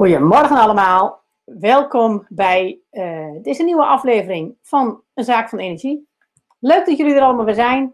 Goedemorgen 0.00 0.56
allemaal. 0.56 1.22
Welkom 1.44 2.26
bij 2.28 2.80
uh, 2.92 3.42
deze 3.42 3.62
nieuwe 3.62 3.84
aflevering 3.84 4.56
van 4.62 5.02
Een 5.14 5.24
Zaak 5.24 5.48
van 5.48 5.58
Energie. 5.58 6.08
Leuk 6.58 6.86
dat 6.86 6.96
jullie 6.96 7.14
er 7.14 7.22
allemaal 7.22 7.44
weer 7.44 7.54
zijn. 7.54 7.92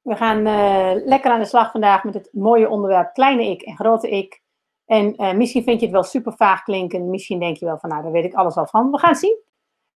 We 0.00 0.16
gaan 0.16 0.46
uh, 0.46 1.04
lekker 1.04 1.30
aan 1.30 1.40
de 1.40 1.46
slag 1.46 1.70
vandaag 1.70 2.04
met 2.04 2.14
het 2.14 2.28
mooie 2.32 2.68
onderwerp 2.68 3.12
kleine 3.12 3.50
ik 3.50 3.62
en 3.62 3.76
grote 3.76 4.10
ik. 4.10 4.42
En 4.86 5.22
uh, 5.22 5.32
misschien 5.32 5.62
vind 5.62 5.80
je 5.80 5.86
het 5.86 5.94
wel 5.94 6.04
super 6.04 6.32
vaag 6.32 6.62
klinken. 6.62 7.10
Misschien 7.10 7.38
denk 7.38 7.56
je 7.56 7.66
wel 7.66 7.78
van 7.78 7.90
nou, 7.90 8.02
daar 8.02 8.12
weet 8.12 8.24
ik 8.24 8.34
alles 8.34 8.56
al 8.56 8.66
van. 8.66 8.90
We 8.90 8.98
gaan 8.98 9.14
zien. 9.14 9.38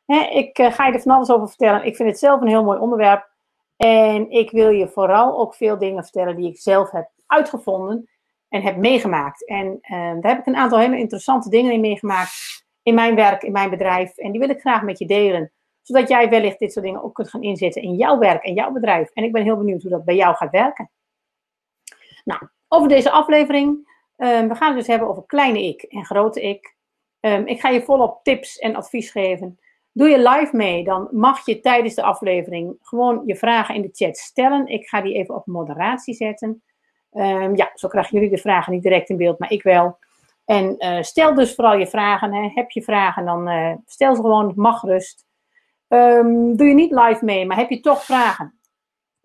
Hè, 0.04 0.18
ik 0.20 0.58
ga 0.72 0.86
je 0.86 0.92
er 0.92 1.00
van 1.00 1.12
alles 1.12 1.30
over 1.30 1.48
vertellen. 1.48 1.84
Ik 1.84 1.96
vind 1.96 2.08
het 2.08 2.18
zelf 2.18 2.40
een 2.40 2.48
heel 2.48 2.64
mooi 2.64 2.78
onderwerp. 2.78 3.28
En 3.76 4.30
ik 4.30 4.50
wil 4.50 4.68
je 4.68 4.88
vooral 4.88 5.38
ook 5.38 5.54
veel 5.54 5.78
dingen 5.78 6.02
vertellen 6.02 6.36
die 6.36 6.48
ik 6.48 6.58
zelf 6.58 6.90
heb 6.90 7.10
uitgevonden 7.26 8.08
en 8.50 8.62
heb 8.62 8.76
meegemaakt. 8.76 9.46
En 9.46 9.66
uh, 9.66 9.90
daar 9.90 10.30
heb 10.30 10.38
ik 10.38 10.46
een 10.46 10.56
aantal 10.56 10.78
hele 10.78 10.98
interessante 10.98 11.50
dingen 11.50 11.72
in 11.72 11.80
meegemaakt 11.80 12.32
in 12.82 12.94
mijn 12.94 13.14
werk, 13.14 13.42
in 13.42 13.52
mijn 13.52 13.70
bedrijf. 13.70 14.16
En 14.16 14.30
die 14.30 14.40
wil 14.40 14.50
ik 14.50 14.60
graag 14.60 14.82
met 14.82 14.98
je 14.98 15.06
delen, 15.06 15.52
zodat 15.82 16.08
jij 16.08 16.28
wellicht 16.28 16.58
dit 16.58 16.72
soort 16.72 16.84
dingen 16.84 17.02
ook 17.02 17.14
kunt 17.14 17.30
gaan 17.30 17.42
inzetten 17.42 17.82
in 17.82 17.94
jouw 17.94 18.18
werk 18.18 18.44
en 18.44 18.54
jouw 18.54 18.70
bedrijf. 18.70 19.10
En 19.10 19.24
ik 19.24 19.32
ben 19.32 19.42
heel 19.42 19.56
benieuwd 19.56 19.82
hoe 19.82 19.90
dat 19.90 20.04
bij 20.04 20.16
jou 20.16 20.34
gaat 20.34 20.50
werken. 20.50 20.90
Nou, 22.24 22.48
over 22.68 22.88
deze 22.88 23.10
aflevering. 23.10 23.88
Um, 24.16 24.48
we 24.48 24.54
gaan 24.54 24.68
het 24.68 24.78
dus 24.78 24.86
hebben 24.86 25.08
over 25.08 25.26
kleine 25.26 25.62
ik 25.62 25.82
en 25.82 26.04
grote 26.04 26.40
ik. 26.40 26.76
Um, 27.20 27.46
ik 27.46 27.60
ga 27.60 27.68
je 27.68 27.82
volop 27.82 28.20
tips 28.22 28.58
en 28.58 28.74
advies 28.74 29.10
geven. 29.10 29.58
Doe 29.92 30.08
je 30.08 30.28
live 30.28 30.56
mee, 30.56 30.84
dan 30.84 31.08
mag 31.10 31.46
je 31.46 31.60
tijdens 31.60 31.94
de 31.94 32.02
aflevering 32.02 32.76
gewoon 32.80 33.22
je 33.26 33.36
vragen 33.36 33.74
in 33.74 33.82
de 33.82 33.88
chat 33.92 34.16
stellen. 34.16 34.66
Ik 34.66 34.88
ga 34.88 35.00
die 35.00 35.14
even 35.14 35.34
op 35.34 35.46
moderatie 35.46 36.14
zetten. 36.14 36.62
Um, 37.12 37.56
ja, 37.56 37.70
zo 37.74 37.88
krijgen 37.88 38.14
jullie 38.14 38.34
de 38.34 38.40
vragen 38.40 38.72
niet 38.72 38.82
direct 38.82 39.08
in 39.08 39.16
beeld, 39.16 39.38
maar 39.38 39.50
ik 39.50 39.62
wel. 39.62 39.98
En 40.44 40.74
uh, 40.78 41.02
stel 41.02 41.34
dus 41.34 41.54
vooral 41.54 41.76
je 41.76 41.86
vragen. 41.86 42.34
Hè. 42.34 42.50
Heb 42.54 42.70
je 42.70 42.82
vragen, 42.82 43.24
dan 43.24 43.48
uh, 43.48 43.74
stel 43.86 44.14
ze 44.14 44.20
gewoon, 44.20 44.52
mag 44.56 44.82
rust. 44.82 45.26
Um, 45.88 46.56
doe 46.56 46.66
je 46.66 46.74
niet 46.74 46.90
live 46.90 47.24
mee, 47.24 47.46
maar 47.46 47.56
heb 47.56 47.70
je 47.70 47.80
toch 47.80 48.04
vragen? 48.04 48.54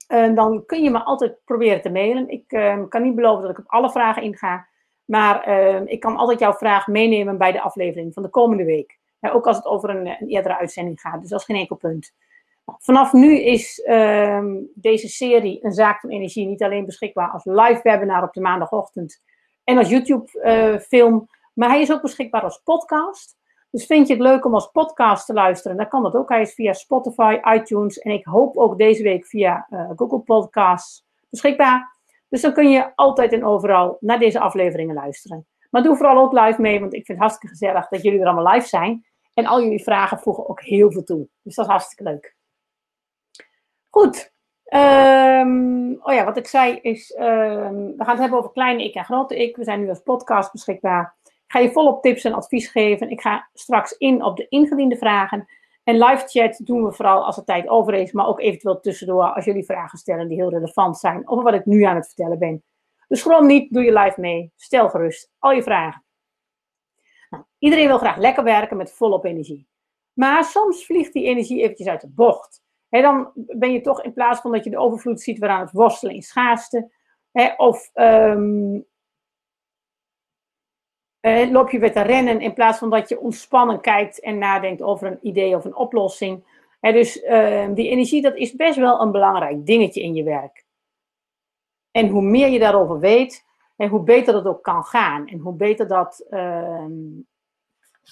Uh, 0.07 0.35
dan 0.35 0.65
kun 0.65 0.83
je 0.83 0.89
me 0.89 1.03
altijd 1.03 1.37
proberen 1.45 1.81
te 1.81 1.89
mailen. 1.89 2.29
Ik 2.29 2.51
ehm, 2.51 2.87
kan 2.87 3.03
niet 3.03 3.15
beloven 3.15 3.41
dat 3.41 3.51
ik 3.51 3.59
op 3.59 3.71
alle 3.71 3.91
vragen 3.91 4.23
inga. 4.23 4.67
Maar 5.05 5.49
ik 5.87 5.99
kan 5.99 6.17
altijd 6.17 6.39
jouw 6.39 6.53
vraag 6.53 6.87
meenemen 6.87 7.37
bij 7.37 7.51
de 7.51 7.61
aflevering 7.61 8.13
van 8.13 8.23
de 8.23 8.29
komende 8.29 8.63
week. 8.63 8.99
ook 9.21 9.47
als 9.47 9.57
het 9.57 9.65
over 9.65 9.89
een, 9.89 10.07
een 10.07 10.27
eerdere 10.27 10.57
uitzending 10.57 11.01
gaat. 11.01 11.21
Dus 11.21 11.29
dat 11.29 11.39
is 11.39 11.45
geen 11.45 11.57
enkel 11.57 11.75
punt. 11.75 12.13
Vanaf 12.65 13.13
nu 13.13 13.39
is 13.39 13.81
ehm, 13.81 14.61
deze 14.73 15.07
serie 15.07 15.65
Een 15.65 15.73
Zaak 15.73 15.99
van 15.99 16.09
Energie 16.09 16.47
niet 16.47 16.63
alleen 16.63 16.85
beschikbaar 16.85 17.29
als 17.29 17.45
live 17.45 17.79
webinar 17.83 18.23
op 18.23 18.33
de 18.33 18.41
maandagochtend 18.41 19.21
en 19.63 19.77
als 19.77 19.89
YouTube-film, 19.89 21.13
uh, 21.13 21.27
maar 21.53 21.69
hij 21.69 21.81
is 21.81 21.91
ook 21.91 22.01
beschikbaar 22.01 22.41
als 22.41 22.61
podcast. 22.63 23.37
Dus 23.69 23.85
vind 23.85 24.07
je 24.07 24.13
het 24.13 24.23
leuk 24.23 24.45
om 24.45 24.53
als 24.53 24.71
podcast 24.71 25.25
te 25.25 25.33
luisteren, 25.33 25.77
dan 25.77 25.87
kan 25.87 26.03
dat 26.03 26.15
ook. 26.15 26.29
Hij 26.29 26.41
is 26.41 26.53
via 26.53 26.73
Spotify, 26.73 27.39
iTunes 27.53 27.99
en 27.99 28.11
ik 28.11 28.25
hoop 28.25 28.57
ook 28.57 28.77
deze 28.77 29.03
week 29.03 29.25
via 29.25 29.67
uh, 29.69 29.89
Google 29.95 30.19
Podcasts 30.19 31.05
beschikbaar. 31.29 31.95
Dus 32.29 32.41
dan 32.41 32.53
kun 32.53 32.69
je 32.69 32.95
altijd 32.95 33.33
en 33.33 33.45
overal 33.45 33.97
naar 33.99 34.19
deze 34.19 34.39
afleveringen 34.39 34.95
luisteren. 34.95 35.47
Maar 35.69 35.83
doe 35.83 35.95
vooral 35.95 36.23
ook 36.23 36.33
live 36.33 36.61
mee, 36.61 36.79
want 36.79 36.93
ik 36.93 37.05
vind 37.05 37.17
het 37.17 37.27
hartstikke 37.27 37.55
gezellig 37.55 37.87
dat 37.87 38.01
jullie 38.01 38.19
er 38.19 38.27
allemaal 38.27 38.53
live 38.53 38.67
zijn. 38.67 39.05
En 39.33 39.45
al 39.45 39.61
jullie 39.61 39.83
vragen 39.83 40.19
voegen 40.19 40.49
ook 40.49 40.61
heel 40.61 40.91
veel 40.91 41.03
toe. 41.03 41.27
Dus 41.41 41.55
dat 41.55 41.65
is 41.65 41.71
hartstikke 41.71 42.03
leuk. 42.03 42.34
Goed. 43.95 44.31
Um, 44.73 45.99
oh 46.01 46.13
ja, 46.13 46.23
wat 46.23 46.37
ik 46.37 46.47
zei 46.47 46.79
is, 46.81 47.15
um, 47.19 47.97
we 47.97 48.03
gaan 48.03 48.09
het 48.09 48.19
hebben 48.19 48.39
over 48.39 48.51
kleine 48.51 48.83
ik 48.83 48.95
en 48.95 49.05
grote 49.05 49.37
ik. 49.37 49.55
We 49.55 49.63
zijn 49.63 49.79
nu 49.79 49.89
als 49.89 49.99
podcast 49.99 50.51
beschikbaar. 50.51 51.15
Ik 51.23 51.43
ga 51.47 51.59
je 51.59 51.71
volop 51.71 52.01
tips 52.01 52.23
en 52.23 52.33
advies 52.33 52.67
geven. 52.67 53.09
Ik 53.09 53.21
ga 53.21 53.49
straks 53.53 53.91
in 53.91 54.23
op 54.23 54.37
de 54.37 54.47
ingediende 54.47 54.97
vragen. 54.97 55.47
En 55.83 55.97
live 55.97 56.27
chat 56.27 56.59
doen 56.63 56.83
we 56.83 56.93
vooral 56.93 57.25
als 57.25 57.35
de 57.35 57.43
tijd 57.43 57.67
over 57.67 57.93
is, 57.93 58.11
maar 58.11 58.27
ook 58.27 58.39
eventueel 58.39 58.79
tussendoor 58.79 59.33
als 59.33 59.45
jullie 59.45 59.65
vragen 59.65 59.97
stellen 59.97 60.27
die 60.27 60.37
heel 60.37 60.49
relevant 60.49 60.97
zijn 60.97 61.27
over 61.29 61.43
wat 61.43 61.53
ik 61.53 61.65
nu 61.65 61.83
aan 61.83 61.95
het 61.95 62.05
vertellen 62.05 62.39
ben. 62.39 62.63
Dus 63.07 63.19
schroom 63.19 63.45
niet, 63.45 63.73
doe 63.73 63.83
je 63.83 63.99
live 63.99 64.19
mee. 64.19 64.51
Stel 64.55 64.89
gerust 64.89 65.31
al 65.39 65.51
je 65.51 65.63
vragen. 65.63 66.03
Nou, 67.29 67.43
iedereen 67.57 67.87
wil 67.87 67.97
graag 67.97 68.17
lekker 68.17 68.43
werken 68.43 68.77
met 68.77 68.93
volop 68.93 69.25
energie. 69.25 69.67
Maar 70.13 70.43
soms 70.43 70.85
vliegt 70.85 71.13
die 71.13 71.25
energie 71.25 71.61
eventjes 71.61 71.87
uit 71.87 72.01
de 72.01 72.09
bocht 72.09 72.63
dan 72.89 73.31
ben 73.33 73.71
je 73.71 73.81
toch 73.81 74.01
in 74.01 74.13
plaats 74.13 74.39
van 74.39 74.51
dat 74.51 74.63
je 74.63 74.69
de 74.69 74.77
overvloed 74.77 75.21
ziet, 75.21 75.39
weer 75.39 75.49
aan 75.49 75.61
het 75.61 75.71
worstelen 75.71 76.15
in 76.15 76.21
schaarste. 76.21 76.91
of 77.57 77.89
um, 77.93 78.85
loop 81.51 81.69
je 81.69 81.79
weer 81.79 81.91
te 81.91 82.01
rennen 82.01 82.41
in 82.41 82.53
plaats 82.53 82.77
van 82.77 82.89
dat 82.89 83.09
je 83.09 83.19
ontspannen 83.19 83.81
kijkt 83.81 84.19
en 84.19 84.37
nadenkt 84.37 84.81
over 84.81 85.07
een 85.07 85.27
idee 85.27 85.55
of 85.55 85.65
een 85.65 85.75
oplossing. 85.75 86.43
dus 86.79 87.23
uh, 87.23 87.67
die 87.73 87.89
energie, 87.89 88.21
dat 88.21 88.35
is 88.35 88.55
best 88.55 88.77
wel 88.77 89.01
een 89.01 89.11
belangrijk 89.11 89.65
dingetje 89.65 90.01
in 90.01 90.13
je 90.13 90.23
werk. 90.23 90.65
En 91.91 92.07
hoe 92.07 92.21
meer 92.21 92.49
je 92.49 92.59
daarover 92.59 92.99
weet, 92.99 93.45
en 93.75 93.89
hoe 93.89 94.03
beter 94.03 94.33
dat 94.33 94.45
ook 94.45 94.63
kan 94.63 94.83
gaan. 94.83 95.27
En 95.27 95.39
hoe 95.39 95.53
beter, 95.53 95.87
dat, 95.87 96.25
uh, 96.29 96.85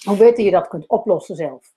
hoe 0.04 0.16
beter 0.16 0.44
je 0.44 0.50
dat 0.50 0.68
kunt 0.68 0.88
oplossen 0.88 1.36
zelf 1.36 1.73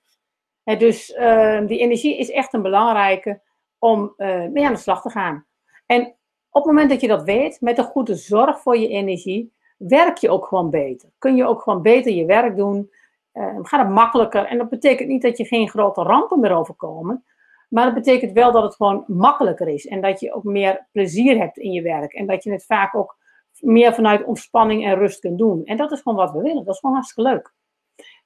dus 0.76 1.10
uh, 1.10 1.68
die 1.68 1.80
energie 1.80 2.18
is 2.18 2.30
echt 2.30 2.54
een 2.54 2.62
belangrijke 2.62 3.42
om 3.80 4.14
uh, 4.18 4.46
mee 4.46 4.66
aan 4.66 4.74
de 4.74 4.80
slag 4.80 5.02
te 5.02 5.10
gaan. 5.10 5.46
En 5.86 6.02
op 6.50 6.64
het 6.64 6.66
moment 6.66 6.90
dat 6.90 7.02
je 7.02 7.08
dat 7.08 7.24
weet, 7.24 7.62
met 7.62 7.78
een 7.78 7.84
goede 7.84 8.16
zorg 8.16 8.62
voor 8.62 8.78
je 8.78 8.88
energie, 8.88 9.54
werk 9.78 10.18
je 10.18 10.30
ook 10.30 10.46
gewoon 10.46 10.70
beter. 10.70 11.10
Kun 11.18 11.36
je 11.36 11.46
ook 11.46 11.62
gewoon 11.62 11.82
beter 11.82 12.12
je 12.12 12.26
werk 12.26 12.56
doen. 12.56 12.92
Uh, 13.34 13.58
gaat 13.62 13.82
het 13.82 13.90
makkelijker. 13.90 14.46
En 14.46 14.58
dat 14.58 14.70
betekent 14.70 15.10
niet 15.10 15.22
dat 15.22 15.38
je 15.38 15.46
geen 15.46 15.70
grote 15.70 16.02
rampen 16.02 16.40
meer 16.40 16.56
overkomen. 16.56 17.24
Maar 17.70 17.86
dat 17.86 17.94
betekent 17.94 18.32
wel 18.32 18.52
dat 18.52 18.64
het 18.64 18.76
gewoon 18.76 19.04
makkelijker 19.08 19.68
is. 19.68 19.88
En 19.88 20.02
dat 20.02 20.20
je 20.20 20.34
ook 20.34 20.44
meer 20.44 20.88
plezier 20.92 21.38
hebt 21.38 21.58
in 21.58 21.72
je 21.72 21.82
werk. 21.82 22.14
En 22.14 22.28
dat 22.28 22.44
je 22.44 22.52
het 22.52 22.66
vaak 22.66 22.96
ook 22.96 23.18
meer 23.60 23.94
vanuit 23.94 24.24
ontspanning 24.24 24.86
en 24.86 24.96
rust 24.96 25.20
kunt 25.20 25.38
doen. 25.38 25.66
En 25.66 25.78
dat 25.78 25.92
is 25.92 26.02
gewoon 26.02 26.18
wat 26.18 26.32
we 26.32 26.42
willen. 26.42 26.66
Dat 26.66 26.74
is 26.74 26.80
gewoon 26.80 26.96
hartstikke 26.96 27.30
leuk. 27.30 27.54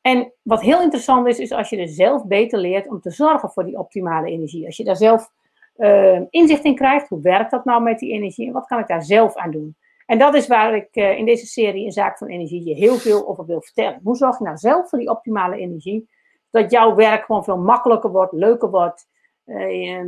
En 0.02 0.34
wat 0.42 0.62
heel 0.62 0.82
interessant 0.82 1.28
is, 1.28 1.40
is 1.40 1.52
als 1.52 1.70
je 1.70 1.78
er 1.78 1.88
zelf 1.88 2.26
beter 2.26 2.60
leert 2.60 2.88
om 2.88 3.02
te 3.02 3.12
zorgen 3.12 3.50
voor 3.50 3.66
die 3.66 3.78
optimale 3.78 4.28
energie. 4.28 4.66
Als 4.66 4.78
je 4.78 4.84
daar 4.84 4.96
zelf 4.96 5.32
uh, 5.78 6.22
inzicht 6.30 6.64
in 6.64 6.76
krijgt, 6.76 7.10
hoe 7.10 7.22
werkt 7.22 7.52
dat 7.52 7.66
nou 7.66 7.84
met 7.84 8.00
die 8.00 8.12
energie 8.12 8.48
en 8.48 8.54
wat 8.54 8.66
kan 8.66 8.80
ik 8.80 8.88
daar 8.88 9.04
zelf 9.04 9.36
aan 9.36 9.52
doen? 9.52 9.76
En 10.06 10.20
dat 10.20 10.36
is 10.36 10.48
waar 10.48 10.76
ik 10.76 10.88
uh, 10.96 11.18
in 11.18 11.26
deze 11.26 11.46
serie, 11.46 11.86
een 11.86 11.92
zaak 11.92 12.18
van 12.18 12.28
energie, 12.28 12.68
je 12.68 12.76
heel 12.76 12.96
veel 12.96 13.28
over 13.28 13.46
wil 13.46 13.62
vertellen. 13.62 14.00
Hoe 14.04 14.16
zorg 14.16 14.38
je 14.38 14.44
nou 14.44 14.58
zelf 14.58 14.90
voor 14.90 15.00
die 15.00 15.10
optimale 15.10 15.58
energie? 15.58 16.10
Dat 16.50 16.72
jouw 16.72 16.96
werk 16.96 17.26
gewoon 17.26 17.44
veel 17.44 17.58
makkelijker 17.58 18.12
wordt, 18.12 18.34
leuker 18.34 18.70
wordt. 18.70 19.08
Uh, 19.46 20.00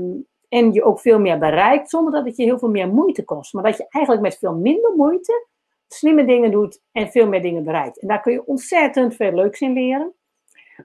en 0.49 0.73
je 0.73 0.83
ook 0.83 0.99
veel 0.99 1.19
meer 1.19 1.39
bereikt, 1.39 1.89
zonder 1.89 2.13
dat 2.13 2.25
het 2.25 2.37
je 2.37 2.43
heel 2.43 2.59
veel 2.59 2.69
meer 2.69 2.87
moeite 2.87 3.23
kost. 3.23 3.53
Maar 3.53 3.63
dat 3.63 3.77
je 3.77 3.85
eigenlijk 3.89 4.23
met 4.23 4.37
veel 4.37 4.55
minder 4.55 4.91
moeite 4.95 5.47
slimme 5.93 6.25
dingen 6.25 6.51
doet 6.51 6.81
en 6.91 7.07
veel 7.07 7.27
meer 7.27 7.41
dingen 7.41 7.63
bereikt. 7.63 7.99
En 7.99 8.07
daar 8.07 8.21
kun 8.21 8.31
je 8.31 8.45
ontzettend 8.45 9.15
veel 9.15 9.31
leuks 9.31 9.61
in 9.61 9.73
leren. 9.73 10.13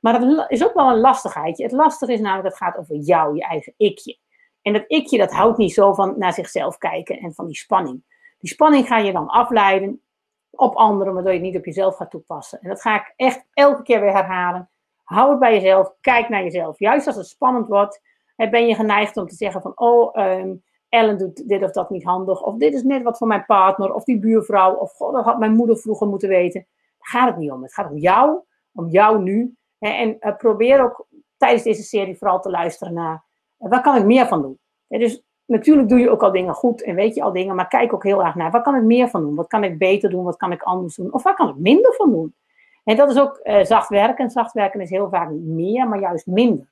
Maar 0.00 0.20
dat 0.20 0.50
is 0.50 0.64
ook 0.64 0.74
wel 0.74 0.90
een 0.90 1.00
lastigheidje. 1.00 1.62
Het 1.62 1.72
lastige 1.72 2.12
is 2.12 2.20
namelijk, 2.20 2.48
het 2.48 2.56
gaat 2.56 2.78
over 2.78 2.96
jou, 2.96 3.34
je 3.34 3.42
eigen 3.42 3.74
ikje. 3.76 4.18
En 4.62 4.72
dat 4.72 4.84
ikje, 4.86 5.18
dat 5.18 5.32
houdt 5.32 5.58
niet 5.58 5.72
zo 5.72 5.94
van 5.94 6.14
naar 6.18 6.32
zichzelf 6.32 6.78
kijken 6.78 7.18
en 7.18 7.34
van 7.34 7.46
die 7.46 7.56
spanning. 7.56 8.02
Die 8.38 8.50
spanning 8.50 8.86
ga 8.86 8.98
je 8.98 9.12
dan 9.12 9.28
afleiden 9.28 10.02
op 10.50 10.74
anderen, 10.74 11.14
waardoor 11.14 11.32
je 11.32 11.38
het 11.38 11.46
niet 11.46 11.56
op 11.56 11.64
jezelf 11.64 11.96
gaat 11.96 12.10
toepassen. 12.10 12.60
En 12.60 12.68
dat 12.68 12.80
ga 12.80 12.94
ik 12.94 13.12
echt 13.16 13.44
elke 13.52 13.82
keer 13.82 14.00
weer 14.00 14.12
herhalen. 14.12 14.70
Hou 15.04 15.30
het 15.30 15.38
bij 15.38 15.54
jezelf, 15.54 15.92
kijk 16.00 16.28
naar 16.28 16.42
jezelf. 16.42 16.78
Juist 16.78 17.06
als 17.06 17.16
het 17.16 17.26
spannend 17.26 17.66
wordt, 17.66 18.00
ben 18.36 18.66
je 18.66 18.74
geneigd 18.74 19.16
om 19.16 19.26
te 19.26 19.34
zeggen 19.34 19.62
van, 19.62 19.72
oh, 19.74 20.14
um, 20.14 20.62
Ellen 20.88 21.18
doet 21.18 21.48
dit 21.48 21.62
of 21.62 21.70
dat 21.70 21.90
niet 21.90 22.04
handig. 22.04 22.42
Of 22.42 22.56
dit 22.56 22.74
is 22.74 22.82
net 22.82 23.02
wat 23.02 23.18
voor 23.18 23.26
mijn 23.26 23.44
partner. 23.46 23.94
Of 23.94 24.04
die 24.04 24.18
buurvrouw. 24.18 24.74
Of 24.74 24.92
god, 24.92 25.12
dat 25.12 25.24
had 25.24 25.38
mijn 25.38 25.54
moeder 25.54 25.76
vroeger 25.76 26.06
moeten 26.06 26.28
weten. 26.28 26.66
Daar 26.98 27.08
gaat 27.20 27.28
het 27.28 27.36
niet 27.36 27.50
om. 27.50 27.62
Het 27.62 27.74
gaat 27.74 27.90
om 27.90 27.98
jou. 27.98 28.38
Om 28.74 28.88
jou 28.88 29.22
nu. 29.22 29.54
En 29.78 30.16
uh, 30.20 30.36
probeer 30.36 30.82
ook 30.82 31.06
tijdens 31.36 31.62
deze 31.62 31.82
serie 31.82 32.16
vooral 32.16 32.40
te 32.40 32.50
luisteren 32.50 32.94
naar. 32.94 33.24
Uh, 33.58 33.70
waar 33.70 33.82
kan 33.82 33.96
ik 33.96 34.04
meer 34.04 34.26
van 34.26 34.42
doen? 34.42 34.58
dus 34.88 35.22
natuurlijk 35.44 35.88
doe 35.88 35.98
je 35.98 36.10
ook 36.10 36.22
al 36.22 36.32
dingen 36.32 36.54
goed. 36.54 36.82
En 36.82 36.94
weet 36.94 37.14
je 37.14 37.22
al 37.22 37.32
dingen. 37.32 37.54
Maar 37.54 37.68
kijk 37.68 37.92
ook 37.92 38.04
heel 38.04 38.24
erg 38.24 38.34
naar. 38.34 38.50
Waar 38.50 38.62
kan 38.62 38.74
ik 38.74 38.82
meer 38.82 39.08
van 39.08 39.20
doen? 39.20 39.34
Wat 39.34 39.46
kan 39.46 39.64
ik 39.64 39.78
beter 39.78 40.10
doen? 40.10 40.24
Wat 40.24 40.36
kan 40.36 40.52
ik 40.52 40.62
anders 40.62 40.94
doen? 40.96 41.12
Of 41.12 41.22
waar 41.22 41.34
kan 41.34 41.48
ik 41.48 41.56
minder 41.56 41.94
van 41.94 42.10
doen? 42.10 42.34
En 42.84 42.96
dat 42.96 43.10
is 43.10 43.18
ook 43.18 43.40
uh, 43.42 43.64
zacht 43.64 43.88
werken. 43.88 44.30
Zacht 44.30 44.52
werken 44.52 44.80
is 44.80 44.90
heel 44.90 45.08
vaak 45.08 45.30
meer. 45.30 45.88
Maar 45.88 46.00
juist 46.00 46.26
minder. 46.26 46.70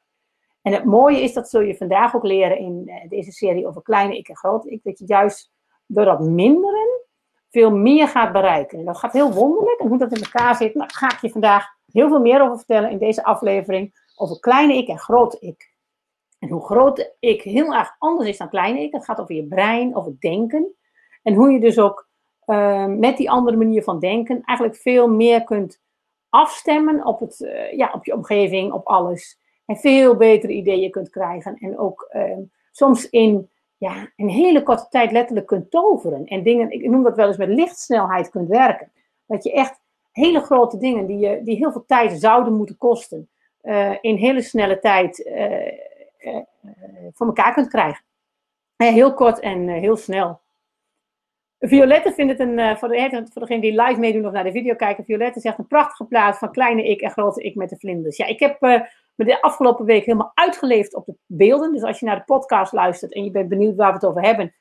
En 0.67 0.73
het 0.73 0.85
mooie 0.85 1.21
is, 1.21 1.33
dat 1.33 1.49
zul 1.49 1.61
je 1.61 1.77
vandaag 1.77 2.17
ook 2.17 2.25
leren 2.25 2.59
in 2.59 2.83
eh, 2.87 3.09
deze 3.09 3.33
serie 3.33 3.67
over 3.67 3.83
kleine 3.83 4.17
ik 4.17 4.29
en 4.29 4.37
grote 4.37 4.71
ik, 4.71 4.81
dat 4.83 4.99
je 4.99 5.05
juist 5.07 5.53
door 5.87 6.05
dat 6.05 6.21
minderen 6.21 7.01
veel 7.51 7.71
meer 7.71 8.09
gaat 8.09 8.33
bereiken. 8.33 8.79
En 8.79 8.85
dat 8.85 8.99
gaat 8.99 9.13
heel 9.13 9.33
wonderlijk. 9.33 9.81
En 9.81 9.89
hoe 9.89 9.99
dat 9.99 10.13
in 10.13 10.23
elkaar 10.23 10.57
zit, 10.57 10.75
nou, 10.75 10.91
ga 10.93 11.13
ik 11.13 11.21
je 11.21 11.31
vandaag 11.31 11.67
heel 11.93 12.09
veel 12.09 12.21
meer 12.21 12.43
over 12.43 12.57
vertellen 12.57 12.91
in 12.91 12.99
deze 12.99 13.25
aflevering 13.25 13.95
over 14.17 14.41
kleine 14.41 14.77
ik 14.77 14.89
en 14.89 14.99
grote 14.99 15.37
ik. 15.41 15.75
En 16.39 16.49
hoe 16.49 16.65
grote 16.65 17.15
ik 17.19 17.43
heel 17.43 17.75
erg 17.75 17.95
anders 17.99 18.29
is 18.29 18.39
dan 18.39 18.49
kleine 18.49 18.81
ik. 18.81 18.93
Het 18.93 19.05
gaat 19.05 19.21
over 19.21 19.35
je 19.35 19.47
brein, 19.47 19.97
over 19.97 20.17
denken. 20.19 20.75
En 21.23 21.35
hoe 21.35 21.51
je 21.51 21.61
dus 21.61 21.79
ook 21.79 22.09
uh, 22.47 22.87
met 22.87 23.17
die 23.17 23.31
andere 23.31 23.57
manier 23.57 23.83
van 23.83 23.99
denken 23.99 24.43
eigenlijk 24.43 24.79
veel 24.79 25.09
meer 25.09 25.45
kunt 25.45 25.83
afstemmen 26.29 27.05
op, 27.05 27.21
het, 27.21 27.45
eh, 27.45 27.73
ja, 27.73 27.91
op 27.93 28.05
je 28.05 28.15
omgeving, 28.15 28.73
op 28.73 28.87
alles. 28.87 29.45
En 29.67 29.77
veel 29.77 30.17
betere 30.17 30.53
ideeën 30.53 30.91
kunt 30.91 31.11
krijgen. 31.11 31.57
En 31.57 31.79
ook 31.79 32.07
ehm, 32.11 32.41
soms 32.71 33.11
in 33.11 33.49
ja, 33.77 34.13
een 34.17 34.29
hele 34.29 34.63
korte 34.63 34.87
tijd 34.91 35.13
letterlijk 35.13 35.47
kunt 35.47 35.71
toveren. 35.71 36.27
En 36.27 36.43
dingen, 36.43 36.71
ik 36.71 36.89
noem 36.89 37.03
dat 37.03 37.17
wel 37.17 37.27
eens 37.27 37.37
met 37.37 37.49
lichtsnelheid 37.49 38.31
kunt 38.31 38.49
werken. 38.49 38.91
Dat 39.27 39.45
je 39.45 39.53
echt 39.53 39.81
hele 40.13 40.41
grote 40.41 40.79
dingen 40.79 41.07
die, 41.07 41.19
je, 41.19 41.43
die 41.43 41.57
heel 41.57 41.73
veel 41.73 41.85
tijd 41.87 42.21
zouden 42.21 42.53
moeten 42.53 42.77
kosten, 42.77 43.29
uh, 43.63 43.93
in 44.01 44.17
hele 44.17 44.43
snelle 44.43 44.79
tijd 44.79 45.19
uh, 45.19 45.67
uh, 46.33 46.41
voor 47.13 47.27
elkaar 47.27 47.55
kunt 47.55 47.69
krijgen. 47.69 48.05
heel 48.77 49.15
kort 49.15 49.41
en 49.41 49.69
heel 49.69 49.97
snel. 49.97 50.41
Violette 51.59 52.13
vindt 52.13 52.39
het 52.39 52.41
een, 52.41 52.77
voor, 52.77 52.89
de, 52.89 53.27
voor 53.33 53.43
degene 53.43 53.61
die 53.61 53.83
live 53.83 54.01
meedoen 54.01 54.27
of 54.27 54.33
naar 54.33 54.45
de 54.45 54.53
video 54.53 54.75
kijken, 54.75 55.05
Violette 55.05 55.41
zegt 55.41 55.59
een 55.59 55.67
prachtige 55.67 56.05
plaat 56.05 56.39
van 56.39 56.53
kleine 56.53 56.89
ik 56.89 57.01
en 57.01 57.11
grote 57.11 57.43
ik 57.43 57.55
met 57.55 57.69
de 57.69 57.77
vlinders. 57.77 58.17
Ja, 58.17 58.27
ik 58.27 58.41
heb 58.41 58.59
me 59.17 59.25
de 59.25 59.43
afgelopen 59.43 59.85
week 59.85 60.05
helemaal 60.05 60.33
uitgeleefd 60.35 60.95
op 60.95 61.07
de 61.07 61.15
beelden. 61.27 61.73
Dus 61.73 61.83
als 61.83 62.01
je 62.01 62.07
naar 62.07 62.17
de 62.17 62.25
podcast 62.25 62.73
luistert 62.73 63.15
en 63.15 63.25
je 63.25 63.31
bent 63.31 63.49
benieuwd 63.49 63.77
waar 63.77 63.89
we 63.89 63.95
het 63.95 64.07
over 64.07 64.23
hebben, 64.23 64.55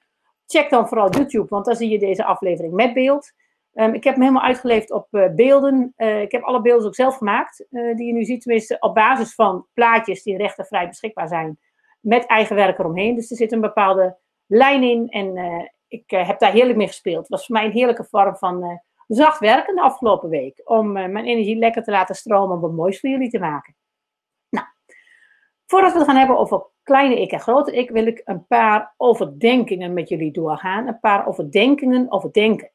check 0.46 0.70
dan 0.70 0.88
vooral 0.88 1.10
YouTube, 1.10 1.50
want 1.50 1.66
dan 1.66 1.76
zie 1.76 1.90
je 1.90 2.00
deze 2.00 2.26
aflevering 2.26 2.74
met 2.74 2.94
beeld. 2.94 3.32
Um, 3.74 3.94
ik 3.94 4.04
heb 4.04 4.16
me 4.16 4.24
helemaal 4.24 4.48
uitgeleefd 4.48 4.92
op 4.92 5.08
uh, 5.12 5.30
beelden. 5.36 5.94
Uh, 5.98 6.22
ik 6.22 6.32
heb 6.32 6.44
alle 6.44 6.62
beelden 6.62 6.88
ook 6.88 6.96
zelf 6.96 7.16
gemaakt, 7.18 7.66
uh, 7.70 7.96
die 7.96 8.08
je 8.08 8.14
nu 8.14 8.24
ziet, 8.24 8.42
tenminste 8.42 8.78
op 8.80 8.94
basis 8.94 9.36
van 9.36 9.68
plaatjes 9.74 10.24
die 10.24 10.38
rechtenvrij 10.38 10.88
beschikbaar 10.88 11.28
zijn, 11.28 11.60
met 12.00 12.26
eigen 12.26 12.56
werk 12.56 12.80
eromheen. 12.80 13.16
Dus 13.16 13.32
er 13.32 13.38
zit 13.38 13.52
een 13.52 13.62
bepaalde 13.62 14.18
lijn 14.46 14.84
in 14.84 15.10
en 15.10 15.38
ik 15.88 16.10
heb 16.10 16.40
daar 16.40 16.52
heerlijk 16.52 16.78
mee 16.78 16.88
gespeeld. 16.88 17.20
Het 17.20 17.30
was 17.30 17.46
voor 17.46 17.56
mij 17.56 17.66
een 17.66 17.72
heerlijke 17.72 18.04
vorm 18.04 18.36
van 18.36 18.82
zacht 19.08 19.40
werken 19.40 19.76
de 19.76 19.82
afgelopen 19.82 20.30
week, 20.30 20.62
om 20.64 20.92
mijn 20.92 21.26
energie 21.26 21.58
lekker 21.58 21.84
te 21.84 21.92
laten 21.92 22.16
stromen 22.16 22.56
om 22.56 22.62
wat 22.62 22.72
moois 22.72 23.00
voor 23.00 23.10
jullie 23.10 23.30
te 23.30 23.40
maken. 23.40 23.76
Voordat 25.66 25.92
we 25.92 25.98
het 25.98 26.08
gaan 26.08 26.18
hebben 26.18 26.38
over 26.38 26.66
kleine 26.84 27.22
ik 27.22 27.32
en 27.32 27.40
grote 27.40 27.72
ik, 27.72 27.90
wil 27.90 28.08
ik 28.08 28.22
een 28.26 28.48
paar 28.48 28.94
overdenkingen 28.98 29.94
met 29.94 30.10
jullie 30.10 30.32
doorgaan. 30.32 30.88
Een 30.88 31.00
paar 31.00 31.28
overdenkingen 31.28 32.12
over 32.12 32.32
denken. 32.32 32.72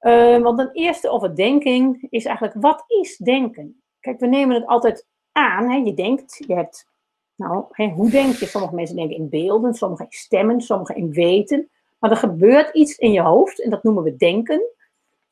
Uh, 0.00 0.38
want 0.38 0.58
een 0.58 0.72
eerste 0.72 1.10
overdenking 1.10 2.06
is 2.10 2.24
eigenlijk, 2.24 2.56
wat 2.60 2.84
is 2.86 3.16
denken? 3.16 3.82
Kijk, 4.00 4.20
we 4.20 4.26
nemen 4.26 4.54
het 4.54 4.66
altijd 4.66 5.06
aan. 5.32 5.70
Hè? 5.70 5.76
Je 5.76 5.94
denkt, 5.94 6.44
je 6.46 6.54
hebt, 6.54 6.90
nou, 7.36 7.64
hè, 7.70 7.88
hoe 7.88 8.10
denk 8.10 8.34
je? 8.34 8.46
Sommige 8.46 8.74
mensen 8.74 8.96
denken 8.96 9.16
in 9.16 9.28
beelden, 9.28 9.74
sommigen 9.74 10.04
in 10.04 10.12
stemmen, 10.12 10.60
sommigen 10.60 10.94
in 10.94 11.12
weten. 11.12 11.70
Maar 11.98 12.10
er 12.10 12.16
gebeurt 12.16 12.74
iets 12.74 12.98
in 12.98 13.12
je 13.12 13.20
hoofd 13.20 13.62
en 13.62 13.70
dat 13.70 13.82
noemen 13.82 14.02
we 14.02 14.16
denken. 14.16 14.62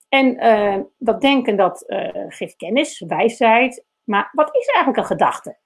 En 0.09 0.45
uh, 0.45 0.85
dat 0.99 1.21
denken, 1.21 1.57
dat 1.57 1.85
uh, 1.87 2.09
geeft 2.29 2.57
kennis, 2.57 3.01
wijsheid. 3.01 3.85
Maar 4.05 4.31
wat 4.33 4.57
is 4.57 4.67
eigenlijk 4.67 4.97
een 4.97 5.17
gedachte? 5.17 5.57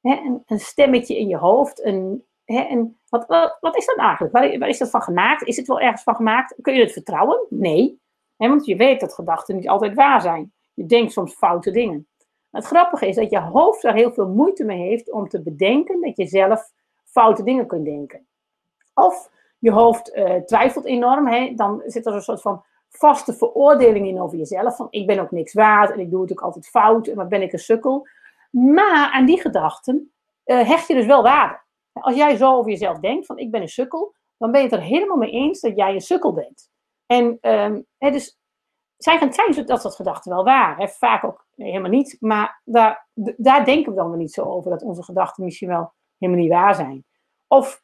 Hè? 0.00 0.40
Een, 0.46 0.60
stemmetje 0.60 1.18
in 1.18 1.28
je 1.28 1.36
hoofd. 1.36 1.84
Een, 1.84 2.24
hè? 2.44 2.84
Wat, 3.08 3.26
wat, 3.60 3.76
is 3.76 3.86
dat 3.86 3.96
eigenlijk? 3.96 4.32
Waar, 4.32 4.58
waar 4.58 4.68
is 4.68 4.78
dat 4.78 4.90
van 4.90 5.02
gemaakt? 5.02 5.42
Is 5.42 5.56
het 5.56 5.66
wel 5.66 5.80
ergens 5.80 6.02
van 6.02 6.14
gemaakt? 6.14 6.54
Kun 6.60 6.74
je 6.74 6.80
het 6.80 6.92
vertrouwen? 6.92 7.46
Nee 7.48 8.00
want 8.48 8.66
je 8.66 8.76
weet 8.76 9.00
dat 9.00 9.14
gedachten 9.14 9.56
niet 9.56 9.68
altijd 9.68 9.94
waar 9.94 10.20
zijn. 10.20 10.52
Je 10.74 10.86
denkt 10.86 11.12
soms 11.12 11.34
foute 11.34 11.70
dingen. 11.70 12.08
Het 12.50 12.64
grappige 12.64 13.08
is 13.08 13.16
dat 13.16 13.30
je 13.30 13.40
hoofd 13.40 13.84
er 13.84 13.94
heel 13.94 14.12
veel 14.12 14.28
moeite 14.28 14.64
mee 14.64 14.88
heeft 14.88 15.12
om 15.12 15.28
te 15.28 15.42
bedenken 15.42 16.00
dat 16.00 16.16
je 16.16 16.26
zelf 16.26 16.72
foute 17.04 17.42
dingen 17.42 17.66
kunt 17.66 17.84
denken. 17.84 18.26
Of 18.94 19.30
je 19.58 19.70
hoofd 19.70 20.16
uh, 20.16 20.34
twijfelt 20.34 20.84
enorm, 20.84 21.26
hè? 21.26 21.52
dan 21.54 21.82
zit 21.86 22.06
er 22.06 22.14
een 22.14 22.22
soort 22.22 22.40
van 22.40 22.64
vaste 22.88 23.34
veroordeling 23.34 24.06
in 24.06 24.20
over 24.20 24.38
jezelf. 24.38 24.76
Van 24.76 24.86
ik 24.90 25.06
ben 25.06 25.18
ook 25.18 25.30
niks 25.30 25.52
waard 25.52 25.90
en 25.90 26.00
ik 26.00 26.10
doe 26.10 26.22
het 26.22 26.32
ook 26.32 26.40
altijd 26.40 26.68
fout 26.68 27.06
en 27.06 27.16
wat 27.16 27.28
ben 27.28 27.42
ik 27.42 27.52
een 27.52 27.58
sukkel. 27.58 28.06
Maar 28.50 29.10
aan 29.10 29.26
die 29.26 29.40
gedachten 29.40 30.12
uh, 30.44 30.68
hecht 30.68 30.88
je 30.88 30.94
dus 30.94 31.06
wel 31.06 31.22
waarde. 31.22 31.60
Als 31.92 32.14
jij 32.14 32.36
zo 32.36 32.56
over 32.56 32.70
jezelf 32.70 32.98
denkt, 32.98 33.26
van 33.26 33.38
ik 33.38 33.50
ben 33.50 33.60
een 33.60 33.68
sukkel, 33.68 34.14
dan 34.36 34.50
ben 34.50 34.60
je 34.60 34.66
het 34.66 34.76
er 34.76 34.82
helemaal 34.82 35.16
mee 35.16 35.30
eens 35.30 35.60
dat 35.60 35.76
jij 35.76 35.94
een 35.94 36.00
sukkel 36.00 36.32
bent. 36.32 36.70
En 37.06 37.38
um, 37.40 37.86
dus 37.98 38.38
zijn, 38.96 39.32
zijn 39.32 39.66
dat 39.66 39.80
soort 39.80 39.94
gedachten 39.94 40.32
wel 40.32 40.44
waar. 40.44 40.76
Hè? 40.76 40.88
Vaak 40.88 41.24
ook 41.24 41.46
helemaal 41.56 41.90
niet. 41.90 42.16
Maar 42.20 42.60
daar, 42.64 43.08
daar 43.36 43.64
denken 43.64 43.92
we 43.92 43.98
dan 43.98 44.08
wel 44.08 44.18
niet 44.18 44.32
zo 44.32 44.42
over. 44.42 44.70
Dat 44.70 44.82
onze 44.82 45.02
gedachten 45.02 45.44
misschien 45.44 45.68
wel 45.68 45.92
helemaal 46.18 46.42
niet 46.42 46.52
waar 46.52 46.74
zijn. 46.74 47.04
Of 47.46 47.82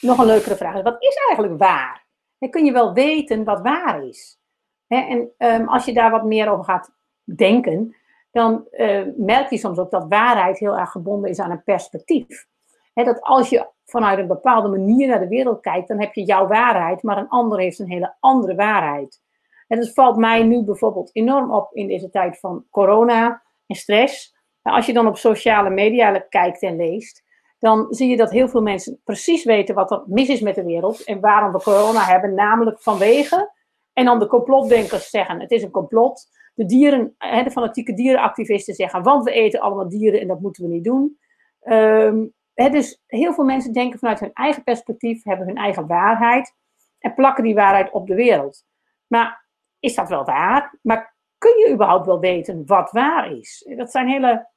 nog 0.00 0.18
een 0.18 0.26
leukere 0.26 0.56
vraag. 0.56 0.82
Wat 0.82 1.02
is 1.02 1.16
eigenlijk 1.28 1.58
waar? 1.58 2.06
Kun 2.50 2.64
je 2.64 2.72
wel 2.72 2.92
weten 2.92 3.44
wat 3.44 3.60
waar 3.60 4.04
is. 4.04 4.38
Hè? 4.86 4.96
En 4.96 5.30
um, 5.38 5.68
als 5.68 5.84
je 5.84 5.92
daar 5.92 6.10
wat 6.10 6.24
meer 6.24 6.50
over 6.50 6.64
gaat 6.64 6.90
denken. 7.36 7.96
Dan 8.38 8.66
uh, 8.70 9.06
merk 9.16 9.50
je 9.50 9.58
soms 9.58 9.78
ook 9.78 9.90
dat 9.90 10.06
waarheid 10.08 10.58
heel 10.58 10.78
erg 10.78 10.90
gebonden 10.90 11.30
is 11.30 11.38
aan 11.38 11.50
een 11.50 11.62
perspectief. 11.64 12.46
Dat 12.94 13.20
als 13.20 13.48
je 13.48 13.68
vanuit 13.84 14.18
een 14.18 14.26
bepaalde 14.26 14.68
manier 14.68 15.08
naar 15.08 15.20
de 15.20 15.28
wereld 15.28 15.60
kijkt, 15.60 15.88
dan 15.88 16.00
heb 16.00 16.14
je 16.14 16.24
jouw 16.24 16.46
waarheid, 16.46 17.02
maar 17.02 17.18
een 17.18 17.28
ander 17.28 17.58
heeft 17.58 17.78
een 17.78 17.90
hele 17.90 18.16
andere 18.20 18.54
waarheid. 18.54 19.20
En 19.66 19.78
dat 19.78 19.92
valt 19.92 20.16
mij 20.16 20.42
nu 20.42 20.64
bijvoorbeeld 20.64 21.10
enorm 21.12 21.52
op 21.52 21.72
in 21.72 21.86
deze 21.86 22.10
tijd 22.10 22.38
van 22.38 22.64
corona 22.70 23.42
en 23.66 23.76
stress. 23.76 24.36
Als 24.62 24.86
je 24.86 24.92
dan 24.92 25.06
op 25.06 25.16
sociale 25.16 25.70
media 25.70 26.18
kijkt 26.18 26.62
en 26.62 26.76
leest, 26.76 27.22
dan 27.58 27.86
zie 27.90 28.08
je 28.08 28.16
dat 28.16 28.30
heel 28.30 28.48
veel 28.48 28.62
mensen 28.62 29.00
precies 29.04 29.44
weten 29.44 29.74
wat 29.74 29.90
er 29.90 30.02
mis 30.06 30.28
is 30.28 30.40
met 30.40 30.54
de 30.54 30.64
wereld 30.64 31.04
en 31.04 31.20
waarom 31.20 31.52
we 31.52 31.62
corona 31.62 32.00
hebben, 32.00 32.34
namelijk 32.34 32.80
vanwege. 32.80 33.52
En 33.92 34.04
dan 34.04 34.18
de 34.18 34.26
complotdenkers 34.26 35.10
zeggen: 35.10 35.40
het 35.40 35.50
is 35.50 35.62
een 35.62 35.70
complot. 35.70 36.26
De 36.58 36.66
dieren, 36.66 37.14
de 37.18 37.50
fanatieke 37.50 37.94
dierenactivisten 37.94 38.74
zeggen: 38.74 39.02
want 39.02 39.24
we 39.24 39.30
eten 39.30 39.60
allemaal 39.60 39.88
dieren 39.88 40.20
en 40.20 40.26
dat 40.26 40.40
moeten 40.40 40.62
we 40.62 40.68
niet 40.68 40.84
doen. 40.84 41.18
Um, 41.62 42.32
dus 42.54 43.02
heel 43.06 43.34
veel 43.34 43.44
mensen 43.44 43.72
denken 43.72 43.98
vanuit 43.98 44.20
hun 44.20 44.32
eigen 44.32 44.62
perspectief, 44.62 45.24
hebben 45.24 45.46
hun 45.46 45.56
eigen 45.56 45.86
waarheid 45.86 46.54
en 46.98 47.14
plakken 47.14 47.44
die 47.44 47.54
waarheid 47.54 47.90
op 47.90 48.06
de 48.06 48.14
wereld. 48.14 48.64
Maar 49.06 49.46
is 49.78 49.94
dat 49.94 50.08
wel 50.08 50.24
waar? 50.24 50.78
Maar 50.82 51.16
kun 51.38 51.58
je 51.58 51.72
überhaupt 51.72 52.06
wel 52.06 52.20
weten 52.20 52.66
wat 52.66 52.90
waar 52.90 53.32
is? 53.32 53.72
Dat 53.76 53.90
zijn 53.90 54.08
hele 54.08 54.48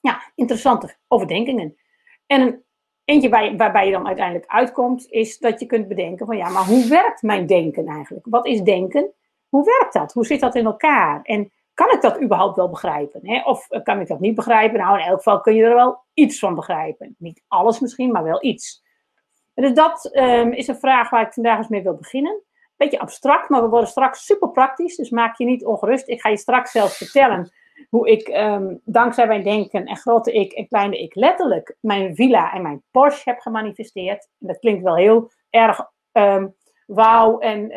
ja, 0.00 0.32
interessante 0.34 0.96
overdenkingen. 1.08 1.76
En 2.26 2.40
een, 2.40 2.64
eentje 3.04 3.28
waar, 3.28 3.56
waarbij 3.56 3.86
je 3.86 3.92
dan 3.92 4.06
uiteindelijk 4.06 4.50
uitkomt, 4.50 5.06
is 5.10 5.38
dat 5.38 5.60
je 5.60 5.66
kunt 5.66 5.88
bedenken 5.88 6.26
van 6.26 6.36
ja, 6.36 6.48
maar 6.48 6.66
hoe 6.66 6.88
werkt 6.88 7.22
mijn 7.22 7.46
denken 7.46 7.86
eigenlijk? 7.86 8.26
Wat 8.30 8.46
is 8.46 8.60
denken? 8.62 9.12
Hoe 9.48 9.64
werkt 9.64 9.92
dat? 9.92 10.12
Hoe 10.12 10.26
zit 10.26 10.40
dat 10.40 10.54
in 10.54 10.64
elkaar? 10.64 11.22
En 11.22 11.52
kan 11.74 11.92
ik 11.92 12.00
dat 12.00 12.22
überhaupt 12.22 12.56
wel 12.56 12.70
begrijpen? 12.70 13.20
Hè? 13.22 13.42
Of 13.44 13.70
eh, 13.70 13.82
kan 13.82 14.00
ik 14.00 14.08
dat 14.08 14.20
niet 14.20 14.34
begrijpen? 14.34 14.78
Nou, 14.78 14.98
in 14.98 15.06
elk 15.06 15.16
geval 15.16 15.40
kun 15.40 15.54
je 15.54 15.64
er 15.64 15.74
wel 15.74 16.04
iets 16.14 16.38
van 16.38 16.54
begrijpen. 16.54 17.14
Niet 17.18 17.42
alles 17.48 17.80
misschien, 17.80 18.12
maar 18.12 18.22
wel 18.22 18.44
iets. 18.44 18.84
Dus 19.54 19.72
dat 19.72 20.10
um, 20.12 20.52
is 20.52 20.68
een 20.68 20.78
vraag 20.78 21.10
waar 21.10 21.26
ik 21.26 21.32
vandaag 21.32 21.58
eens 21.58 21.68
mee 21.68 21.82
wil 21.82 21.96
beginnen. 21.96 22.42
Beetje 22.76 22.98
abstract, 22.98 23.48
maar 23.48 23.62
we 23.62 23.68
worden 23.68 23.88
straks 23.88 24.24
super 24.24 24.50
praktisch. 24.50 24.96
Dus 24.96 25.10
maak 25.10 25.36
je 25.36 25.44
niet 25.44 25.64
ongerust. 25.64 26.08
Ik 26.08 26.20
ga 26.20 26.28
je 26.28 26.36
straks 26.36 26.70
zelfs 26.70 26.96
vertellen 26.96 27.52
hoe 27.90 28.10
ik 28.10 28.28
um, 28.28 28.80
dankzij 28.84 29.26
mijn 29.26 29.42
denken 29.42 29.84
en 29.84 29.96
grote 29.96 30.32
ik 30.32 30.52
en 30.52 30.68
kleine 30.68 30.98
ik 30.98 31.14
letterlijk 31.14 31.76
mijn 31.80 32.14
villa 32.14 32.52
en 32.52 32.62
mijn 32.62 32.82
Porsche 32.90 33.30
heb 33.30 33.40
gemanifesteerd. 33.40 34.28
Dat 34.38 34.58
klinkt 34.58 34.82
wel 34.82 34.96
heel 34.96 35.30
erg 35.50 35.90
um, 36.12 36.55
wauw 36.86 37.38
en 37.38 37.70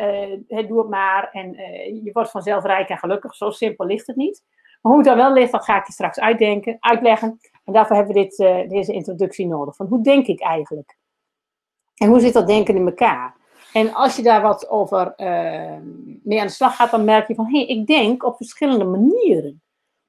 uh, 0.48 0.68
doe 0.68 0.78
het 0.78 0.88
maar 0.88 1.30
en 1.32 1.54
uh, 1.54 2.04
je 2.04 2.10
wordt 2.12 2.30
vanzelf 2.30 2.64
rijk 2.64 2.88
en 2.88 2.98
gelukkig. 2.98 3.34
Zo 3.34 3.50
simpel 3.50 3.86
ligt 3.86 4.06
het 4.06 4.16
niet. 4.16 4.44
Maar 4.80 4.92
hoe 4.92 5.00
het 5.00 5.10
dan 5.10 5.16
wel 5.16 5.32
ligt, 5.32 5.52
dat 5.52 5.64
ga 5.64 5.78
ik 5.78 5.86
je 5.86 5.92
straks 5.92 6.20
uitdenken, 6.20 6.76
uitleggen. 6.80 7.38
En 7.64 7.72
daarvoor 7.72 7.96
hebben 7.96 8.14
we 8.14 8.20
dit, 8.20 8.38
uh, 8.38 8.68
deze 8.68 8.92
introductie 8.92 9.46
nodig. 9.46 9.76
Van 9.76 9.86
hoe 9.86 10.02
denk 10.02 10.26
ik 10.26 10.40
eigenlijk? 10.40 10.96
En 11.94 12.08
hoe 12.08 12.20
zit 12.20 12.32
dat 12.32 12.46
denken 12.46 12.76
in 12.76 12.86
elkaar? 12.86 13.36
En 13.72 13.94
als 13.94 14.16
je 14.16 14.22
daar 14.22 14.42
wat 14.42 14.68
over 14.68 15.14
mee 16.22 16.40
aan 16.40 16.46
de 16.46 16.52
slag 16.52 16.76
gaat, 16.76 16.90
dan 16.90 17.04
merk 17.04 17.28
je 17.28 17.34
van 17.34 17.46
hé, 17.46 17.58
hey, 17.58 17.66
ik 17.66 17.86
denk 17.86 18.24
op 18.24 18.36
verschillende 18.36 18.84
manieren. 18.84 19.62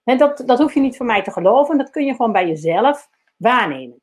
En 0.03 0.17
dat, 0.17 0.43
dat 0.45 0.59
hoef 0.59 0.73
je 0.73 0.79
niet 0.79 0.97
van 0.97 1.05
mij 1.05 1.23
te 1.23 1.31
geloven, 1.31 1.77
dat 1.77 1.89
kun 1.89 2.05
je 2.05 2.15
gewoon 2.15 2.31
bij 2.31 2.47
jezelf 2.47 3.09
waarnemen. 3.37 4.01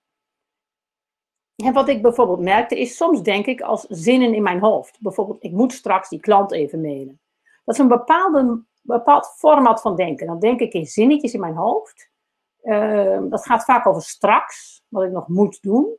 En 1.64 1.72
wat 1.72 1.88
ik 1.88 2.02
bijvoorbeeld 2.02 2.40
merkte 2.40 2.80
is, 2.80 2.96
soms 2.96 3.22
denk 3.22 3.46
ik 3.46 3.60
als 3.60 3.86
zinnen 3.88 4.34
in 4.34 4.42
mijn 4.42 4.60
hoofd. 4.60 5.00
Bijvoorbeeld, 5.00 5.42
ik 5.42 5.52
moet 5.52 5.72
straks 5.72 6.08
die 6.08 6.20
klant 6.20 6.52
even 6.52 6.80
mailen. 6.80 7.20
Dat 7.64 7.74
is 7.74 7.80
een 7.80 7.88
bepaalde, 7.88 8.62
bepaald 8.82 9.26
format 9.26 9.80
van 9.80 9.96
denken. 9.96 10.26
Dan 10.26 10.38
denk 10.38 10.60
ik 10.60 10.72
in 10.72 10.86
zinnetjes 10.86 11.34
in 11.34 11.40
mijn 11.40 11.54
hoofd. 11.54 12.10
Uh, 12.62 13.18
dat 13.28 13.46
gaat 13.46 13.64
vaak 13.64 13.86
over 13.86 14.02
straks, 14.02 14.82
wat 14.88 15.02
ik 15.02 15.10
nog 15.10 15.28
moet 15.28 15.62
doen. 15.62 15.96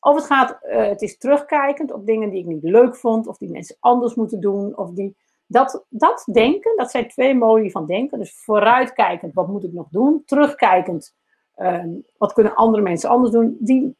Of 0.00 0.14
het 0.14 0.24
gaat, 0.24 0.58
uh, 0.62 0.86
het 0.86 1.02
is 1.02 1.18
terugkijkend 1.18 1.92
op 1.92 2.06
dingen 2.06 2.30
die 2.30 2.40
ik 2.40 2.46
niet 2.46 2.62
leuk 2.62 2.96
vond, 2.96 3.26
of 3.26 3.38
die 3.38 3.50
mensen 3.50 3.76
anders 3.80 4.14
moeten 4.14 4.40
doen. 4.40 4.76
Of 4.76 4.90
die, 4.90 5.16
dat, 5.46 5.84
dat 5.88 6.24
denken, 6.32 6.76
dat 6.76 6.90
zijn 6.90 7.08
twee 7.08 7.34
modi 7.34 7.70
van 7.70 7.86
denken. 7.86 8.18
Dus 8.18 8.34
vooruitkijkend, 8.36 9.34
wat 9.34 9.48
moet 9.48 9.64
ik 9.64 9.72
nog 9.72 9.88
doen? 9.90 10.22
Terugkijkend, 10.26 11.14
uh, 11.56 11.84
wat 12.16 12.32
kunnen 12.32 12.54
andere 12.54 12.82
mensen 12.82 13.10
anders 13.10 13.32
doen? 13.32 13.56
Die, 13.60 13.96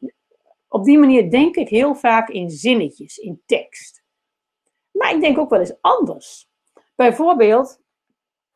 op 0.74 0.84
die 0.84 0.98
manier 0.98 1.30
denk 1.30 1.56
ik 1.56 1.68
heel 1.68 1.94
vaak 1.94 2.28
in 2.28 2.50
zinnetjes, 2.50 3.16
in 3.16 3.42
tekst. 3.46 4.04
Maar 4.90 5.14
ik 5.14 5.20
denk 5.20 5.38
ook 5.38 5.50
wel 5.50 5.60
eens 5.60 5.80
anders. 5.80 6.48
Bijvoorbeeld, 6.94 7.80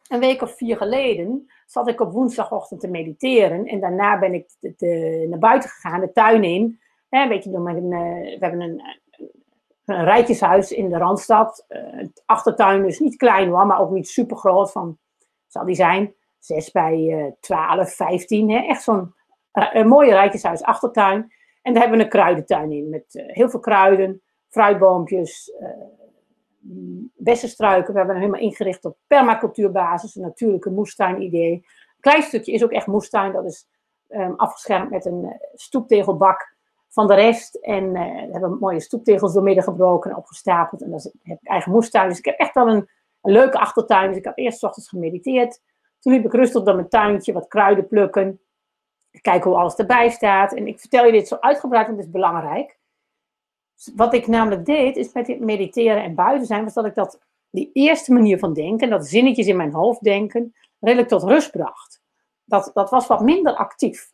een 0.08 0.20
week 0.20 0.42
of 0.42 0.56
vier 0.56 0.76
geleden 0.76 1.52
zat 1.66 1.88
ik 1.88 2.00
op 2.00 2.12
woensdagochtend 2.12 2.80
te 2.80 2.88
mediteren. 2.88 3.64
En 3.66 3.80
daarna 3.80 4.18
ben 4.18 4.34
ik 4.34 4.50
naar 5.28 5.38
buiten 5.38 5.70
gegaan, 5.70 6.00
de 6.00 6.12
tuin 6.12 6.44
in. 6.44 6.80
Hè, 7.08 7.28
weet 7.28 7.44
je, 7.44 7.50
een, 7.50 7.64
we 7.88 8.36
hebben 8.40 8.60
een, 8.60 8.82
een 9.84 10.04
rijtjeshuis 10.04 10.72
in 10.72 10.88
de 10.88 10.98
Randstad. 10.98 11.64
Uh, 11.68 12.06
achtertuin 12.26 12.86
is 12.86 12.98
niet 12.98 13.16
klein 13.16 13.50
maar 13.50 13.80
ook 13.80 13.90
niet 13.90 14.08
super 14.08 14.36
groot. 14.36 14.72
Van, 14.72 14.98
zal 15.46 15.64
die 15.64 15.74
zijn? 15.74 16.14
6 16.38 16.70
bij 16.70 16.98
uh, 16.98 17.32
12, 17.40 17.94
15. 17.94 18.50
Hè? 18.50 18.58
Echt 18.58 18.82
zo'n 18.82 19.14
uh, 19.52 19.84
mooie 19.84 20.12
rijtjeshuis 20.12 20.62
achtertuin. 20.62 21.32
En 21.68 21.74
daar 21.74 21.82
hebben 21.82 21.98
we 21.98 22.04
een 22.04 22.10
kruidentuin 22.10 22.72
in 22.72 22.88
met 22.88 23.14
uh, 23.14 23.22
heel 23.26 23.50
veel 23.50 23.60
kruiden, 23.60 24.22
fruitboompjes, 24.48 25.52
bessenstruiken. 27.14 27.92
We 27.92 27.98
hebben 27.98 28.16
hem 28.16 28.24
helemaal 28.24 28.48
ingericht 28.50 28.84
op 28.84 28.96
permacultuurbasis, 29.06 30.14
een 30.14 30.22
natuurlijke 30.22 30.70
moestuin-idee. 30.70 31.52
Een 31.52 31.64
klein 32.00 32.22
stukje 32.22 32.52
is 32.52 32.64
ook 32.64 32.70
echt 32.70 32.86
moestuin, 32.86 33.32
dat 33.32 33.44
is 33.44 33.66
um, 34.08 34.34
afgeschermd 34.36 34.90
met 34.90 35.04
een 35.04 35.40
stoeptegelbak 35.54 36.56
van 36.88 37.06
de 37.06 37.14
rest. 37.14 37.54
En 37.54 37.84
uh, 37.84 37.92
we 37.92 38.28
hebben 38.30 38.58
mooie 38.60 38.80
stoeptegels 38.80 39.32
doormidden 39.32 39.64
gebroken 39.64 40.10
en 40.10 40.16
opgestapeld. 40.16 40.82
En 40.82 40.90
dan 40.90 41.00
heb 41.22 41.38
ik 41.40 41.48
eigen 41.48 41.72
moestuin. 41.72 42.08
Dus 42.08 42.18
ik 42.18 42.24
heb 42.24 42.38
echt 42.38 42.54
wel 42.54 42.68
een, 42.68 42.88
leuke 43.20 43.58
achtertuin. 43.58 44.08
Dus 44.08 44.16
ik 44.16 44.24
heb 44.24 44.38
eerst 44.38 44.58
s 44.58 44.62
ochtends 44.62 44.88
gemediteerd. 44.88 45.60
Toen 45.98 46.12
liep 46.12 46.24
ik 46.24 46.32
rustig 46.32 46.62
door 46.62 46.74
mijn 46.74 46.88
tuintje, 46.88 47.32
wat 47.32 47.48
kruiden 47.48 47.86
plukken. 47.86 48.40
Kijken 49.20 49.50
hoe 49.50 49.58
alles 49.58 49.74
erbij 49.74 50.08
staat. 50.08 50.54
En 50.54 50.66
ik 50.66 50.80
vertel 50.80 51.04
je 51.04 51.12
dit 51.12 51.28
zo 51.28 51.36
uitgebreid, 51.40 51.86
want 51.86 51.98
het 51.98 52.06
is 52.06 52.12
belangrijk. 52.12 52.78
Wat 53.94 54.14
ik 54.14 54.26
namelijk 54.26 54.64
deed, 54.64 54.96
is 54.96 55.12
met 55.12 55.26
dit 55.26 55.40
mediteren 55.40 56.02
en 56.02 56.14
buiten 56.14 56.46
zijn, 56.46 56.64
was 56.64 56.74
dat 56.74 56.84
ik 56.84 56.94
dat, 56.94 57.20
die 57.50 57.70
eerste 57.72 58.12
manier 58.12 58.38
van 58.38 58.52
denken, 58.52 58.90
dat 58.90 59.08
zinnetjes 59.08 59.46
in 59.46 59.56
mijn 59.56 59.72
hoofd 59.72 60.02
denken, 60.02 60.54
redelijk 60.80 61.08
tot 61.08 61.22
rust 61.22 61.50
bracht. 61.50 62.02
Dat, 62.44 62.70
dat 62.74 62.90
was 62.90 63.06
wat 63.06 63.20
minder 63.20 63.54
actief. 63.54 64.10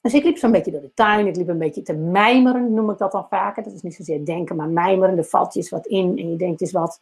Dus 0.00 0.14
ik 0.14 0.24
liep 0.24 0.38
zo'n 0.38 0.50
beetje 0.50 0.70
door 0.70 0.80
de 0.80 0.94
tuin, 0.94 1.26
ik 1.26 1.36
liep 1.36 1.48
een 1.48 1.58
beetje 1.58 1.82
te 1.82 1.94
mijmeren, 1.94 2.74
noem 2.74 2.90
ik 2.90 2.98
dat 2.98 3.12
dan 3.12 3.26
vaker. 3.28 3.62
Dat 3.62 3.72
is 3.72 3.82
niet 3.82 3.94
zozeer 3.94 4.24
denken, 4.24 4.56
maar 4.56 4.68
mijmeren. 4.68 5.18
Er 5.18 5.24
valt 5.24 5.56
eens 5.56 5.70
wat 5.70 5.86
in 5.86 6.18
en 6.18 6.30
je 6.30 6.36
denkt 6.36 6.60
eens 6.60 6.72
wat. 6.72 7.00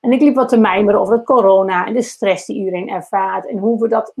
En 0.00 0.12
ik 0.12 0.20
liep 0.20 0.34
wat 0.34 0.48
te 0.48 0.56
mijmeren 0.56 1.00
over 1.00 1.14
het 1.14 1.24
corona 1.24 1.86
en 1.86 1.94
de 1.94 2.02
stress 2.02 2.46
die 2.46 2.56
iedereen 2.56 2.88
ervaart. 2.88 3.46
En 3.46 3.58
hoe 3.58 3.80
we 3.80 3.88
dat, 3.88 4.12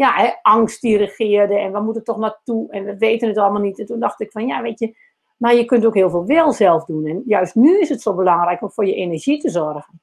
ja, 0.00 0.12
hè, 0.12 0.30
angst 0.42 0.80
die 0.80 0.96
regeerde 0.96 1.58
en 1.58 1.72
waar 1.72 1.82
moet 1.82 1.94
het 1.94 2.04
toch 2.04 2.18
naartoe? 2.18 2.70
En 2.70 2.84
we 2.84 2.96
weten 2.96 3.28
het 3.28 3.38
allemaal 3.38 3.60
niet. 3.60 3.78
En 3.78 3.86
toen 3.86 4.00
dacht 4.00 4.20
ik 4.20 4.32
van, 4.32 4.46
ja, 4.46 4.62
weet 4.62 4.78
je, 4.78 4.96
maar 5.36 5.54
je 5.54 5.64
kunt 5.64 5.86
ook 5.86 5.94
heel 5.94 6.10
veel 6.10 6.26
wel 6.26 6.52
zelf 6.52 6.84
doen. 6.84 7.06
En 7.06 7.22
juist 7.26 7.54
nu 7.54 7.80
is 7.80 7.88
het 7.88 8.02
zo 8.02 8.14
belangrijk 8.14 8.62
om 8.62 8.70
voor 8.70 8.86
je 8.86 8.94
energie 8.94 9.40
te 9.40 9.50
zorgen. 9.50 10.00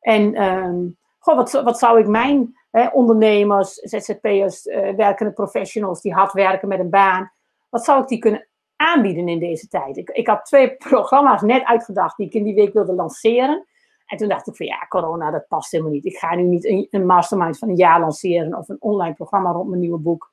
En 0.00 0.42
um, 0.42 0.98
goh, 1.18 1.36
wat, 1.36 1.52
wat 1.52 1.78
zou 1.78 1.98
ik 1.98 2.06
mijn 2.06 2.54
ondernemers, 2.92 3.74
ZZP'ers, 3.74 4.66
uh, 4.66 4.94
werkende 4.94 5.32
professionals 5.32 6.00
die 6.00 6.12
hard 6.12 6.32
werken 6.32 6.68
met 6.68 6.78
een 6.78 6.90
baan. 6.90 7.32
Wat 7.70 7.84
zou 7.84 8.02
ik 8.02 8.08
die 8.08 8.18
kunnen 8.18 8.48
aanbieden 8.76 9.28
in 9.28 9.38
deze 9.38 9.68
tijd? 9.68 9.96
Ik, 9.96 10.10
ik 10.10 10.26
had 10.26 10.44
twee 10.44 10.76
programma's 10.76 11.42
net 11.42 11.64
uitgedacht 11.64 12.16
die 12.16 12.26
ik 12.26 12.34
in 12.34 12.44
die 12.44 12.54
week 12.54 12.72
wilde 12.72 12.94
lanceren. 12.94 13.66
En 14.12 14.18
toen 14.18 14.28
dacht 14.28 14.46
ik 14.46 14.56
van 14.56 14.66
ja, 14.66 14.86
corona, 14.88 15.30
dat 15.30 15.48
past 15.48 15.70
helemaal 15.70 15.92
niet. 15.92 16.04
Ik 16.04 16.16
ga 16.16 16.34
nu 16.34 16.42
niet 16.42 16.88
een, 16.90 17.06
mastermind 17.06 17.58
van 17.58 17.68
een 17.68 17.76
jaar 17.76 18.00
lanceren 18.00 18.54
of 18.54 18.68
een 18.68 18.76
online 18.80 19.14
programma 19.14 19.50
rond 19.50 19.68
mijn 19.68 19.80
nieuwe 19.80 19.98
boek. 19.98 20.32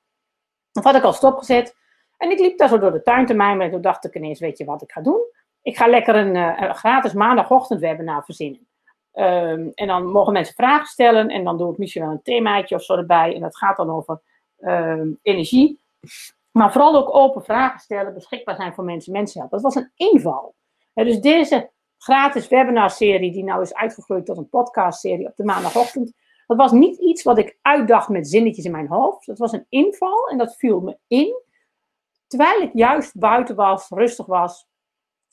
Dat 0.72 0.84
had 0.84 0.96
ik 0.96 1.04
al 1.04 1.14
stopgezet. 1.14 1.76
En 2.18 2.32
ik 2.32 2.40
liep 2.40 2.58
daar 2.58 2.70
zo 2.70 2.80
door 2.80 2.92
de 2.92 3.02
tuin 3.02 3.26
te 3.26 3.34
mijmeren. 3.34 3.66
En 3.66 3.72
toen 3.72 3.82
dacht 3.82 4.06
ik 4.06 4.16
ineens, 4.16 4.40
weet 4.40 4.58
je 4.58 4.66
wat 4.66 4.82
ik 4.82 4.92
ga 4.92 5.02
doen? 5.02 5.22
Ik 5.62 5.78
ga 5.78 5.88
lekker 5.88 6.16
een, 6.16 6.36
een 6.36 6.76
gratis 6.76 7.14
maandagochtend 7.14 7.80
webinar 7.80 8.24
verzinnen. 8.24 8.68
Um, 9.14 9.72
en 9.74 9.88
dan 9.88 10.06
mogen 10.06 10.34
mensen 10.34 10.56
vragen 10.56 10.88
stellen 10.88 11.30
en 11.30 11.44
dan 11.44 11.58
doe 11.58 11.72
ik 11.72 11.78
misschien 11.78 12.02
wel 12.02 12.12
een 12.12 12.22
themaatje 12.22 12.76
of 12.76 12.84
zo 12.84 12.96
erbij. 12.96 13.36
En 13.36 13.42
dat 13.42 13.58
gaat 13.58 13.78
dan 13.78 13.90
over 13.90 14.22
um, 14.60 15.20
energie. 15.22 15.80
Maar 16.52 16.72
vooral 16.72 16.96
ook 16.96 17.16
open 17.16 17.44
vragen 17.44 17.80
stellen, 17.80 18.14
beschikbaar 18.14 18.56
zijn 18.56 18.74
voor 18.74 18.84
mensen, 18.84 19.12
mensen 19.12 19.40
helpen. 19.40 19.62
Dat 19.62 19.74
was 19.74 19.84
een 19.84 19.92
inval. 19.96 20.56
Ja, 20.94 21.04
dus 21.04 21.20
deze 21.20 21.70
gratis 22.00 22.48
webinarserie, 22.48 23.32
die 23.32 23.44
nou 23.44 23.62
is 23.62 23.74
uitgegroeid 23.74 24.26
tot 24.26 24.38
een 24.38 24.50
podcastserie 24.50 25.28
op 25.28 25.36
de 25.36 25.44
maandagochtend. 25.44 26.14
Dat 26.48 26.58
was 26.58 26.72
niet 26.72 26.98
iets 26.98 27.24
wat 27.24 27.38
ik 27.38 27.58
uitdacht 27.62 28.10
met 28.10 28.30
zinnetjes 28.30 28.66
in 28.66 28.72
mijn 28.72 28.88
hoofd. 28.88 29.26
Dat 29.26 29.38
was 29.38 29.52
een 29.52 29.66
inval 29.70 30.28
en 30.28 30.38
dat 30.38 30.56
viel 30.56 30.80
me 30.80 30.98
in. 31.08 31.42
Terwijl 32.28 32.62
ik 32.62 32.70
juist 32.74 33.20
buiten 33.20 33.56
was, 33.56 33.90
rustig 33.90 34.26
was. 34.26 34.68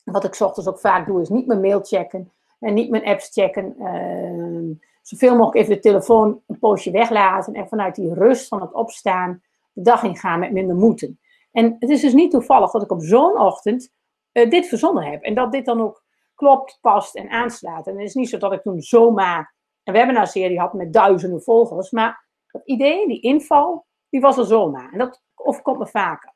Wat 0.03 0.23
ik 0.23 0.39
ochtends 0.39 0.69
ook 0.69 0.79
vaak 0.79 1.07
doe, 1.07 1.21
is 1.21 1.29
niet 1.29 1.47
mijn 1.47 1.61
mail 1.61 1.79
checken. 1.83 2.31
En 2.59 2.73
niet 2.73 2.89
mijn 2.89 3.05
apps 3.05 3.29
checken. 3.29 3.75
Uh, 3.79 4.75
zoveel 5.01 5.35
mogelijk 5.35 5.55
even 5.55 5.75
de 5.75 5.79
telefoon 5.79 6.41
een 6.47 6.59
poosje 6.59 6.91
weglaten. 6.91 7.53
En 7.53 7.67
vanuit 7.67 7.95
die 7.95 8.13
rust 8.13 8.47
van 8.47 8.61
het 8.61 8.73
opstaan 8.73 9.41
de 9.73 9.81
dag 9.81 10.03
ingaan 10.03 10.39
met 10.39 10.51
minder 10.51 10.75
moeten. 10.75 11.19
En 11.51 11.75
het 11.79 11.89
is 11.89 12.01
dus 12.01 12.13
niet 12.13 12.31
toevallig 12.31 12.71
dat 12.71 12.81
ik 12.81 12.91
op 12.91 13.01
zo'n 13.01 13.39
ochtend 13.39 13.91
uh, 14.33 14.49
dit 14.49 14.67
verzonnen 14.67 15.03
heb. 15.03 15.23
En 15.23 15.33
dat 15.33 15.51
dit 15.51 15.65
dan 15.65 15.81
ook 15.81 16.03
klopt, 16.37 16.77
past 16.81 17.15
en 17.15 17.29
aanslaat. 17.29 17.87
En 17.87 17.97
het 17.97 18.07
is 18.07 18.13
niet 18.13 18.29
zo 18.29 18.37
dat 18.37 18.53
ik 18.53 18.61
toen 18.61 18.81
zomaar 18.81 19.55
een 19.83 19.93
webinarserie 19.93 20.59
had 20.59 20.73
met 20.73 20.93
duizenden 20.93 21.41
volgers. 21.41 21.91
Maar 21.91 22.25
dat 22.47 22.61
idee, 22.65 23.07
die 23.07 23.21
inval, 23.21 23.85
die 24.09 24.21
was 24.21 24.37
er 24.37 24.45
zomaar. 24.45 24.91
En 24.91 24.97
dat 24.97 25.21
overkomt 25.35 25.79
me 25.79 25.87
vaker. 25.87 26.33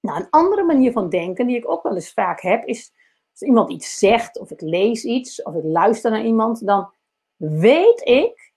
Nou, 0.00 0.20
een 0.20 0.30
andere 0.30 0.62
manier 0.62 0.92
van 0.92 1.08
denken, 1.08 1.46
die 1.46 1.56
ik 1.56 1.70
ook 1.70 1.82
wel 1.82 1.94
eens 1.94 2.12
vaak 2.12 2.40
heb, 2.40 2.64
is 2.64 2.92
als 3.30 3.42
iemand 3.42 3.70
iets 3.70 3.98
zegt, 3.98 4.38
of 4.38 4.50
ik 4.50 4.60
lees 4.60 5.04
iets, 5.04 5.42
of 5.42 5.54
ik 5.54 5.64
luister 5.64 6.10
naar 6.10 6.24
iemand, 6.24 6.66
dan 6.66 6.94
weet 7.36 8.08
ik, 8.08 8.52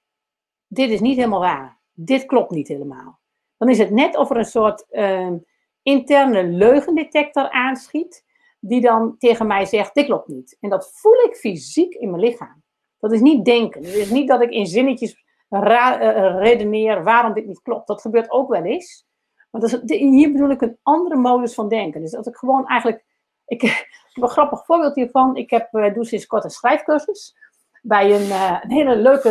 dit 0.68 0.90
is 0.90 1.00
niet 1.00 1.16
helemaal 1.16 1.40
waar. 1.40 1.80
Dit 1.94 2.26
klopt 2.26 2.52
niet 2.52 2.68
helemaal. 2.68 3.20
Dan 3.58 3.70
is 3.70 3.78
het 3.78 3.92
net 3.92 4.18
of 4.18 4.30
er 4.30 4.38
een 4.38 4.46
soort 4.46 4.86
uh, 4.90 5.34
interne 5.82 6.44
leugendetector 6.44 7.50
aanschiet, 7.50 8.26
die 8.60 8.82
dan 8.82 9.16
tegen 9.18 9.48
mij 9.48 9.66
zegt, 9.66 9.94
dit 9.94 10.06
klopt 10.06 10.28
niet. 10.28 10.58
En 10.60 10.70
dat 10.70 10.92
voel 10.94 11.24
ik 11.24 11.36
fysiek 11.36 11.94
in 11.94 12.10
mijn 12.10 12.24
lichaam. 12.24 12.64
Dat 13.00 13.12
is 13.12 13.22
niet 13.22 13.46
denken. 13.46 13.84
Het 13.84 13.94
is 13.94 14.10
niet 14.10 14.28
dat 14.28 14.42
ik 14.42 14.50
in 14.50 14.66
zinnetjes 14.66 15.24
ra- 15.50 16.02
uh, 16.02 16.42
redeneer 16.42 17.04
waarom 17.04 17.34
dit 17.34 17.46
niet 17.46 17.62
klopt. 17.62 17.88
Dat 17.88 18.02
gebeurt 18.02 18.32
ook 18.32 18.50
wel 18.50 18.64
eens. 18.64 19.08
Maar 19.52 19.62
dat 19.62 19.82
is, 19.86 20.00
hier 20.00 20.32
bedoel 20.32 20.50
ik 20.50 20.62
een 20.62 20.78
andere 20.84 21.16
modus 21.16 21.54
van 21.54 21.70
denken. 21.70 22.02
Dus 22.02 22.12
dat 22.12 22.28
ik 22.28 22.36
gewoon 22.36 22.68
eigenlijk 22.68 23.06
ik, 23.46 23.62
heb 23.62 23.86
een 24.24 24.30
grappig 24.30 24.66
voorbeeld 24.66 24.96
hiervan. 24.96 25.36
Ik 25.36 25.50
heb, 25.50 25.74
uh, 25.74 25.94
doe 25.94 26.06
sinds 26.06 26.26
kort 26.26 26.44
een 26.44 26.50
schrijfcursus 26.50 27.36
bij 27.82 28.16
een, 28.16 28.32
een 28.62 28.72
hele 28.72 28.96
leuke 28.96 29.30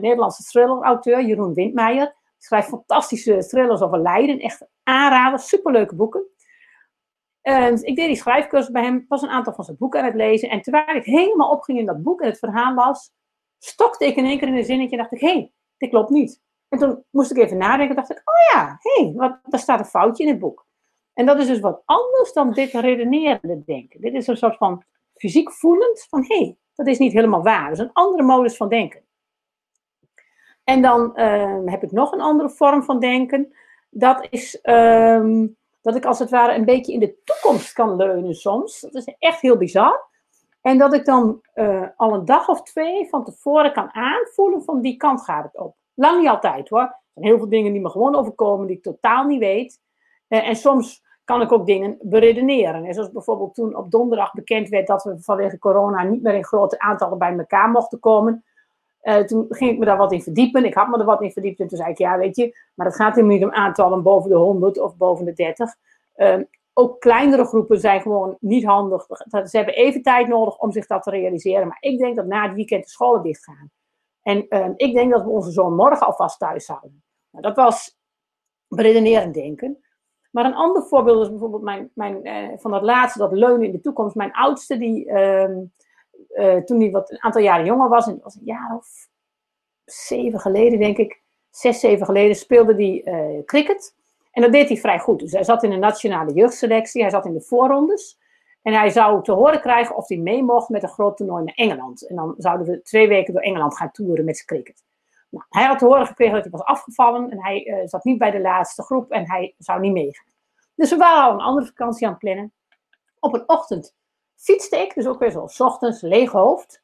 Nederlandse 0.00 0.42
thriller-auteur, 0.42 1.24
Jeroen 1.24 1.54
Windmeijer. 1.54 2.14
Schrijft 2.38 2.68
fantastische 2.68 3.46
thrillers 3.46 3.80
over 3.80 4.00
Leiden. 4.00 4.38
Echt 4.38 4.66
aanraden, 4.82 5.38
superleuke 5.38 5.94
boeken. 5.94 6.26
En 7.42 7.84
ik 7.84 7.96
deed 7.96 8.06
die 8.06 8.16
schrijfcursus 8.16 8.70
bij 8.70 8.82
hem, 8.82 9.04
was 9.08 9.22
een 9.22 9.28
aantal 9.28 9.52
van 9.52 9.64
zijn 9.64 9.76
boeken 9.76 10.00
aan 10.00 10.06
het 10.06 10.14
lezen. 10.14 10.48
En 10.48 10.62
terwijl 10.62 10.96
ik 10.96 11.04
helemaal 11.04 11.50
opging 11.50 11.78
in 11.78 11.86
dat 11.86 12.02
boek 12.02 12.20
en 12.20 12.28
het 12.28 12.38
verhaal 12.38 12.74
las, 12.74 13.10
stokte 13.58 14.06
ik 14.06 14.16
in 14.16 14.24
één 14.24 14.38
keer 14.38 14.48
in 14.48 14.56
een 14.56 14.64
zinnetje 14.64 14.96
en 14.96 15.02
dacht 15.02 15.12
ik, 15.12 15.20
hé, 15.20 15.32
hey, 15.32 15.52
dit 15.76 15.90
klopt 15.90 16.10
niet. 16.10 16.40
En 16.68 16.78
toen 16.78 17.04
moest 17.10 17.30
ik 17.30 17.36
even 17.36 17.56
nadenken 17.56 17.96
dacht 17.96 18.10
ik, 18.10 18.16
oh 18.24 18.54
ja, 18.54 18.78
hé, 18.80 19.04
hey, 19.04 19.12
wat, 19.16 19.38
daar 19.42 19.60
staat 19.60 19.78
een 19.78 19.84
foutje 19.84 20.24
in 20.24 20.30
het 20.30 20.38
boek. 20.38 20.66
En 21.14 21.26
dat 21.26 21.38
is 21.38 21.46
dus 21.46 21.60
wat 21.60 21.82
anders 21.84 22.32
dan 22.32 22.52
dit 22.52 22.72
redenerende 22.72 23.62
denken. 23.64 24.00
Dit 24.00 24.14
is 24.14 24.26
een 24.26 24.36
soort 24.36 24.56
van 24.56 24.84
fysiek 25.14 25.52
voelend 25.52 26.06
van 26.08 26.24
hé, 26.28 26.38
hey, 26.38 26.56
dat 26.74 26.86
is 26.86 26.98
niet 26.98 27.12
helemaal 27.12 27.42
waar. 27.42 27.68
Dat 27.68 27.78
is 27.78 27.84
een 27.84 27.92
andere 27.92 28.22
modus 28.22 28.56
van 28.56 28.68
denken. 28.68 29.02
En 30.64 30.82
dan 30.82 31.12
uh, 31.14 31.58
heb 31.64 31.82
ik 31.82 31.92
nog 31.92 32.12
een 32.12 32.20
andere 32.20 32.50
vorm 32.50 32.82
van 32.82 33.00
denken. 33.00 33.54
Dat 33.90 34.26
is 34.30 34.58
uh, 34.62 35.44
dat 35.82 35.96
ik 35.96 36.04
als 36.04 36.18
het 36.18 36.30
ware 36.30 36.54
een 36.54 36.64
beetje 36.64 36.92
in 36.92 37.00
de 37.00 37.16
toekomst 37.24 37.72
kan 37.72 37.96
leunen 37.96 38.34
soms. 38.34 38.80
Dat 38.80 38.94
is 38.94 39.14
echt 39.18 39.40
heel 39.40 39.56
bizar. 39.56 40.10
En 40.60 40.78
dat 40.78 40.94
ik 40.94 41.04
dan 41.04 41.40
uh, 41.54 41.86
al 41.96 42.14
een 42.14 42.24
dag 42.24 42.48
of 42.48 42.62
twee 42.62 43.08
van 43.08 43.24
tevoren 43.24 43.72
kan 43.72 43.94
aanvoelen 43.94 44.62
van 44.62 44.80
die 44.80 44.96
kant 44.96 45.22
gaat 45.22 45.44
het 45.44 45.58
op. 45.58 45.76
Lang 45.94 46.18
niet 46.18 46.28
altijd 46.28 46.68
hoor. 46.68 46.80
Er 46.80 47.10
zijn 47.14 47.26
heel 47.26 47.38
veel 47.38 47.48
dingen 47.48 47.72
die 47.72 47.80
me 47.80 47.90
gewoon 47.90 48.14
overkomen 48.14 48.66
die 48.66 48.76
ik 48.76 48.82
totaal 48.82 49.24
niet 49.24 49.38
weet. 49.38 49.80
Uh, 50.28 50.48
en 50.48 50.56
soms 50.56 51.02
kan 51.24 51.40
ik 51.40 51.52
ook 51.52 51.66
dingen 51.66 51.98
beredeneren. 52.00 52.84
En 52.84 52.94
zoals 52.94 53.10
bijvoorbeeld 53.10 53.54
toen 53.54 53.76
op 53.76 53.90
donderdag 53.90 54.32
bekend 54.32 54.68
werd 54.68 54.86
dat 54.86 55.04
we 55.04 55.20
vanwege 55.20 55.58
corona 55.58 56.02
niet 56.02 56.22
meer 56.22 56.34
in 56.34 56.44
grote 56.44 56.78
aantallen 56.78 57.18
bij 57.18 57.38
elkaar 57.38 57.70
mochten 57.70 58.00
komen. 58.00 58.44
Uh, 59.02 59.16
toen 59.16 59.46
ging 59.48 59.70
ik 59.70 59.78
me 59.78 59.84
daar 59.84 59.96
wat 59.96 60.12
in 60.12 60.22
verdiepen. 60.22 60.64
Ik 60.64 60.74
had 60.74 60.88
me 60.88 60.98
er 60.98 61.04
wat 61.04 61.22
in 61.22 61.32
verdiept. 61.32 61.60
En 61.60 61.68
toen 61.68 61.78
zei 61.78 61.90
ik, 61.90 61.98
ja, 61.98 62.18
weet 62.18 62.36
je, 62.36 62.56
maar 62.74 62.86
het 62.86 62.96
gaat 62.96 63.14
helemaal 63.14 63.36
niet 63.36 63.44
om 63.44 63.52
aantallen 63.52 64.02
boven 64.02 64.30
de 64.30 64.36
100 64.36 64.78
of 64.78 64.96
boven 64.96 65.24
de 65.24 65.32
30. 65.32 65.74
Uh, 66.16 66.32
ehm, 66.32 66.42
ook 66.72 67.00
kleinere 67.00 67.44
groepen 67.44 67.80
zijn 67.80 68.00
gewoon 68.00 68.36
niet 68.40 68.64
handig. 68.64 69.06
Ze 69.44 69.56
hebben 69.56 69.74
even 69.74 70.02
tijd 70.02 70.28
nodig 70.28 70.58
om 70.58 70.72
zich 70.72 70.86
dat 70.86 71.02
te 71.02 71.10
realiseren. 71.10 71.66
Maar 71.66 71.76
ik 71.80 71.98
denk 71.98 72.16
dat 72.16 72.26
na 72.26 72.46
het 72.46 72.54
weekend 72.54 72.84
de 72.84 72.90
scholen 72.90 73.22
dicht 73.22 73.44
gaan. 73.44 73.70
En 74.22 74.46
uh, 74.48 74.68
ik 74.76 74.94
denk 74.94 75.12
dat 75.12 75.22
we 75.22 75.30
onze 75.30 75.50
zoon 75.50 75.74
morgen 75.74 76.06
alvast 76.06 76.38
thuis 76.38 76.66
houden. 76.66 77.02
Nou, 77.30 77.44
dat 77.44 77.56
was 77.56 77.98
beredenerend 78.68 79.34
denken. 79.34 79.84
Maar 80.30 80.44
een 80.44 80.54
ander 80.54 80.82
voorbeeld 80.82 81.22
is 81.22 81.30
bijvoorbeeld 81.30 81.62
mijn, 81.62 81.90
mijn, 81.94 82.26
uh, 82.26 82.58
van 82.58 82.70
dat 82.70 82.82
laatste, 82.82 83.18
dat 83.18 83.32
leunen 83.32 83.66
in 83.66 83.72
de 83.72 83.80
toekomst. 83.80 84.14
Mijn 84.14 84.32
oudste, 84.32 84.78
die 84.78 85.10
uh, 86.28 86.56
toen 86.56 86.80
hij 86.80 86.90
wat 86.90 87.10
een 87.10 87.22
aantal 87.22 87.42
jaren 87.42 87.64
jonger 87.64 87.88
was, 87.88 88.06
en 88.06 88.20
was 88.22 88.34
een 88.34 88.44
jaar 88.44 88.76
of 88.76 89.08
zeven 89.84 90.40
geleden, 90.40 90.78
denk 90.78 90.96
ik, 90.96 91.22
zes, 91.50 91.80
zeven 91.80 92.06
geleden, 92.06 92.36
speelde 92.36 92.74
hij 92.74 93.02
uh, 93.04 93.44
cricket. 93.44 93.94
En 94.30 94.42
dat 94.42 94.52
deed 94.52 94.68
hij 94.68 94.76
vrij 94.76 94.98
goed. 94.98 95.18
Dus 95.18 95.32
hij 95.32 95.44
zat 95.44 95.62
in 95.62 95.70
de 95.70 95.76
nationale 95.76 96.32
jeugdselectie, 96.32 97.02
hij 97.02 97.10
zat 97.10 97.26
in 97.26 97.32
de 97.32 97.40
voorrondes. 97.40 98.20
En 98.62 98.72
hij 98.72 98.90
zou 98.90 99.22
te 99.22 99.32
horen 99.32 99.60
krijgen 99.60 99.96
of 99.96 100.08
hij 100.08 100.16
mee 100.16 100.42
mocht 100.42 100.68
met 100.68 100.82
een 100.82 100.88
groot 100.88 101.16
toernooi 101.16 101.44
naar 101.44 101.54
Engeland. 101.54 102.06
En 102.06 102.16
dan 102.16 102.34
zouden 102.36 102.66
we 102.66 102.82
twee 102.82 103.08
weken 103.08 103.32
door 103.32 103.42
Engeland 103.42 103.76
gaan 103.76 103.90
toeren 103.90 104.24
met 104.24 104.36
zijn 104.36 104.46
cricket. 104.46 104.84
Nou, 105.28 105.44
hij 105.48 105.64
had 105.64 105.78
te 105.78 105.84
horen 105.84 106.06
gekregen 106.06 106.34
dat 106.34 106.42
hij 106.42 106.52
was 106.52 106.64
afgevallen 106.64 107.30
en 107.30 107.42
hij 107.42 107.66
uh, 107.66 107.76
zat 107.84 108.04
niet 108.04 108.18
bij 108.18 108.30
de 108.30 108.40
laatste 108.40 108.82
groep 108.82 109.10
en 109.10 109.30
hij 109.30 109.54
zou 109.58 109.80
niet 109.80 109.92
meegaan. 109.92 110.26
Dus 110.74 110.90
we 110.90 110.96
waren 110.96 111.24
al 111.24 111.32
een 111.32 111.40
andere 111.40 111.66
vakantie 111.66 112.06
aan 112.06 112.12
het 112.12 112.20
plannen. 112.20 112.52
Op 113.18 113.34
een 113.34 113.48
ochtend 113.48 113.94
fietste 114.42 114.76
ik, 114.76 114.94
dus 114.94 115.06
ook 115.06 115.18
weer 115.18 115.30
zo, 115.30 115.64
ochtends, 115.64 116.00
leeg 116.00 116.32
hoofd. 116.32 116.82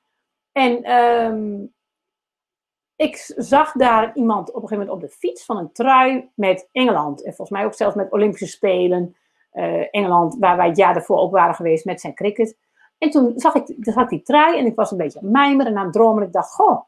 En 0.52 0.92
um, 0.92 1.74
ik 2.96 3.32
zag 3.36 3.72
daar 3.72 4.14
iemand 4.14 4.48
op 4.48 4.54
een 4.62 4.68
gegeven 4.68 4.86
moment 4.86 5.04
op 5.04 5.10
de 5.10 5.16
fiets 5.16 5.44
van 5.44 5.56
een 5.56 5.72
trui 5.72 6.30
met 6.34 6.68
Engeland. 6.72 7.24
En 7.24 7.34
volgens 7.34 7.58
mij 7.58 7.66
ook 7.66 7.74
zelfs 7.74 7.94
met 7.94 8.12
Olympische 8.12 8.46
Spelen. 8.46 9.16
Uh, 9.52 9.86
Engeland, 9.90 10.36
waar 10.38 10.56
wij 10.56 10.66
het 10.66 10.76
jaar 10.76 10.94
daarvoor 10.94 11.18
ook 11.18 11.32
waren 11.32 11.54
geweest 11.54 11.84
met 11.84 12.00
zijn 12.00 12.14
cricket. 12.14 12.56
En 12.98 13.10
toen 13.10 13.32
zag 13.36 13.54
ik, 13.54 13.76
zag 13.80 14.08
die 14.08 14.22
trui 14.22 14.58
en 14.58 14.66
ik 14.66 14.74
was 14.74 14.90
een 14.90 14.96
beetje 14.96 15.20
aan 15.20 15.30
mijmeren 15.30 15.72
en 15.72 15.78
aan 15.78 15.84
het 15.84 15.92
dromen. 15.92 16.22
Ik 16.22 16.32
dacht, 16.32 16.54
goh, 16.54 16.82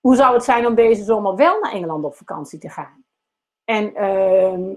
hoe 0.00 0.16
zou 0.16 0.34
het 0.34 0.44
zijn 0.44 0.66
om 0.66 0.74
deze 0.74 1.04
zomer 1.04 1.36
wel 1.36 1.60
naar 1.60 1.72
Engeland 1.72 2.04
op 2.04 2.14
vakantie 2.14 2.58
te 2.58 2.68
gaan? 2.68 3.04
En, 3.64 4.02
uh, 4.02 4.76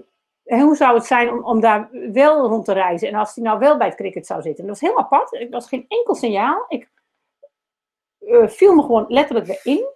en 0.50 0.60
hoe 0.60 0.76
zou 0.76 0.94
het 0.94 1.06
zijn 1.06 1.32
om, 1.32 1.44
om, 1.44 1.60
daar 1.60 1.88
wel 2.12 2.46
rond 2.46 2.64
te 2.64 2.72
reizen? 2.72 3.08
En 3.08 3.14
als 3.14 3.34
hij 3.34 3.44
nou 3.44 3.58
wel 3.58 3.76
bij 3.76 3.86
het 3.86 3.96
cricket 3.96 4.26
zou 4.26 4.42
zitten. 4.42 4.66
dat 4.66 4.80
was 4.80 4.90
heel 4.90 4.98
apart. 4.98 5.34
Er 5.34 5.50
was 5.50 5.68
geen 5.68 5.84
enkel 5.88 6.14
signaal. 6.14 6.64
Ik 6.68 6.90
uh, 8.20 8.48
viel 8.48 8.74
me 8.74 8.82
gewoon 8.82 9.04
letterlijk 9.08 9.46
weer 9.46 9.60
in. 9.62 9.88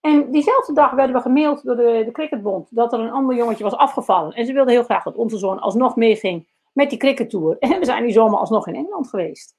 En 0.00 0.30
diezelfde 0.30 0.72
dag 0.72 0.90
werden 0.90 1.16
we 1.16 1.22
gemaild 1.22 1.64
door 1.64 1.76
de, 1.76 2.02
de 2.04 2.10
Cricketbond 2.12 2.74
dat 2.74 2.92
er 2.92 3.00
een 3.00 3.10
ander 3.10 3.36
jongetje 3.36 3.64
was 3.64 3.74
afgevallen. 3.74 4.32
En 4.32 4.46
ze 4.46 4.52
wilden 4.52 4.72
heel 4.72 4.84
graag 4.84 5.02
dat 5.02 5.16
onze 5.16 5.38
zoon 5.38 5.60
alsnog 5.60 5.96
meeging 5.96 6.48
met 6.72 6.90
die 6.90 6.98
crickettour. 6.98 7.56
En 7.58 7.78
we 7.78 7.84
zijn 7.84 8.02
die 8.02 8.12
zomer 8.12 8.38
alsnog 8.38 8.66
in 8.66 8.74
Engeland 8.74 9.08
geweest. 9.08 9.54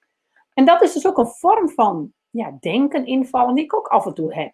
En 0.53 0.65
dat 0.65 0.81
is 0.81 0.93
dus 0.93 1.07
ook 1.07 1.17
een 1.17 1.27
vorm 1.27 1.69
van 1.69 2.13
ja, 2.29 2.57
denken, 2.59 3.05
invallen, 3.05 3.55
die 3.55 3.63
ik 3.63 3.75
ook 3.75 3.87
af 3.87 4.05
en 4.05 4.13
toe 4.13 4.33
heb. 4.33 4.53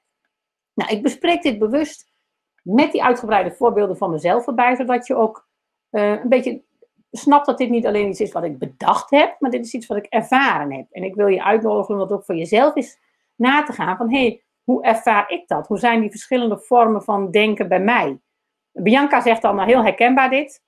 Nou, 0.74 0.92
ik 0.92 1.04
bespreek 1.04 1.42
dit 1.42 1.60
bewust 1.60 2.12
met 2.64 2.92
die 2.92 3.04
uitgebreide 3.04 3.52
voorbeelden 3.52 3.98
van 3.98 4.10
mezelf 4.10 4.48
erbij, 4.48 4.76
zodat 4.76 5.08
je 5.08 5.16
ook 5.16 5.50
een 5.92 6.30
beetje 6.30 6.62
snapt 7.12 7.46
dat 7.46 7.58
dit 7.58 7.70
niet 7.70 7.86
alleen 7.86 8.10
iets 8.10 8.20
is 8.20 8.32
wat 8.32 8.44
ik 8.44 8.60
bedacht 8.60 9.10
heb, 9.10 9.36
maar 9.40 9.52
dit 9.52 9.66
is 9.66 9.74
iets 9.74 9.88
wat 9.88 9.98
ik 9.98 10.06
ervaren 10.06 10.74
heb. 10.74 10.86
En 10.92 11.04
ik 11.04 11.16
wil 11.16 11.28
je 11.28 11.44
uitnodigen 11.44 11.94
om 11.94 12.00
dat 12.00 12.12
ook 12.12 12.26
voor 12.26 12.36
jezelf 12.36 12.76
eens 12.76 13.00
na 13.36 13.64
te 13.64 13.74
gaan 13.74 13.98
van, 13.98 14.12
hé, 14.12 14.20
hey, 14.20 14.44
hoe 14.64 14.84
ervaar 14.84 15.32
ik 15.32 15.48
dat? 15.48 15.68
Hoe 15.68 15.80
zijn 15.80 16.02
die 16.02 16.10
verschillende 16.10 16.60
vormen 16.60 17.04
van 17.04 17.32
denken 17.32 17.68
bij 17.68 17.80
mij? 17.80 18.20
Bianca 18.72 19.22
zegt 19.22 19.42
dan, 19.42 19.56
nou 19.56 19.68
heel 19.68 19.84
herkenbaar 19.84 20.30
dit. 20.30 20.64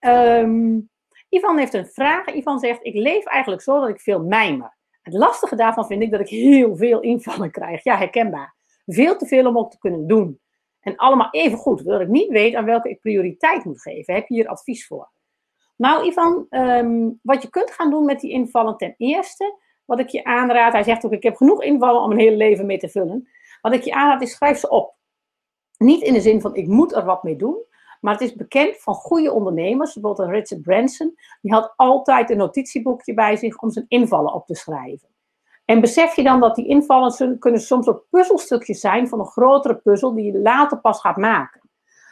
Um, 0.00 0.90
Ivan 1.28 1.58
heeft 1.58 1.74
een 1.74 1.86
vraag. 1.86 2.26
Ivan 2.26 2.58
zegt, 2.58 2.84
ik 2.84 2.94
leef 2.94 3.24
eigenlijk 3.24 3.62
zo 3.62 3.80
dat 3.80 3.88
ik 3.88 4.00
veel 4.00 4.22
mijmer. 4.22 4.76
Het 5.02 5.14
lastige 5.14 5.56
daarvan 5.56 5.86
vind 5.86 6.02
ik 6.02 6.10
dat 6.10 6.20
ik 6.20 6.28
heel 6.28 6.76
veel 6.76 7.00
invallen 7.00 7.50
krijg. 7.50 7.84
Ja, 7.84 7.96
herkenbaar. 7.96 8.54
Veel 8.86 9.16
te 9.16 9.26
veel 9.26 9.46
om 9.46 9.58
ook 9.58 9.70
te 9.70 9.78
kunnen 9.78 10.06
doen. 10.06 10.40
En 10.82 10.96
allemaal 10.96 11.28
even 11.30 11.58
goed, 11.58 11.84
dat 11.84 12.00
ik 12.00 12.08
niet 12.08 12.30
weet 12.30 12.54
aan 12.54 12.64
welke 12.64 12.90
ik 12.90 13.00
prioriteit 13.00 13.64
moet 13.64 13.82
geven. 13.82 14.14
Heb 14.14 14.28
je 14.28 14.34
hier 14.34 14.48
advies 14.48 14.86
voor? 14.86 15.10
Nou, 15.76 16.06
Ivan, 16.06 16.46
um, 16.50 17.18
wat 17.22 17.42
je 17.42 17.50
kunt 17.50 17.70
gaan 17.70 17.90
doen 17.90 18.04
met 18.04 18.20
die 18.20 18.30
invallen 18.30 18.76
ten 18.76 18.94
eerste, 18.96 19.58
wat 19.84 19.98
ik 19.98 20.08
je 20.08 20.24
aanraad, 20.24 20.72
hij 20.72 20.82
zegt 20.82 21.04
ook, 21.04 21.12
ik 21.12 21.22
heb 21.22 21.36
genoeg 21.36 21.62
invallen 21.62 22.02
om 22.02 22.10
een 22.10 22.18
hele 22.18 22.36
leven 22.36 22.66
mee 22.66 22.78
te 22.78 22.88
vullen. 22.88 23.28
Wat 23.60 23.72
ik 23.72 23.82
je 23.82 23.94
aanraad 23.94 24.22
is, 24.22 24.32
schrijf 24.32 24.58
ze 24.58 24.68
op. 24.68 24.94
Niet 25.78 26.02
in 26.02 26.12
de 26.12 26.20
zin 26.20 26.40
van, 26.40 26.54
ik 26.54 26.66
moet 26.66 26.94
er 26.94 27.04
wat 27.04 27.22
mee 27.22 27.36
doen. 27.36 27.56
Maar 28.00 28.12
het 28.12 28.22
is 28.22 28.34
bekend 28.34 28.76
van 28.76 28.94
goede 28.94 29.32
ondernemers, 29.32 29.92
bijvoorbeeld 29.94 30.28
Richard 30.28 30.62
Branson. 30.62 31.14
Die 31.40 31.52
had 31.52 31.72
altijd 31.76 32.30
een 32.30 32.36
notitieboekje 32.36 33.14
bij 33.14 33.36
zich 33.36 33.58
om 33.58 33.70
zijn 33.70 33.84
invallen 33.88 34.32
op 34.32 34.46
te 34.46 34.54
schrijven. 34.54 35.08
En 35.72 35.80
besef 35.80 36.16
je 36.16 36.22
dan 36.22 36.40
dat 36.40 36.54
die 36.54 36.66
invallen 36.66 37.38
kunnen 37.38 37.60
soms 37.60 37.88
ook 37.88 38.06
puzzelstukjes 38.10 38.80
zijn 38.80 39.08
van 39.08 39.18
een 39.18 39.26
grotere 39.26 39.74
puzzel 39.74 40.14
die 40.14 40.32
je 40.32 40.38
later 40.38 40.80
pas 40.80 41.00
gaat 41.00 41.16
maken. 41.16 41.60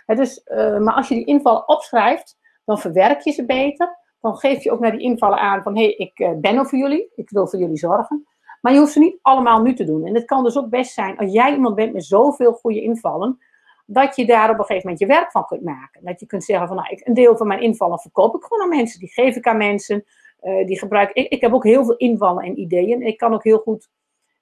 dus, 0.07 0.42
uh, 0.46 0.79
maar 0.79 0.94
als 0.94 1.09
je 1.09 1.14
die 1.14 1.25
invallen 1.25 1.68
opschrijft, 1.68 2.38
dan 2.64 2.79
verwerk 2.79 3.20
je 3.20 3.33
ze 3.33 3.44
beter 3.44 3.99
dan 4.20 4.37
geef 4.37 4.62
je 4.62 4.73
ook 4.73 4.81
naar 4.81 4.90
die 4.90 5.01
invallen 5.01 5.38
aan 5.38 5.62
van 5.62 5.77
hé, 5.77 5.83
hey, 5.83 5.92
ik 5.92 6.18
eh, 6.18 6.31
ben 6.37 6.57
er 6.57 6.66
voor 6.66 6.79
jullie, 6.79 7.12
ik 7.14 7.31
wil 7.31 7.46
voor 7.46 7.59
jullie 7.59 7.77
zorgen. 7.77 8.27
Maar 8.61 8.73
je 8.73 8.79
hoeft 8.79 8.92
ze 8.92 8.99
niet 8.99 9.18
allemaal 9.23 9.62
nu 9.62 9.75
te 9.75 9.85
doen. 9.85 10.07
En 10.07 10.14
het 10.14 10.25
kan 10.25 10.44
dus 10.44 10.59
ook 10.59 10.68
best 10.68 10.92
zijn, 10.92 11.16
als 11.16 11.33
jij 11.33 11.53
iemand 11.53 11.75
bent 11.75 11.92
met 11.92 12.05
zoveel 12.05 12.53
goede 12.53 12.83
invallen, 12.83 13.38
dat 13.87 14.16
je 14.16 14.27
daar 14.27 14.51
op 14.51 14.59
een 14.59 14.64
gegeven 14.64 14.83
moment 14.83 14.99
je 14.99 15.07
werk 15.07 15.31
van 15.31 15.46
kunt 15.46 15.62
maken. 15.62 16.05
Dat 16.05 16.20
je 16.20 16.27
kunt 16.27 16.44
zeggen 16.44 16.66
van 16.66 16.77
nou, 16.77 16.88
ik, 16.88 17.07
een 17.07 17.14
deel 17.14 17.37
van 17.37 17.46
mijn 17.46 17.61
invallen 17.61 17.99
verkoop 17.99 18.35
ik 18.35 18.42
gewoon 18.42 18.62
aan 18.62 18.77
mensen, 18.77 19.01
die 19.01 19.12
geef 19.12 19.37
ik 19.37 19.46
aan 19.46 19.57
mensen, 19.57 20.05
uh, 20.42 20.66
die 20.66 20.79
gebruik 20.79 21.12
ik. 21.12 21.29
Ik 21.29 21.40
heb 21.40 21.53
ook 21.53 21.64
heel 21.64 21.85
veel 21.85 21.96
invallen 21.96 22.44
en 22.44 22.59
ideeën. 22.59 23.03
Ik 23.03 23.18
kan 23.18 23.35
ook 23.35 23.44
heel 23.44 23.59
goed 23.59 23.88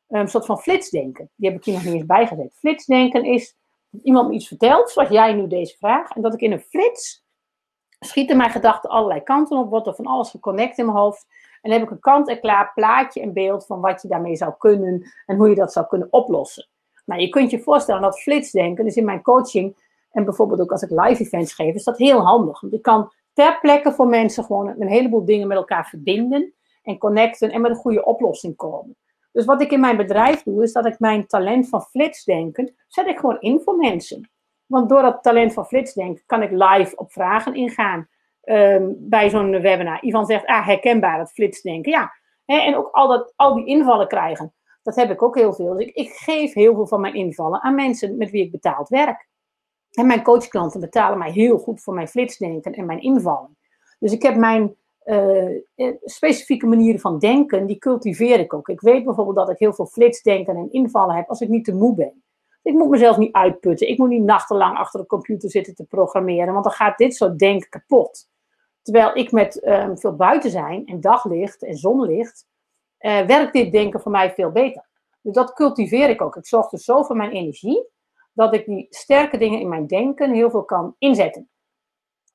een 0.08 0.28
soort 0.28 0.46
van 0.46 0.58
flitsdenken. 0.58 1.30
Die 1.34 1.48
heb 1.50 1.58
ik 1.58 1.64
hier 1.64 1.74
nog 1.74 1.84
niet 1.84 1.92
eens 1.92 2.06
bijgezet. 2.06 2.54
Flitsdenken 2.54 3.24
is 3.24 3.56
dat 3.90 4.02
iemand 4.02 4.28
me 4.28 4.34
iets 4.34 4.48
vertelt, 4.48 4.90
zoals 4.90 5.08
jij 5.08 5.32
nu 5.32 5.46
deze 5.46 5.76
vraag, 5.76 6.10
en 6.10 6.22
dat 6.22 6.34
ik 6.34 6.40
in 6.40 6.52
een 6.52 6.60
flits 6.60 7.26
schieten 7.98 8.36
mijn 8.36 8.50
gedachten 8.50 8.90
allerlei 8.90 9.22
kanten 9.22 9.58
op, 9.58 9.70
wordt 9.70 9.86
er 9.86 9.94
van 9.94 10.06
alles 10.06 10.30
geconnect 10.30 10.78
in 10.78 10.84
mijn 10.84 10.98
hoofd. 10.98 11.26
En 11.60 11.70
dan 11.70 11.78
heb 11.78 11.88
ik 11.88 11.94
een 11.94 12.00
kant-en-klaar 12.00 12.72
plaatje 12.74 13.20
en 13.20 13.32
beeld 13.32 13.66
van 13.66 13.80
wat 13.80 14.02
je 14.02 14.08
daarmee 14.08 14.36
zou 14.36 14.52
kunnen 14.58 15.12
en 15.26 15.36
hoe 15.36 15.48
je 15.48 15.54
dat 15.54 15.72
zou 15.72 15.86
kunnen 15.86 16.08
oplossen. 16.10 16.68
Nou, 17.04 17.20
je 17.20 17.28
kunt 17.28 17.50
je 17.50 17.60
voorstellen 17.60 18.02
dat 18.02 18.20
flitsdenken, 18.20 18.84
dus 18.84 18.96
in 18.96 19.04
mijn 19.04 19.22
coaching 19.22 19.86
en 20.10 20.24
bijvoorbeeld 20.24 20.60
ook 20.60 20.72
als 20.72 20.82
ik 20.82 20.90
live 20.90 21.22
events 21.22 21.54
geef, 21.54 21.74
is 21.74 21.84
dat 21.84 21.98
heel 21.98 22.20
handig. 22.20 22.60
Want 22.60 22.72
ik 22.72 22.82
kan 22.82 23.12
ter 23.38 23.60
plekke 23.60 23.92
voor 23.92 24.06
mensen 24.06 24.44
gewoon 24.44 24.74
een 24.78 24.88
heleboel 24.88 25.24
dingen 25.24 25.48
met 25.48 25.56
elkaar 25.56 25.86
verbinden 25.86 26.54
en 26.82 26.98
connecten 26.98 27.50
en 27.50 27.60
met 27.60 27.70
een 27.70 27.76
goede 27.76 28.04
oplossing 28.04 28.56
komen. 28.56 28.96
Dus 29.32 29.44
wat 29.44 29.60
ik 29.60 29.70
in 29.70 29.80
mijn 29.80 29.96
bedrijf 29.96 30.42
doe, 30.42 30.62
is 30.62 30.72
dat 30.72 30.86
ik 30.86 30.98
mijn 30.98 31.26
talent 31.26 31.68
van 31.68 31.82
flitsdenken 31.82 32.74
zet 32.88 33.06
ik 33.06 33.18
gewoon 33.18 33.40
in 33.40 33.60
voor 33.60 33.76
mensen. 33.76 34.30
Want 34.66 34.88
door 34.88 35.02
dat 35.02 35.22
talent 35.22 35.52
van 35.52 35.66
flitsdenken 35.66 36.22
kan 36.26 36.42
ik 36.42 36.50
live 36.50 36.96
op 36.96 37.12
vragen 37.12 37.54
ingaan 37.54 38.08
um, 38.44 38.96
bij 38.98 39.30
zo'n 39.30 39.60
webinar. 39.60 40.02
Ivan 40.02 40.26
zegt, 40.26 40.46
ah, 40.46 40.66
herkenbaar 40.66 41.18
dat 41.18 41.32
flitsdenken. 41.32 41.92
Ja, 41.92 42.12
en 42.44 42.76
ook 42.76 42.88
al, 42.90 43.08
dat, 43.08 43.32
al 43.36 43.54
die 43.54 43.66
invallen 43.66 44.08
krijgen. 44.08 44.54
Dat 44.82 44.96
heb 44.96 45.10
ik 45.10 45.22
ook 45.22 45.34
heel 45.34 45.52
veel. 45.52 45.74
Dus 45.74 45.86
ik, 45.86 45.94
ik 45.94 46.10
geef 46.10 46.54
heel 46.54 46.74
veel 46.74 46.86
van 46.86 47.00
mijn 47.00 47.14
invallen 47.14 47.62
aan 47.62 47.74
mensen 47.74 48.16
met 48.16 48.30
wie 48.30 48.44
ik 48.44 48.50
betaald 48.50 48.88
werk. 48.88 49.28
En 49.98 50.06
mijn 50.06 50.22
coachklanten 50.22 50.80
betalen 50.80 51.18
mij 51.18 51.30
heel 51.30 51.58
goed 51.58 51.80
voor 51.80 51.94
mijn 51.94 52.08
flitsdenken 52.08 52.72
en 52.72 52.86
mijn 52.86 53.02
invallen. 53.02 53.56
Dus 53.98 54.12
ik 54.12 54.22
heb 54.22 54.36
mijn 54.36 54.76
uh, 55.04 55.60
specifieke 56.04 56.66
manieren 56.66 57.00
van 57.00 57.18
denken, 57.18 57.66
die 57.66 57.78
cultiveer 57.78 58.38
ik 58.38 58.54
ook. 58.54 58.68
Ik 58.68 58.80
weet 58.80 59.04
bijvoorbeeld 59.04 59.36
dat 59.36 59.50
ik 59.50 59.58
heel 59.58 59.72
veel 59.72 59.86
flitsdenken 59.86 60.56
en 60.56 60.72
invallen 60.72 61.14
heb 61.14 61.28
als 61.28 61.40
ik 61.40 61.48
niet 61.48 61.64
te 61.64 61.74
moe 61.74 61.94
ben. 61.94 62.22
Ik 62.62 62.74
moet 62.74 62.88
mezelf 62.88 63.16
niet 63.16 63.32
uitputten. 63.32 63.88
Ik 63.88 63.98
moet 63.98 64.08
niet 64.08 64.22
nachtenlang 64.22 64.76
achter 64.76 65.00
de 65.00 65.06
computer 65.06 65.50
zitten 65.50 65.74
te 65.74 65.84
programmeren, 65.84 66.52
want 66.52 66.64
dan 66.64 66.72
gaat 66.72 66.98
dit 66.98 67.14
soort 67.14 67.38
denken 67.38 67.68
kapot. 67.68 68.28
Terwijl 68.82 69.16
ik 69.16 69.32
met 69.32 69.66
um, 69.66 69.98
veel 69.98 70.16
buiten 70.16 70.50
zijn 70.50 70.86
en 70.86 71.00
daglicht 71.00 71.62
en 71.62 71.76
zonlicht, 71.76 72.46
uh, 73.00 73.20
werkt 73.20 73.52
dit 73.52 73.72
denken 73.72 74.00
voor 74.00 74.12
mij 74.12 74.30
veel 74.30 74.50
beter. 74.50 74.86
Dus 75.20 75.34
dat 75.34 75.52
cultiveer 75.52 76.08
ik 76.08 76.22
ook. 76.22 76.36
Ik 76.36 76.46
zorg 76.46 76.68
dus 76.68 76.84
zo 76.84 77.02
voor 77.02 77.16
mijn 77.16 77.30
energie, 77.30 77.86
dat 78.38 78.54
ik 78.54 78.66
die 78.66 78.86
sterke 78.90 79.38
dingen 79.38 79.60
in 79.60 79.68
mijn 79.68 79.86
denken 79.86 80.32
heel 80.32 80.50
veel 80.50 80.64
kan 80.64 80.94
inzetten. 80.98 81.48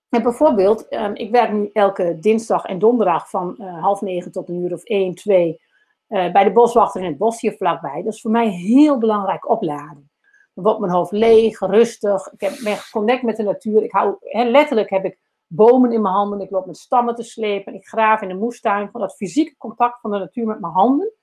En 0.10 0.24
bijvoorbeeld, 0.24 0.94
um, 0.94 1.16
ik 1.16 1.32
werk 1.32 1.52
nu 1.52 1.70
elke 1.74 2.20
dinsdag 2.20 2.66
en 2.66 2.80
donderdag 2.80 3.30
van 3.30 3.56
uh, 3.58 3.82
half 3.82 4.02
negen 4.02 4.32
tot 4.32 4.50
een 4.50 4.56
uur 4.56 4.74
of 4.74 4.84
één, 4.84 5.16
twee 5.16 5.62
uh, 6.08 6.32
bij 6.32 6.44
de 6.44 6.52
boswachter 6.52 7.02
in 7.02 7.08
het 7.08 7.18
bos 7.18 7.42
hier 7.42 7.54
vlakbij. 7.54 8.04
Dat 8.04 8.14
is 8.14 8.22
voor 8.22 8.32
mij 8.32 8.50
heel 8.50 8.98
belangrijk 8.98 9.50
opladen. 9.50 10.12
Dan 10.54 10.64
wordt 10.64 10.80
mijn 10.80 10.92
hoofd 10.92 11.12
leeg, 11.12 11.60
rustig. 11.60 12.32
Ik 12.32 12.42
heb, 12.42 12.54
ben 12.64 12.78
geconnect 12.78 13.24
met 13.24 13.38
de 13.38 13.44
natuur. 13.44 13.84
Ik 13.84 13.92
hou, 13.92 14.16
letterlijk 14.32 14.90
heb 14.90 15.06
ik 15.06 15.20
bomen 15.48 15.92
in 15.92 16.02
mijn 16.02 16.14
handen. 16.14 16.42
Ik 16.42 16.50
loop 16.50 16.66
met 16.66 16.78
stammen 16.78 17.16
te 17.16 17.24
slepen. 17.24 17.74
Ik 17.74 17.88
graaf 17.88 18.22
in 18.22 18.28
de 18.28 18.34
moestuin. 18.34 18.92
Van 18.92 19.02
dat 19.02 19.16
fysieke 19.16 19.58
contact 19.58 20.00
van 20.00 20.12
de 20.12 20.18
natuur 20.18 20.46
met 20.46 20.60
mijn 20.60 20.74
handen. 20.74 21.14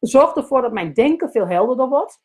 Zorgt 0.00 0.36
ervoor 0.36 0.62
dat 0.62 0.72
mijn 0.72 0.92
denken 0.92 1.30
veel 1.30 1.46
helderder 1.46 1.88
wordt. 1.88 2.22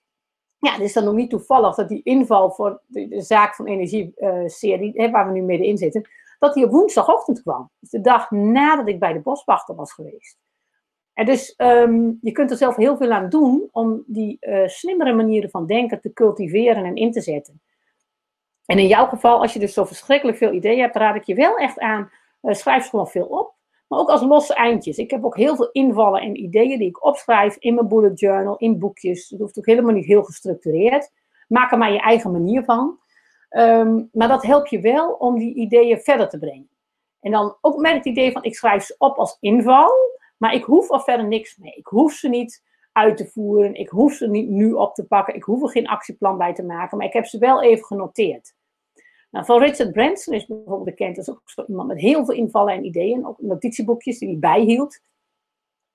Ja, 0.60 0.72
het 0.72 0.82
is 0.82 0.94
dan 0.94 1.04
nog 1.04 1.14
niet 1.14 1.30
toevallig 1.30 1.76
dat 1.76 1.90
die 1.90 2.04
inval 2.04 2.52
voor 2.52 2.82
de, 2.86 3.22
zaak 3.22 3.56
van 3.56 3.66
energie-serie, 3.66 4.94
uh, 4.94 5.12
waar 5.12 5.28
we 5.28 5.34
nu 5.34 5.42
middenin 5.42 5.78
zitten, 5.78 6.10
dat 6.40 6.54
die 6.54 6.66
op 6.66 6.72
woensdagochtend 6.72 7.42
kwam. 7.42 7.70
Dus 7.80 7.90
de 7.90 8.02
dag 8.02 8.32
nadat 8.32 8.88
ik 8.88 9.00
bij 9.00 9.14
de 9.14 9.20
boswachter 9.20 9.76
was 9.76 9.94
geweest. 9.94 10.38
En 11.14 11.26
dus 11.26 11.54
um, 11.58 12.18
je 12.22 12.32
kunt 12.32 12.52
er 12.52 12.58
zelf 12.58 12.76
heel 12.76 12.98
veel 12.98 13.12
aan 13.12 13.30
doen 13.30 13.70
om 13.72 14.04
die 14.06 14.38
uh, 14.40 14.68
slimmere 14.68 15.14
manieren 15.14 15.50
van 15.50 15.66
denken 15.66 16.02
te 16.02 16.14
cultiveren 16.14 16.86
en 16.86 16.96
in 16.96 17.12
te 17.12 17.22
zetten. 17.22 17.62
En 18.66 18.80
in 18.80 18.88
jouw 18.88 19.06
geval, 19.06 19.42
als 19.42 19.54
je 19.54 19.60
dus 19.60 19.74
zo 19.74 19.86
verschrikkelijk 19.86 20.38
veel 20.38 20.52
ideeën 20.52 20.82
hebt, 20.82 20.96
raad 20.96 21.16
ik 21.16 21.24
je 21.24 21.36
wel 21.36 21.58
echt 21.58 21.80
aan, 21.80 22.12
uh, 22.42 22.54
schrijf 22.54 22.84
ze 22.84 22.90
gewoon 22.90 23.08
veel 23.08 23.26
op. 23.26 23.54
maar 23.90 24.00
ook 24.00 24.10
als 24.10 24.22
losse 24.22 24.54
eindjes. 24.54 24.98
Ik 24.98 25.12
heb 25.12 25.26
ook 25.26 25.38
heel 25.38 25.56
veel 25.56 25.70
invallen 25.72 26.22
en 26.22 26.44
ideeën 26.44 26.78
die 26.78 26.88
ik 26.88 27.06
opschrijf 27.06 27.56
in 27.56 27.74
mijn 27.74 27.88
bullet 27.88 28.20
journal, 28.20 28.58
in 28.58 28.80
boekjes. 28.80 29.30
Het 29.30 29.40
hoeft 29.40 29.58
ook 29.58 29.66
helemaal 29.66 29.94
niet 29.94 30.06
heel 30.06 30.24
gestructureerd. 30.24 31.12
Maak 31.48 31.72
er 31.72 31.78
maar 31.78 31.92
je 31.92 32.00
eigen 32.00 32.32
manier 32.32 32.64
van. 32.64 33.00
Ehm, 33.50 34.04
maar 34.12 34.28
dat 34.28 34.44
helpt 34.44 34.70
je 34.70 34.80
wel 34.80 35.12
om 35.12 35.38
die 35.38 35.54
ideeën 35.54 36.00
verder 36.00 36.30
te 36.30 36.38
brengen. 36.38 36.70
En 37.20 37.32
dan 37.32 37.58
ook 37.62 37.78
met 37.78 37.94
het 37.94 38.06
idee 38.06 38.32
van 38.32 38.44
ik 38.44 38.56
schrijf 38.56 38.84
ze 38.84 38.96
op 38.98 39.18
als 39.18 39.38
inval, 39.40 39.92
maar 40.38 40.54
ik 40.54 40.64
hoef 40.64 40.92
er 40.92 41.02
verder 41.02 41.28
niks 41.28 41.58
mee. 41.58 41.74
Ik 41.76 41.88
hoef 41.88 42.14
ze 42.14 42.30
niet 42.30 42.64
uit 42.92 43.18
te 43.18 43.28
voeren, 43.28 43.74
ik 43.74 43.90
hoef 43.90 44.14
ze 44.14 44.28
niet 44.28 44.50
nu 44.50 44.72
op 44.72 44.94
te 44.94 45.06
pakken, 45.06 45.36
ik 45.36 45.44
hoef 45.44 45.62
er 45.62 45.70
geen 45.70 45.88
actieplan 45.88 46.38
bij 46.38 46.54
te 46.54 46.64
maken, 46.64 46.98
maar 46.98 47.08
ik 47.08 47.14
heb 47.14 47.26
ze 47.26 47.38
wel 47.38 47.62
even 47.64 47.86
genoteerd. 47.86 48.54
Nou, 49.30 49.46
van 49.46 49.60
Richard 49.60 49.92
Branson 49.92 50.34
is 50.34 50.46
bijvoorbeeld 50.46 50.84
bekend 50.84 51.18
als 51.18 51.30
ook 51.30 51.42
zo 51.46 51.64
iemand 51.68 51.88
met 51.88 52.00
heel 52.00 52.26
veel 52.26 52.36
invallen 52.36 52.74
en 52.74 52.86
ideeën, 52.86 53.26
ook 53.26 53.42
notitieboekjes 53.42 54.20
die 54.20 54.30
hij 54.30 54.40
bijhield. 54.40 55.00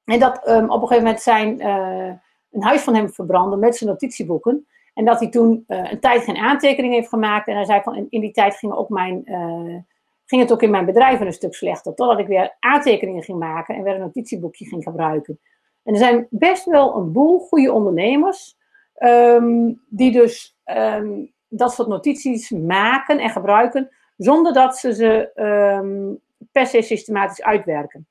En 0.04 0.18
dat 0.18 0.48
um, 0.48 0.70
op 0.70 0.82
een 0.82 0.88
gegeven 0.88 1.04
moment 1.04 1.22
zijn, 1.22 1.60
uh, 1.60 2.12
een 2.50 2.62
huis 2.62 2.82
van 2.82 2.94
hem 2.94 3.12
verbrandde 3.12 3.56
met 3.56 3.76
zijn 3.76 3.90
notitieboeken. 3.90 4.66
En 4.94 5.04
dat 5.04 5.18
hij 5.20 5.28
toen 5.28 5.64
uh, 5.68 5.90
een 5.90 6.00
tijd 6.00 6.24
geen 6.24 6.36
aantekening 6.36 6.94
heeft 6.94 7.08
gemaakt. 7.08 7.48
En 7.48 7.54
hij 7.54 7.64
zei 7.64 7.82
van, 7.82 8.06
in, 8.08 8.20
die 8.20 8.32
tijd 8.32 8.54
ging, 8.54 8.72
ook 8.72 8.88
mijn, 8.88 9.22
uh, 9.24 9.76
ging 10.24 10.42
het 10.42 10.52
ook 10.52 10.62
in 10.62 10.70
mijn 10.70 10.84
bedrijf 10.84 11.20
een 11.20 11.32
stuk 11.32 11.54
slechter. 11.54 11.94
Totdat 11.94 12.18
ik 12.18 12.26
weer 12.26 12.56
aantekeningen 12.60 13.22
ging 13.22 13.38
maken 13.38 13.74
en 13.74 13.82
weer 13.82 13.94
een 13.94 14.00
notitieboekje 14.00 14.66
ging 14.66 14.82
gebruiken. 14.82 15.40
En 15.82 15.92
er 15.92 15.98
zijn 15.98 16.26
best 16.30 16.64
wel 16.64 16.96
een 16.96 17.12
boel 17.12 17.38
goede 17.38 17.72
ondernemers. 17.72 18.56
Um, 18.98 19.82
die 19.88 20.12
dus 20.12 20.56
um, 20.64 21.33
dat 21.56 21.72
soort 21.72 21.88
notities 21.88 22.50
maken 22.50 23.18
en 23.18 23.30
gebruiken. 23.30 23.90
Zonder 24.16 24.52
dat 24.52 24.76
ze 24.76 24.94
ze 24.94 25.30
um, 25.34 26.20
per 26.52 26.66
se 26.66 26.82
systematisch 26.82 27.42
uitwerken. 27.42 28.08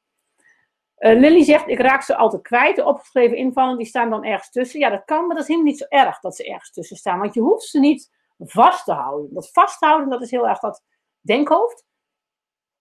Uh, 0.97 1.19
Lily 1.19 1.43
zegt, 1.43 1.67
ik 1.67 1.79
raak 1.79 2.01
ze 2.01 2.15
altijd 2.15 2.41
kwijt. 2.41 2.75
De 2.75 2.85
opgeschreven 2.85 3.37
invallen, 3.37 3.77
die 3.77 3.85
staan 3.85 4.09
dan 4.09 4.23
ergens 4.23 4.49
tussen. 4.49 4.79
Ja, 4.79 4.89
dat 4.89 5.05
kan, 5.05 5.19
maar 5.19 5.35
dat 5.35 5.43
is 5.43 5.47
helemaal 5.47 5.69
niet 5.69 5.77
zo 5.77 5.85
erg 5.89 6.19
dat 6.19 6.35
ze 6.35 6.45
ergens 6.45 6.71
tussen 6.71 6.97
staan. 6.97 7.19
Want 7.19 7.33
je 7.33 7.41
hoeft 7.41 7.63
ze 7.63 7.79
niet 7.79 8.11
vast 8.37 8.85
te 8.85 8.93
houden. 8.93 9.33
Dat 9.33 9.51
vasthouden, 9.51 10.09
dat 10.09 10.21
is 10.21 10.31
heel 10.31 10.47
erg 10.47 10.59
dat 10.59 10.83
denkhoofd. 11.21 11.85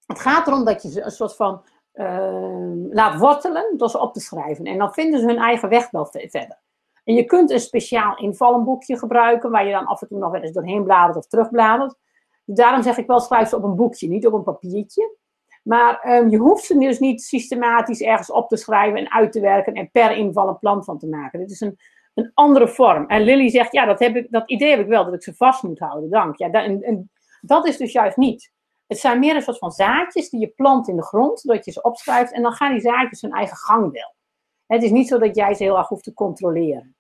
Het 0.07 0.21
gaat 0.21 0.47
erom 0.47 0.65
dat 0.65 0.83
je 0.83 0.91
ze 0.91 1.03
een 1.03 1.11
soort 1.11 1.37
van 1.37 1.65
uh, 1.95 2.91
laat 2.91 3.19
wortelen 3.19 3.77
door 3.77 3.91
ze 3.91 3.99
op 3.99 4.13
te 4.13 4.21
schrijven. 4.21 4.65
En 4.65 4.79
dan 4.79 4.93
vinden 4.93 5.21
ze 5.21 5.27
hun 5.27 5.39
eigen 5.39 5.69
weg 5.69 5.91
wel 5.91 6.07
verder. 6.07 6.61
En 7.05 7.15
je 7.15 7.25
kunt 7.25 7.51
een 7.51 7.61
speciaal 7.61 8.17
invallenboekje 8.19 8.99
gebruiken, 8.99 9.51
waar 9.51 9.67
je 9.67 9.73
dan 9.73 9.87
af 9.87 10.03
en 10.03 10.09
toe 10.09 10.19
nog 10.19 10.31
wel 10.31 10.41
eens 10.41 10.53
doorheen 10.53 10.85
bladert 10.85 11.17
of 11.17 11.27
terugbladert. 11.27 11.95
Daarom 12.45 12.83
zeg 12.83 12.97
ik 12.97 13.07
wel, 13.07 13.21
schrijf 13.21 13.49
ze 13.49 13.57
op 13.57 13.63
een 13.63 13.77
boekje, 13.77 14.09
niet 14.09 14.27
op 14.27 14.33
een 14.33 14.43
papiertje. 14.43 15.17
Maar 15.63 16.17
um, 16.17 16.29
je 16.29 16.37
hoeft 16.37 16.65
ze 16.65 16.79
dus 16.79 16.99
niet 16.99 17.23
systematisch 17.23 18.01
ergens 18.01 18.31
op 18.31 18.49
te 18.49 18.57
schrijven 18.57 18.99
en 18.99 19.13
uit 19.13 19.33
te 19.33 19.41
werken 19.41 19.75
en 19.75 19.91
per 19.91 20.17
inval 20.17 20.49
een 20.49 20.59
plan 20.59 20.85
van 20.85 20.99
te 20.99 21.09
maken. 21.09 21.39
Dit 21.39 21.51
is 21.51 21.61
een, 21.61 21.79
een 22.15 22.31
andere 22.35 22.69
vorm. 22.69 23.07
En 23.07 23.23
Lily 23.23 23.49
zegt, 23.49 23.73
ja, 23.73 23.85
dat, 23.85 23.99
heb 23.99 24.17
ik, 24.17 24.27
dat 24.31 24.51
idee 24.51 24.71
heb 24.71 24.81
ik 24.81 24.87
wel, 24.87 25.05
dat 25.05 25.15
ik 25.15 25.23
ze 25.23 25.35
vast 25.35 25.63
moet 25.63 25.79
houden, 25.79 26.11
dank. 26.11 26.37
Ja, 26.37 26.49
dat, 26.49 26.65
en, 26.65 27.11
dat 27.41 27.67
is 27.67 27.77
dus 27.77 27.93
juist 27.93 28.17
niet. 28.17 28.53
Het 28.87 28.99
zijn 28.99 29.19
meer 29.19 29.37
een 29.37 29.43
soort 29.43 29.59
van 29.59 29.71
zaadjes 29.71 30.31
die 30.31 30.41
je 30.41 30.49
plant 30.49 30.89
in 30.89 30.97
de 30.97 31.05
grond, 31.05 31.43
doordat 31.43 31.65
je 31.65 31.71
ze 31.71 31.83
opschrijft 31.83 32.33
en 32.33 32.43
dan 32.43 32.53
gaan 32.53 32.73
die 32.73 32.81
zaadjes 32.81 33.21
hun 33.21 33.33
eigen 33.33 33.57
gang 33.57 33.93
wel. 33.93 34.15
Het 34.73 34.83
is 34.83 34.91
niet 34.91 35.09
zo 35.09 35.19
dat 35.19 35.37
jij 35.37 35.55
ze 35.55 35.63
heel 35.63 35.79
erg 35.79 35.89
hoeft 35.89 36.05
te 36.05 36.15
controleren. 36.15 36.97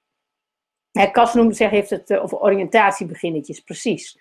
Cas 1.12 1.34
noemde 1.34 1.54
zich, 1.54 1.70
heeft 1.70 1.90
het 1.90 2.10
uh, 2.10 2.22
over 2.22 2.40
oriëntatiebeginnetjes, 2.40 3.60
precies. 3.60 4.18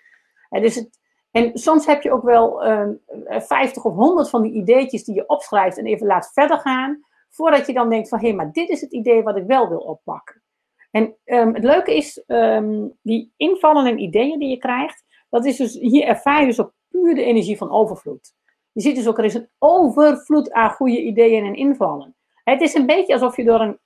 dus 0.50 0.74
het, 0.74 0.98
en 1.30 1.58
soms 1.58 1.86
heb 1.86 2.02
je 2.02 2.12
ook 2.12 2.22
wel 2.22 2.66
um, 2.66 3.00
50 3.26 3.84
of 3.84 3.94
100 3.94 4.30
van 4.30 4.42
die 4.42 4.52
ideetjes 4.52 5.04
die 5.04 5.14
je 5.14 5.26
opschrijft 5.26 5.78
en 5.78 5.86
even 5.86 6.06
laat 6.06 6.30
verder 6.32 6.58
gaan, 6.58 7.00
voordat 7.28 7.66
je 7.66 7.72
dan 7.72 7.90
denkt 7.90 8.08
van 8.08 8.20
hé, 8.20 8.32
maar 8.32 8.52
dit 8.52 8.68
is 8.68 8.80
het 8.80 8.92
idee 8.92 9.22
wat 9.22 9.36
ik 9.36 9.44
wel 9.46 9.68
wil 9.68 9.78
oppakken. 9.78 10.42
En 10.90 11.16
um, 11.24 11.54
het 11.54 11.64
leuke 11.64 11.96
is, 11.96 12.24
um, 12.26 12.98
die 13.02 13.32
invallen 13.36 13.86
en 13.86 13.98
ideeën 13.98 14.38
die 14.38 14.48
je 14.48 14.58
krijgt, 14.58 15.04
dat 15.28 15.44
is 15.44 15.56
dus, 15.56 15.74
hier 15.74 16.06
ervaar 16.06 16.40
je 16.40 16.46
dus 16.46 16.60
ook 16.60 16.72
puur 16.88 17.14
de 17.14 17.24
energie 17.24 17.56
van 17.56 17.70
overvloed. 17.70 18.34
Je 18.72 18.80
ziet 18.80 18.96
dus 18.96 19.08
ook, 19.08 19.18
er 19.18 19.24
is 19.24 19.34
een 19.34 19.48
overvloed 19.58 20.52
aan 20.52 20.70
goede 20.70 21.02
ideeën 21.02 21.44
en 21.44 21.54
invallen. 21.54 22.16
Het 22.44 22.60
is 22.60 22.74
een 22.74 22.86
beetje 22.86 23.12
alsof 23.12 23.36
je 23.36 23.44
door 23.44 23.60
een, 23.60 23.78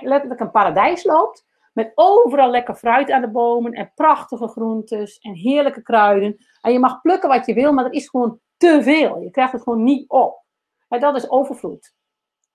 letterlijk 0.00 0.40
een 0.40 0.50
paradijs 0.50 1.04
loopt. 1.04 1.48
Met 1.72 1.92
overal 1.94 2.50
lekker 2.50 2.74
fruit 2.74 3.10
aan 3.10 3.20
de 3.20 3.30
bomen 3.30 3.72
en 3.72 3.92
prachtige 3.94 4.48
groentes 4.48 5.18
en 5.18 5.34
heerlijke 5.34 5.82
kruiden. 5.82 6.36
En 6.60 6.72
je 6.72 6.78
mag 6.78 7.00
plukken 7.00 7.28
wat 7.28 7.46
je 7.46 7.54
wil, 7.54 7.72
maar 7.72 7.84
dat 7.84 7.94
is 7.94 8.08
gewoon 8.08 8.40
te 8.56 8.82
veel. 8.82 9.20
Je 9.20 9.30
krijgt 9.30 9.52
het 9.52 9.62
gewoon 9.62 9.82
niet 9.82 10.08
op. 10.08 10.44
En 10.88 11.00
dat 11.00 11.16
is 11.16 11.30
overvloed. 11.30 11.94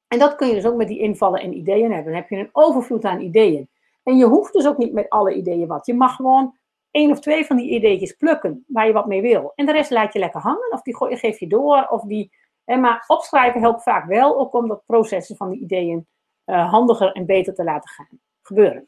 En 0.08 0.20
dat 0.20 0.36
kun 0.36 0.48
je 0.48 0.54
dus 0.54 0.65
ook 0.65 0.76
met 0.76 0.88
die 0.88 1.00
invallen 1.00 1.41
en 1.41 1.58
ideeën 1.58 1.91
hebben. 1.91 2.12
Dan 2.12 2.22
heb 2.22 2.30
je 2.30 2.38
een 2.38 2.50
overvloed 2.52 3.06
aan 3.06 3.22
ideeën. 3.22 3.70
En 4.04 4.18
je 4.18 4.26
hoeft 4.26 4.54
dus 4.54 4.68
ook 4.68 4.78
niet 4.78 4.94
met 4.94 5.10
alle 5.10 5.34
ideeën 5.34 5.68
wat. 5.68 5.86
Je 5.86 5.94
mag 5.94 6.15
gewoon 6.15 6.58
één 6.91 7.12
of 7.12 7.20
twee 7.20 7.46
van 7.46 7.58
die 7.58 7.70
ideetjes 7.70 8.13
plukken 8.13 8.63
waar 8.68 8.88
je 8.88 8.94
wat 8.94 9.06
mee 9.06 9.22
wil. 9.22 9.52
En 9.56 9.65
de 9.65 9.72
rest 9.72 9.91
laat 9.91 10.13
je 10.13 10.20
lekker 10.20 10.41
hangen 10.41 10.72
of 10.72 10.82
die 10.82 10.96
geef 11.18 11.39
je 11.39 11.48
door. 11.48 11.88
Of 11.89 12.02
die, 12.02 12.32
maar 12.65 13.04
opschrijven 13.08 13.62
helpt 13.62 13.84
vaak 13.84 14.06
wel 14.06 14.39
ook 14.39 14.54
om 14.54 14.67
dat 14.67 14.86
processen 14.86 15.36
van 15.36 15.49
die 15.49 15.60
ideeën 15.60 16.08
uh, 16.45 16.71
handiger 16.71 17.12
en 17.12 17.25
beter 17.25 17.54
te 17.54 17.63
laten 17.63 17.89
gaan 17.89 18.19
gebeuren. 18.41 18.88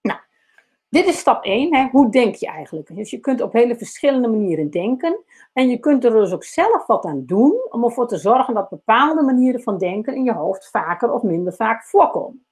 Nou, 0.00 0.18
dit 0.88 1.06
is 1.06 1.18
stap 1.18 1.44
1. 1.44 1.74
Hè. 1.74 1.88
Hoe 1.90 2.10
denk 2.10 2.34
je 2.34 2.46
eigenlijk? 2.46 2.96
Dus 2.96 3.10
je 3.10 3.18
kunt 3.18 3.40
op 3.40 3.52
hele 3.52 3.76
verschillende 3.76 4.28
manieren 4.28 4.70
denken. 4.70 5.24
En 5.52 5.68
je 5.68 5.78
kunt 5.78 6.04
er 6.04 6.10
dus 6.10 6.32
ook 6.32 6.44
zelf 6.44 6.86
wat 6.86 7.04
aan 7.04 7.24
doen 7.26 7.66
om 7.70 7.84
ervoor 7.84 8.08
te 8.08 8.18
zorgen 8.18 8.54
dat 8.54 8.68
bepaalde 8.68 9.22
manieren 9.22 9.62
van 9.62 9.78
denken 9.78 10.14
in 10.14 10.24
je 10.24 10.32
hoofd 10.32 10.70
vaker 10.70 11.12
of 11.12 11.22
minder 11.22 11.52
vaak 11.52 11.84
voorkomen. 11.84 12.46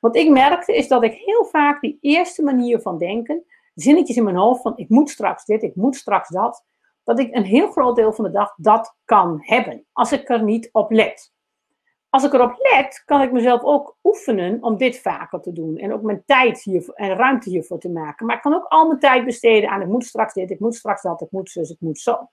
Wat 0.00 0.16
ik 0.16 0.30
merkte 0.30 0.76
is 0.76 0.88
dat 0.88 1.02
ik 1.02 1.12
heel 1.12 1.44
vaak 1.44 1.80
die 1.80 1.98
eerste 2.00 2.42
manier 2.42 2.80
van 2.80 2.98
denken, 2.98 3.44
zinnetjes 3.74 4.16
in 4.16 4.24
mijn 4.24 4.36
hoofd 4.36 4.62
van 4.62 4.76
ik 4.76 4.88
moet 4.88 5.10
straks 5.10 5.44
dit, 5.44 5.62
ik 5.62 5.76
moet 5.76 5.96
straks 5.96 6.28
dat, 6.28 6.64
dat 7.08 7.18
ik 7.18 7.34
een 7.34 7.44
heel 7.44 7.70
groot 7.70 7.96
deel 7.96 8.12
van 8.12 8.24
de 8.24 8.30
dag 8.30 8.54
dat 8.56 8.96
kan 9.04 9.38
hebben, 9.40 9.84
als 9.92 10.12
ik 10.12 10.28
er 10.28 10.42
niet 10.42 10.68
op 10.72 10.90
let. 10.90 11.32
Als 12.08 12.24
ik 12.24 12.32
erop 12.32 12.54
let, 12.58 13.02
kan 13.04 13.22
ik 13.22 13.32
mezelf 13.32 13.62
ook 13.62 13.96
oefenen 14.02 14.62
om 14.62 14.76
dit 14.76 14.98
vaker 15.00 15.40
te 15.40 15.52
doen. 15.52 15.76
En 15.78 15.92
ook 15.92 16.02
mijn 16.02 16.22
tijd 16.26 16.62
hiervoor 16.62 16.94
en 16.94 17.16
ruimte 17.16 17.50
hiervoor 17.50 17.78
te 17.78 17.90
maken. 17.90 18.26
Maar 18.26 18.36
ik 18.36 18.42
kan 18.42 18.54
ook 18.54 18.64
al 18.64 18.86
mijn 18.86 18.98
tijd 18.98 19.24
besteden 19.24 19.70
aan 19.70 19.80
ik 19.80 19.88
moet 19.88 20.04
straks 20.04 20.34
dit, 20.34 20.50
ik 20.50 20.60
moet 20.60 20.74
straks 20.74 21.02
dat, 21.02 21.20
ik 21.20 21.30
moet 21.30 21.50
zus, 21.50 21.70
ik 21.70 21.80
moet 21.80 21.98
zo. 21.98 22.28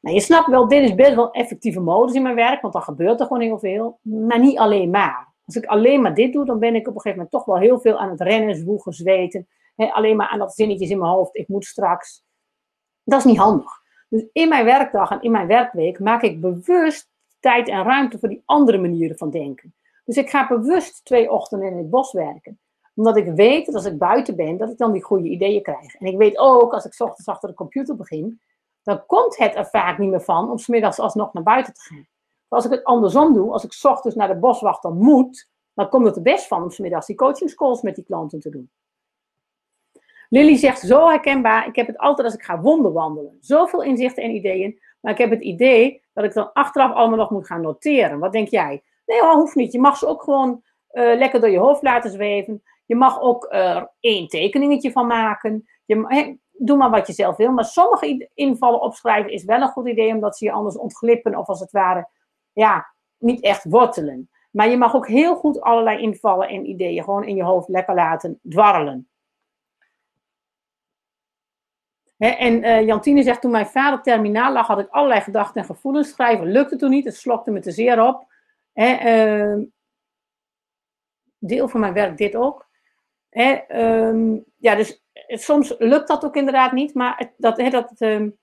Nou, 0.00 0.14
je 0.16 0.22
snapt 0.22 0.48
wel, 0.48 0.68
dit 0.68 0.82
is 0.82 0.94
best 0.94 1.14
wel 1.14 1.30
effectieve 1.30 1.80
modus 1.80 2.14
in 2.14 2.22
mijn 2.22 2.34
werk, 2.34 2.62
want 2.62 2.72
dan 2.72 2.82
gebeurt 2.82 3.20
er 3.20 3.26
gewoon 3.26 3.42
heel 3.42 3.58
veel. 3.58 3.98
Maar 4.02 4.40
niet 4.40 4.58
alleen 4.58 4.90
maar. 4.90 5.32
Als 5.44 5.56
ik 5.56 5.64
alleen 5.64 6.02
maar 6.02 6.14
dit 6.14 6.32
doe, 6.32 6.44
dan 6.44 6.58
ben 6.58 6.74
ik 6.74 6.88
op 6.88 6.94
een 6.94 7.00
gegeven 7.00 7.16
moment 7.16 7.30
toch 7.30 7.44
wel 7.44 7.58
heel 7.58 7.80
veel 7.80 7.98
aan 7.98 8.10
het 8.10 8.20
rennen, 8.20 8.56
zwoegen, 8.56 8.92
zweten. 8.92 9.48
alleen 9.76 10.16
maar 10.16 10.28
aan 10.28 10.38
dat 10.38 10.54
zinnetjes 10.54 10.90
in 10.90 10.98
mijn 10.98 11.10
hoofd, 11.10 11.36
ik 11.36 11.48
moet 11.48 11.64
straks. 11.64 12.24
Dat 13.04 13.18
is 13.18 13.24
niet 13.24 13.38
handig. 13.38 13.82
Dus 14.08 14.24
in 14.32 14.48
mijn 14.48 14.64
werkdag 14.64 15.10
en 15.10 15.22
in 15.22 15.30
mijn 15.30 15.46
werkweek 15.46 15.98
maak 15.98 16.22
ik 16.22 16.40
bewust 16.40 17.08
tijd 17.40 17.68
en 17.68 17.82
ruimte 17.82 18.18
voor 18.18 18.28
die 18.28 18.42
andere 18.44 18.78
manieren 18.78 19.16
van 19.16 19.30
denken. 19.30 19.74
Dus 20.04 20.16
ik 20.16 20.30
ga 20.30 20.48
bewust 20.48 21.04
twee 21.04 21.30
ochtenden 21.30 21.68
in 21.68 21.76
het 21.76 21.90
bos 21.90 22.12
werken. 22.12 22.58
Omdat 22.94 23.16
ik 23.16 23.26
weet 23.34 23.66
dat 23.66 23.74
als 23.74 23.84
ik 23.84 23.98
buiten 23.98 24.36
ben, 24.36 24.56
dat 24.56 24.70
ik 24.70 24.78
dan 24.78 24.92
die 24.92 25.02
goede 25.02 25.28
ideeën 25.28 25.62
krijg. 25.62 25.94
En 25.94 26.06
ik 26.06 26.16
weet 26.16 26.38
ook, 26.38 26.72
als 26.72 26.84
ik 26.84 27.00
ochtends 27.00 27.28
achter 27.28 27.48
de 27.48 27.54
computer 27.54 27.96
begin, 27.96 28.40
dan 28.82 29.06
komt 29.06 29.38
het 29.38 29.54
er 29.54 29.66
vaak 29.66 29.98
niet 29.98 30.10
meer 30.10 30.22
van 30.22 30.50
om 30.50 30.58
smiddags 30.58 30.98
alsnog 30.98 31.32
naar 31.32 31.42
buiten 31.42 31.74
te 31.74 31.80
gaan. 31.80 32.06
Maar 32.48 32.58
als 32.58 32.64
ik 32.64 32.70
het 32.70 32.84
andersom 32.84 33.32
doe, 33.32 33.52
als 33.52 33.64
ik 33.64 33.78
ochtends 33.82 34.16
naar 34.16 34.28
de 34.28 34.38
boswachter 34.38 34.92
moet, 34.92 35.48
dan 35.74 35.88
komt 35.88 36.06
het 36.06 36.16
er 36.16 36.22
best 36.22 36.46
van 36.46 36.62
om 36.62 36.70
smiddags 36.70 37.06
die 37.06 37.16
coachingscalls 37.16 37.82
met 37.82 37.94
die 37.94 38.04
klanten 38.04 38.40
te 38.40 38.50
doen. 38.50 38.70
Lily 40.34 40.56
zegt 40.56 40.80
zo 40.80 41.08
herkenbaar, 41.08 41.66
ik 41.66 41.76
heb 41.76 41.86
het 41.86 41.98
altijd 41.98 42.26
als 42.26 42.36
ik 42.36 42.42
ga 42.42 42.60
wonderwandelen. 42.60 43.36
Zoveel 43.40 43.82
inzichten 43.82 44.22
en 44.22 44.34
ideeën, 44.34 44.80
maar 45.00 45.12
ik 45.12 45.18
heb 45.18 45.30
het 45.30 45.40
idee 45.40 46.02
dat 46.12 46.24
ik 46.24 46.32
dan 46.32 46.52
achteraf 46.52 46.92
allemaal 46.92 47.18
nog 47.18 47.30
moet 47.30 47.46
gaan 47.46 47.60
noteren. 47.60 48.18
Wat 48.18 48.32
denk 48.32 48.48
jij? 48.48 48.82
Nee 49.06 49.20
hoor, 49.20 49.34
hoeft 49.34 49.54
niet. 49.54 49.72
Je 49.72 49.80
mag 49.80 49.96
ze 49.96 50.06
ook 50.06 50.22
gewoon 50.22 50.62
uh, 50.92 51.16
lekker 51.16 51.40
door 51.40 51.50
je 51.50 51.58
hoofd 51.58 51.82
laten 51.82 52.10
zweven. 52.10 52.62
Je 52.86 52.96
mag 52.96 53.20
ook 53.20 53.46
er 53.50 53.76
uh, 53.76 53.82
één 54.00 54.28
tekeningetje 54.28 54.92
van 54.92 55.06
maken. 55.06 55.68
Je, 55.84 56.38
doe 56.52 56.76
maar 56.76 56.90
wat 56.90 57.06
je 57.06 57.12
zelf 57.12 57.36
wil. 57.36 57.52
Maar 57.52 57.64
sommige 57.64 58.30
invallen 58.34 58.80
opschrijven 58.80 59.32
is 59.32 59.44
wel 59.44 59.60
een 59.60 59.68
goed 59.68 59.88
idee, 59.88 60.12
omdat 60.12 60.36
ze 60.36 60.44
je 60.44 60.52
anders 60.52 60.78
ontglippen 60.78 61.36
of 61.36 61.46
als 61.46 61.60
het 61.60 61.70
ware, 61.70 62.08
ja, 62.52 62.94
niet 63.18 63.42
echt 63.42 63.64
wortelen. 63.64 64.30
Maar 64.50 64.68
je 64.68 64.76
mag 64.76 64.94
ook 64.94 65.08
heel 65.08 65.36
goed 65.36 65.60
allerlei 65.60 66.02
invallen 66.02 66.48
en 66.48 66.68
ideeën 66.68 67.04
gewoon 67.04 67.24
in 67.24 67.36
je 67.36 67.44
hoofd 67.44 67.68
lekker 67.68 67.94
laten 67.94 68.38
dwarrelen 68.42 69.08
en 72.28 72.64
uh, 72.64 72.86
Jantine 72.86 73.22
zegt, 73.22 73.40
toen 73.40 73.50
mijn 73.50 73.66
vader 73.66 74.02
terminaal 74.02 74.52
lag, 74.52 74.66
had 74.66 74.78
ik 74.78 74.88
allerlei 74.88 75.20
gedachten 75.20 75.60
en 75.60 75.66
gevoelens. 75.66 76.08
Schrijven 76.08 76.50
lukte 76.50 76.76
toen 76.76 76.90
niet, 76.90 77.04
het 77.04 77.16
slokte 77.16 77.50
me 77.50 77.60
te 77.60 77.70
zeer 77.70 78.02
op. 78.02 78.26
uh, 78.74 79.56
deel 81.38 81.68
van 81.68 81.80
mijn 81.80 81.92
werk 81.92 82.16
dit 82.16 82.36
ook. 82.36 82.68
uh, 83.30 84.40
ja, 84.56 84.74
dus 84.74 85.04
soms 85.28 85.74
lukt 85.78 86.08
dat 86.08 86.24
ook 86.24 86.36
inderdaad 86.36 86.72
niet, 86.72 86.94
maar 86.94 87.32
dat, 87.36 87.56
dat 87.56 88.00
um, 88.00 88.38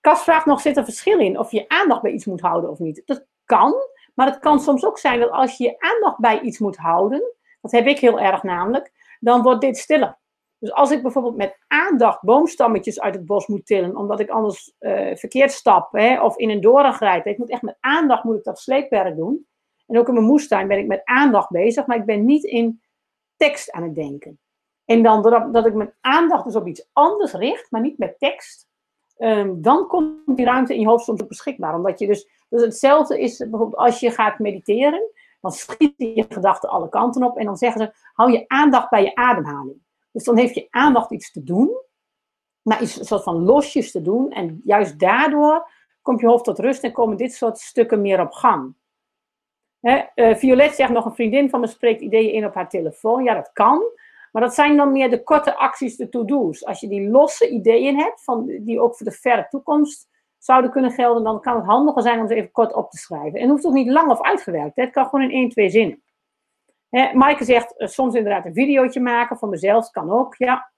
Kas 0.00 0.22
vraagt 0.22 0.46
nog, 0.46 0.60
zit 0.60 0.76
er 0.76 0.84
verschil 0.84 1.18
in 1.18 1.38
of 1.38 1.50
je 1.50 1.68
aandacht 1.68 2.02
bij 2.02 2.12
iets 2.12 2.24
moet 2.24 2.40
houden 2.40 2.70
of 2.70 2.78
niet? 2.78 3.02
Dat 3.04 3.26
kan, 3.44 3.74
maar 4.14 4.26
het 4.26 4.38
kan 4.38 4.60
soms 4.60 4.84
ook 4.84 4.98
zijn 4.98 5.20
dat 5.20 5.30
als 5.30 5.56
je 5.56 5.64
je 5.64 5.78
aandacht 5.78 6.18
bij 6.18 6.40
iets 6.40 6.58
moet 6.58 6.76
houden, 6.76 7.34
dat 7.60 7.72
heb 7.72 7.86
ik 7.86 7.98
heel 7.98 8.20
erg 8.20 8.42
namelijk, 8.42 8.92
dan 9.20 9.42
wordt 9.42 9.60
dit 9.60 9.76
stiller. 9.76 10.18
Dus 10.58 10.72
als 10.72 10.90
ik 10.90 11.02
bijvoorbeeld 11.02 11.36
met 11.36 11.58
aandacht 11.66 12.22
boomstammetjes 12.22 13.00
uit 13.00 13.14
het 13.14 13.26
bos 13.26 13.46
moet 13.46 13.66
tillen, 13.66 13.96
omdat 13.96 14.20
ik 14.20 14.28
anders 14.28 14.74
uh, 14.80 15.16
verkeerd 15.16 15.52
stap 15.52 15.92
hè, 15.92 16.22
of 16.22 16.36
in 16.36 16.50
een 16.50 16.60
doorn 16.60 16.92
grijp, 16.92 17.26
ik 17.26 17.38
moet 17.38 17.50
echt 17.50 17.62
met 17.62 17.76
aandacht 17.80 18.24
moet 18.24 18.36
ik 18.36 18.44
dat 18.44 18.58
sleepwerk 18.58 19.16
doen. 19.16 19.46
En 19.86 19.98
ook 19.98 20.08
in 20.08 20.14
mijn 20.14 20.26
moestuin 20.26 20.68
ben 20.68 20.78
ik 20.78 20.86
met 20.86 21.00
aandacht 21.04 21.50
bezig, 21.50 21.86
maar 21.86 21.96
ik 21.96 22.04
ben 22.04 22.24
niet 22.24 22.44
in 22.44 22.80
tekst 23.36 23.70
aan 23.72 23.82
het 23.82 23.94
denken. 23.94 24.40
En 24.84 25.02
dan 25.02 25.22
dat, 25.22 25.52
dat 25.52 25.66
ik 25.66 25.74
mijn 25.74 25.94
aandacht 26.00 26.44
dus 26.44 26.56
op 26.56 26.66
iets 26.66 26.88
anders 26.92 27.32
richt, 27.32 27.70
maar 27.70 27.80
niet 27.80 27.98
met 27.98 28.18
tekst, 28.18 28.68
um, 29.18 29.62
dan 29.62 29.86
komt 29.86 30.36
die 30.36 30.44
ruimte 30.44 30.74
in 30.74 30.80
je 30.80 30.86
hoofd 30.86 31.04
soms 31.04 31.22
ook 31.22 31.28
beschikbaar. 31.28 31.74
Omdat 31.74 31.98
je 31.98 32.06
dus, 32.06 32.28
dus 32.48 32.62
hetzelfde 32.62 33.20
is 33.20 33.38
bijvoorbeeld 33.38 33.76
als 33.76 34.00
je 34.00 34.10
gaat 34.10 34.38
mediteren, 34.38 35.10
dan 35.40 35.52
schieten 35.52 36.14
je 36.14 36.26
gedachten 36.28 36.68
alle 36.68 36.88
kanten 36.88 37.22
op 37.22 37.36
en 37.38 37.44
dan 37.44 37.56
zeggen 37.56 37.80
ze, 37.80 37.92
hou 38.12 38.32
je 38.32 38.44
aandacht 38.46 38.90
bij 38.90 39.02
je 39.02 39.14
ademhaling. 39.14 39.84
Dus 40.16 40.24
dan 40.24 40.36
heeft 40.36 40.54
je 40.54 40.66
aandacht 40.70 41.10
iets 41.10 41.32
te 41.32 41.42
doen, 41.42 41.70
maar 42.62 42.82
iets 42.82 43.06
soort 43.06 43.22
van 43.22 43.44
losjes 43.44 43.90
te 43.90 44.02
doen. 44.02 44.32
En 44.32 44.60
juist 44.64 44.98
daardoor 44.98 45.70
komt 46.02 46.20
je 46.20 46.26
hoofd 46.26 46.44
tot 46.44 46.58
rust 46.58 46.82
en 46.82 46.92
komen 46.92 47.16
dit 47.16 47.34
soort 47.34 47.58
stukken 47.58 48.00
meer 48.00 48.20
op 48.20 48.32
gang. 48.32 48.74
Hè, 49.80 50.02
uh, 50.14 50.34
Violet 50.34 50.74
zegt 50.74 50.92
nog, 50.92 51.04
een 51.04 51.14
vriendin 51.14 51.50
van 51.50 51.60
me 51.60 51.66
spreekt 51.66 52.00
ideeën 52.00 52.32
in 52.32 52.44
op 52.44 52.54
haar 52.54 52.68
telefoon. 52.68 53.24
Ja, 53.24 53.34
dat 53.34 53.50
kan. 53.52 53.82
Maar 54.32 54.42
dat 54.42 54.54
zijn 54.54 54.76
dan 54.76 54.92
meer 54.92 55.10
de 55.10 55.22
korte 55.22 55.56
acties, 55.56 55.96
de 55.96 56.08
to-do's. 56.08 56.64
Als 56.64 56.80
je 56.80 56.88
die 56.88 57.08
losse 57.08 57.48
ideeën 57.48 57.98
hebt, 57.98 58.24
van, 58.24 58.46
die 58.46 58.80
ook 58.80 58.96
voor 58.96 59.06
de 59.06 59.12
verre 59.12 59.46
toekomst 59.48 60.08
zouden 60.38 60.70
kunnen 60.70 60.90
gelden, 60.90 61.24
dan 61.24 61.40
kan 61.40 61.56
het 61.56 61.66
handiger 61.66 62.02
zijn 62.02 62.20
om 62.20 62.28
ze 62.28 62.34
even 62.34 62.52
kort 62.52 62.74
op 62.74 62.90
te 62.90 62.96
schrijven. 62.96 63.34
En 63.34 63.40
het 63.40 63.50
hoeft 63.50 63.66
ook 63.66 63.72
niet 63.72 63.90
lang 63.90 64.10
of 64.10 64.22
uitgewerkt. 64.22 64.76
Het 64.76 64.90
kan 64.90 65.04
gewoon 65.04 65.24
in 65.24 65.36
één, 65.36 65.48
twee 65.48 65.70
zinnen. 65.70 66.02
Hè, 66.96 67.14
Maaike 67.14 67.44
zegt 67.44 67.74
uh, 67.78 67.88
soms 67.88 68.14
inderdaad 68.14 68.44
een 68.44 68.54
videootje 68.54 69.00
maken 69.00 69.38
van 69.38 69.48
mezelf, 69.48 69.90
kan 69.90 70.10
ook, 70.10 70.34
ja. 70.36 70.70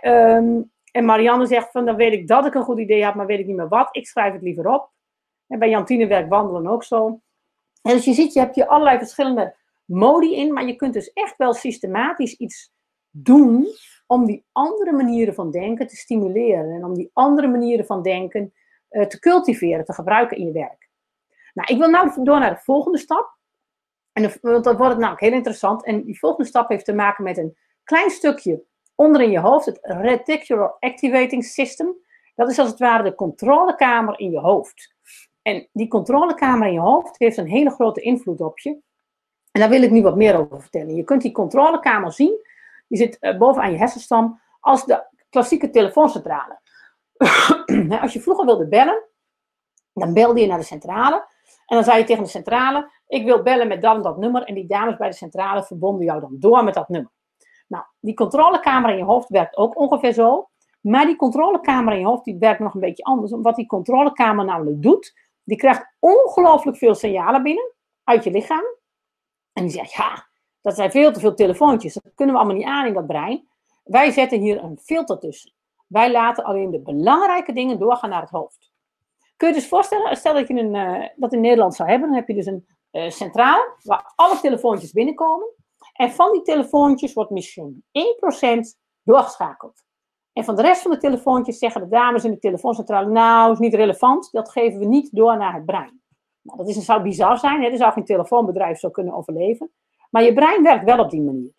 Um, 0.00 0.70
en 0.90 1.04
Marianne 1.04 1.46
zegt 1.46 1.70
van 1.70 1.84
dan 1.84 1.96
weet 1.96 2.12
ik 2.12 2.28
dat 2.28 2.46
ik 2.46 2.54
een 2.54 2.62
goed 2.62 2.78
idee 2.78 3.04
heb, 3.04 3.14
maar 3.14 3.26
weet 3.26 3.38
ik 3.38 3.46
niet 3.46 3.56
meer 3.56 3.68
wat. 3.68 3.88
Ik 3.90 4.06
schrijf 4.06 4.32
het 4.32 4.42
liever 4.42 4.68
op. 4.68 4.90
En 5.46 5.58
bij 5.58 5.68
Jantine 5.68 6.06
werkt 6.06 6.28
wandelen 6.28 6.66
ook 6.66 6.84
zo. 6.84 7.06
En 7.82 7.92
dus 7.92 8.04
je 8.04 8.12
ziet, 8.12 8.32
je 8.32 8.40
hebt 8.40 8.54
hier 8.54 8.66
allerlei 8.66 8.98
verschillende 8.98 9.54
modi 9.84 10.34
in, 10.34 10.52
maar 10.52 10.66
je 10.66 10.76
kunt 10.76 10.92
dus 10.92 11.12
echt 11.12 11.36
wel 11.36 11.54
systematisch 11.54 12.34
iets 12.34 12.72
doen 13.10 13.66
om 14.06 14.26
die 14.26 14.44
andere 14.52 14.92
manieren 14.92 15.34
van 15.34 15.50
denken 15.50 15.86
te 15.86 15.96
stimuleren 15.96 16.74
en 16.74 16.84
om 16.84 16.94
die 16.94 17.10
andere 17.12 17.48
manieren 17.48 17.86
van 17.86 18.02
denken 18.02 18.52
uh, 18.90 19.06
te 19.06 19.18
cultiveren, 19.18 19.84
te 19.84 19.92
gebruiken 19.92 20.36
in 20.36 20.46
je 20.46 20.52
werk. 20.52 20.88
Nou, 21.54 21.72
ik 21.72 21.78
wil 21.78 21.90
nou 21.90 22.24
door 22.24 22.38
naar 22.38 22.54
de 22.54 22.62
volgende 22.62 22.98
stap. 22.98 23.35
En 24.16 24.32
want 24.40 24.64
dan 24.64 24.76
wordt 24.76 24.92
het 24.92 24.98
namelijk 24.98 25.20
heel 25.20 25.32
interessant. 25.32 25.84
En 25.84 26.04
die 26.04 26.18
volgende 26.18 26.48
stap 26.48 26.68
heeft 26.68 26.84
te 26.84 26.94
maken 26.94 27.24
met 27.24 27.38
een 27.38 27.56
klein 27.84 28.10
stukje 28.10 28.64
onder 28.94 29.22
in 29.22 29.30
je 29.30 29.40
hoofd, 29.40 29.66
het 29.66 29.78
Reticular 29.82 30.76
Activating 30.78 31.44
System. 31.44 31.96
Dat 32.34 32.50
is 32.50 32.58
als 32.58 32.68
het 32.68 32.78
ware 32.78 33.02
de 33.02 33.14
controlekamer 33.14 34.18
in 34.18 34.30
je 34.30 34.38
hoofd. 34.38 34.94
En 35.42 35.68
die 35.72 35.88
controlekamer 35.88 36.66
in 36.66 36.72
je 36.72 36.80
hoofd 36.80 37.18
heeft 37.18 37.36
een 37.36 37.48
hele 37.48 37.70
grote 37.70 38.00
invloed 38.00 38.40
op 38.40 38.58
je. 38.58 38.70
En 39.50 39.60
daar 39.60 39.68
wil 39.68 39.82
ik 39.82 39.90
nu 39.90 40.02
wat 40.02 40.16
meer 40.16 40.38
over 40.38 40.60
vertellen. 40.60 40.94
Je 40.94 41.04
kunt 41.04 41.22
die 41.22 41.32
controlekamer 41.32 42.12
zien. 42.12 42.46
Die 42.88 42.98
zit 42.98 43.16
uh, 43.20 43.38
bovenaan 43.38 43.70
je 43.70 43.78
hersenstam 43.78 44.40
als 44.60 44.84
de 44.84 45.06
klassieke 45.30 45.70
telefooncentrale. 45.70 46.60
als 48.02 48.12
je 48.12 48.20
vroeger 48.20 48.44
wilde 48.44 48.68
bellen, 48.68 49.04
dan 49.92 50.12
belde 50.12 50.40
je 50.40 50.46
naar 50.46 50.58
de 50.58 50.64
centrale. 50.64 51.34
En 51.66 51.76
dan 51.76 51.84
zei 51.84 51.98
je 51.98 52.04
tegen 52.04 52.22
de 52.22 52.28
centrale, 52.28 52.90
ik 53.06 53.24
wil 53.24 53.42
bellen 53.42 53.68
met 53.68 53.82
dat 53.82 53.96
en 53.96 54.02
dat 54.02 54.16
nummer. 54.16 54.42
En 54.42 54.54
die 54.54 54.66
dames 54.66 54.96
bij 54.96 55.08
de 55.08 55.14
centrale 55.14 55.64
verbonden 55.64 56.04
jou 56.04 56.20
dan 56.20 56.36
door 56.38 56.64
met 56.64 56.74
dat 56.74 56.88
nummer. 56.88 57.12
Nou, 57.68 57.84
die 58.00 58.14
controlekamer 58.14 58.90
in 58.90 58.96
je 58.96 59.04
hoofd 59.04 59.28
werkt 59.28 59.56
ook 59.56 59.78
ongeveer 59.78 60.12
zo. 60.12 60.48
Maar 60.80 61.06
die 61.06 61.16
controlekamer 61.16 61.92
in 61.92 61.98
je 61.98 62.06
hoofd 62.06 62.24
die 62.24 62.38
werkt 62.38 62.60
nog 62.60 62.74
een 62.74 62.80
beetje 62.80 63.04
anders. 63.04 63.32
Wat 63.36 63.56
die 63.56 63.66
controlekamer 63.66 64.44
namelijk 64.44 64.82
doet, 64.82 65.14
die 65.44 65.56
krijgt 65.56 65.94
ongelooflijk 65.98 66.76
veel 66.76 66.94
signalen 66.94 67.42
binnen 67.42 67.74
uit 68.04 68.24
je 68.24 68.30
lichaam. 68.30 68.64
En 69.52 69.62
die 69.62 69.72
zegt, 69.72 69.92
ja, 69.92 70.26
dat 70.60 70.74
zijn 70.74 70.90
veel 70.90 71.12
te 71.12 71.20
veel 71.20 71.34
telefoontjes. 71.34 71.94
Dat 71.94 72.14
kunnen 72.14 72.34
we 72.34 72.40
allemaal 72.40 72.58
niet 72.58 72.68
aan 72.68 72.86
in 72.86 72.94
dat 72.94 73.06
brein. 73.06 73.48
Wij 73.84 74.10
zetten 74.10 74.40
hier 74.40 74.62
een 74.62 74.78
filter 74.78 75.18
tussen. 75.18 75.52
Wij 75.86 76.10
laten 76.10 76.44
alleen 76.44 76.70
de 76.70 76.80
belangrijke 76.80 77.52
dingen 77.52 77.78
doorgaan 77.78 78.10
naar 78.10 78.20
het 78.20 78.30
hoofd. 78.30 78.65
Kun 79.36 79.48
je 79.48 79.54
je 79.54 79.60
dus 79.60 79.68
voorstellen, 79.68 80.16
stel 80.16 80.34
dat 80.34 80.48
je 80.48 80.54
uh, 80.54 81.08
dat 81.16 81.32
in 81.32 81.40
Nederland 81.40 81.74
zou 81.74 81.88
hebben, 81.88 82.08
dan 82.08 82.16
heb 82.16 82.28
je 82.28 82.34
dus 82.34 82.46
een 82.46 82.66
uh, 82.92 83.10
centrale 83.10 83.76
waar 83.82 84.12
alle 84.14 84.40
telefoontjes 84.40 84.92
binnenkomen. 84.92 85.48
En 85.92 86.10
van 86.10 86.32
die 86.32 86.42
telefoontjes 86.42 87.12
wordt 87.12 87.30
misschien 87.30 87.84
1% 87.84 88.60
doorgeschakeld. 89.02 89.84
En 90.32 90.44
van 90.44 90.56
de 90.56 90.62
rest 90.62 90.82
van 90.82 90.90
de 90.90 90.98
telefoontjes 90.98 91.58
zeggen 91.58 91.80
de 91.80 91.88
dames 91.88 92.24
in 92.24 92.30
de 92.30 92.38
telefooncentrale, 92.38 93.10
nou, 93.10 93.52
is 93.52 93.58
niet 93.58 93.74
relevant, 93.74 94.28
dat 94.32 94.50
geven 94.50 94.78
we 94.78 94.84
niet 94.84 95.08
door 95.12 95.36
naar 95.36 95.54
het 95.54 95.64
brein. 95.64 96.02
Nou, 96.42 96.58
dat 96.58 96.68
is, 96.68 96.84
zou 96.84 97.02
bizar 97.02 97.38
zijn, 97.38 97.62
hè? 97.62 97.68
er 97.68 97.76
zou 97.76 97.92
geen 97.92 98.04
telefoonbedrijf 98.04 98.78
zo 98.78 98.90
kunnen 98.90 99.14
overleven. 99.14 99.72
Maar 100.10 100.22
je 100.22 100.34
brein 100.34 100.62
werkt 100.62 100.84
wel 100.84 100.98
op 100.98 101.10
die 101.10 101.22
manier. 101.22 101.52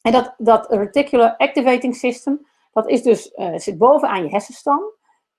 En 0.00 0.12
dat, 0.12 0.34
dat 0.38 0.72
reticular 0.72 1.36
activating 1.36 1.96
system, 1.96 2.46
dat 2.72 2.88
is 2.88 3.02
dus, 3.02 3.32
uh, 3.34 3.58
zit 3.58 3.78
bovenaan 3.78 4.22
je 4.22 4.28
hersenstam. 4.28 4.80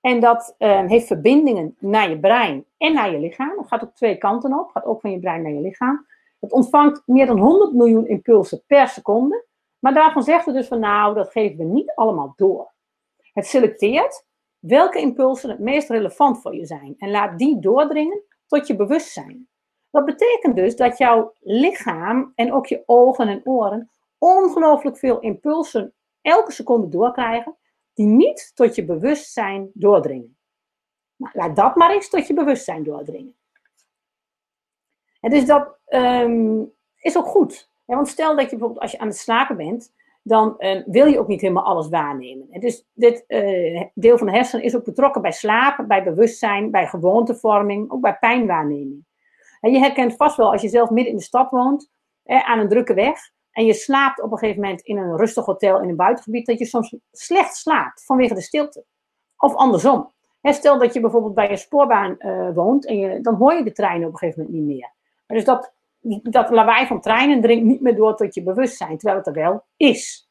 En 0.01 0.19
dat 0.19 0.55
uh, 0.59 0.85
heeft 0.85 1.07
verbindingen 1.07 1.75
naar 1.79 2.09
je 2.09 2.19
brein 2.19 2.65
en 2.77 2.93
naar 2.93 3.11
je 3.11 3.19
lichaam. 3.19 3.55
Dat 3.55 3.67
gaat 3.67 3.83
op 3.83 3.95
twee 3.95 4.17
kanten 4.17 4.59
op, 4.59 4.69
gaat 4.69 4.85
ook 4.85 5.01
van 5.01 5.11
je 5.11 5.19
brein 5.19 5.41
naar 5.41 5.51
je 5.51 5.61
lichaam. 5.61 6.07
Het 6.39 6.51
ontvangt 6.51 7.01
meer 7.05 7.25
dan 7.25 7.39
100 7.39 7.73
miljoen 7.73 8.07
impulsen 8.07 8.63
per 8.67 8.87
seconde. 8.87 9.45
Maar 9.79 9.93
daarvan 9.93 10.23
zegt 10.23 10.45
het 10.45 10.55
dus 10.55 10.67
van 10.67 10.79
nou, 10.79 11.15
dat 11.15 11.31
geven 11.31 11.57
we 11.57 11.63
niet 11.63 11.91
allemaal 11.95 12.33
door. 12.35 12.71
Het 13.33 13.45
selecteert 13.45 14.25
welke 14.59 14.99
impulsen 14.99 15.49
het 15.49 15.59
meest 15.59 15.89
relevant 15.89 16.41
voor 16.41 16.55
je 16.55 16.65
zijn 16.65 16.95
en 16.97 17.11
laat 17.11 17.37
die 17.37 17.59
doordringen 17.59 18.21
tot 18.47 18.67
je 18.67 18.75
bewustzijn. 18.75 19.47
Dat 19.91 20.05
betekent 20.05 20.55
dus 20.55 20.75
dat 20.75 20.97
jouw 20.97 21.33
lichaam 21.39 22.31
en 22.35 22.53
ook 22.53 22.65
je 22.65 22.83
ogen 22.85 23.27
en 23.27 23.41
oren 23.43 23.89
ongelooflijk 24.17 24.97
veel 24.97 25.19
impulsen 25.19 25.93
elke 26.21 26.51
seconde 26.51 26.89
doorkrijgen 26.89 27.55
die 27.99 28.07
niet 28.07 28.51
tot 28.55 28.75
je 28.75 28.85
bewustzijn 28.85 29.69
doordringen. 29.73 30.37
Nou, 31.15 31.31
laat 31.37 31.55
dat 31.55 31.75
maar 31.75 31.91
eens 31.91 32.09
tot 32.09 32.27
je 32.27 32.33
bewustzijn 32.33 32.83
doordringen. 32.83 33.35
En 35.19 35.29
dus 35.29 35.45
dat 35.45 35.77
um, 35.87 36.71
is 36.95 37.17
ook 37.17 37.25
goed. 37.25 37.71
want 37.85 38.07
stel 38.07 38.35
dat 38.35 38.43
je 38.43 38.49
bijvoorbeeld 38.49 38.81
als 38.81 38.91
je 38.91 38.99
aan 38.99 39.07
het 39.07 39.17
slapen 39.17 39.57
bent, 39.57 39.93
dan 40.23 40.55
uh, 40.57 40.81
wil 40.85 41.05
je 41.05 41.19
ook 41.19 41.27
niet 41.27 41.41
helemaal 41.41 41.65
alles 41.65 41.89
waarnemen. 41.89 42.47
En 42.51 42.59
dus 42.59 42.87
dit 42.93 43.23
uh, 43.27 43.83
deel 43.93 44.17
van 44.17 44.27
de 44.27 44.33
hersenen 44.33 44.65
is 44.65 44.75
ook 44.75 44.83
betrokken 44.83 45.21
bij 45.21 45.31
slapen, 45.31 45.87
bij 45.87 46.03
bewustzijn, 46.03 46.71
bij 46.71 46.87
gewoontevorming, 46.87 47.91
ook 47.91 48.01
bij 48.01 48.17
pijnwaarneming. 48.19 49.05
En 49.59 49.71
je 49.71 49.79
herkent 49.79 50.15
vast 50.15 50.37
wel 50.37 50.51
als 50.51 50.61
je 50.61 50.69
zelf 50.69 50.89
midden 50.89 51.11
in 51.11 51.17
de 51.17 51.23
stad 51.23 51.49
woont, 51.49 51.91
aan 52.25 52.59
een 52.59 52.69
drukke 52.69 52.93
weg, 52.93 53.19
en 53.51 53.65
je 53.65 53.73
slaapt 53.73 54.21
op 54.21 54.31
een 54.31 54.37
gegeven 54.37 54.61
moment 54.61 54.81
in 54.81 54.97
een 54.97 55.17
rustig 55.17 55.45
hotel 55.45 55.81
in 55.81 55.89
een 55.89 55.95
buitengebied, 55.95 56.45
dat 56.45 56.59
je 56.59 56.65
soms 56.65 56.95
slecht 57.11 57.55
slaapt 57.55 58.05
vanwege 58.05 58.33
de 58.33 58.41
stilte. 58.41 58.85
Of 59.37 59.55
andersom. 59.55 60.11
stel 60.41 60.79
dat 60.79 60.93
je 60.93 60.99
bijvoorbeeld 60.99 61.33
bij 61.33 61.51
een 61.51 61.57
spoorbaan 61.57 62.15
uh, 62.19 62.49
woont 62.53 62.85
en 62.85 62.97
je, 62.97 63.21
dan 63.21 63.35
hoor 63.35 63.53
je 63.53 63.63
de 63.63 63.71
treinen 63.71 64.07
op 64.07 64.13
een 64.13 64.19
gegeven 64.19 64.43
moment 64.43 64.59
niet 64.59 64.75
meer. 64.75 64.93
Dus 65.25 65.45
dat, 65.45 65.73
dat 66.23 66.49
lawaai 66.49 66.87
van 66.87 67.01
treinen 67.01 67.41
dringt 67.41 67.65
niet 67.65 67.81
meer 67.81 67.95
door 67.95 68.15
tot 68.15 68.33
je 68.33 68.43
bewustzijn, 68.43 68.97
terwijl 68.97 69.17
het 69.17 69.27
er 69.27 69.33
wel 69.33 69.63
is. 69.77 70.29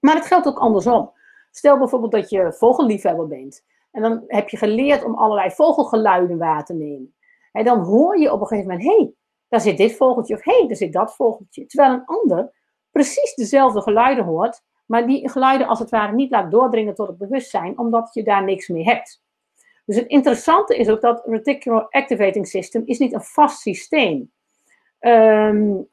Maar 0.00 0.14
het 0.14 0.26
geldt 0.26 0.46
ook 0.46 0.58
andersom. 0.58 1.12
Stel 1.50 1.78
bijvoorbeeld 1.78 2.12
dat 2.12 2.30
je 2.30 2.52
vogelliefhebber 2.52 3.26
bent. 3.26 3.64
En 3.90 4.02
dan 4.02 4.24
heb 4.26 4.48
je 4.48 4.56
geleerd 4.56 5.04
om 5.04 5.14
allerlei 5.14 5.50
vogelgeluiden 5.50 6.38
waar 6.38 6.64
te 6.64 6.74
nemen. 6.74 7.14
En 7.52 7.64
dan 7.64 7.78
hoor 7.78 8.18
je 8.18 8.32
op 8.32 8.40
een 8.40 8.46
gegeven 8.46 8.70
moment, 8.70 8.88
hé, 8.88 8.96
hey, 8.96 9.12
daar 9.48 9.60
zit 9.60 9.76
dit 9.76 9.96
vogeltje 9.96 10.34
of 10.34 10.44
hé, 10.44 10.58
hey, 10.58 10.66
daar 10.66 10.76
zit 10.76 10.92
dat 10.92 11.14
vogeltje. 11.14 11.66
Terwijl 11.66 11.92
een 11.92 12.04
ander 12.04 12.52
precies 12.90 13.34
dezelfde 13.34 13.82
geluiden 13.82 14.24
hoort, 14.24 14.62
maar 14.86 15.06
die 15.06 15.30
geluiden 15.30 15.66
als 15.66 15.78
het 15.78 15.90
ware 15.90 16.12
niet 16.12 16.30
laat 16.30 16.50
doordringen 16.50 16.94
tot 16.94 17.06
het 17.06 17.18
bewustzijn, 17.18 17.78
omdat 17.78 18.10
je 18.12 18.22
daar 18.22 18.44
niks 18.44 18.68
mee 18.68 18.84
hebt. 18.84 19.22
Dus 19.84 19.96
het 19.96 20.06
interessante 20.06 20.76
is 20.76 20.88
ook 20.88 21.00
dat 21.00 21.22
Reticular 21.24 21.86
Activating 21.90 22.46
System 22.46 22.82
is 22.84 22.98
niet 22.98 23.12
een 23.12 23.22
vast 23.22 23.60
systeem. 23.60 24.32
Um, 25.00 25.88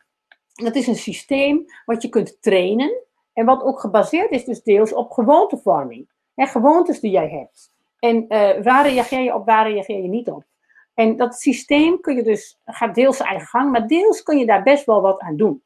dat 0.54 0.76
is 0.76 0.88
een 0.88 0.96
systeem 0.96 1.66
wat 1.86 2.02
je 2.02 2.10
kunt 2.10 2.42
trainen 2.42 3.04
en 3.34 3.46
wat 3.46 3.64
ook 3.64 3.80
gebaseerd 3.80 4.32
is 4.32 4.46
dus 4.46 4.64
deels 4.64 4.94
op 4.94 5.12
gewoontevorming. 5.12 6.10
Hè, 6.36 6.46
gewoontes 6.46 7.00
die 7.00 7.12
jij 7.12 7.30
hebt. 7.30 7.72
En 8.00 8.16
uh, 8.16 8.64
waar 8.64 8.88
reageer 8.88 9.22
je 9.22 9.34
op, 9.34 9.46
waar 9.46 9.72
reageer 9.72 10.02
je 10.02 10.08
niet 10.08 10.30
op. 10.30 10.44
En 10.94 11.18
dat 11.18 11.36
systeem 11.36 12.00
kun 12.00 12.16
je 12.16 12.24
dus, 12.24 12.60
gaat 12.66 12.96
deels 12.96 13.20
eigen 13.20 13.48
gang, 13.48 13.72
maar 13.72 13.88
deels 13.88 14.24
kun 14.24 14.38
je 14.38 14.46
daar 14.46 14.64
best 14.64 14.86
wel 14.86 15.02
wat 15.02 15.20
aan 15.20 15.38
doen. 15.38 15.64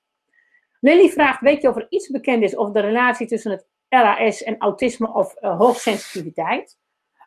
Lily 0.80 1.10
vraagt, 1.10 1.42
weet 1.42 1.62
je 1.62 1.70
of 1.70 1.76
er 1.76 1.86
iets 1.90 2.10
bekend 2.10 2.44
is 2.44 2.58
over 2.58 2.74
de 2.74 2.80
relatie 2.80 3.28
tussen 3.28 3.52
het 3.52 3.68
RAS 3.90 4.44
en 4.44 4.58
autisme 4.58 5.14
of 5.14 5.36
uh, 5.42 5.58
hoogsensitiviteit? 5.58 6.78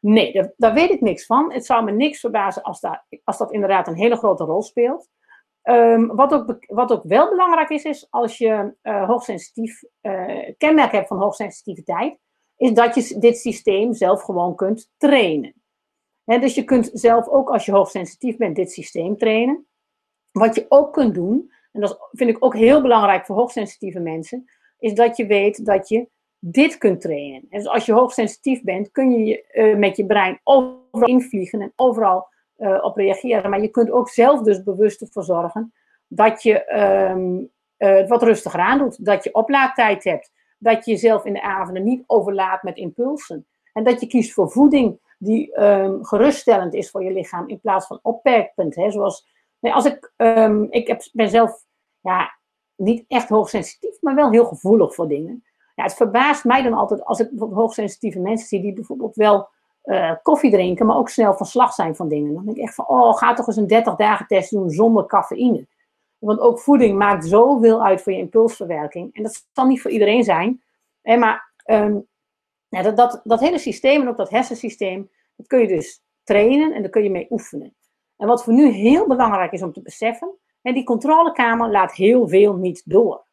Nee, 0.01 0.33
daar, 0.33 0.53
daar, 0.57 0.75
weet 0.75 0.91
ik 0.91 1.01
niks 1.01 1.27
van. 1.27 1.53
Het 1.53 1.67
zou 1.67 1.85
me 1.85 1.91
niks 1.91 2.21
verbazen 2.21 2.63
als, 2.63 2.81
daar, 2.81 3.07
als 3.25 3.39
dat 3.39 3.53
inderdaad 3.53 3.87
een 3.87 3.97
hele 3.97 4.17
grote 4.17 4.45
rol 4.45 4.63
speelt. 4.63 5.09
Um, 5.63 6.07
wat, 6.17 6.33
ook, 6.33 6.65
wat 6.67 6.93
ook 6.93 7.03
wel 7.05 7.29
belangrijk 7.29 7.69
is, 7.69 7.85
is 7.85 8.07
als 8.11 8.39
je 8.39 8.75
uh, 8.83 9.07
hoogsensitief 9.07 9.83
uh, 10.03 10.51
kenmerk 10.57 10.93
hebt 10.93 11.09
van 11.09 11.19
hoogsensitiviteit, 11.19 12.19
is 12.57 12.73
dat 12.73 12.95
je 12.95 13.19
dit 13.19 13.39
systeem 13.39 13.95
zelf 13.95 14.23
gewoon 14.23 14.55
kunt 14.55 14.91
trainen. 14.97 15.60
Dus 16.39 16.55
je 16.55 16.65
kunt 16.65 16.91
zelf 16.93 17.29
ook 17.29 17.51
als 17.51 17.65
je 17.67 17.73
hoogsensitief 17.73 18.37
bent 18.37 18.57
dit 18.57 18.73
systeem 18.73 19.17
trainen. 19.17 19.67
Wat 20.33 20.55
je 20.55 20.67
ook 20.69 20.93
kunt 20.93 21.15
doen, 21.15 21.53
en 21.73 21.81
dat 21.81 22.09
vind 22.13 22.31
ik 22.31 22.45
ook 22.45 22.55
heel 22.55 22.83
belangrijk 22.83 23.27
voor 23.27 23.37
hoogsensitieve 23.37 24.01
mensen, 24.01 24.51
is 24.79 24.95
dat 24.95 25.17
je 25.17 25.27
weet 25.27 25.65
dat 25.65 25.89
je 25.89 26.09
dit 26.39 26.79
kunt 26.79 27.01
trainen. 27.01 27.47
En 27.51 27.59
dus 27.59 27.69
als 27.69 27.87
je 27.87 27.93
hoogsensitief 27.93 28.63
bent, 28.63 28.91
kun 28.91 29.11
je 29.11 29.45
uh, 29.53 29.77
met 29.77 29.97
je 29.97 30.07
brein 30.07 30.41
overal 30.45 31.09
invliegen 31.09 31.61
en 31.61 31.73
overal 31.77 32.29
uh, 32.59 32.79
op 32.85 32.97
reageren. 32.97 33.51
Maar 33.51 33.61
je 33.61 33.69
kunt 33.69 33.91
ook 33.91 34.09
zelf 34.09 34.43
dus 34.43 34.63
bewust 34.63 35.01
ervoor 35.01 35.25
zorgen 35.25 35.73
dat 36.09 36.43
je 36.43 36.79
um, 37.11 37.51
wat 38.09 38.23
rustiger 38.23 38.61
aandoet. 38.61 39.05
Dat 39.05 39.25
je 39.25 39.35
oplaadtijd 39.35 40.05
hebt. 40.05 40.33
Dat 40.59 40.85
je 40.85 40.91
jezelf 40.91 41.25
in 41.25 41.33
de 41.33 41.43
avonden 41.43 41.85
niet 41.85 42.05
overlaat 42.07 42.63
met 42.63 42.77
impulsen. 42.77 43.47
En 43.73 43.85
dat 43.85 44.01
je 44.01 44.07
kiest 44.07 44.33
voor 44.33 44.51
voeding 44.51 44.99
die 45.23 45.63
um, 45.63 46.05
geruststellend 46.05 46.75
is 46.75 46.91
voor 46.91 47.05
je 47.05 47.13
lichaam 47.13 47.49
in 47.49 47.61
plaats 47.61 47.87
van 47.87 47.99
opperkend. 48.03 48.75
Hè? 48.75 48.91
Zoals, 48.91 49.27
nee, 49.59 49.73
als 49.73 49.85
ik, 49.85 50.13
um, 50.17 50.67
ik 50.71 50.87
heb, 50.87 51.09
ben 51.13 51.29
zelf 51.29 51.65
ja, 52.01 52.39
niet 52.77 53.05
echt 53.09 53.29
hoogsensitief, 53.29 54.01
maar 54.01 54.15
wel 54.15 54.31
heel 54.31 54.45
gevoelig 54.45 54.95
voor 54.95 55.09
dingen. 55.09 55.45
Ja, 55.75 55.83
het 55.83 55.95
verbaast 55.95 56.45
mij 56.45 56.63
dan 56.63 56.73
altijd 56.73 57.05
als 57.05 57.21
ik 57.21 57.31
hoogsensitieve 57.39 58.19
mensen 58.19 58.49
zie 58.49 58.61
die 58.61 58.73
bijvoorbeeld 58.73 59.15
wel 59.15 59.49
uh, 59.85 60.13
koffie 60.23 60.51
drinken, 60.51 60.87
maar 60.87 60.97
ook 60.97 61.09
snel 61.09 61.35
van 61.35 61.47
slag 61.47 61.73
zijn 61.73 61.97
van 61.97 62.09
dingen. 62.09 62.35
Dan 62.35 62.45
denk 62.45 62.57
ik 62.57 62.63
echt 62.63 62.75
van, 62.75 62.89
oh, 62.89 63.17
ga 63.17 63.35
toch 63.35 63.47
eens 63.47 63.57
een 63.57 63.67
30 63.67 63.95
dagen 63.95 64.27
test 64.27 64.51
doen 64.51 64.71
zonder 64.71 65.07
cafeïne. 65.07 65.67
Want 66.19 66.41
ook 66.41 66.61
voeding 66.61 66.99
maakt 66.99 67.27
zoveel 67.27 67.85
uit 67.85 68.03
voor 68.03 68.13
je 68.13 68.19
impulsverwerking. 68.19 69.15
En 69.15 69.23
dat 69.23 69.47
zal 69.53 69.67
niet 69.67 69.83
voor 69.83 69.91
iedereen 69.91 70.25
zijn. 70.25 70.63
Hè, 71.03 71.17
maar 71.17 71.53
um, 71.65 72.07
ja, 72.71 72.83
dat, 72.83 72.97
dat, 72.97 73.21
dat 73.25 73.41
hele 73.41 73.59
systeem 73.59 74.01
en 74.01 74.09
ook 74.09 74.17
dat 74.17 74.31
hersensysteem, 74.31 75.11
dat 75.37 75.47
kun 75.47 75.61
je 75.61 75.67
dus 75.67 76.03
trainen 76.23 76.73
en 76.73 76.83
daar 76.83 76.91
kun 76.91 77.03
je 77.03 77.11
mee 77.11 77.27
oefenen. 77.31 77.75
En 78.17 78.27
wat 78.27 78.45
voor 78.45 78.53
nu 78.53 78.69
heel 78.71 79.07
belangrijk 79.07 79.53
is 79.53 79.63
om 79.63 79.73
te 79.73 79.83
beseffen, 79.83 80.39
hè, 80.63 80.73
die 80.73 80.85
controlekamer 80.85 81.71
laat 81.71 81.95
heel 81.95 82.29
veel 82.29 82.57
niet 82.57 82.83
door. 82.85 83.29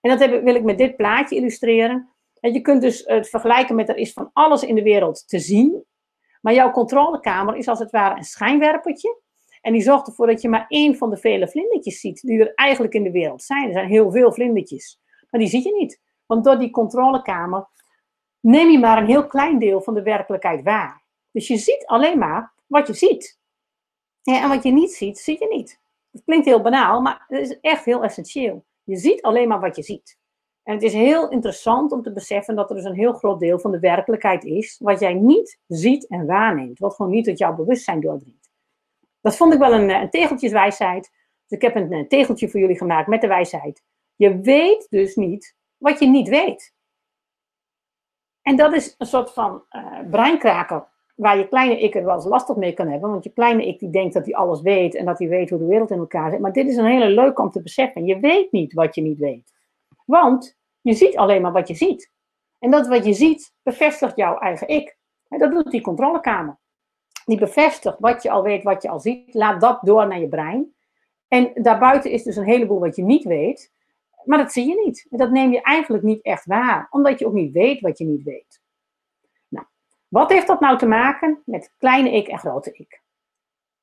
En 0.00 0.10
dat 0.10 0.20
heb, 0.20 0.42
wil 0.42 0.54
ik 0.54 0.62
met 0.62 0.78
dit 0.78 0.96
plaatje 0.96 1.36
illustreren. 1.36 2.08
En 2.40 2.52
je 2.52 2.60
kunt 2.60 2.80
dus 2.80 3.04
het 3.04 3.28
vergelijken 3.28 3.74
met 3.74 3.88
er 3.88 3.96
is 3.96 4.12
van 4.12 4.30
alles 4.32 4.62
in 4.62 4.74
de 4.74 4.82
wereld 4.82 5.28
te 5.28 5.38
zien. 5.38 5.84
Maar 6.40 6.54
jouw 6.54 6.70
controlekamer 6.70 7.56
is 7.56 7.68
als 7.68 7.78
het 7.78 7.90
ware 7.90 8.16
een 8.16 8.24
schijnwerpertje. 8.24 9.20
En 9.60 9.72
die 9.72 9.82
zorgt 9.82 10.06
ervoor 10.06 10.26
dat 10.26 10.42
je 10.42 10.48
maar 10.48 10.64
één 10.68 10.96
van 10.96 11.10
de 11.10 11.16
vele 11.16 11.48
vlindertjes 11.48 12.00
ziet 12.00 12.20
die 12.20 12.40
er 12.40 12.54
eigenlijk 12.54 12.94
in 12.94 13.02
de 13.02 13.10
wereld 13.10 13.42
zijn. 13.42 13.66
Er 13.66 13.72
zijn 13.72 13.88
heel 13.88 14.10
veel 14.10 14.32
vlindertjes. 14.32 15.00
Maar 15.30 15.40
die 15.40 15.48
zie 15.48 15.64
je 15.64 15.72
niet. 15.72 16.00
Want 16.26 16.44
door 16.44 16.58
die 16.58 16.70
controlekamer 16.70 17.68
neem 18.46 18.70
je 18.70 18.78
maar 18.78 18.98
een 18.98 19.06
heel 19.06 19.26
klein 19.26 19.58
deel 19.58 19.80
van 19.80 19.94
de 19.94 20.02
werkelijkheid 20.02 20.62
waar. 20.62 21.02
Dus 21.30 21.46
je 21.46 21.56
ziet 21.56 21.86
alleen 21.86 22.18
maar 22.18 22.52
wat 22.66 22.86
je 22.86 22.94
ziet. 22.94 23.38
En 24.22 24.48
wat 24.48 24.62
je 24.62 24.72
niet 24.72 24.92
ziet, 24.92 25.18
zie 25.18 25.36
je 25.38 25.46
niet. 25.48 25.80
Het 26.10 26.22
klinkt 26.24 26.46
heel 26.46 26.62
banaal, 26.62 27.00
maar 27.00 27.24
het 27.28 27.40
is 27.40 27.60
echt 27.60 27.84
heel 27.84 28.02
essentieel. 28.02 28.64
Je 28.82 28.96
ziet 28.96 29.22
alleen 29.22 29.48
maar 29.48 29.60
wat 29.60 29.76
je 29.76 29.82
ziet. 29.82 30.18
En 30.62 30.74
het 30.74 30.82
is 30.82 30.92
heel 30.92 31.30
interessant 31.30 31.92
om 31.92 32.02
te 32.02 32.12
beseffen 32.12 32.56
dat 32.56 32.70
er 32.70 32.76
dus 32.76 32.84
een 32.84 32.94
heel 32.94 33.12
groot 33.12 33.40
deel 33.40 33.58
van 33.58 33.70
de 33.70 33.78
werkelijkheid 33.78 34.44
is, 34.44 34.78
wat 34.82 35.00
jij 35.00 35.14
niet 35.14 35.60
ziet 35.66 36.06
en 36.06 36.26
waarneemt, 36.26 36.78
wat 36.78 36.94
gewoon 36.94 37.12
niet 37.12 37.24
tot 37.24 37.38
jouw 37.38 37.54
bewustzijn 37.54 38.00
doordringt. 38.00 38.50
Dat 39.20 39.36
vond 39.36 39.52
ik 39.52 39.58
wel 39.58 39.72
een, 39.72 39.90
een 39.90 40.10
tegeltjeswijsheid. 40.10 41.10
Dus 41.46 41.58
ik 41.58 41.62
heb 41.62 41.74
een, 41.74 41.92
een 41.92 42.08
tegeltje 42.08 42.48
voor 42.48 42.60
jullie 42.60 42.76
gemaakt 42.76 43.08
met 43.08 43.20
de 43.20 43.26
wijsheid. 43.26 43.82
Je 44.16 44.40
weet 44.40 44.86
dus 44.90 45.14
niet 45.14 45.56
wat 45.76 45.98
je 45.98 46.06
niet 46.06 46.28
weet. 46.28 46.74
En 48.46 48.56
dat 48.56 48.72
is 48.72 48.94
een 48.98 49.06
soort 49.06 49.30
van 49.30 49.62
uh, 49.70 49.98
breinkraker 50.10 50.86
waar 51.14 51.38
je 51.38 51.48
kleine 51.48 51.80
ik 51.80 51.94
er 51.94 52.04
wel 52.04 52.14
eens 52.14 52.24
lastig 52.24 52.56
mee 52.56 52.72
kan 52.72 52.88
hebben. 52.88 53.10
Want 53.10 53.24
je 53.24 53.30
kleine 53.30 53.66
ik 53.66 53.78
die 53.78 53.90
denkt 53.90 54.14
dat 54.14 54.24
hij 54.24 54.34
alles 54.34 54.60
weet 54.60 54.94
en 54.94 55.04
dat 55.04 55.18
hij 55.18 55.28
weet 55.28 55.50
hoe 55.50 55.58
de 55.58 55.66
wereld 55.66 55.90
in 55.90 55.98
elkaar 55.98 56.30
zit. 56.30 56.40
Maar 56.40 56.52
dit 56.52 56.68
is 56.68 56.76
een 56.76 56.84
hele 56.84 57.08
leuke 57.08 57.42
om 57.42 57.50
te 57.50 57.62
beseffen. 57.62 58.04
Je 58.04 58.20
weet 58.20 58.52
niet 58.52 58.72
wat 58.72 58.94
je 58.94 59.00
niet 59.00 59.18
weet. 59.18 59.52
Want 60.04 60.56
je 60.80 60.92
ziet 60.92 61.16
alleen 61.16 61.42
maar 61.42 61.52
wat 61.52 61.68
je 61.68 61.74
ziet. 61.74 62.12
En 62.58 62.70
dat 62.70 62.86
wat 62.86 63.04
je 63.04 63.12
ziet 63.12 63.54
bevestigt 63.62 64.16
jouw 64.16 64.38
eigen 64.38 64.68
ik. 64.68 64.98
En 65.28 65.38
dat 65.38 65.50
doet 65.50 65.70
die 65.70 65.80
controlekamer. 65.80 66.58
Die 67.24 67.38
bevestigt 67.38 67.98
wat 67.98 68.22
je 68.22 68.30
al 68.30 68.42
weet, 68.42 68.62
wat 68.62 68.82
je 68.82 68.88
al 68.88 69.00
ziet. 69.00 69.34
Laat 69.34 69.60
dat 69.60 69.78
door 69.82 70.06
naar 70.06 70.20
je 70.20 70.28
brein. 70.28 70.74
En 71.28 71.50
daarbuiten 71.54 72.10
is 72.10 72.22
dus 72.22 72.36
een 72.36 72.44
heleboel 72.44 72.80
wat 72.80 72.96
je 72.96 73.02
niet 73.02 73.24
weet. 73.24 73.72
Maar 74.26 74.38
dat 74.38 74.52
zie 74.52 74.68
je 74.68 74.82
niet. 74.84 75.06
Dat 75.10 75.30
neem 75.30 75.52
je 75.52 75.62
eigenlijk 75.62 76.04
niet 76.04 76.22
echt 76.22 76.46
waar. 76.46 76.86
Omdat 76.90 77.18
je 77.18 77.26
ook 77.26 77.32
niet 77.32 77.52
weet 77.52 77.80
wat 77.80 77.98
je 77.98 78.04
niet 78.04 78.22
weet. 78.22 78.60
Nou, 79.48 79.66
wat 80.08 80.30
heeft 80.30 80.46
dat 80.46 80.60
nou 80.60 80.78
te 80.78 80.86
maken 80.86 81.42
met 81.44 81.72
kleine 81.78 82.10
ik 82.10 82.28
en 82.28 82.38
grote 82.38 82.70
ik? 82.72 83.02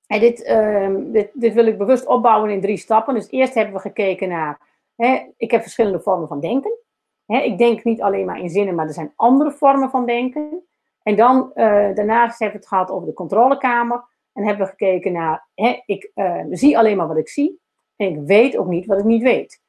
En 0.07 0.19
dit, 0.19 0.47
uh, 0.47 0.95
dit, 1.11 1.29
dit 1.33 1.53
wil 1.53 1.65
ik 1.65 1.77
bewust 1.77 2.05
opbouwen 2.05 2.49
in 2.49 2.61
drie 2.61 2.77
stappen. 2.77 3.13
Dus 3.13 3.29
eerst 3.29 3.53
hebben 3.53 3.73
we 3.73 3.79
gekeken 3.79 4.29
naar 4.29 4.71
Hè, 4.95 5.31
ik 5.37 5.51
heb 5.51 5.61
verschillende 5.61 5.99
vormen 5.99 6.27
van 6.27 6.39
denken. 6.39 6.77
Hè, 7.25 7.39
ik 7.39 7.57
denk 7.57 7.83
niet 7.83 8.01
alleen 8.01 8.25
maar 8.25 8.39
in 8.39 8.49
zinnen, 8.49 8.75
maar 8.75 8.87
er 8.87 8.93
zijn 8.93 9.13
andere 9.15 9.51
vormen 9.51 9.89
van 9.89 10.05
denken. 10.05 10.63
En 11.03 11.15
dan 11.15 11.51
uh, 11.55 11.65
daarnaast 11.95 12.39
hebben 12.39 12.57
we 12.57 12.63
het 12.63 12.67
gehad 12.67 12.89
over 12.89 13.07
de 13.07 13.13
controlekamer. 13.13 14.03
En 14.33 14.45
hebben 14.45 14.65
we 14.65 14.71
gekeken 14.71 15.11
naar, 15.11 15.47
hè, 15.55 15.81
ik 15.85 16.11
uh, 16.15 16.43
zie 16.49 16.77
alleen 16.77 16.97
maar 16.97 17.07
wat 17.07 17.17
ik 17.17 17.29
zie. 17.29 17.61
En 17.95 18.07
ik 18.07 18.19
weet 18.25 18.57
ook 18.57 18.67
niet 18.67 18.85
wat 18.85 18.99
ik 18.99 19.05
niet 19.05 19.21
weet. 19.21 19.61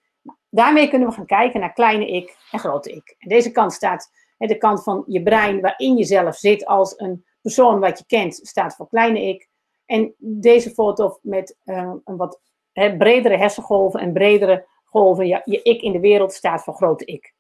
Daarmee 0.54 0.88
kunnen 0.88 1.08
we 1.08 1.14
gaan 1.14 1.26
kijken 1.26 1.60
naar 1.60 1.72
kleine 1.72 2.06
ik 2.06 2.36
en 2.50 2.58
grote 2.58 2.92
ik. 2.92 3.14
En 3.18 3.28
deze 3.28 3.50
kant 3.50 3.72
staat, 3.72 4.10
de 4.38 4.58
kant 4.58 4.82
van 4.82 5.04
je 5.06 5.22
brein 5.22 5.60
waarin 5.60 5.96
je 5.96 6.04
zelf 6.04 6.36
zit 6.36 6.66
als 6.66 6.98
een 6.98 7.24
persoon 7.40 7.80
wat 7.80 7.98
je 7.98 8.04
kent, 8.06 8.40
staat 8.42 8.74
voor 8.74 8.88
kleine 8.88 9.22
ik. 9.22 9.48
En 9.86 10.14
deze 10.18 10.70
foto 10.70 11.18
met 11.22 11.56
uh, 11.64 11.92
een 12.04 12.16
wat 12.16 12.40
bredere 12.72 13.36
hersengolven 13.36 14.00
en 14.00 14.12
bredere 14.12 14.66
golven, 14.84 15.26
je, 15.26 15.42
je 15.44 15.62
ik 15.62 15.82
in 15.82 15.92
de 15.92 16.00
wereld 16.00 16.32
staat 16.32 16.62
voor 16.62 16.74
grote 16.74 17.04
ik. 17.04 17.34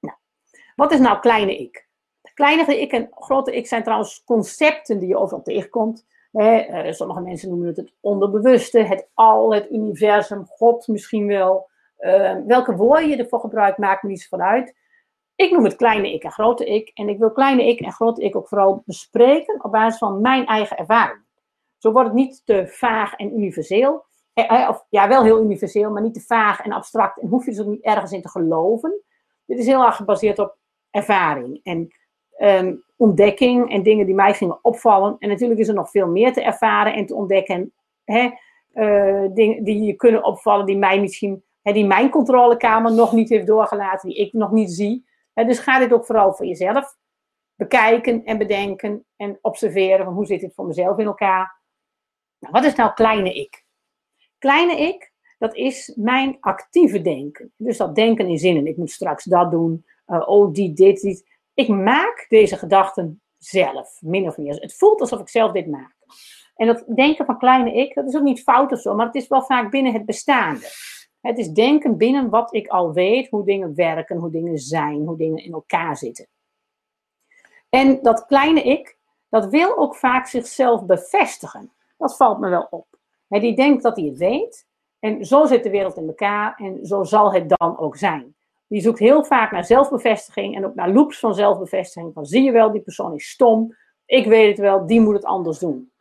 Nou, 0.00 0.16
wat 0.76 0.92
is 0.92 0.98
nou 0.98 1.20
kleine 1.20 1.56
ik? 1.56 1.88
Kleine 2.34 2.80
ik 2.80 2.92
en 2.92 3.08
grote 3.10 3.56
ik 3.56 3.66
zijn 3.66 3.82
trouwens 3.82 4.24
concepten 4.24 4.98
die 4.98 5.08
je 5.08 5.18
overal 5.18 5.42
tegenkomt. 5.42 6.06
Eh, 6.32 6.92
sommige 6.92 7.20
mensen 7.20 7.48
noemen 7.48 7.66
het 7.66 7.76
het 7.76 7.92
onderbewuste, 8.00 8.78
het 8.78 9.08
al, 9.14 9.54
het 9.54 9.70
universum, 9.70 10.46
God 10.46 10.86
misschien 10.86 11.26
wel. 11.26 11.70
Uh, 12.02 12.36
welke 12.46 12.76
woorden 12.76 13.08
je 13.08 13.16
ervoor 13.16 13.40
gebruikt, 13.40 13.78
maakt 13.78 14.02
me 14.02 14.08
niet 14.08 14.20
zo 14.20 14.36
uit. 14.36 14.74
Ik 15.34 15.50
noem 15.50 15.64
het 15.64 15.76
kleine 15.76 16.12
ik 16.12 16.22
en 16.22 16.32
grote 16.32 16.64
ik. 16.64 16.90
En 16.94 17.08
ik 17.08 17.18
wil 17.18 17.32
kleine 17.32 17.68
ik 17.68 17.80
en 17.80 17.92
grote 17.92 18.22
ik 18.22 18.36
ook 18.36 18.48
vooral 18.48 18.82
bespreken 18.86 19.64
op 19.64 19.72
basis 19.72 19.98
van 19.98 20.20
mijn 20.20 20.46
eigen 20.46 20.76
ervaring. 20.76 21.20
Zo 21.78 21.92
wordt 21.92 22.08
het 22.08 22.16
niet 22.16 22.42
te 22.44 22.66
vaag 22.66 23.14
en 23.14 23.34
universeel. 23.34 24.04
Eh, 24.32 24.68
of 24.68 24.86
ja, 24.88 25.08
wel 25.08 25.22
heel 25.22 25.42
universeel, 25.42 25.90
maar 25.90 26.02
niet 26.02 26.14
te 26.14 26.20
vaag 26.20 26.60
en 26.60 26.72
abstract. 26.72 27.20
En 27.20 27.28
hoef 27.28 27.44
je 27.44 27.50
dus 27.50 27.60
ook 27.60 27.66
niet 27.66 27.84
ergens 27.84 28.12
in 28.12 28.22
te 28.22 28.28
geloven. 28.28 29.02
Dit 29.46 29.58
is 29.58 29.66
heel 29.66 29.84
erg 29.84 29.96
gebaseerd 29.96 30.38
op 30.38 30.56
ervaring 30.90 31.60
en 31.62 31.88
ehm, 32.36 32.74
ontdekking 32.96 33.70
en 33.70 33.82
dingen 33.82 34.06
die 34.06 34.14
mij 34.14 34.34
gingen 34.34 34.58
opvallen. 34.62 35.16
En 35.18 35.28
natuurlijk 35.28 35.60
is 35.60 35.68
er 35.68 35.74
nog 35.74 35.90
veel 35.90 36.08
meer 36.08 36.32
te 36.32 36.42
ervaren 36.42 36.94
en 36.94 37.06
te 37.06 37.14
ontdekken. 37.14 37.72
Hè, 38.04 38.30
uh, 38.74 39.28
dingen 39.34 39.64
die 39.64 39.82
je 39.82 39.94
kunnen 39.94 40.24
opvallen, 40.24 40.66
die 40.66 40.76
mij 40.76 41.00
misschien, 41.00 41.44
hè, 41.62 41.72
die 41.72 41.86
mijn 41.86 42.10
controlekamer 42.10 42.92
nog 42.92 43.12
niet 43.12 43.28
heeft 43.28 43.46
doorgelaten, 43.46 44.08
die 44.08 44.18
ik 44.18 44.32
nog 44.32 44.50
niet 44.50 44.72
zie. 44.72 45.06
Hè, 45.32 45.44
dus 45.44 45.58
ga 45.58 45.78
dit 45.78 45.92
ook 45.92 46.06
vooral 46.06 46.34
voor 46.34 46.46
jezelf 46.46 46.96
bekijken 47.54 48.24
en 48.24 48.38
bedenken 48.38 49.04
en 49.16 49.38
observeren 49.40 50.04
van 50.04 50.14
hoe 50.14 50.26
zit 50.26 50.40
dit 50.40 50.54
voor 50.54 50.66
mezelf 50.66 50.98
in 50.98 51.06
elkaar. 51.06 51.60
Nou, 52.38 52.52
wat 52.52 52.64
is 52.64 52.74
nou 52.74 52.92
kleine 52.92 53.34
ik? 53.34 53.64
Kleine 54.38 54.80
ik, 54.80 55.12
dat 55.38 55.54
is 55.54 55.92
mijn 55.96 56.36
actieve 56.40 57.02
denken. 57.02 57.52
Dus 57.56 57.76
dat 57.76 57.94
denken 57.94 58.28
in 58.28 58.38
zinnen. 58.38 58.66
Ik 58.66 58.76
moet 58.76 58.90
straks 58.90 59.24
dat 59.24 59.50
doen. 59.50 59.86
Uh, 60.06 60.28
oh, 60.28 60.52
die, 60.52 60.72
dit, 60.72 61.00
dit. 61.00 61.30
Ik 61.54 61.68
maak 61.68 62.26
deze 62.28 62.56
gedachten 62.56 63.22
zelf, 63.38 63.98
min 64.00 64.26
of 64.26 64.36
meer. 64.36 64.54
Het 64.54 64.74
voelt 64.74 65.00
alsof 65.00 65.20
ik 65.20 65.28
zelf 65.28 65.52
dit 65.52 65.66
maak. 65.66 65.94
En 66.54 66.66
dat 66.66 66.84
denken 66.94 67.24
van 67.24 67.38
kleine 67.38 67.72
ik, 67.72 67.94
dat 67.94 68.08
is 68.08 68.16
ook 68.16 68.22
niet 68.22 68.42
fout 68.42 68.72
of 68.72 68.80
zo, 68.80 68.94
maar 68.94 69.06
het 69.06 69.14
is 69.14 69.28
wel 69.28 69.42
vaak 69.42 69.70
binnen 69.70 69.92
het 69.92 70.06
bestaande. 70.06 70.66
Het 71.22 71.38
is 71.38 71.48
denken 71.50 71.96
binnen 71.96 72.30
wat 72.30 72.54
ik 72.54 72.68
al 72.68 72.92
weet, 72.92 73.28
hoe 73.28 73.44
dingen 73.44 73.74
werken, 73.74 74.16
hoe 74.16 74.30
dingen 74.30 74.58
zijn, 74.58 75.06
hoe 75.06 75.16
dingen 75.16 75.44
in 75.44 75.52
elkaar 75.52 75.96
zitten. 75.96 76.26
En 77.68 78.02
dat 78.02 78.26
kleine 78.26 78.62
ik, 78.62 78.96
dat 79.28 79.46
wil 79.46 79.76
ook 79.78 79.96
vaak 79.96 80.26
zichzelf 80.26 80.86
bevestigen. 80.86 81.72
Dat 81.96 82.16
valt 82.16 82.38
me 82.38 82.48
wel 82.48 82.66
op 82.70 82.92
die 83.40 83.56
denkt 83.56 83.82
dat 83.82 83.96
hij 83.96 84.04
het 84.04 84.18
weet. 84.18 84.66
En 84.98 85.24
zo 85.24 85.46
zit 85.46 85.62
de 85.62 85.70
wereld 85.70 85.96
in 85.96 86.06
elkaar 86.06 86.54
en 86.56 86.86
zo 86.86 87.02
zal 87.02 87.32
het 87.32 87.48
dan 87.48 87.78
ook 87.78 87.96
zijn. 87.96 88.34
Die 88.66 88.80
zoekt 88.80 88.98
heel 88.98 89.24
vaak 89.24 89.52
naar 89.52 89.64
zelfbevestiging 89.64 90.56
en 90.56 90.64
ook 90.64 90.74
naar 90.74 90.90
loops 90.90 91.18
van 91.18 91.34
zelfbevestiging. 91.34 92.12
Van 92.14 92.26
zie 92.26 92.42
je 92.42 92.52
wel, 92.52 92.72
die 92.72 92.80
persoon 92.80 93.14
is 93.14 93.30
stom. 93.30 93.76
ik 94.06 94.26
weet 94.26 94.48
het 94.48 94.58
wel, 94.58 94.86
die 94.86 95.00
moet 95.00 95.14
het 95.14 95.24
anders 95.24 95.58
doen. 95.58 95.91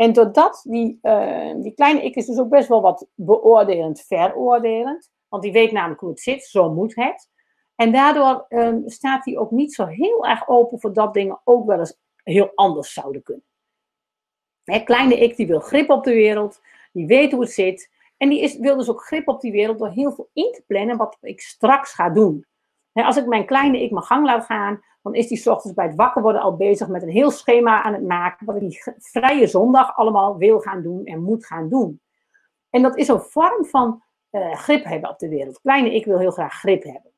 En 0.00 0.12
doordat 0.12 0.64
die, 0.68 0.98
uh, 1.02 1.54
die 1.56 1.74
kleine 1.74 2.02
ik 2.02 2.14
is 2.14 2.26
dus 2.26 2.38
ook 2.38 2.48
best 2.48 2.68
wel 2.68 2.80
wat 2.80 3.06
beoordelend, 3.14 4.00
veroordelend. 4.00 5.10
Want 5.28 5.42
die 5.42 5.52
weet 5.52 5.72
namelijk 5.72 6.00
hoe 6.00 6.10
het 6.10 6.20
zit, 6.20 6.44
zo 6.44 6.72
moet 6.72 6.94
het. 6.94 7.28
En 7.74 7.92
daardoor 7.92 8.46
um, 8.48 8.82
staat 8.86 9.24
hij 9.24 9.38
ook 9.38 9.50
niet 9.50 9.74
zo 9.74 9.86
heel 9.86 10.26
erg 10.26 10.48
open 10.48 10.80
voor 10.80 10.92
dat 10.92 11.14
dingen 11.14 11.40
ook 11.44 11.66
wel 11.66 11.78
eens 11.78 11.98
heel 12.22 12.52
anders 12.54 12.92
zouden 12.92 13.22
kunnen. 13.22 13.44
Hè, 14.64 14.78
kleine 14.78 15.18
ik 15.18 15.36
die 15.36 15.46
wil 15.46 15.60
grip 15.60 15.90
op 15.90 16.04
de 16.04 16.14
wereld, 16.14 16.60
die 16.92 17.06
weet 17.06 17.32
hoe 17.32 17.40
het 17.40 17.52
zit. 17.52 17.90
En 18.16 18.28
die 18.28 18.40
is, 18.40 18.58
wil 18.58 18.76
dus 18.76 18.90
ook 18.90 19.04
grip 19.04 19.28
op 19.28 19.40
die 19.40 19.52
wereld 19.52 19.78
door 19.78 19.90
heel 19.90 20.12
veel 20.12 20.30
in 20.32 20.52
te 20.52 20.62
plannen 20.66 20.96
wat 20.96 21.16
ik 21.20 21.40
straks 21.40 21.92
ga 21.92 22.10
doen. 22.10 22.46
Als 22.92 23.16
ik 23.16 23.26
mijn 23.26 23.46
kleine 23.46 23.82
ik 23.82 23.90
mijn 23.90 24.04
gang 24.04 24.24
laat 24.24 24.44
gaan, 24.44 24.80
dan 25.02 25.14
is 25.14 25.28
die 25.28 25.38
s 25.38 25.46
ochtends 25.46 25.76
bij 25.76 25.86
het 25.86 25.96
wakker 25.96 26.22
worden 26.22 26.40
al 26.40 26.56
bezig 26.56 26.88
met 26.88 27.02
een 27.02 27.08
heel 27.08 27.30
schema 27.30 27.82
aan 27.82 27.92
het 27.92 28.02
maken. 28.02 28.46
Wat 28.46 28.54
ik 28.54 28.60
die 28.60 28.82
vrije 28.98 29.46
zondag 29.46 29.96
allemaal 29.96 30.36
wil 30.36 30.60
gaan 30.60 30.82
doen 30.82 31.04
en 31.04 31.22
moet 31.22 31.46
gaan 31.46 31.68
doen. 31.68 32.00
En 32.70 32.82
dat 32.82 32.96
is 32.96 33.08
een 33.08 33.20
vorm 33.20 33.64
van 33.64 34.02
uh, 34.30 34.54
grip 34.54 34.84
hebben 34.84 35.10
op 35.10 35.18
de 35.18 35.28
wereld. 35.28 35.60
Kleine 35.60 35.94
ik 35.94 36.04
wil 36.04 36.18
heel 36.18 36.30
graag 36.30 36.54
grip 36.54 36.82
hebben 36.82 37.12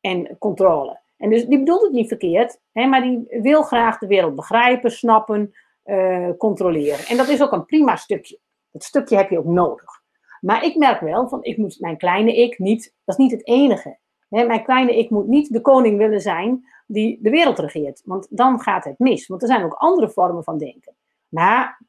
en 0.00 0.38
controle. 0.38 1.00
En 1.16 1.30
dus 1.30 1.46
die 1.46 1.58
bedoelt 1.58 1.82
het 1.82 1.92
niet 1.92 2.08
verkeerd, 2.08 2.60
maar 2.72 3.02
die 3.02 3.26
wil 3.28 3.62
graag 3.62 3.98
de 3.98 4.06
wereld 4.06 4.34
begrijpen, 4.34 4.90
snappen, 4.90 5.54
uh, 5.84 6.30
controleren. 6.38 7.06
En 7.06 7.16
dat 7.16 7.28
is 7.28 7.42
ook 7.42 7.52
een 7.52 7.64
prima 7.64 7.96
stukje. 7.96 8.38
Dat 8.70 8.82
stukje 8.84 9.16
heb 9.16 9.30
je 9.30 9.38
ook 9.38 9.44
nodig. 9.44 10.02
Maar 10.40 10.64
ik 10.64 10.76
merk 10.76 11.00
wel 11.00 11.28
van, 11.28 11.42
ik 11.42 11.56
moet 11.56 11.80
mijn 11.80 11.96
kleine 11.96 12.36
ik 12.36 12.58
niet, 12.58 12.94
dat 13.04 13.18
is 13.18 13.24
niet 13.24 13.32
het 13.32 13.46
enige. 13.46 13.98
Mijn 14.42 14.64
kleine 14.64 14.98
ik 14.98 15.10
moet 15.10 15.26
niet 15.26 15.52
de 15.52 15.60
koning 15.60 15.98
willen 15.98 16.20
zijn 16.20 16.64
die 16.86 17.18
de 17.22 17.30
wereld 17.30 17.58
regeert. 17.58 18.02
Want 18.04 18.26
dan 18.30 18.60
gaat 18.60 18.84
het 18.84 18.98
mis. 18.98 19.26
Want 19.26 19.42
er 19.42 19.48
zijn 19.48 19.64
ook 19.64 19.74
andere 19.74 20.10
vormen 20.10 20.44
van 20.44 20.58
denken. 20.58 20.94
Maar 21.28 21.80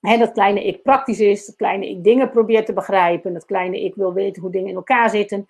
dat 0.00 0.32
kleine 0.32 0.66
ik 0.66 0.82
praktisch 0.82 1.20
is, 1.20 1.46
dat 1.46 1.56
kleine 1.56 1.88
ik 1.88 2.04
dingen 2.04 2.30
probeert 2.30 2.66
te 2.66 2.72
begrijpen, 2.72 3.32
dat 3.32 3.44
kleine 3.44 3.84
ik 3.84 3.94
wil 3.94 4.12
weten 4.12 4.42
hoe 4.42 4.50
dingen 4.50 4.68
in 4.68 4.74
elkaar 4.74 5.10
zitten, 5.10 5.48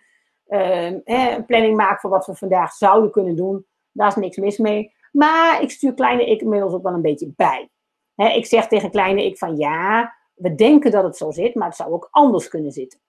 uh, 0.49 0.93
een 1.05 1.45
planning 1.47 1.77
maken 1.77 2.01
voor 2.01 2.11
wat 2.11 2.27
we 2.27 2.35
vandaag 2.35 2.73
zouden 2.73 3.11
kunnen 3.11 3.37
doen, 3.37 3.67
daar 3.93 4.09
is 4.09 4.15
niks 4.15 4.37
mis 4.37 4.59
mee. 4.59 4.93
Maar 5.13 5.63
ik 5.63 5.71
stuur 5.71 5.95
kleine 5.95 6.27
ik 6.27 6.41
inmiddels 6.41 6.73
ook 6.73 6.83
wel 6.83 6.93
een 6.93 7.03
beetje 7.03 7.33
bij. 7.37 7.69
ik 8.15 8.47
zeg 8.47 8.69
tegen 8.69 8.91
kleine 8.91 9.25
ik 9.25 9.39
van 9.39 9.57
ja, 9.57 10.15
we 10.35 10.55
denken 10.55 10.91
dat 10.91 11.05
het 11.05 11.17
zo 11.17 11.31
zit, 11.31 11.55
maar 11.55 11.69
het 11.69 11.77
zou 11.77 11.93
ook 11.93 12.09
anders 12.11 12.49
kunnen 12.49 12.73
zitten. 12.73 13.01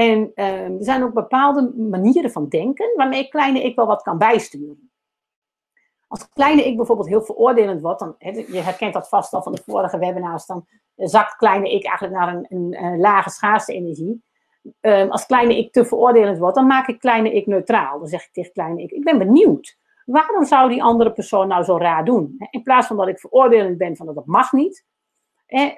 En 0.00 0.32
uh, 0.34 0.64
er 0.64 0.84
zijn 0.84 1.02
ook 1.02 1.12
bepaalde 1.12 1.72
manieren 1.76 2.30
van 2.30 2.48
denken 2.48 2.92
waarmee 2.96 3.28
kleine 3.28 3.62
ik 3.62 3.76
wel 3.76 3.86
wat 3.86 4.02
kan 4.02 4.18
bijsturen. 4.18 4.90
Als 6.08 6.28
kleine 6.28 6.66
ik 6.66 6.76
bijvoorbeeld 6.76 7.08
heel 7.08 7.22
veroordelend 7.22 7.80
wordt, 7.80 8.00
dan, 8.00 8.14
je 8.18 8.60
herkent 8.60 8.92
dat 8.92 9.08
vast 9.08 9.32
al 9.32 9.42
van 9.42 9.52
de 9.52 9.62
vorige 9.66 9.98
webinars, 9.98 10.46
dan 10.46 10.66
zakt 10.96 11.36
kleine 11.36 11.70
ik 11.74 11.84
eigenlijk 11.84 12.18
naar 12.18 12.34
een, 12.34 12.74
een, 12.84 13.00
lage 13.00 13.30
schaarste 13.30 13.72
energie. 13.72 14.22
Um, 14.80 15.10
als 15.10 15.26
kleine 15.26 15.58
ik 15.58 15.72
te 15.72 15.84
veroordelend 15.84 16.38
wordt, 16.38 16.54
dan 16.54 16.66
maak 16.66 16.88
ik 16.88 16.98
kleine 16.98 17.32
ik 17.32 17.46
neutraal. 17.46 17.98
Dan 17.98 18.08
zeg 18.08 18.24
ik 18.24 18.32
tegen 18.32 18.52
kleine 18.52 18.82
ik, 18.82 18.90
ik 18.90 19.04
ben 19.04 19.18
benieuwd. 19.18 19.78
Waarom 20.04 20.44
zou 20.44 20.68
die 20.68 20.82
andere 20.82 21.12
persoon 21.12 21.48
nou 21.48 21.64
zo 21.64 21.76
raar 21.76 22.04
doen? 22.04 22.36
In 22.50 22.62
plaats 22.62 22.86
van 22.86 22.96
dat 22.96 23.08
ik 23.08 23.20
veroordelend 23.20 23.78
ben 23.78 23.96
van 23.96 24.06
dat 24.06 24.14
dat 24.14 24.26
mag 24.26 24.52
niet, 24.52 24.84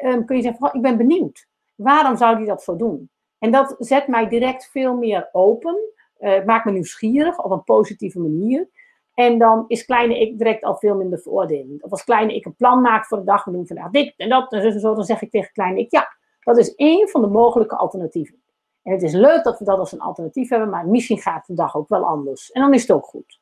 um, 0.01 0.25
kun 0.25 0.37
je 0.37 0.43
zeggen, 0.43 0.71
ik 0.73 0.83
ben 0.83 0.97
benieuwd. 0.97 1.47
Waarom 1.75 2.17
zou 2.17 2.37
die 2.37 2.47
dat 2.47 2.63
zo 2.63 2.77
doen? 2.77 3.11
En 3.43 3.51
dat 3.51 3.75
zet 3.79 4.07
mij 4.07 4.29
direct 4.29 4.71
veel 4.71 4.97
meer 4.97 5.29
open. 5.33 5.77
Uh, 6.19 6.45
maakt 6.45 6.65
me 6.65 6.73
nieuwsgierig 6.73 7.45
op 7.45 7.51
een 7.51 7.65
positieve 7.65 8.21
manier. 8.21 8.69
En 9.15 9.39
dan 9.39 9.65
is 9.69 9.85
kleine 9.85 10.21
ik 10.21 10.39
direct 10.39 10.65
al 10.65 10.77
veel 10.77 10.97
minder 10.97 11.19
veroordelend. 11.19 11.83
Of 11.83 11.91
als 11.91 12.05
kleine 12.05 12.35
ik 12.35 12.45
een 12.45 12.55
plan 12.55 12.81
maakt 12.81 13.07
voor 13.07 13.19
de 13.19 13.25
dag, 13.25 13.45
we 13.45 13.53
doen 13.53 13.67
vandaag 13.67 13.91
dit 13.91 14.15
en 14.17 14.29
dat 14.29 14.53
en 14.53 14.81
zo, 14.81 14.95
dan 14.95 15.05
zeg 15.05 15.23
ik 15.23 15.31
tegen 15.31 15.53
kleine 15.53 15.81
ik, 15.81 15.91
ja, 15.91 16.17
dat 16.41 16.59
is 16.59 16.75
één 16.75 17.09
van 17.09 17.21
de 17.21 17.27
mogelijke 17.27 17.77
alternatieven. 17.77 18.43
En 18.83 18.93
het 18.93 19.03
is 19.03 19.13
leuk 19.13 19.45
dat 19.45 19.59
we 19.59 19.65
dat 19.65 19.79
als 19.79 19.93
een 19.93 20.01
alternatief 20.01 20.49
hebben, 20.49 20.69
maar 20.69 20.87
misschien 20.87 21.19
gaat 21.19 21.47
de 21.47 21.55
dag 21.55 21.77
ook 21.77 21.89
wel 21.89 22.05
anders. 22.05 22.51
En 22.51 22.61
dan 22.61 22.75
is 22.75 22.81
het 22.81 22.91
ook 22.91 23.07
goed. 23.07 23.41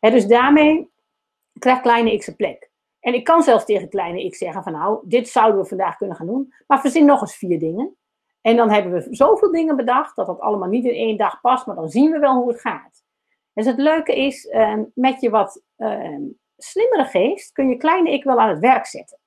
dus 0.00 0.26
daarmee 0.26 0.90
krijgt 1.58 1.82
kleine 1.82 2.12
ik 2.12 2.22
zijn 2.22 2.36
plek. 2.36 2.70
En 3.00 3.14
ik 3.14 3.24
kan 3.24 3.42
zelfs 3.42 3.64
tegen 3.64 3.88
kleine 3.88 4.24
ik 4.24 4.34
zeggen 4.34 4.62
van 4.62 4.72
nou, 4.72 5.00
dit 5.04 5.28
zouden 5.28 5.60
we 5.60 5.68
vandaag 5.68 5.96
kunnen 5.96 6.16
gaan 6.16 6.26
doen, 6.26 6.54
maar 6.66 6.80
verzin 6.80 7.04
nog 7.04 7.20
eens 7.20 7.36
vier 7.36 7.58
dingen. 7.58 7.96
En 8.42 8.56
dan 8.56 8.70
hebben 8.70 8.92
we 8.92 9.06
zoveel 9.10 9.52
dingen 9.52 9.76
bedacht 9.76 10.16
dat 10.16 10.26
dat 10.26 10.40
allemaal 10.40 10.68
niet 10.68 10.84
in 10.84 10.94
één 10.94 11.16
dag 11.16 11.40
past, 11.40 11.66
maar 11.66 11.76
dan 11.76 11.88
zien 11.88 12.10
we 12.10 12.18
wel 12.18 12.34
hoe 12.34 12.48
het 12.48 12.60
gaat. 12.60 13.04
Dus 13.54 13.66
het 13.66 13.78
leuke 13.78 14.16
is, 14.16 14.46
ehm, 14.46 14.84
met 14.94 15.20
je 15.20 15.30
wat 15.30 15.62
ehm, 15.76 16.22
slimmere 16.56 17.04
geest 17.04 17.52
kun 17.52 17.68
je 17.68 17.76
kleine 17.76 18.10
ik 18.10 18.24
wel 18.24 18.40
aan 18.40 18.48
het 18.48 18.58
werk 18.58 18.86
zetten. 18.86 19.18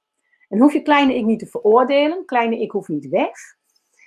En 0.50 0.60
hoef 0.60 0.74
je 0.74 0.82
kleine 0.82 1.16
ik 1.16 1.26
niet 1.26 1.40
te 1.40 1.46
veroordelen. 1.46 2.26
Kleine 2.26 2.60
ik 2.60 2.72
hoeft 2.72 2.88
niet 2.88 3.10
weg. 3.10 3.32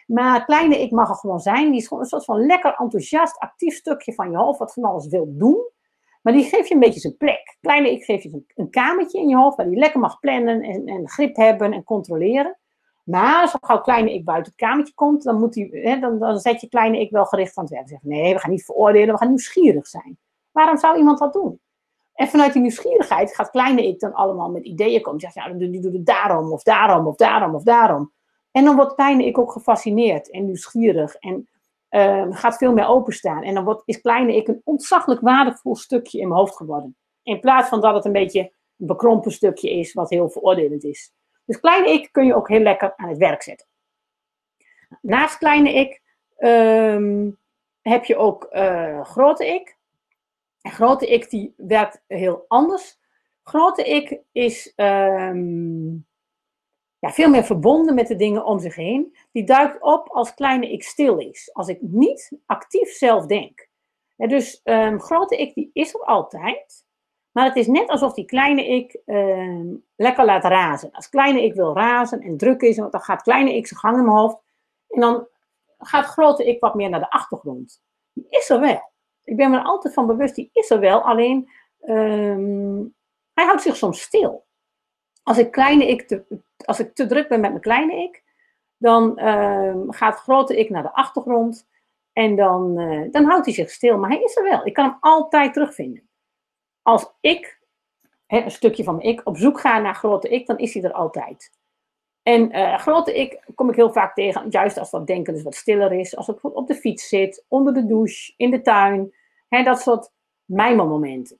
Maar 0.06 0.44
kleine 0.44 0.80
ik 0.80 0.90
mag 0.90 1.08
er 1.08 1.14
gewoon 1.14 1.40
zijn. 1.40 1.70
Die 1.70 1.80
is 1.80 1.86
gewoon 1.86 2.02
een 2.02 2.08
soort 2.08 2.24
van 2.24 2.46
lekker 2.46 2.74
enthousiast, 2.74 3.38
actief 3.38 3.74
stukje 3.74 4.14
van 4.14 4.30
je 4.30 4.36
hoofd, 4.36 4.58
wat 4.58 4.72
van 4.72 4.84
alles 4.84 5.06
wil 5.06 5.36
doen. 5.36 5.70
Maar 6.22 6.32
die 6.32 6.44
geeft 6.44 6.68
je 6.68 6.74
een 6.74 6.80
beetje 6.80 7.00
zijn 7.00 7.16
plek. 7.16 7.56
Kleine 7.60 7.90
ik 7.90 8.04
geeft 8.04 8.22
je 8.22 8.44
een 8.54 8.70
kamertje 8.70 9.20
in 9.20 9.28
je 9.28 9.36
hoofd 9.36 9.56
waar 9.56 9.68
die 9.68 9.78
lekker 9.78 10.00
mag 10.00 10.18
plannen 10.18 10.62
en, 10.62 10.86
en 10.86 11.08
grip 11.08 11.36
hebben 11.36 11.72
en 11.72 11.84
controleren. 11.84 12.57
Maar 13.08 13.48
zo 13.48 13.56
gauw 13.60 13.80
kleine 13.80 14.14
ik 14.14 14.24
buiten 14.24 14.52
het 14.52 14.60
kamertje 14.60 14.94
komt, 14.94 15.22
dan, 15.22 15.38
moet 15.38 15.54
hij, 15.54 15.68
hè, 15.72 15.98
dan, 15.98 16.18
dan 16.18 16.38
zet 16.38 16.60
je 16.60 16.68
kleine 16.68 17.00
ik 17.00 17.10
wel 17.10 17.24
gericht 17.24 17.56
aan 17.56 17.64
het 17.64 17.72
werk. 17.72 17.88
Zeg, 17.88 18.02
nee, 18.02 18.34
we 18.34 18.40
gaan 18.40 18.50
niet 18.50 18.64
veroordelen, 18.64 19.12
we 19.12 19.18
gaan 19.18 19.28
nieuwsgierig 19.28 19.86
zijn. 19.86 20.18
Waarom 20.50 20.78
zou 20.78 20.98
iemand 20.98 21.18
dat 21.18 21.32
doen? 21.32 21.60
En 22.14 22.28
vanuit 22.28 22.52
die 22.52 22.62
nieuwsgierigheid 22.62 23.34
gaat 23.34 23.50
kleine 23.50 23.86
ik 23.86 24.00
dan 24.00 24.12
allemaal 24.12 24.50
met 24.50 24.64
ideeën 24.64 25.02
komen. 25.02 25.20
Zegt, 25.20 25.34
ja, 25.34 25.48
die 25.48 25.80
doet 25.80 25.92
het 25.92 26.06
daarom, 26.06 26.52
of 26.52 26.62
daarom, 26.62 27.06
of 27.06 27.16
daarom, 27.16 27.54
of 27.54 27.62
daarom. 27.62 28.12
En 28.50 28.64
dan 28.64 28.76
wordt 28.76 28.94
kleine 28.94 29.24
ik 29.24 29.38
ook 29.38 29.52
gefascineerd 29.52 30.30
en 30.30 30.44
nieuwsgierig 30.44 31.14
en 31.14 31.48
uh, 31.90 32.26
gaat 32.30 32.56
veel 32.56 32.72
meer 32.72 32.86
openstaan. 32.86 33.42
En 33.42 33.54
dan 33.54 33.64
wordt, 33.64 33.82
is 33.84 34.00
kleine 34.00 34.36
ik 34.36 34.48
een 34.48 34.60
ontzaglijk 34.64 35.20
waardevol 35.20 35.76
stukje 35.76 36.20
in 36.20 36.28
mijn 36.28 36.40
hoofd 36.40 36.56
geworden. 36.56 36.96
In 37.22 37.40
plaats 37.40 37.68
van 37.68 37.80
dat 37.80 37.94
het 37.94 38.04
een 38.04 38.12
beetje 38.12 38.40
een 38.76 38.86
bekrompen 38.86 39.32
stukje 39.32 39.70
is, 39.70 39.92
wat 39.92 40.10
heel 40.10 40.30
veroordelend 40.30 40.84
is. 40.84 41.12
Dus 41.48 41.60
kleine 41.60 41.92
ik 41.92 42.08
kun 42.12 42.26
je 42.26 42.34
ook 42.34 42.48
heel 42.48 42.60
lekker 42.60 42.96
aan 42.96 43.08
het 43.08 43.18
werk 43.18 43.42
zetten. 43.42 43.66
Naast 45.00 45.38
kleine 45.38 45.72
ik 45.72 46.02
um, 46.38 47.38
heb 47.82 48.04
je 48.04 48.16
ook 48.16 48.48
uh, 48.52 49.04
grote 49.04 49.46
ik. 49.46 49.76
En 50.60 50.70
grote 50.70 51.06
ik 51.06 51.30
die 51.30 51.54
werkt 51.56 52.02
heel 52.06 52.44
anders. 52.48 52.98
Grote 53.42 53.82
ik 53.82 54.20
is 54.32 54.72
um, 54.76 56.06
ja, 56.98 57.10
veel 57.10 57.30
meer 57.30 57.44
verbonden 57.44 57.94
met 57.94 58.06
de 58.06 58.16
dingen 58.16 58.44
om 58.44 58.58
zich 58.58 58.74
heen. 58.74 59.16
Die 59.32 59.44
duikt 59.44 59.82
op 59.82 60.08
als 60.08 60.34
kleine 60.34 60.72
ik 60.72 60.82
stil 60.82 61.18
is. 61.18 61.50
Als 61.52 61.68
ik 61.68 61.78
niet 61.80 62.32
actief 62.46 62.90
zelf 62.90 63.26
denk. 63.26 63.68
En 64.16 64.28
dus 64.28 64.60
um, 64.64 65.00
grote 65.00 65.36
ik 65.36 65.54
die 65.54 65.70
is 65.72 65.94
er 65.94 66.00
altijd. 66.00 66.86
Maar 67.32 67.44
het 67.44 67.56
is 67.56 67.66
net 67.66 67.88
alsof 67.88 68.14
die 68.14 68.24
kleine 68.24 68.66
ik 68.66 68.98
uh, 69.06 69.74
lekker 69.96 70.24
laat 70.24 70.44
razen. 70.44 70.92
Als 70.92 71.08
kleine 71.08 71.42
ik 71.42 71.54
wil 71.54 71.74
razen 71.74 72.20
en 72.20 72.36
druk 72.36 72.60
is, 72.60 72.76
dan 72.76 73.00
gaat 73.00 73.22
kleine 73.22 73.56
ik 73.56 73.66
zijn 73.66 73.80
gang 73.80 73.96
in 73.98 74.04
mijn 74.04 74.16
hoofd. 74.16 74.36
En 74.88 75.00
dan 75.00 75.26
gaat 75.78 76.04
grote 76.04 76.46
ik 76.46 76.60
wat 76.60 76.74
meer 76.74 76.88
naar 76.88 77.00
de 77.00 77.10
achtergrond. 77.10 77.82
Die 78.12 78.26
is 78.28 78.50
er 78.50 78.60
wel. 78.60 78.92
Ik 79.24 79.36
ben 79.36 79.50
me 79.50 79.56
er 79.56 79.64
altijd 79.64 79.94
van 79.94 80.06
bewust, 80.06 80.34
die 80.34 80.50
is 80.52 80.70
er 80.70 80.80
wel. 80.80 81.00
Alleen, 81.00 81.50
um, 81.80 82.94
hij 83.32 83.44
houdt 83.44 83.62
zich 83.62 83.76
soms 83.76 84.00
stil. 84.00 84.46
Als 85.22 85.38
ik, 85.38 85.50
kleine 85.50 85.88
ik 85.88 86.08
te, 86.08 86.42
als 86.64 86.80
ik 86.80 86.94
te 86.94 87.06
druk 87.06 87.28
ben 87.28 87.40
met 87.40 87.50
mijn 87.50 87.62
kleine 87.62 88.02
ik, 88.02 88.22
dan 88.76 89.26
um, 89.26 89.92
gaat 89.92 90.18
grote 90.18 90.58
ik 90.58 90.70
naar 90.70 90.82
de 90.82 90.92
achtergrond. 90.92 91.68
En 92.12 92.36
dan, 92.36 92.80
uh, 92.80 93.12
dan 93.12 93.24
houdt 93.24 93.44
hij 93.44 93.54
zich 93.54 93.70
stil. 93.70 93.98
Maar 93.98 94.10
hij 94.10 94.22
is 94.22 94.36
er 94.36 94.42
wel. 94.42 94.66
Ik 94.66 94.72
kan 94.72 94.84
hem 94.84 94.96
altijd 95.00 95.52
terugvinden 95.52 96.07
als 96.88 97.12
ik, 97.20 97.58
hè, 98.26 98.40
een 98.40 98.50
stukje 98.50 98.84
van 98.84 99.00
ik, 99.00 99.20
op 99.24 99.36
zoek 99.36 99.60
ga 99.60 99.78
naar 99.78 99.94
grote 99.94 100.28
ik, 100.28 100.46
dan 100.46 100.58
is 100.58 100.74
hij 100.74 100.82
er 100.82 100.92
altijd. 100.92 101.52
En 102.22 102.56
uh, 102.56 102.78
grote 102.78 103.14
ik 103.14 103.44
kom 103.54 103.68
ik 103.68 103.76
heel 103.76 103.92
vaak 103.92 104.14
tegen, 104.14 104.50
juist 104.50 104.78
als 104.78 104.90
dat 104.90 105.06
denken 105.06 105.32
dus 105.32 105.42
wat 105.42 105.54
stiller 105.54 105.92
is. 105.92 106.16
Als 106.16 106.28
ik 106.28 106.56
op 106.56 106.66
de 106.66 106.74
fiets 106.74 107.08
zit, 107.08 107.44
onder 107.48 107.74
de 107.74 107.86
douche, 107.86 108.32
in 108.36 108.50
de 108.50 108.60
tuin. 108.60 109.14
Hè, 109.48 109.62
dat 109.62 109.80
soort 109.80 110.10
momenten. 110.46 111.38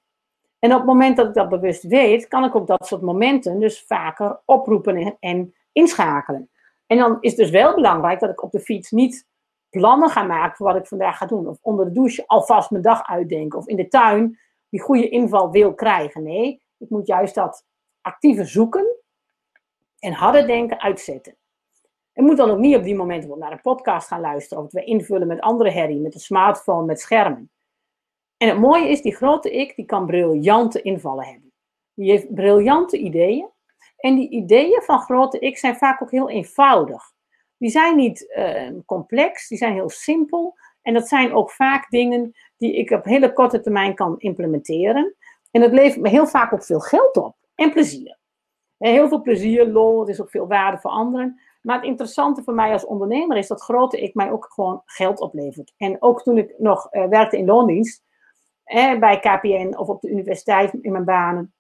En 0.59 0.71
op 0.73 0.77
het 0.79 0.87
moment 0.87 1.17
dat 1.17 1.29
ik 1.29 1.35
dat 1.35 1.49
bewust 1.49 1.83
weet, 1.83 2.29
kan 2.29 2.45
ik 2.45 2.55
op 2.55 2.67
dat 2.67 2.87
soort 2.87 3.03
momenten 3.03 3.61
dus 3.61 3.85
vaker 3.87 4.41
oproepen 4.45 5.17
en 5.21 5.55
inschakelen. 5.73 6.51
En 6.87 6.99
dan 6.99 7.17
is 7.21 7.31
het 7.31 7.41
dus 7.41 7.51
wel 7.51 7.75
belangrijk 7.75 8.21
dat 8.21 8.31
ik 8.31 8.43
op 8.43 8.53
de 8.53 8.61
fiets 8.61 8.91
niet 8.91 9.27
plannen 9.71 10.11
ga 10.11 10.23
maken 10.23 10.57
voor 10.57 10.67
wat 10.67 10.77
ik 10.77 10.87
vandaag 10.87 11.17
ga 11.17 11.27
doen. 11.27 11.47
Of 11.47 11.59
onder 11.61 11.85
de 11.85 11.93
douche 11.93 12.27
alvast 12.27 12.71
mijn 12.71 12.83
dag 12.83 13.07
uitdenken. 13.07 13.59
Of 13.59 13.67
in 13.67 13.77
de 13.77 13.89
tuin 13.89 14.39
die 14.69 14.81
goede 14.81 15.09
inval 15.09 15.51
wil 15.51 15.75
krijgen. 15.75 16.23
Nee, 16.23 16.63
ik 16.79 16.91
moet 16.91 17.07
juist 17.07 17.35
dat 17.35 17.65
actieve 18.01 18.45
zoeken 18.45 18.97
en 19.99 20.13
harde 20.13 20.47
denken 20.47 20.81
uitzetten. 20.81 21.37
Ik 22.13 22.25
moet 22.25 22.37
dan 22.37 22.51
ook 22.51 22.59
niet 22.59 22.77
op 22.77 22.83
die 22.83 22.95
momenten 22.95 23.39
naar 23.39 23.53
een 23.53 23.61
podcast 23.61 24.09
gaan 24.09 24.21
luisteren 24.21 24.59
of 24.59 24.65
het 24.65 24.75
weer 24.75 24.95
invullen 24.95 25.27
met 25.27 25.41
andere 25.41 25.71
herrie, 25.71 26.01
met 26.01 26.15
een 26.15 26.21
smartphone, 26.21 26.87
met 26.87 27.01
schermen. 27.01 27.51
En 28.37 28.49
het 28.49 28.59
mooie 28.59 28.89
is, 28.89 29.03
die 29.03 29.15
grote 29.15 29.51
ik, 29.51 29.77
die 29.77 29.85
kan 29.85 30.07
briljante 30.07 30.83
invallen 30.83 31.25
hebben. 31.25 31.53
Die 31.95 32.11
heeft 32.11 32.35
briljante 32.35 32.99
ideeën. 32.99 33.49
En 33.97 34.15
die 34.15 34.31
ideeën 34.31 34.83
van 34.83 35.01
grote 35.01 35.39
ik 35.39 35.59
zijn 35.59 35.77
vaak 35.77 36.03
ook 36.03 36.11
heel 36.11 36.31
eenvoudig. 36.31 37.13
Die 37.57 37.71
zijn 37.71 37.97
niet 37.97 38.35
uh, 38.37 38.71
complex, 38.87 39.49
die 39.49 39.59
zijn 39.59 39.73
heel 39.73 39.89
simpel. 39.89 40.55
En 40.83 40.95
dat 40.95 41.09
zijn 41.09 41.33
ook 41.33 41.51
vaak 41.51 41.91
dingen 41.91 42.35
die 42.59 42.75
ik 42.75 42.91
op 42.91 43.05
hele 43.05 43.33
korte 43.33 43.61
termijn 43.61 43.95
kan 43.95 44.15
implementeren. 44.19 45.15
En 45.51 45.61
dat 45.61 45.73
levert 45.73 46.01
me 46.01 46.09
heel 46.09 46.27
vaak 46.27 46.53
ook 46.53 46.65
veel 46.65 46.81
geld 46.81 47.17
op 47.17 47.37
en 47.55 47.73
plezier. 47.73 48.19
Heel 48.79 49.09
veel 49.09 49.23
plezier, 49.23 49.67
lol, 49.67 50.01
het 50.01 50.09
is 50.09 50.21
ook 50.21 50.31
veel 50.31 50.47
waarde 50.47 50.79
voor 50.79 50.91
anderen. 50.91 51.41
Maar 51.63 51.77
het 51.77 51.85
interessante 51.85 52.43
voor 52.43 52.55
mij 52.55 52.73
als 52.73 52.87
ondernemer 52.87 53.37
is 53.37 53.47
dat 53.47 53.63
grote 53.63 54.01
ik 54.01 54.15
mij 54.15 54.31
ook 54.31 54.47
gewoon 54.51 54.83
geld 54.85 55.21
oplevert. 55.21 55.75
En 55.77 55.97
ook 56.03 56.23
toen 56.23 56.39
ik 56.39 56.55
nog 56.59 56.95
uh, 56.95 57.07
werkte 57.07 57.37
in 57.37 57.47
loondienst, 57.47 58.05
eh, 58.65 58.99
bij 58.99 59.19
KPN 59.19 59.75
of 59.77 59.89
op 59.89 60.01
de 60.01 60.09
universiteit 60.09 60.73
in 60.73 60.93
mijn 60.93 61.05
banen, 61.05 61.55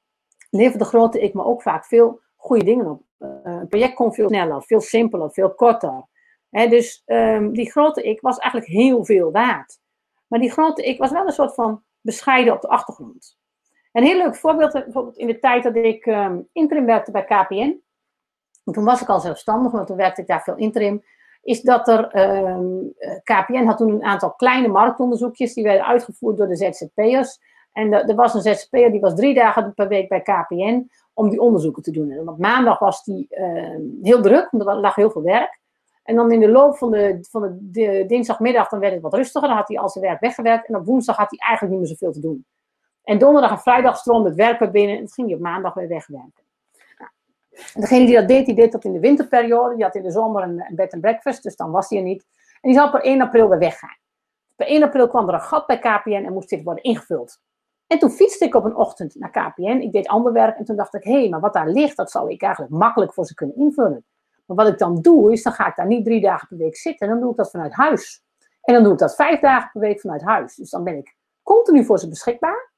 leverde 0.51 0.85
grote 0.85 1.21
ik 1.21 1.35
me 1.35 1.45
ook 1.45 1.63
vaak 1.63 1.85
veel 1.87 2.21
goede 2.37 2.65
dingen 2.65 2.91
op. 2.91 3.03
Uh, 3.19 3.29
een 3.45 3.69
project 3.69 3.95
kon 3.95 4.15
veel 4.15 4.29
sneller, 4.29 4.63
veel 4.63 4.81
simpeler, 4.81 5.31
veel 5.31 5.55
korter. 5.55 6.07
dus 6.51 7.03
um, 7.07 7.53
die 7.53 7.71
grote 7.71 8.03
ik 8.03 8.21
was 8.21 8.39
eigenlijk 8.39 8.71
heel 8.71 9.05
veel 9.05 9.31
waard. 9.31 9.79
Maar 10.29 10.41
die 10.41 10.51
grote 10.51 10.83
ik 10.83 10.99
was 10.99 11.11
wel 11.11 11.26
een 11.26 11.33
soort 11.33 11.55
van 11.55 11.83
bescheiden 12.01 12.53
op 12.55 12.61
de 12.61 12.68
achtergrond. 12.68 13.39
Een 13.93 14.05
heel 14.05 14.16
leuk 14.16 14.37
voorbeeld, 14.37 14.72
bijvoorbeeld 14.72 15.16
in 15.16 15.26
de 15.26 15.39
tijd 15.39 15.62
dat 15.62 15.76
ik 15.76 16.07
um, 16.07 16.49
interim 16.53 16.87
werkte 16.87 17.11
bij 17.11 17.24
KPN. 17.24 17.83
En 18.64 18.72
toen 18.72 18.85
was 18.85 19.01
ik 19.01 19.09
al 19.09 19.20
zelfstandig, 19.20 19.72
want 19.72 19.87
toen 19.87 19.97
werkte 19.97 20.20
ik 20.20 20.26
daar 20.26 20.43
veel 20.43 20.57
interim. 20.57 21.03
Is 21.43 21.62
dat 21.62 21.89
er, 21.89 22.09
ehm, 22.09 22.66
KPN 23.22 23.64
had 23.64 23.76
toen 23.76 23.93
een 23.93 24.05
aantal 24.05 24.33
kleine 24.33 24.68
marktonderzoekjes, 24.68 25.55
die 25.55 25.64
werden 25.64 25.87
uitgevoerd 25.87 26.37
door 26.37 26.49
de 26.49 26.57
ZZP'ers. 26.57 27.39
En 27.72 27.93
er 27.93 28.14
was 28.14 28.35
een 28.35 28.41
ZZP'er 28.43 28.91
die 28.91 29.01
was 29.01 29.14
drie 29.14 29.35
dagen 29.35 29.74
per 29.74 29.89
week 29.89 30.09
bij 30.09 30.20
KPN 30.20 30.91
om 31.14 31.31
die 31.31 31.41
onderzoeken 31.41 31.83
te 31.83 31.91
doen. 31.91 32.11
En 32.11 32.29
op 32.29 32.39
maandag 32.39 32.79
was 32.79 33.05
die 33.05 33.26
uh, 33.31 33.76
heel 34.03 34.22
druk, 34.22 34.51
want 34.51 34.66
er 34.66 34.74
lag 34.74 34.95
heel 34.95 35.11
veel 35.11 35.22
werk. 35.22 35.58
En 36.09 36.17
dan 36.17 36.33
in 36.33 36.41
de 36.41 36.49
loop 36.49 36.77
van, 36.77 36.91
de, 36.91 37.19
van 37.31 37.59
de, 37.61 38.05
dinsdagmiddag 38.07 38.69
dan 38.69 38.81
werd 38.81 38.93
het 38.93 39.03
wat 39.03 39.15
rustiger. 39.15 39.49
Dan 39.49 39.57
had 39.57 39.69
hij 39.69 39.79
al 39.79 39.89
zijn 39.89 40.05
werk 40.05 40.21
weggewerkt. 40.21 40.69
En 40.69 40.77
op 40.77 40.87
woensdag 40.87 41.17
had 41.17 41.31
hij 41.31 41.39
eigenlijk 41.39 41.71
niet 41.73 41.89
meer 41.89 41.97
zoveel 41.99 42.13
te 42.13 42.21
doen. 42.21 42.47
En 43.03 43.19
donderdag 43.19 43.51
en 43.51 43.59
vrijdag 43.59 43.97
stroomde 43.97 44.29
het 44.29 44.39
werk 44.39 44.59
weer 44.59 44.71
binnen. 44.71 44.95
En 44.95 44.99
dan 44.99 45.11
ging 45.13 45.27
hij 45.27 45.37
op 45.37 45.43
maandag 45.43 45.75
weer 45.75 45.89
wegwerken. 45.89 46.43
Nou, 46.99 47.11
degene 47.75 48.07
die 48.07 48.15
dat 48.15 48.29
deed, 48.29 48.47
die 48.47 48.55
deed 48.55 48.73
dat 48.73 48.85
in 48.85 48.93
de 48.93 49.01
winterperiode. 49.01 49.75
Die 49.75 49.85
had 49.85 49.95
in 49.95 50.03
de 50.03 50.11
zomer 50.11 50.43
een, 50.43 50.65
bed 50.71 50.93
and 50.93 51.03
breakfast. 51.03 51.43
Dus 51.43 51.57
dan 51.57 51.71
was 51.71 51.89
hij 51.89 51.99
er 51.99 52.05
niet. 52.05 52.27
En 52.61 52.71
die 52.71 52.79
zou 52.79 52.91
per 52.91 53.01
1 53.01 53.21
april 53.21 53.49
weer 53.49 53.59
weggaan. 53.59 53.99
Per 54.57 54.67
1 54.67 54.83
april 54.83 55.09
kwam 55.09 55.29
er 55.29 55.35
een 55.35 55.41
gat 55.41 55.67
bij 55.67 55.79
KPN 55.79 56.25
en 56.27 56.33
moest 56.33 56.49
dit 56.49 56.63
worden 56.63 56.85
ingevuld. 56.85 57.41
En 57.87 57.99
toen 57.99 58.11
fietste 58.11 58.45
ik 58.45 58.55
op 58.55 58.65
een 58.65 58.77
ochtend 58.77 59.15
naar 59.15 59.31
KPN. 59.31 59.81
Ik 59.81 59.93
deed 59.93 60.09
ander 60.09 60.33
werk 60.33 60.59
en 60.59 60.65
toen 60.65 60.77
dacht 60.77 60.95
ik, 60.95 61.05
hé, 61.05 61.19
hey, 61.19 61.29
maar 61.29 61.41
wat 61.41 61.53
daar 61.53 61.69
ligt, 61.69 61.97
dat 61.97 62.11
zou 62.11 62.31
ik 62.31 62.43
eigenlijk 62.43 62.73
makkelijk 62.73 63.15
voor 63.15 63.25
ze 63.25 63.35
kunnen 63.35 63.57
invullen. 63.57 64.05
Maar 64.49 64.57
wat 64.57 64.69
ik 64.69 64.79
dan 64.79 65.01
doe, 65.01 65.33
is 65.33 65.43
dan 65.43 65.53
ga 65.53 65.67
ik 65.67 65.77
daar 65.77 65.87
niet 65.87 66.05
drie 66.05 66.21
dagen 66.21 66.49
per 66.49 66.57
week 66.57 66.77
zitten. 66.77 67.09
Dan 67.09 67.21
doe 67.21 67.31
ik 67.31 67.37
dat 67.37 67.51
vanuit 67.51 67.73
huis. 67.73 68.23
En 68.63 68.75
dan 68.75 68.83
doe 68.83 68.93
ik 68.93 68.99
dat 68.99 69.15
vijf 69.15 69.41
dagen 69.41 69.71
per 69.73 69.81
week 69.81 70.01
vanuit 70.01 70.23
huis. 70.23 70.55
Dus 70.55 70.71
dan 70.71 70.85
ben 70.85 70.97
ik 70.97 71.17
continu 71.43 71.85
voor 71.85 71.99
ze 71.99 72.09
beschikbaar. 72.09 72.73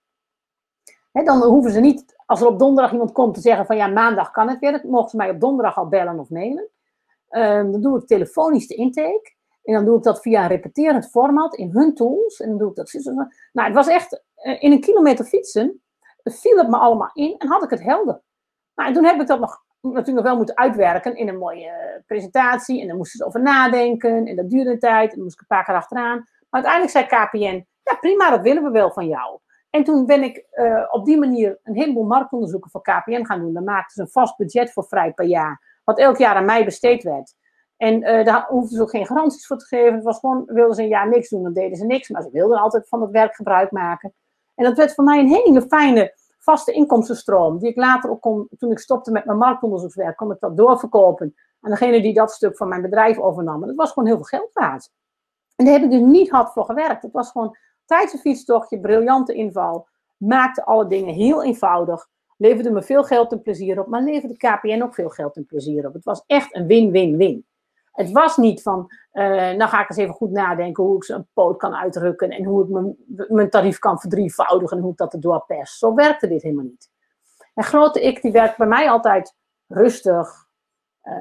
dan 1.12 1.42
hoeven 1.42 1.70
ze 1.72 1.80
niet, 1.80 2.14
als 2.26 2.40
er 2.40 2.46
op 2.46 2.58
donderdag 2.58 2.92
iemand 2.92 3.12
komt, 3.12 3.34
te 3.34 3.40
zeggen 3.40 3.66
van 3.66 3.76
ja, 3.76 3.86
maandag 3.86 4.30
kan 4.30 4.48
het 4.48 4.58
weer. 4.58 4.72
Dan 4.72 4.90
mogen 4.90 5.10
ze 5.10 5.16
mij 5.16 5.30
op 5.30 5.40
donderdag 5.40 5.78
al 5.78 5.88
bellen 5.88 6.18
of 6.18 6.30
mailen. 6.30 6.68
Um, 7.30 7.72
dan 7.72 7.80
doe 7.80 7.98
ik 7.98 8.06
telefonisch 8.06 8.66
de 8.66 8.74
intake. 8.74 9.34
En 9.62 9.74
dan 9.74 9.84
doe 9.84 9.96
ik 9.96 10.02
dat 10.02 10.20
via 10.20 10.42
een 10.42 10.48
repeterend 10.48 11.10
format 11.10 11.54
in 11.54 11.70
hun 11.70 11.94
tools. 11.94 12.40
En 12.40 12.48
dan 12.48 12.58
doe 12.58 12.70
ik 12.70 12.76
dat. 12.76 12.92
Nou, 13.52 13.66
het 13.66 13.74
was 13.74 13.88
echt 13.88 14.22
eh, 14.34 14.62
in 14.62 14.72
een 14.72 14.80
kilometer 14.80 15.24
fietsen. 15.24 15.82
Viel 16.22 16.56
het 16.56 16.68
me 16.68 16.76
allemaal 16.76 17.10
in 17.12 17.34
en 17.38 17.48
had 17.48 17.62
ik 17.62 17.70
het 17.70 17.82
helder. 17.82 18.20
Nou, 18.74 18.88
en 18.88 18.94
toen 18.94 19.04
heb 19.04 19.20
ik 19.20 19.26
dat 19.26 19.40
nog 19.40 19.64
natuurlijk 19.80 20.26
wel 20.26 20.36
moeten 20.36 20.56
uitwerken 20.56 21.16
in 21.16 21.28
een 21.28 21.38
mooie 21.38 21.66
eh, 21.66 22.00
presentatie. 22.06 22.80
En 22.80 22.88
dan 22.88 22.96
moesten 22.96 23.18
ze 23.18 23.26
over 23.26 23.42
nadenken. 23.42 24.26
En 24.26 24.36
dat 24.36 24.50
duurde 24.50 24.70
een 24.70 24.78
tijd. 24.78 25.08
En 25.10 25.14
dan 25.14 25.24
moest 25.24 25.34
ik 25.34 25.40
een 25.40 25.56
paar 25.56 25.64
keer 25.64 25.74
achteraan. 25.74 26.16
Maar 26.50 26.62
uiteindelijk 26.62 26.92
zei 26.92 27.06
KPN: 27.06 27.66
Ja, 27.82 27.96
prima, 28.00 28.30
dat 28.30 28.40
willen 28.40 28.62
we 28.62 28.70
wel 28.70 28.90
van 28.90 29.06
jou. 29.06 29.38
En 29.70 29.84
toen 29.84 30.06
ben 30.06 30.22
ik 30.22 30.46
uh, 30.52 30.86
op 30.90 31.04
die 31.04 31.18
manier 31.18 31.58
een 31.62 31.74
heleboel 31.74 32.04
marktonderzoeken 32.04 32.70
voor 32.70 32.82
KPN 32.82 33.24
gaan 33.24 33.40
doen. 33.40 33.54
Dan 33.54 33.64
maakten 33.64 33.94
ze 33.94 34.00
een 34.00 34.08
vast 34.08 34.36
budget 34.36 34.72
voor 34.72 34.84
vrij 34.84 35.12
per 35.12 35.24
jaar. 35.24 35.80
Wat 35.84 35.98
elk 35.98 36.16
jaar 36.16 36.34
aan 36.34 36.44
mij 36.44 36.64
besteed 36.64 37.02
werd. 37.02 37.34
En 37.76 38.02
uh, 38.02 38.24
daar 38.24 38.46
hoefden 38.48 38.76
ze 38.76 38.82
ook 38.82 38.90
geen 38.90 39.06
garanties 39.06 39.46
voor 39.46 39.58
te 39.58 39.66
geven. 39.66 39.94
Het 39.94 40.04
was 40.04 40.18
gewoon, 40.18 40.42
wilden 40.46 40.74
ze 40.74 40.82
een 40.82 40.88
jaar 40.88 41.08
niks 41.08 41.28
doen, 41.28 41.42
dan 41.42 41.52
deden 41.52 41.76
ze 41.76 41.86
niks. 41.86 42.08
Maar 42.08 42.22
ze 42.22 42.30
wilden 42.30 42.58
altijd 42.58 42.88
van 42.88 43.00
het 43.00 43.10
werk 43.10 43.34
gebruik 43.34 43.70
maken. 43.70 44.14
En 44.54 44.64
dat 44.64 44.76
werd 44.76 44.94
voor 44.94 45.04
mij 45.04 45.18
een 45.18 45.34
hele 45.34 45.62
fijne 45.62 46.14
vaste 46.40 46.72
inkomstenstroom. 46.72 47.58
Die 47.58 47.68
ik 47.68 47.76
later 47.76 48.10
ook 48.10 48.20
kon, 48.20 48.48
toen 48.58 48.70
ik 48.70 48.78
stopte 48.78 49.10
met 49.10 49.24
mijn 49.24 49.38
marktonderzoekswerk, 49.38 50.16
kon 50.16 50.32
ik 50.32 50.40
dat 50.40 50.56
doorverkopen 50.56 51.34
aan 51.60 51.70
degene 51.70 52.02
die 52.02 52.14
dat 52.14 52.32
stuk 52.32 52.56
van 52.56 52.68
mijn 52.68 52.82
bedrijf 52.82 53.18
overnam. 53.18 53.60
En 53.60 53.68
dat 53.68 53.76
was 53.76 53.92
gewoon 53.92 54.08
heel 54.08 54.16
veel 54.16 54.38
geld 54.38 54.50
waard. 54.52 54.90
En 55.56 55.64
daar 55.64 55.74
heb 55.74 55.82
ik 55.82 55.90
dus 55.90 56.00
niet 56.00 56.30
hard 56.30 56.52
voor 56.52 56.64
gewerkt. 56.64 57.02
Het 57.02 57.12
was 57.12 57.30
gewoon 57.30 57.56
tijdens 57.84 58.20
fietstochtje, 58.20 58.80
briljante 58.80 59.34
inval. 59.34 59.88
Maakte 60.16 60.64
alle 60.64 60.86
dingen 60.86 61.14
heel 61.14 61.42
eenvoudig. 61.42 62.08
Leverde 62.36 62.70
me 62.70 62.82
veel 62.82 63.04
geld 63.04 63.32
en 63.32 63.42
plezier 63.42 63.80
op, 63.80 63.86
maar 63.86 64.02
leverde 64.02 64.36
KPN 64.36 64.82
ook 64.82 64.94
veel 64.94 65.08
geld 65.08 65.36
en 65.36 65.46
plezier 65.46 65.86
op. 65.86 65.92
Het 65.92 66.04
was 66.04 66.22
echt 66.26 66.54
een 66.56 66.66
win-win-win. 66.66 67.46
Het 67.92 68.10
was 68.10 68.36
niet 68.36 68.62
van, 68.62 68.92
uh, 69.12 69.50
nou 69.50 69.68
ga 69.68 69.82
ik 69.82 69.88
eens 69.88 69.98
even 69.98 70.14
goed 70.14 70.30
nadenken 70.30 70.84
hoe 70.84 70.96
ik 70.96 71.04
ze 71.04 71.14
een 71.14 71.28
poot 71.32 71.58
kan 71.58 71.74
uitrukken 71.74 72.30
en 72.30 72.44
hoe 72.44 72.62
ik 72.64 72.68
mijn, 72.68 72.96
mijn 73.28 73.50
tarief 73.50 73.78
kan 73.78 74.00
verdrievoudigen 74.00 74.76
en 74.76 74.82
hoe 74.82 74.92
ik 74.92 74.98
dat 74.98 75.12
erdoor 75.12 75.44
pers. 75.46 75.78
Zo 75.78 75.94
werkte 75.94 76.28
dit 76.28 76.42
helemaal 76.42 76.64
niet. 76.64 76.90
En 77.54 77.64
grote 77.64 78.02
ik, 78.02 78.22
die 78.22 78.32
werkt 78.32 78.56
bij 78.56 78.66
mij 78.66 78.90
altijd 78.90 79.36
rustig, 79.66 80.48
uh, 81.02 81.14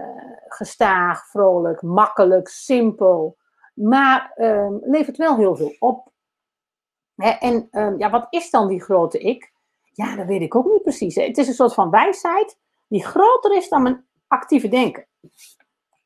gestaag, 0.47 1.27
vrolijk, 1.27 1.81
makkelijk, 1.81 2.47
simpel, 2.47 3.37
maar 3.73 4.33
uh, 4.35 4.71
levert 4.81 5.17
wel 5.17 5.37
heel 5.37 5.55
veel 5.55 5.75
op. 5.79 6.11
Hè, 7.15 7.29
en 7.29 7.67
ehm, 7.71 7.97
ja, 7.97 8.09
wat 8.09 8.27
is 8.29 8.49
dan 8.49 8.67
die 8.67 8.81
grote 8.81 9.19
ik? 9.19 9.53
Ja, 9.91 10.15
dat 10.15 10.25
weet 10.25 10.41
ik 10.41 10.55
ook 10.55 10.65
niet 10.65 10.81
precies. 10.81 11.15
Het 11.15 11.37
is 11.37 11.47
een 11.47 11.53
soort 11.53 11.73
van 11.73 11.89
wijsheid 11.89 12.57
die 12.87 13.05
groter 13.05 13.55
is 13.55 13.69
dan 13.69 13.81
mijn 13.81 14.07
actieve 14.27 14.67
denken. 14.67 15.07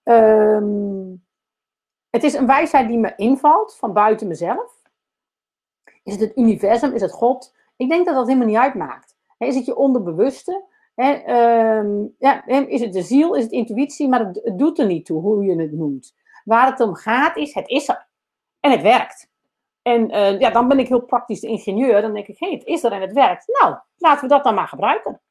Um, 0.03 1.23
het 2.09 2.23
is 2.23 2.33
een 2.33 2.47
wijsheid 2.47 2.87
die 2.87 2.97
me 2.97 3.13
invalt 3.15 3.75
van 3.75 3.93
buiten 3.93 4.27
mezelf. 4.27 4.81
Is 6.03 6.13
het 6.13 6.21
het 6.21 6.37
universum? 6.37 6.93
Is 6.93 7.01
het 7.01 7.11
God? 7.11 7.55
Ik 7.75 7.89
denk 7.89 8.05
dat 8.05 8.15
dat 8.15 8.27
helemaal 8.27 8.47
niet 8.47 8.57
uitmaakt. 8.57 9.15
is 9.37 9.55
het 9.55 9.65
je 9.65 9.75
onderbewuste? 9.75 10.63
ja, 12.17 12.45
is 12.45 12.81
het 12.81 12.93
de 12.93 13.01
ziel? 13.01 13.35
Is 13.35 13.43
het 13.43 13.51
intuïtie? 13.51 14.09
Maar 14.09 14.19
het, 14.19 14.53
doet 14.55 14.79
er 14.79 14.85
niet 14.85 15.05
toe 15.05 15.21
hoe 15.21 15.43
je 15.43 15.61
het 15.61 15.71
noemt. 15.71 16.15
Waar 16.43 16.67
het 16.69 16.79
om 16.79 16.95
gaat 16.95 17.37
is, 17.37 17.53
het 17.53 17.69
is 17.69 17.89
er. 17.89 18.07
En 18.59 18.71
het 18.71 18.81
werkt. 18.81 19.31
En 19.81 20.11
uh, 20.11 20.39
ja, 20.39 20.49
dan 20.49 20.67
ben 20.67 20.79
ik 20.79 20.87
heel 20.87 21.01
praktisch 21.01 21.39
de 21.39 21.47
ingenieur. 21.47 22.01
Dan 22.01 22.13
denk 22.13 22.27
ik, 22.27 22.39
hey, 22.39 22.51
het 22.51 22.65
is 22.65 22.83
er 22.83 22.91
en 22.91 23.01
het 23.01 23.13
werkt. 23.13 23.59
Nou, 23.61 23.75
laten 23.97 24.21
we 24.21 24.33
dat 24.33 24.43
dan 24.43 24.55
maar 24.55 24.67
gebruiken. 24.67 25.21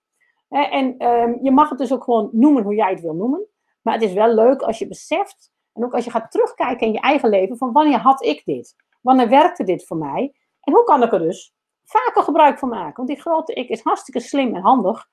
en 0.49 1.07
um, 1.07 1.39
je 1.43 1.51
mag 1.51 1.68
het 1.68 1.79
dus 1.79 1.93
ook 1.93 2.05
gewoon 2.05 2.29
noemen 2.33 2.62
hoe 2.62 2.75
jij 2.75 2.91
het 2.91 3.01
wil 3.01 3.14
noemen. 3.14 3.47
Maar 3.83 3.95
het 3.95 4.03
is 4.03 4.12
wel 4.12 4.35
leuk 4.35 4.62
als 4.62 4.78
je 4.78 4.89
beseft, 4.89 5.51
en 5.72 5.85
ook 5.85 5.95
als 5.95 6.05
je 6.05 6.11
gaat 6.11 6.30
terugkijken 6.30 6.87
in 6.87 6.93
je 6.93 7.01
eigen 7.01 7.28
leven, 7.28 7.57
van 7.57 7.72
wanneer 7.72 7.99
had 7.99 8.24
ik 8.24 8.45
dit? 8.45 8.74
Wanneer 9.01 9.28
werkte 9.28 9.64
dit 9.64 9.87
voor 9.87 9.97
mij? 9.97 10.35
En 10.61 10.72
hoe 10.72 10.85
kan 10.85 11.03
ik 11.03 11.12
er 11.12 11.18
dus 11.18 11.55
vaker 11.85 12.22
gebruik 12.22 12.59
van 12.59 12.68
maken? 12.68 12.97
Want 12.97 13.09
die 13.09 13.20
grote 13.20 13.53
ik 13.53 13.68
is 13.68 13.83
hartstikke 13.83 14.20
slim 14.20 14.55
en 14.55 14.62
handig. 14.62 15.09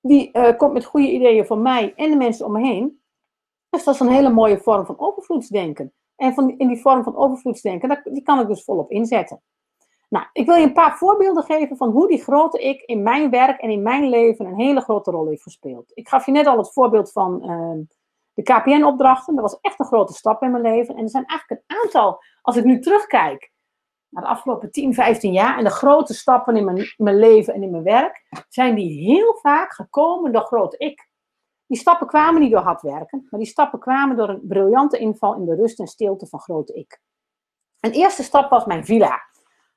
Die 0.00 0.30
uh, 0.32 0.56
komt 0.56 0.72
met 0.72 0.84
goede 0.84 1.10
ideeën 1.10 1.46
voor 1.46 1.58
mij 1.58 1.94
en 1.94 2.10
de 2.10 2.16
mensen 2.16 2.46
om 2.46 2.52
me 2.52 2.66
heen. 2.66 3.02
Dus 3.70 3.84
dat 3.84 3.94
is 3.94 4.00
een 4.00 4.08
hele 4.08 4.30
mooie 4.30 4.58
vorm 4.58 4.86
van 4.86 4.98
overvloedsdenken. 4.98 5.92
En 6.16 6.34
van, 6.34 6.58
in 6.58 6.68
die 6.68 6.80
vorm 6.80 7.02
van 7.02 7.16
overvloedsdenken, 7.16 8.00
die 8.04 8.22
kan 8.22 8.40
ik 8.40 8.46
dus 8.46 8.64
volop 8.64 8.90
inzetten. 8.90 9.42
Nou, 10.08 10.26
ik 10.32 10.46
wil 10.46 10.54
je 10.54 10.66
een 10.66 10.72
paar 10.72 10.96
voorbeelden 10.96 11.42
geven 11.42 11.76
van 11.76 11.90
hoe 11.90 12.08
die 12.08 12.22
grote 12.22 12.58
ik 12.62 12.82
in 12.82 13.02
mijn 13.02 13.30
werk 13.30 13.60
en 13.60 13.70
in 13.70 13.82
mijn 13.82 14.08
leven 14.08 14.46
een 14.46 14.60
hele 14.60 14.80
grote 14.80 15.10
rol 15.10 15.28
heeft 15.28 15.42
gespeeld. 15.42 15.90
Ik 15.94 16.08
gaf 16.08 16.26
je 16.26 16.32
net 16.32 16.46
al 16.46 16.58
het 16.58 16.72
voorbeeld 16.72 17.12
van 17.12 17.50
uh, 17.50 17.84
de 18.32 18.42
KPN-opdrachten. 18.42 19.34
Dat 19.34 19.50
was 19.50 19.60
echt 19.60 19.80
een 19.80 19.86
grote 19.86 20.12
stap 20.12 20.42
in 20.42 20.50
mijn 20.50 20.62
leven. 20.62 20.96
En 20.96 21.02
er 21.02 21.10
zijn 21.10 21.24
eigenlijk 21.26 21.62
een 21.66 21.76
aantal, 21.78 22.22
als 22.42 22.56
ik 22.56 22.64
nu 22.64 22.80
terugkijk 22.80 23.52
naar 24.08 24.22
de 24.22 24.28
afgelopen 24.30 24.70
10, 24.70 24.94
15 24.94 25.32
jaar 25.32 25.58
en 25.58 25.64
de 25.64 25.70
grote 25.70 26.14
stappen 26.14 26.56
in 26.56 26.64
mijn, 26.64 26.94
mijn 26.96 27.18
leven 27.18 27.54
en 27.54 27.62
in 27.62 27.70
mijn 27.70 27.82
werk, 27.82 28.26
zijn 28.48 28.74
die 28.74 29.14
heel 29.14 29.38
vaak 29.42 29.72
gekomen 29.72 30.32
door 30.32 30.44
grote 30.44 30.76
ik. 30.78 31.08
Die 31.66 31.78
stappen 31.78 32.06
kwamen 32.06 32.40
niet 32.40 32.52
door 32.52 32.60
hard 32.60 32.82
werken, 32.82 33.26
maar 33.30 33.40
die 33.40 33.48
stappen 33.48 33.78
kwamen 33.78 34.16
door 34.16 34.28
een 34.28 34.46
briljante 34.46 34.98
inval 34.98 35.34
in 35.34 35.44
de 35.44 35.54
rust 35.54 35.78
en 35.78 35.86
stilte 35.86 36.26
van 36.26 36.40
grote 36.40 36.74
ik. 36.74 37.00
Een 37.80 37.92
eerste 37.92 38.22
stap 38.22 38.50
was 38.50 38.64
mijn 38.64 38.84
villa. 38.84 39.20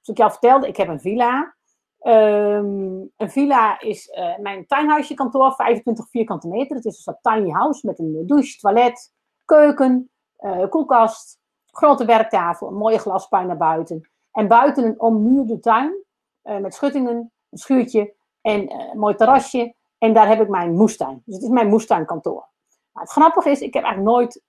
Zoals 0.02 0.10
ik 0.10 0.18
jou 0.18 0.32
vertelde, 0.32 0.68
ik 0.68 0.78
heb 0.78 0.88
een 0.88 1.00
villa. 1.00 1.56
Um, 2.02 3.12
een 3.18 3.30
villa 3.30 3.80
is 3.80 4.08
uh, 4.08 4.38
mijn 4.38 4.66
tuinhuisje 4.66 5.14
kantoor, 5.14 5.52
25 5.52 6.10
vierkante 6.10 6.47
meter. 6.47 6.76
Het 6.76 6.86
is 6.86 6.95
een 6.95 7.02
soort 7.02 7.24
tiny 7.24 7.50
house 7.50 7.88
met 7.88 8.00
een 8.00 8.24
douche, 8.28 8.60
toilet, 8.60 9.14
keuken, 9.45 10.10
uh, 10.39 10.70
koelkast, 10.70 11.39
grote 11.66 12.06
werktafel, 12.06 12.68
een 12.68 12.74
mooie 12.74 12.97
glaspuin 12.97 13.47
naar 13.47 13.58
buiten. 13.58 14.10
En 14.32 14.47
buiten 14.47 14.86
een 14.86 15.00
ommuurde 15.00 15.60
tuin 15.60 16.04
uh, 16.43 16.58
met 16.58 16.74
schuttingen, 16.74 17.32
een 17.50 17.58
schuurtje 17.58 18.14
en 18.41 18.72
een 18.72 19.00
mooi 19.00 19.16
terrasje 19.16 19.76
En 19.97 20.14
daar 20.14 20.28
heb 20.28 20.41
ik 20.41 20.50
mijn 20.50 20.74
moestuin. 20.74 21.22
Dus 21.26 21.36
het 21.36 21.43
is 21.43 21.50
mijn 21.50 21.68
moestuinkantoor. 21.68 22.47
Nou, 22.93 23.06
het 23.06 23.10
grappige 23.10 23.50
is, 23.50 23.62
ik 23.62 23.74
heb 23.74 23.84
eigenlijk 23.84 24.16
nooit 24.16 24.43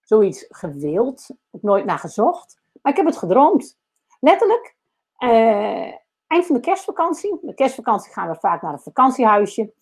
zoiets 0.00 0.46
gewild. 0.48 1.28
Nooit 1.50 1.84
naar 1.84 1.98
gezocht. 1.98 2.60
Maar 2.82 2.92
ik 2.92 2.98
heb 2.98 3.06
het 3.06 3.16
gedroomd. 3.16 3.78
Letterlijk, 4.24 4.76
uh, 5.18 5.92
eind 6.26 6.46
van 6.46 6.54
de 6.54 6.60
kerstvakantie. 6.60 7.38
De 7.42 7.54
kerstvakantie 7.54 8.12
gaan 8.12 8.28
we 8.28 8.34
vaak 8.34 8.62
naar 8.62 8.72
een 8.72 8.78
vakantiehuisje. 8.78 9.72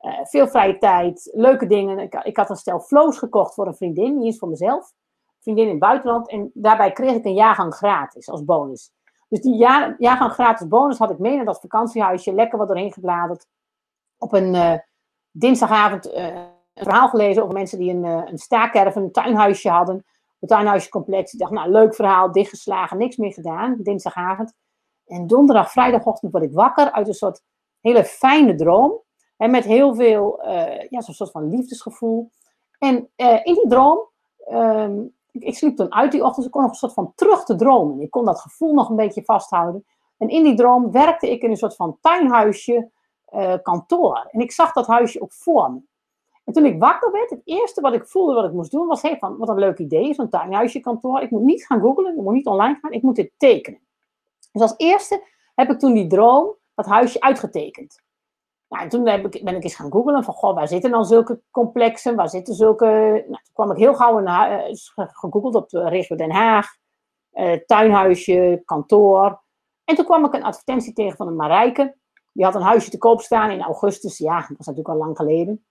Uh, 0.00 0.24
veel 0.24 0.48
vrije 0.48 0.78
tijd, 0.78 1.30
leuke 1.32 1.66
dingen. 1.66 1.98
Ik, 1.98 2.14
ik, 2.14 2.36
had 2.36 2.50
een 2.50 2.56
stel 2.56 2.80
flows 2.80 3.18
gekocht 3.18 3.54
voor 3.54 3.66
een 3.66 3.74
vriendin, 3.74 4.18
die 4.18 4.28
is 4.28 4.38
voor 4.38 4.48
mezelf. 4.48 4.92
Vriendin 5.40 5.64
in 5.64 5.70
het 5.70 5.78
buitenland. 5.78 6.28
En 6.28 6.50
daarbij 6.54 6.92
kreeg 6.92 7.14
ik 7.14 7.24
een 7.24 7.34
jaargang 7.34 7.74
gratis 7.74 8.28
als 8.28 8.44
bonus. 8.44 8.90
Dus 9.28 9.40
die 9.40 9.56
jaar, 9.56 9.94
jaargang 9.98 10.32
gratis 10.32 10.68
bonus 10.68 10.98
had 10.98 11.10
ik 11.10 11.18
mee 11.18 11.36
naar 11.36 11.44
dat 11.44 11.60
vakantiehuisje. 11.60 12.32
Lekker 12.32 12.58
wat 12.58 12.68
doorheen 12.68 12.92
gebladerd. 12.92 13.46
Op 14.18 14.32
een 14.32 14.54
uh, 14.54 14.74
dinsdagavond 15.30 16.12
een 16.14 16.48
verhaal 16.74 17.08
gelezen 17.08 17.42
over 17.42 17.54
mensen 17.54 17.78
die 17.78 17.94
een, 17.94 18.04
een 18.04 18.38
staakerf, 18.38 18.94
een 18.94 19.12
tuinhuisje 19.12 19.70
hadden. 19.70 20.04
Een 20.40 20.48
tuinhuisjecomplex. 20.48 21.32
Ik 21.32 21.38
dacht, 21.38 21.52
nou, 21.52 21.70
leuk 21.70 21.94
verhaal, 21.94 22.32
dichtgeslagen, 22.32 22.98
niks 22.98 23.16
meer 23.16 23.32
gedaan. 23.32 23.76
Dinsdagavond. 23.82 24.54
En 25.06 25.26
donderdag, 25.26 25.70
vrijdagochtend 25.70 26.32
word 26.32 26.44
ik 26.44 26.52
wakker 26.52 26.92
uit 26.92 27.08
een 27.08 27.14
soort 27.14 27.42
hele 27.80 28.04
fijne 28.04 28.54
droom. 28.54 29.00
En 29.36 29.50
met 29.50 29.64
heel 29.64 29.94
veel, 29.94 30.40
ja, 30.88 31.00
zo'n 31.00 31.14
soort 31.14 31.30
van 31.30 31.50
liefdesgevoel. 31.50 32.30
En 32.78 33.10
in 33.16 33.54
die 33.54 33.68
droom 33.68 34.08
um, 34.50 35.14
ik, 35.32 35.56
sliep 35.56 35.76
toen 35.76 35.92
uit 35.92 36.12
die 36.12 36.24
ochtend, 36.24 36.46
ik 36.46 36.52
kon 36.52 36.62
nog 36.62 36.70
een 36.70 36.76
soort 36.76 36.92
van 36.92 37.12
terug 37.14 37.44
te 37.44 37.54
dromen. 37.54 38.00
Ik 38.00 38.10
kon 38.10 38.24
dat 38.24 38.40
gevoel 38.40 38.74
nog 38.74 38.88
een 38.88 38.96
beetje 38.96 39.24
vasthouden. 39.24 39.84
En 40.18 40.28
in 40.28 40.44
die 40.44 40.54
droom 40.54 40.90
werkte 40.90 41.30
ik 41.30 41.42
in 41.42 41.50
een 41.50 41.56
soort 41.56 41.76
van 41.76 41.98
tuinhuisje, 42.00 42.90
uh, 43.34 43.54
kantoor. 43.62 44.28
En 44.30 44.40
ik 44.40 44.52
zag 44.52 44.72
dat 44.72 44.86
huisje 44.86 45.20
ook 45.20 45.32
voor 45.32 45.72
me. 45.72 45.80
En 46.48 46.54
toen 46.54 46.66
ik 46.66 46.78
wakker 46.78 47.12
werd, 47.12 47.30
het 47.30 47.40
eerste 47.44 47.80
wat 47.80 47.94
ik 47.94 48.06
voelde 48.06 48.34
wat 48.34 48.44
ik 48.44 48.52
moest 48.52 48.70
doen, 48.70 48.86
was: 48.86 49.00
van, 49.00 49.36
wat 49.36 49.48
een 49.48 49.58
leuk 49.58 49.78
idee, 49.78 50.14
zo'n 50.14 50.28
tuinhuisje, 50.28 50.80
kantoor. 50.80 51.20
Ik 51.20 51.30
moet 51.30 51.42
niet 51.42 51.66
gaan 51.66 51.80
googlen, 51.80 52.16
ik 52.16 52.22
moet 52.22 52.34
niet 52.34 52.46
online 52.46 52.78
gaan, 52.80 52.92
ik 52.92 53.02
moet 53.02 53.16
dit 53.16 53.32
tekenen. 53.36 53.80
Dus 54.52 54.62
als 54.62 54.74
eerste 54.76 55.26
heb 55.54 55.70
ik 55.70 55.78
toen 55.78 55.94
die 55.94 56.06
droom, 56.06 56.56
dat 56.74 56.86
huisje 56.86 57.20
uitgetekend. 57.20 58.02
Nou, 58.68 58.82
en 58.82 58.88
toen 58.88 59.08
heb 59.08 59.34
ik, 59.34 59.44
ben 59.44 59.56
ik 59.56 59.62
eens 59.62 59.74
gaan 59.74 59.92
googlen 59.92 60.24
van, 60.24 60.34
goh, 60.34 60.54
waar 60.54 60.68
zitten 60.68 60.90
dan 60.90 61.04
zulke 61.04 61.40
complexen, 61.50 62.16
waar 62.16 62.28
zitten 62.28 62.54
zulke... 62.54 62.86
Nou, 63.28 63.42
toen 63.42 63.52
kwam 63.52 63.70
ik 63.70 63.76
heel 63.76 63.94
gauw 63.94 64.20
uh, 64.20 64.64
gegoogeld 64.94 65.54
op 65.54 65.68
de 65.68 65.88
regio 65.88 66.16
Den 66.16 66.32
Haag, 66.32 66.66
uh, 67.32 67.52
tuinhuisje, 67.52 68.62
kantoor. 68.64 69.42
En 69.84 69.94
toen 69.94 70.04
kwam 70.04 70.24
ik 70.24 70.34
een 70.34 70.44
advertentie 70.44 70.92
tegen 70.92 71.16
van 71.16 71.26
een 71.26 71.36
Marijke. 71.36 71.96
Die 72.32 72.44
had 72.44 72.54
een 72.54 72.62
huisje 72.62 72.90
te 72.90 72.98
koop 72.98 73.20
staan 73.20 73.50
in 73.50 73.62
augustus, 73.62 74.18
ja, 74.18 74.38
dat 74.38 74.56
was 74.56 74.66
natuurlijk 74.66 74.94
al 74.94 75.04
lang 75.04 75.16
geleden. 75.16 75.62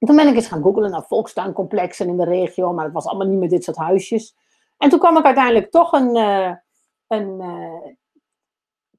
En 0.00 0.06
toen 0.06 0.16
ben 0.16 0.28
ik 0.28 0.34
eens 0.34 0.48
gaan 0.48 0.62
googlen 0.62 0.90
naar 0.90 1.06
volkstuincomplexen 1.06 2.08
in 2.08 2.16
de 2.16 2.24
regio, 2.24 2.72
maar 2.72 2.84
het 2.84 2.94
was 2.94 3.06
allemaal 3.06 3.26
niet 3.26 3.38
meer 3.38 3.48
dit 3.48 3.64
soort 3.64 3.76
huisjes. 3.76 4.36
En 4.76 4.88
toen 4.88 4.98
kwam 4.98 5.16
ik 5.16 5.24
uiteindelijk 5.24 5.70
toch 5.70 5.92
een, 5.92 6.16
uh, 6.16 6.52
een 7.06 7.42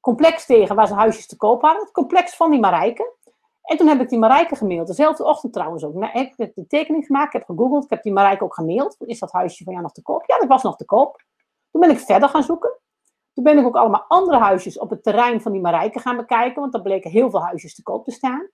complex 0.00 0.46
tegen 0.46 0.76
waar 0.76 0.86
ze 0.86 0.94
huisjes 0.94 1.26
te 1.26 1.36
koop 1.36 1.62
hadden. 1.62 1.82
Het 1.82 1.92
complex 1.92 2.36
van 2.36 2.50
die 2.50 2.60
Marijke. 2.60 3.16
En 3.62 3.76
toen 3.76 3.86
heb 3.86 4.00
ik 4.00 4.08
die 4.08 4.18
Marijke 4.18 4.56
gemaild. 4.56 4.86
Dezelfde 4.86 5.24
ochtend 5.24 5.52
trouwens 5.52 5.84
ook. 5.84 5.94
Nou, 5.94 6.18
ik 6.18 6.32
heb 6.36 6.54
de 6.54 6.66
tekening 6.66 7.06
gemaakt, 7.06 7.26
ik 7.26 7.32
heb 7.32 7.44
gegoogeld. 7.44 7.84
Ik 7.84 7.90
heb 7.90 8.02
die 8.02 8.12
Marijke 8.12 8.44
ook 8.44 8.54
gemaild. 8.54 8.96
Is 8.98 9.18
dat 9.18 9.32
huisje 9.32 9.64
van 9.64 9.72
jou 9.72 9.84
nog 9.84 9.92
te 9.92 10.02
koop? 10.02 10.24
Ja, 10.26 10.38
dat 10.38 10.48
was 10.48 10.62
nog 10.62 10.76
te 10.76 10.84
koop. 10.84 11.22
Toen 11.70 11.80
ben 11.80 11.90
ik 11.90 11.98
verder 11.98 12.28
gaan 12.28 12.42
zoeken. 12.42 12.78
Toen 13.32 13.44
ben 13.44 13.58
ik 13.58 13.66
ook 13.66 13.76
allemaal 13.76 14.04
andere 14.08 14.38
huisjes 14.38 14.78
op 14.78 14.90
het 14.90 15.02
terrein 15.02 15.40
van 15.40 15.52
die 15.52 15.60
Marijke 15.60 15.98
gaan 15.98 16.16
bekijken. 16.16 16.60
Want 16.60 16.74
er 16.74 16.82
bleken 16.82 17.10
heel 17.10 17.30
veel 17.30 17.42
huisjes 17.42 17.74
te 17.74 17.82
koop 17.82 18.04
te 18.04 18.10
staan. 18.10 18.48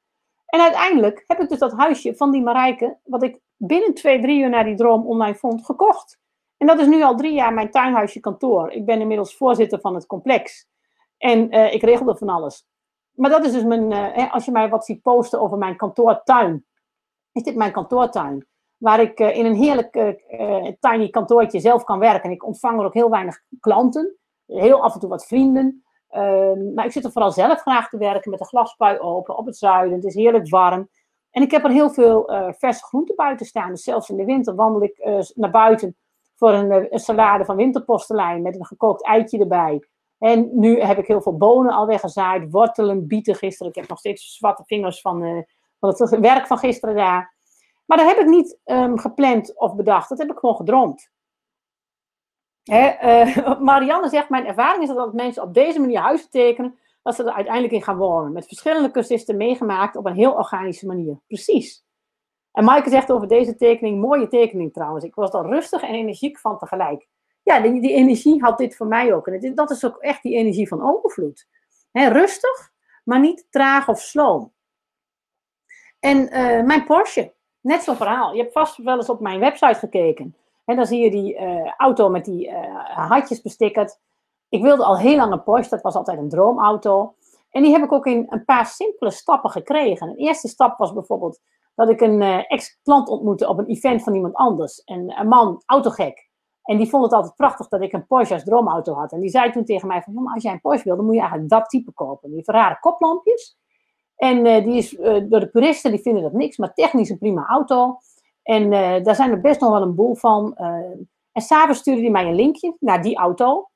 En 0.48 0.60
uiteindelijk 0.60 1.24
heb 1.26 1.40
ik 1.40 1.48
dus 1.48 1.58
dat 1.58 1.72
huisje 1.72 2.16
van 2.16 2.30
die 2.30 2.42
Marijke, 2.42 2.98
wat 3.04 3.22
ik 3.22 3.40
binnen 3.56 3.94
twee, 3.94 4.20
drie 4.20 4.40
uur 4.40 4.48
na 4.48 4.62
die 4.62 4.76
droom 4.76 5.06
online 5.06 5.34
vond, 5.34 5.64
gekocht. 5.64 6.18
En 6.56 6.66
dat 6.66 6.78
is 6.78 6.86
nu 6.86 7.02
al 7.02 7.16
drie 7.16 7.32
jaar 7.32 7.52
mijn 7.52 7.70
tuinhuisje 7.70 8.20
kantoor. 8.20 8.70
Ik 8.70 8.86
ben 8.86 9.00
inmiddels 9.00 9.36
voorzitter 9.36 9.80
van 9.80 9.94
het 9.94 10.06
complex. 10.06 10.66
En 11.18 11.54
uh, 11.54 11.72
ik 11.72 11.82
regelde 11.82 12.16
van 12.16 12.28
alles 12.28 12.66
maar 13.18 13.30
dat 13.30 13.44
is 13.44 13.52
dus 13.52 13.64
mijn, 13.64 13.90
uh, 13.90 14.32
als 14.32 14.44
je 14.44 14.50
mij 14.50 14.68
wat 14.68 14.84
ziet 14.84 15.02
posten 15.02 15.40
over 15.40 15.58
mijn 15.58 15.76
kantoortuin, 15.76 16.66
is 17.32 17.42
dit 17.42 17.56
mijn 17.56 17.72
kantoortuin. 17.72 18.46
Waar 18.76 19.00
ik 19.00 19.20
uh, 19.20 19.36
in 19.36 19.44
een 19.46 19.54
heerlijk 19.54 20.16
tiny 20.80 21.08
kantoortje 21.10 21.60
zelf 21.60 21.84
kan 21.84 21.98
werken. 21.98 22.30
Ik 22.30 22.46
ontvang 22.46 22.78
er 22.78 22.84
ook 22.84 22.94
heel 22.94 23.10
weinig 23.10 23.40
klanten, 23.60 24.16
heel 24.46 24.82
af 24.82 24.94
en 24.94 25.00
toe 25.00 25.08
wat 25.08 25.26
vrienden. 25.26 25.84
Ehm, 26.08 26.74
maar 26.74 26.84
ik 26.84 26.92
zit 26.92 27.04
er 27.04 27.12
vooral 27.12 27.30
zelf 27.30 27.60
graag 27.60 27.88
te 27.88 27.98
werken 27.98 28.30
met 28.30 28.38
de 28.38 28.44
glaspui 28.44 28.98
open 28.98 29.36
op 29.36 29.46
het 29.46 29.56
zuiden. 29.56 29.96
Het 29.96 30.04
is 30.04 30.14
heerlijk 30.14 30.48
warm. 30.48 30.88
En 31.30 31.42
ik 31.42 31.50
heb 31.50 31.64
er 31.64 31.70
heel 31.70 31.90
veel 31.90 32.30
verse 32.58 32.84
groenten 32.84 33.16
buiten 33.16 33.46
staan. 33.46 33.70
Dus 33.70 33.82
zelfs 33.82 34.10
in 34.10 34.16
de 34.16 34.24
winter 34.24 34.54
wandel 34.54 34.82
ik 34.82 35.24
naar 35.34 35.50
buiten 35.50 35.96
voor 36.34 36.52
een, 36.52 36.92
een 36.92 36.98
salade 36.98 37.44
van 37.44 37.56
winterpostelijn 37.56 38.42
met 38.42 38.54
een 38.54 38.66
gekookt 38.66 39.04
eitje 39.04 39.38
erbij. 39.38 39.82
En 40.18 40.48
nu 40.52 40.80
heb 40.80 40.98
ik 40.98 41.06
heel 41.06 41.22
veel 41.22 41.36
bonen 41.36 41.72
al 41.72 41.86
weggezaaid, 41.86 42.50
wortelen, 42.50 43.06
bieten 43.06 43.34
gisteren. 43.34 43.72
Ik 43.72 43.78
heb 43.78 43.88
nog 43.88 43.98
steeds 43.98 44.36
zwarte 44.36 44.62
vingers 44.66 45.00
van, 45.00 45.44
van 45.80 45.88
het 45.88 46.18
werk 46.20 46.46
van 46.46 46.58
gisteren 46.58 46.94
daar. 46.94 47.34
Maar 47.86 47.96
dat 47.98 48.06
heb 48.06 48.18
ik 48.18 48.26
niet 48.26 48.58
um, 48.64 48.98
gepland 48.98 49.58
of 49.58 49.74
bedacht. 49.74 50.08
Dat 50.08 50.18
heb 50.18 50.30
ik 50.30 50.38
gewoon 50.38 50.56
gedroomd. 50.56 51.10
Hè, 52.70 53.24
uh, 53.24 53.60
Marianne 53.70 54.08
zegt, 54.08 54.28
mijn 54.28 54.46
ervaring 54.46 54.82
is 54.82 54.88
dat 54.88 54.98
als 54.98 55.12
mensen 55.12 55.42
op 55.42 55.54
deze 55.54 55.80
manier 55.80 56.00
huizen 56.00 56.30
tekenen, 56.30 56.78
dat 57.02 57.14
ze 57.14 57.24
er 57.24 57.32
uiteindelijk 57.32 57.74
in 57.74 57.82
gaan 57.82 57.96
wonen. 57.96 58.32
Met 58.32 58.46
verschillende 58.46 58.90
cursisten 58.90 59.36
meegemaakt 59.36 59.96
op 59.96 60.06
een 60.06 60.14
heel 60.14 60.32
organische 60.32 60.86
manier. 60.86 61.20
Precies. 61.26 61.86
En 62.52 62.64
Maaike 62.64 62.90
zegt 62.90 63.12
over 63.12 63.28
deze 63.28 63.56
tekening, 63.56 64.00
mooie 64.00 64.28
tekening 64.28 64.72
trouwens. 64.72 65.04
Ik 65.04 65.14
was 65.14 65.32
er 65.32 65.46
rustig 65.46 65.82
en 65.82 65.94
energiek 65.94 66.38
van 66.38 66.58
tegelijk 66.58 67.06
ja, 67.48 67.60
die, 67.60 67.80
die, 67.80 67.94
energie 67.94 68.42
had 68.42 68.58
dit 68.58 68.76
voor 68.76 68.86
mij 68.86 69.14
ook. 69.14 69.26
En 69.26 69.54
dat 69.54 69.70
is 69.70 69.84
ook 69.84 69.96
echt 69.96 70.22
die 70.22 70.36
energie 70.36 70.68
van 70.68 70.82
overvloed. 70.82 71.46
rustig, 71.92 72.72
maar 73.04 73.20
niet 73.20 73.46
traag 73.50 73.88
of 73.88 74.00
sloom. 74.00 74.52
En 76.00 76.18
uh, 76.18 76.64
mijn 76.64 76.84
Porsche, 76.84 77.34
net 77.60 77.82
zo'n 77.82 77.96
verhaal. 77.96 78.32
Je 78.34 78.40
hebt 78.40 78.52
vast 78.52 78.76
wel 78.76 78.96
eens 78.96 79.08
op 79.08 79.20
mijn 79.20 79.40
website 79.40 79.78
gekeken. 79.78 80.36
En 80.68 80.76
dan 80.76 80.86
zie 80.86 81.00
je 81.00 81.10
die 81.10 81.38
uh, 81.38 81.72
auto 81.76 82.08
met 82.08 82.24
die 82.24 82.48
uh, 82.48 82.56
hartjes 82.94 83.42
bestikkerd. 83.42 84.00
Ik 84.48 84.62
wilde 84.62 84.84
al 84.84 84.98
heel 84.98 85.16
lang 85.16 85.32
een 85.32 85.42
Porsche, 85.42 85.74
dat 85.74 85.82
was 85.82 85.94
altijd 85.94 86.18
een 86.18 86.28
droomauto. 86.28 87.14
En 87.50 87.62
die 87.62 87.72
heb 87.72 87.82
ik 87.82 87.92
ook 87.92 88.06
in 88.06 88.26
een 88.28 88.44
paar 88.44 88.66
simpele 88.66 89.10
stappen 89.10 89.50
gekregen. 89.50 90.08
De 90.08 90.16
eerste 90.16 90.48
stap 90.48 90.78
was 90.78 90.92
bijvoorbeeld 90.92 91.40
dat 91.74 91.88
ik 91.88 92.00
een 92.00 92.22
ex-klant 92.22 93.08
ontmoette 93.08 93.48
op 93.48 93.58
een 93.58 93.66
event 93.66 94.02
van 94.02 94.14
iemand 94.14 94.34
anders. 94.34 94.84
En 94.84 95.18
een 95.18 95.28
man, 95.28 95.62
autogek. 95.66 96.30
En 96.62 96.76
die 96.76 96.88
vond 96.88 97.04
het 97.04 97.12
altijd 97.12 97.34
prachtig 97.34 97.68
dat 97.68 97.80
ik 97.80 97.92
een 97.92 98.06
Porsche 98.06 98.34
als 98.34 98.44
droomauto 98.44 98.94
had. 98.94 99.12
En 99.12 99.20
die 99.20 99.30
zei 99.30 99.50
toen 99.50 99.64
tegen 99.64 99.88
mij 99.88 100.02
van, 100.02 100.32
als 100.34 100.42
jij 100.42 100.52
een 100.52 100.60
Porsche 100.60 100.84
wil, 100.84 100.96
dan 100.96 101.04
moet 101.04 101.14
je 101.14 101.20
eigenlijk 101.20 101.50
dat 101.50 101.68
type 101.68 101.92
kopen. 101.92 102.30
Die 102.30 102.42
rare 102.44 102.78
koplampjes. 102.80 103.58
En 104.16 104.62
die 104.62 104.76
is 104.76 104.90
door 105.28 105.40
de 105.40 105.48
puristen, 105.52 105.90
die 105.90 106.00
vinden 106.00 106.22
dat 106.22 106.32
niks, 106.32 106.56
maar 106.56 106.74
technisch 106.74 107.10
een 107.10 107.18
prima 107.18 107.46
auto. 107.46 107.98
En 108.48 108.62
uh, 108.62 109.04
daar 109.04 109.14
zijn 109.14 109.30
er 109.30 109.40
best 109.40 109.60
nog 109.60 109.70
wel 109.70 109.82
een 109.82 109.94
boel 109.94 110.14
van. 110.14 110.56
en 111.32 111.42
s'avonds 111.42 111.80
stuurde 111.80 112.00
hij 112.00 112.10
mij 112.10 112.26
een 112.26 112.34
linkje 112.34 112.76
naar 112.80 113.02
die 113.02 113.16
auto. 113.16 113.68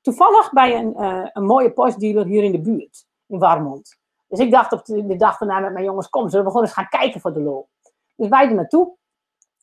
Toevallig 0.00 0.52
bij 0.52 0.78
een, 0.78 1.02
een 1.32 1.44
mooie 1.44 1.72
Porsche 1.72 2.00
dealer 2.00 2.26
hier 2.26 2.42
in 2.42 2.52
de 2.52 2.60
buurt, 2.60 3.06
in 3.26 3.38
Warmond. 3.38 3.98
Dus 4.30 4.38
ik 4.38 4.50
dacht 4.50 4.72
op 4.72 4.84
de, 4.84 5.06
de 5.06 5.16
dag 5.16 5.38
daarna 5.38 5.58
met 5.58 5.72
mijn 5.72 5.84
jongens, 5.84 6.08
kom, 6.08 6.28
zullen 6.28 6.44
we 6.44 6.50
gewoon 6.50 6.66
eens 6.66 6.74
gaan 6.74 6.88
kijken 6.88 7.20
voor 7.20 7.32
de 7.32 7.40
lol. 7.40 7.68
Dus 8.16 8.28
wij 8.28 8.46
er 8.46 8.54
naartoe. 8.54 8.96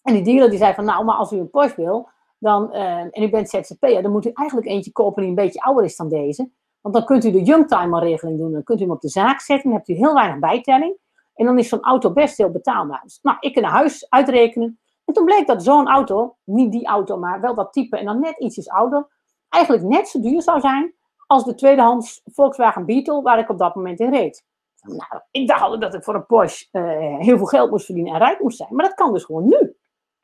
En 0.02 0.14
die 0.14 0.24
dealer 0.24 0.50
die 0.50 0.60
zei 0.60 0.74
van, 0.74 0.86
nou, 0.86 1.06
maar 1.06 1.16
als 1.16 1.32
u 1.32 1.38
een 1.38 1.50
Porsche 1.50 1.82
wil, 1.82 2.10
dan, 2.38 2.70
uh, 2.72 3.00
en 3.00 3.24
u 3.24 3.30
bent 3.30 3.50
ZZP'er, 3.50 4.02
dan 4.02 4.12
moet 4.12 4.26
u 4.26 4.32
eigenlijk 4.34 4.68
eentje 4.68 4.92
kopen 4.92 5.22
die 5.22 5.30
een 5.30 5.36
beetje 5.36 5.62
ouder 5.62 5.84
is 5.84 5.96
dan 5.96 6.10
deze. 6.10 6.50
Want 6.82 6.96
dan 6.96 7.06
kunt 7.06 7.26
u 7.26 7.32
de 7.32 7.42
youngtimer 7.42 8.04
regeling 8.04 8.38
doen. 8.38 8.52
Dan 8.52 8.64
kunt 8.64 8.80
u 8.80 8.84
hem 8.84 8.92
op 8.92 9.02
de 9.02 9.10
zaak 9.10 9.40
zetten, 9.40 9.70
dan 9.70 9.78
hebt 9.78 9.90
u 9.90 9.94
heel 9.94 10.14
weinig 10.14 10.40
bijtelling. 10.40 10.98
En 11.38 11.46
dan 11.46 11.60
is 11.60 11.70
zo'n 11.70 11.84
auto 11.84 12.12
best 12.12 12.38
heel 12.38 12.52
betaalbaar. 12.52 13.02
Dus, 13.04 13.20
nou, 13.22 13.38
ik 13.40 13.62
naar 13.62 13.72
huis 13.72 14.10
uitrekenen. 14.10 14.80
En 15.06 15.14
toen 15.14 15.26
bleek 15.26 15.48
dat 15.48 15.64
zo'n 15.64 15.88
auto, 15.88 16.36
niet 16.44 16.72
die 16.72 16.86
auto, 16.86 17.18
maar 17.18 17.42
wel 17.42 17.56
dat 17.56 17.74
type 17.74 17.98
en 17.98 18.06
dan 18.06 18.20
net 18.20 18.40
ietsjes 18.40 18.70
ouder, 18.70 19.08
eigenlijk 19.50 19.84
net 19.84 20.08
zo 20.08 20.20
duur 20.20 20.42
zou 20.42 20.60
zijn 20.60 20.96
als 21.28 21.44
de 21.44 21.56
tweedehands 21.56 22.22
Volkswagen 22.26 22.86
Beetle 22.86 23.22
waar 23.22 23.40
ik 23.40 23.50
op 23.50 23.58
dat 23.58 23.76
moment 23.76 24.00
in 24.00 24.10
reed. 24.10 24.46
Nou, 24.82 25.22
ik 25.32 25.48
dacht 25.48 25.62
altijd 25.62 25.82
dat 25.82 25.94
ik 25.94 26.04
voor 26.04 26.16
een 26.16 26.26
Porsche 26.26 26.68
uh, 26.72 27.20
heel 27.20 27.38
veel 27.38 27.46
geld 27.46 27.70
moest 27.70 27.86
verdienen 27.86 28.14
en 28.14 28.20
rijk 28.20 28.40
moest 28.40 28.58
zijn. 28.58 28.76
Maar 28.76 28.86
dat 28.86 28.94
kan 28.94 29.14
dus 29.14 29.24
gewoon 29.24 29.48
nu. 29.48 29.76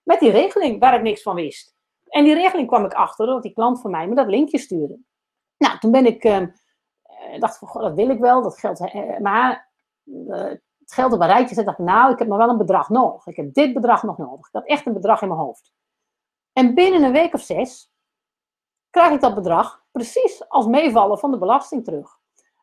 Met 0.03 0.19
die 0.19 0.31
regeling 0.31 0.79
waar 0.79 0.93
ik 0.93 1.01
niks 1.01 1.21
van 1.21 1.35
wist. 1.35 1.75
En 2.07 2.23
die 2.23 2.33
regeling 2.33 2.67
kwam 2.67 2.85
ik 2.85 2.93
achter 2.93 3.25
dat 3.25 3.43
die 3.43 3.53
klant 3.53 3.81
van 3.81 3.91
mij 3.91 4.07
me 4.07 4.15
dat 4.15 4.27
linkje 4.27 4.57
stuurde. 4.57 4.99
Nou, 5.57 5.79
toen 5.79 5.91
ben 5.91 6.05
ik, 6.05 6.23
uh, 6.23 6.47
dacht 7.39 7.57
van, 7.57 7.81
dat 7.81 7.93
wil 7.93 8.09
ik 8.09 8.19
wel, 8.19 8.41
dat 8.41 8.59
geld, 8.59 8.79
uh, 8.79 9.17
maar 9.19 9.71
geld 10.93 11.13
op 11.13 11.21
een 11.21 11.27
rijtje 11.27 11.55
zet, 11.55 11.65
dacht 11.65 11.79
ik, 11.79 11.85
nou, 11.85 12.11
ik 12.11 12.19
heb 12.19 12.27
nog 12.27 12.37
wel 12.37 12.49
een 12.49 12.57
bedrag 12.57 12.89
nodig. 12.89 13.27
Ik 13.27 13.35
heb 13.35 13.53
dit 13.53 13.73
bedrag 13.73 14.03
nog 14.03 14.17
nodig. 14.17 14.47
Ik 14.47 14.53
had 14.53 14.65
echt 14.65 14.85
een 14.85 14.93
bedrag 14.93 15.21
in 15.21 15.27
mijn 15.27 15.39
hoofd. 15.39 15.71
En 16.53 16.73
binnen 16.73 17.03
een 17.03 17.11
week 17.11 17.33
of 17.33 17.41
zes 17.41 17.91
krijg 18.89 19.13
ik 19.13 19.21
dat 19.21 19.35
bedrag 19.35 19.83
precies 19.91 20.49
als 20.49 20.65
meevallen 20.65 21.19
van 21.19 21.31
de 21.31 21.37
belasting 21.37 21.83
terug. 21.83 22.17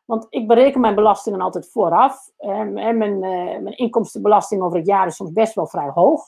Want 0.05 0.25
ik 0.29 0.47
bereken 0.47 0.81
mijn 0.81 0.95
belastingen 0.95 1.41
altijd 1.41 1.71
vooraf. 1.71 2.29
En 2.37 2.73
mijn, 2.73 3.13
uh, 3.13 3.61
mijn 3.61 3.77
inkomstenbelasting 3.77 4.61
over 4.61 4.77
het 4.77 4.87
jaar 4.87 5.07
is 5.07 5.15
soms 5.15 5.31
best 5.31 5.53
wel 5.53 5.67
vrij 5.67 5.89
hoog. 5.93 6.27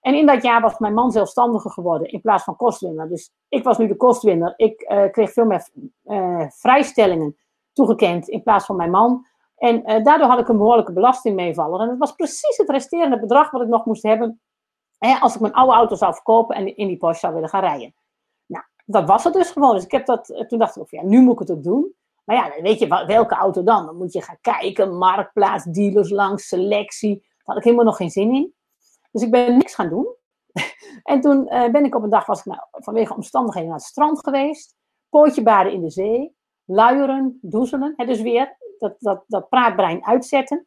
En 0.00 0.14
in 0.14 0.26
dat 0.26 0.42
jaar 0.42 0.60
was 0.60 0.78
mijn 0.78 0.94
man 0.94 1.10
zelfstandiger 1.10 1.70
geworden 1.70 2.08
in 2.08 2.20
plaats 2.20 2.44
van 2.44 2.56
kostwinner. 2.56 3.08
Dus 3.08 3.32
ik 3.48 3.64
was 3.64 3.78
nu 3.78 3.86
de 3.86 3.96
kostwinner. 3.96 4.54
Ik 4.56 4.80
uh, 4.88 5.10
kreeg 5.10 5.32
veel 5.32 5.44
meer 5.44 5.68
uh, 6.04 6.46
vrijstellingen 6.48 7.36
toegekend 7.72 8.28
in 8.28 8.42
plaats 8.42 8.66
van 8.66 8.76
mijn 8.76 8.90
man. 8.90 9.26
En 9.58 9.90
uh, 9.90 10.04
daardoor 10.04 10.28
had 10.28 10.38
ik 10.38 10.48
een 10.48 10.58
behoorlijke 10.58 10.92
belastingmeevaller. 10.92 11.80
En 11.80 11.88
het 11.88 11.98
was 11.98 12.12
precies 12.12 12.56
het 12.56 12.68
resterende 12.68 13.20
bedrag 13.20 13.50
wat 13.50 13.62
ik 13.62 13.68
nog 13.68 13.84
moest 13.84 14.02
hebben 14.02 14.40
hè, 14.98 15.14
als 15.20 15.34
ik 15.34 15.40
mijn 15.40 15.52
oude 15.52 15.72
auto 15.72 15.94
zou 15.94 16.14
verkopen 16.14 16.56
en 16.56 16.76
in 16.76 16.86
die 16.86 16.96
Porsche 16.96 17.20
zou 17.20 17.34
willen 17.34 17.48
gaan 17.48 17.60
rijden. 17.60 17.94
Nou, 18.46 18.64
dat 18.86 19.06
was 19.06 19.24
het 19.24 19.32
dus 19.32 19.50
gewoon. 19.50 19.74
Dus 19.74 19.84
ik 19.84 19.90
heb 19.90 20.06
dat, 20.06 20.44
toen 20.48 20.58
dacht 20.58 20.76
ik, 20.76 20.90
ja, 20.90 21.02
nu 21.02 21.20
moet 21.20 21.32
ik 21.32 21.38
het 21.38 21.50
ook 21.50 21.62
doen. 21.62 21.94
Maar 22.24 22.36
ja, 22.36 22.62
weet 22.62 22.78
je 22.78 23.04
welke 23.06 23.34
auto 23.34 23.62
dan? 23.62 23.86
Dan 23.86 23.96
moet 23.96 24.12
je 24.12 24.22
gaan 24.22 24.38
kijken, 24.40 24.96
marktplaats, 24.96 25.64
dealers 25.64 26.10
langs, 26.10 26.48
selectie. 26.48 27.14
Daar 27.14 27.42
had 27.42 27.56
ik 27.56 27.64
helemaal 27.64 27.84
nog 27.84 27.96
geen 27.96 28.10
zin 28.10 28.34
in. 28.34 28.54
Dus 29.10 29.22
ik 29.22 29.30
ben 29.30 29.56
niks 29.56 29.74
gaan 29.74 29.88
doen. 29.88 30.06
en 31.02 31.20
toen 31.20 31.54
uh, 31.54 31.70
ben 31.70 31.84
ik 31.84 31.94
op 31.94 32.02
een 32.02 32.10
dag, 32.10 32.26
was 32.26 32.38
ik 32.38 32.44
nou, 32.44 32.60
vanwege 32.70 33.14
omstandigheden 33.14 33.68
naar 33.68 33.78
het 33.78 33.86
strand 33.86 34.20
geweest. 34.20 34.76
Pootje 35.08 35.42
baden 35.42 35.72
in 35.72 35.80
de 35.80 35.90
zee. 35.90 36.36
Luieren, 36.64 37.38
doezelen. 37.42 37.92
Hè, 37.96 38.06
dus 38.06 38.20
weer 38.20 38.56
dat, 38.78 38.96
dat, 38.98 39.24
dat 39.26 39.48
praatbrein 39.48 40.04
uitzetten. 40.04 40.66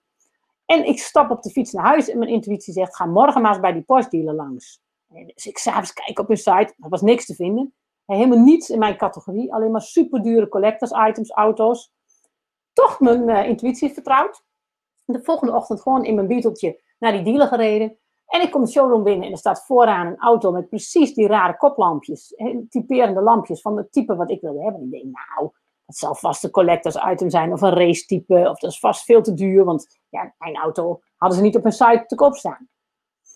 En 0.66 0.86
ik 0.86 1.00
stap 1.00 1.32
op 1.32 1.42
de 1.42 1.50
fiets 1.50 1.72
naar 1.72 1.86
huis 1.86 2.10
en 2.10 2.18
mijn 2.18 2.32
intuïtie 2.32 2.74
zegt, 2.74 2.96
ga 2.96 3.06
morgen 3.06 3.42
maar 3.42 3.52
eens 3.52 3.62
bij 3.62 3.74
die 3.74 3.82
postdealer 3.82 4.34
langs. 4.34 4.82
En 5.08 5.32
dus 5.34 5.46
ik 5.46 5.58
s'avonds 5.58 5.94
kijk 5.94 6.20
op 6.20 6.28
hun 6.28 6.38
site, 6.38 6.74
er 6.78 6.90
was 6.90 7.02
niks 7.02 7.26
te 7.26 7.36
vinden. 7.36 7.74
Helemaal 8.06 8.38
niets 8.38 8.70
in 8.70 8.80
mijn 8.80 8.98
categorie, 8.98 9.54
alleen 9.54 9.72
maar 9.72 9.82
super 9.82 10.22
dure 10.22 10.48
collectors 10.48 10.92
items, 11.10 11.32
auto's. 11.32 11.94
Toch 12.74 13.00
mijn 13.00 13.30
uh, 13.30 13.48
intuïtie 13.48 13.94
vertrouwd. 13.94 14.44
De 15.06 15.24
volgende 15.24 15.54
ochtend 15.54 15.82
gewoon 15.82 16.06
in 16.06 16.16
mijn 16.16 16.28
Beeteltje 16.28 16.82
naar 17.00 17.12
die 17.12 17.24
dealer 17.24 17.48
gereden. 17.48 17.98
En 18.26 18.42
ik 18.42 18.52
kom 18.52 18.64
de 18.64 18.72
showroom 18.72 19.04
binnen 19.04 19.26
en 19.26 19.32
er 19.32 19.38
staat 19.38 19.66
vooraan 19.66 20.08
een 20.08 20.18
auto 20.18 20.52
met 20.52 20.70
precies 20.70 21.14
die 21.14 21.28
rare 21.28 21.58
koplampjes. 21.58 22.36
Typerende 22.70 23.22
lampjes 23.22 23.62
van 23.62 23.78
het 23.78 23.92
type 23.92 24.16
wat 24.16 24.32
ik 24.32 24.42
wilde 24.42 24.64
hebben. 24.64 24.82
En 24.82 24.86
ik 24.86 24.92
denk, 24.92 25.04
nou, 25.04 25.52
het 25.92 26.00
zal 26.00 26.16
vast 26.16 26.44
een 26.44 26.52
collectors 26.52 26.96
item 26.96 27.30
zijn 27.30 27.54
of 27.54 27.62
een 27.62 27.74
race 27.74 28.06
type. 28.06 28.50
Of 28.50 28.60
dat 28.60 28.72
is 28.72 28.80
vast 28.80 29.04
veel 29.04 29.22
te 29.22 29.34
duur, 29.34 29.64
want 29.64 30.00
ja, 30.10 30.34
mijn 30.38 30.56
auto 30.56 31.02
hadden 31.16 31.38
ze 31.38 31.44
niet 31.44 31.56
op 31.56 31.64
hun 31.64 31.72
site 31.72 32.04
te 32.08 32.16
koop 32.16 32.36
staan. 32.36 32.70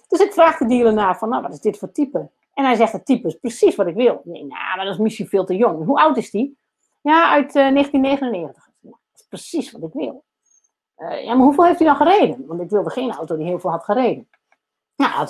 Dus 0.08 0.20
ik 0.20 0.34
vraag 0.34 0.58
de 0.58 0.66
dealer 0.66 0.94
naar 0.94 1.18
van, 1.18 1.30
nou, 1.30 1.42
wat 1.42 1.54
is 1.54 1.60
dit 1.60 1.78
voor 1.78 1.92
type? 1.92 2.32
En 2.54 2.66
hij 2.66 2.76
zegt, 2.76 2.92
het 2.92 3.06
type 3.06 3.28
is 3.28 3.36
precies 3.36 3.76
wat 3.76 3.88
ik 3.88 3.96
wil. 3.96 4.22
Denk, 4.24 4.38
nou, 4.38 4.76
maar 4.76 4.86
dat 4.86 4.94
is 4.94 5.00
misschien 5.00 5.28
veel 5.28 5.46
te 5.46 5.56
jong. 5.56 5.86
Hoe 5.86 6.00
oud 6.00 6.18
is 6.18 6.32
die? 6.32 6.58
Ja, 7.02 7.32
uit 7.32 7.56
uh, 7.56 7.72
1999. 7.72 8.70
Nou, 8.80 8.96
dat 9.12 9.20
is 9.20 9.28
precies 9.28 9.72
wat 9.72 9.84
ik 9.84 9.94
wil. 9.94 10.24
Uh, 10.98 11.24
ja, 11.24 11.34
maar 11.34 11.46
hoeveel 11.46 11.66
heeft 11.66 11.80
hij 11.80 11.88
dan 11.88 11.98
gereden? 11.98 12.46
Want 12.48 12.62
ik 12.62 12.70
wilde 12.70 12.90
geen 12.90 13.12
auto 13.12 13.38
die 13.38 13.46
heel 13.46 13.60
veel 13.60 13.70
had 13.70 13.84
gereden. 13.84 14.30
Nou, 14.96 15.12
hij 15.12 15.28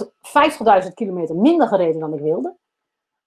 had 0.61 0.83
50.000 0.83 0.93
kilometer 0.93 1.35
minder 1.35 1.67
gereden 1.67 1.99
dan 1.99 2.13
ik 2.13 2.19
wilde. 2.19 2.55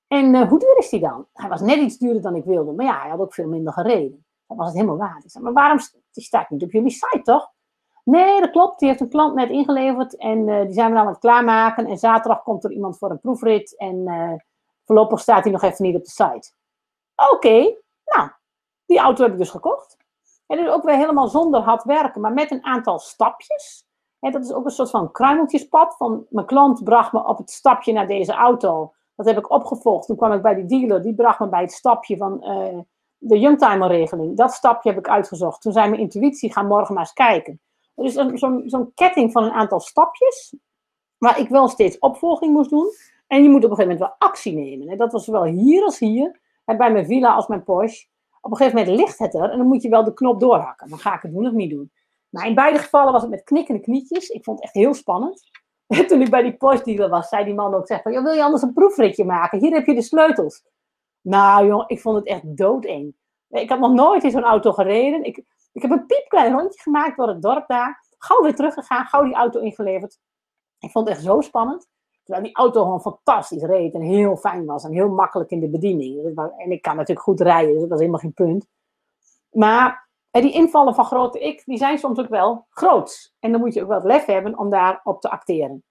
En 0.09 0.35
uh, 0.35 0.49
hoe 0.49 0.59
duur 0.59 0.79
is 0.79 0.89
die 0.89 1.01
dan? 1.01 1.27
Hij 1.33 1.49
was 1.49 1.61
net 1.61 1.77
iets 1.77 1.99
duurder 1.99 2.23
dan 2.23 2.35
ik 2.35 2.45
wilde, 2.45 2.73
maar 2.73 2.87
ja, 2.87 3.01
hij 3.01 3.11
had 3.11 3.21
ook 3.21 3.35
veel 3.35 3.49
minder 3.49 3.73
gereden. 3.73 4.27
Dan 4.47 4.57
was 4.57 4.67
het 4.67 4.77
helemaal 4.77 4.97
waar. 4.97 5.21
Ik 5.25 5.31
zei, 5.31 5.45
maar 5.45 5.53
waarom 5.53 5.79
die 6.13 6.25
staat 6.25 6.51
niet 6.51 6.63
op 6.63 6.73
jullie 6.73 6.91
site, 6.91 7.23
toch? 7.23 7.53
Nee, 8.05 8.41
dat 8.41 8.51
klopt. 8.51 8.79
Die 8.79 8.89
heeft 8.89 9.01
een 9.01 9.09
klant 9.09 9.35
net 9.35 9.51
ingeleverd 9.51 10.17
en 10.17 10.49
uh, 10.49 10.61
die 10.61 10.73
zijn 10.73 10.93
we 10.93 10.99
aan 10.99 11.07
het 11.07 11.19
klaarmaken. 11.19 11.87
En 11.87 11.99
zaterdag 11.99 12.43
komt 12.43 12.65
er 12.65 12.73
iemand 12.73 12.99
voor 12.99 13.11
een 13.11 13.21
proefrit 13.21 13.77
en 13.77 13.97
uh, 13.97 14.33
voorlopig 14.85 15.21
staat 15.21 15.43
hij 15.43 15.53
nog 15.53 15.63
even 15.63 15.85
niet 15.85 15.97
op 15.97 16.05
de 16.05 16.11
site. 16.11 16.53
Oké, 17.33 17.77
nou, 18.05 18.31
die 18.87 18.99
auto 18.99 19.23
heb 19.23 19.33
ik 19.33 19.39
dus 19.39 19.51
gekocht. 19.51 19.97
En 20.47 20.57
dus 20.57 20.69
ook 20.69 20.85
weer 20.85 20.97
helemaal 20.97 21.29
zonder 21.29 21.61
hard 21.61 21.85
werken, 21.85 22.21
maar 22.21 22.33
met 22.33 22.51
een 22.51 22.65
aantal 22.65 22.99
stapjes. 22.99 23.87
En 24.21 24.33
dat 24.33 24.45
is 24.45 24.53
ook 24.53 24.65
een 24.65 24.71
soort 24.71 24.91
van 24.91 25.13
kruimeltjespad. 25.13 25.97
Van 25.97 26.27
mijn 26.31 26.47
klant 26.47 26.85
bracht 26.85 27.13
me 27.13 27.25
op 27.25 27.39
het 27.39 27.51
stapje 27.51 27.93
naar 27.93 28.07
deze 28.07 28.33
auto. 28.33 28.93
Dat 29.19 29.27
heb 29.27 29.39
ik 29.39 29.51
opgevolgd. 29.51 30.07
Toen 30.07 30.17
kwam 30.17 30.33
ik 30.33 30.43
bij 30.43 30.55
die 30.55 30.65
dealer, 30.65 31.03
die 31.03 31.15
bracht 31.15 31.39
me 31.39 31.49
bij 31.49 31.61
het 31.61 31.73
stapje 31.73 32.17
van 32.17 32.41
uh, 32.43 32.79
de 33.17 33.39
Youngtimer-regeling. 33.39 34.37
Dat 34.37 34.53
stapje 34.53 34.89
heb 34.89 34.99
ik 34.99 35.09
uitgezocht. 35.09 35.61
Toen 35.61 35.73
zei 35.73 35.89
mijn 35.89 36.01
intuïtie, 36.01 36.53
ga 36.53 36.63
morgen 36.63 36.95
maar 36.95 37.03
eens 37.03 37.13
kijken. 37.13 37.61
Dus 37.95 38.13
zo'n 38.15 38.63
zo 38.67 38.91
ketting 38.95 39.33
van 39.33 39.45
een 39.45 39.51
aantal 39.51 39.81
stapjes, 39.81 40.57
waar 41.19 41.39
ik 41.39 41.49
wel 41.49 41.69
steeds 41.69 41.99
opvolging 41.99 42.53
moest 42.53 42.71
doen. 42.71 42.87
En 43.27 43.43
je 43.43 43.49
moet 43.49 43.65
op 43.65 43.71
een 43.71 43.77
gegeven 43.77 43.97
moment 43.97 44.19
wel 44.19 44.29
actie 44.29 44.55
nemen. 44.55 44.97
Dat 44.97 45.13
was 45.13 45.25
zowel 45.25 45.45
hier 45.45 45.85
als 45.85 45.99
hier, 45.99 46.41
bij 46.65 46.93
mijn 46.93 47.07
villa 47.07 47.35
als 47.35 47.47
mijn 47.47 47.65
Porsche. 47.65 48.07
Op 48.41 48.51
een 48.51 48.57
gegeven 48.57 48.79
moment 48.79 48.97
ligt 48.97 49.19
het 49.19 49.35
er 49.35 49.51
en 49.51 49.59
dan 49.59 49.67
moet 49.67 49.83
je 49.83 49.89
wel 49.89 50.05
de 50.05 50.15
knop 50.15 50.41
doorhakken. 50.41 50.89
Dan 50.89 50.99
ga 50.99 51.15
ik 51.15 51.23
het 51.23 51.33
doen 51.33 51.47
of 51.47 51.53
niet 51.53 51.71
doen. 51.71 51.93
Maar 52.29 52.47
in 52.47 52.55
beide 52.55 52.79
gevallen 52.79 53.13
was 53.13 53.23
het 53.23 53.31
met 53.31 53.45
knikkende 53.45 53.81
knietjes. 53.81 54.29
Ik 54.29 54.45
vond 54.45 54.57
het 54.57 54.67
echt 54.67 54.75
heel 54.75 54.95
spannend. 54.95 55.51
En 55.89 56.07
toen 56.09 56.23
ik 56.23 56.31
bij 56.31 56.43
die 56.43 56.57
postdealer 56.57 57.09
was, 57.09 57.29
zei 57.29 57.45
die 57.45 57.55
man 57.55 57.75
ook, 57.75 57.87
zeg 57.87 58.03
van, 58.03 58.23
wil 58.23 58.33
je 58.33 58.45
anders 58.45 58.63
een 58.63 58.73
proefritje 58.73 59.25
maken? 59.25 59.59
Hier 59.59 59.73
heb 59.73 59.87
je 59.87 59.95
de 59.95 60.03
sleutels. 60.03 60.65
Nou 61.21 61.67
jongen, 61.67 61.89
ik 61.89 62.01
vond 62.01 62.17
het 62.17 62.27
echt 62.27 62.57
doodeng. 62.57 63.17
Ik 63.49 63.69
had 63.69 63.79
nog 63.79 63.93
nooit 63.93 64.25
in 64.25 64.31
zo'n 64.31 64.43
auto 64.43 64.73
gereden. 64.73 65.25
Ik, 65.25 65.37
ik 65.73 65.83
heb 65.83 65.91
een 65.91 66.07
piepklein 66.07 66.53
rondje 66.53 66.81
gemaakt 66.81 67.17
door 67.17 67.29
het 67.29 67.43
dorp 67.43 67.67
daar. 67.67 68.07
Gauw 68.19 68.43
weer 68.43 68.55
teruggegaan, 68.55 69.07
gauw 69.07 69.25
die 69.25 69.35
auto 69.35 69.61
ingeleverd. 69.61 70.19
Ik 70.79 70.91
vond 70.91 71.09
het 71.09 71.17
echt 71.17 71.27
zo 71.27 71.41
spannend. 71.41 71.89
Terwijl 72.23 72.47
die 72.47 72.57
auto 72.57 72.83
gewoon 72.83 73.01
fantastisch 73.01 73.63
reed 73.63 73.95
en 73.95 74.01
heel 74.01 74.37
fijn 74.37 74.65
was 74.65 74.85
en 74.85 74.93
heel 74.93 75.09
makkelijk 75.09 75.51
in 75.51 75.61
de 75.61 75.69
bediening. 75.69 76.39
En 76.57 76.71
ik 76.71 76.83
kan 76.83 76.97
natuurlijk 76.97 77.27
goed 77.27 77.41
rijden, 77.41 77.73
dus 77.73 77.81
dat 77.81 77.89
was 77.89 77.99
helemaal 77.99 78.21
geen 78.21 78.33
punt. 78.33 78.67
Maar 79.51 80.08
die 80.31 80.53
invallen 80.53 80.95
van 80.95 81.05
grote 81.05 81.39
ik, 81.39 81.63
die 81.65 81.79
zijn 81.79 81.99
soms 81.99 82.19
ook 82.19 82.29
wel 82.29 82.67
groot. 82.71 83.35
En 83.39 83.53
dan 83.53 83.61
moet 83.61 83.75
je 83.75 83.83
ook 83.83 83.89
wel 83.89 83.97
het 83.97 84.07
lef 84.07 84.25
hebben 84.25 84.59
om 84.59 84.71
daarop 84.71 85.21
te 85.21 85.31
acteren. 85.31 85.83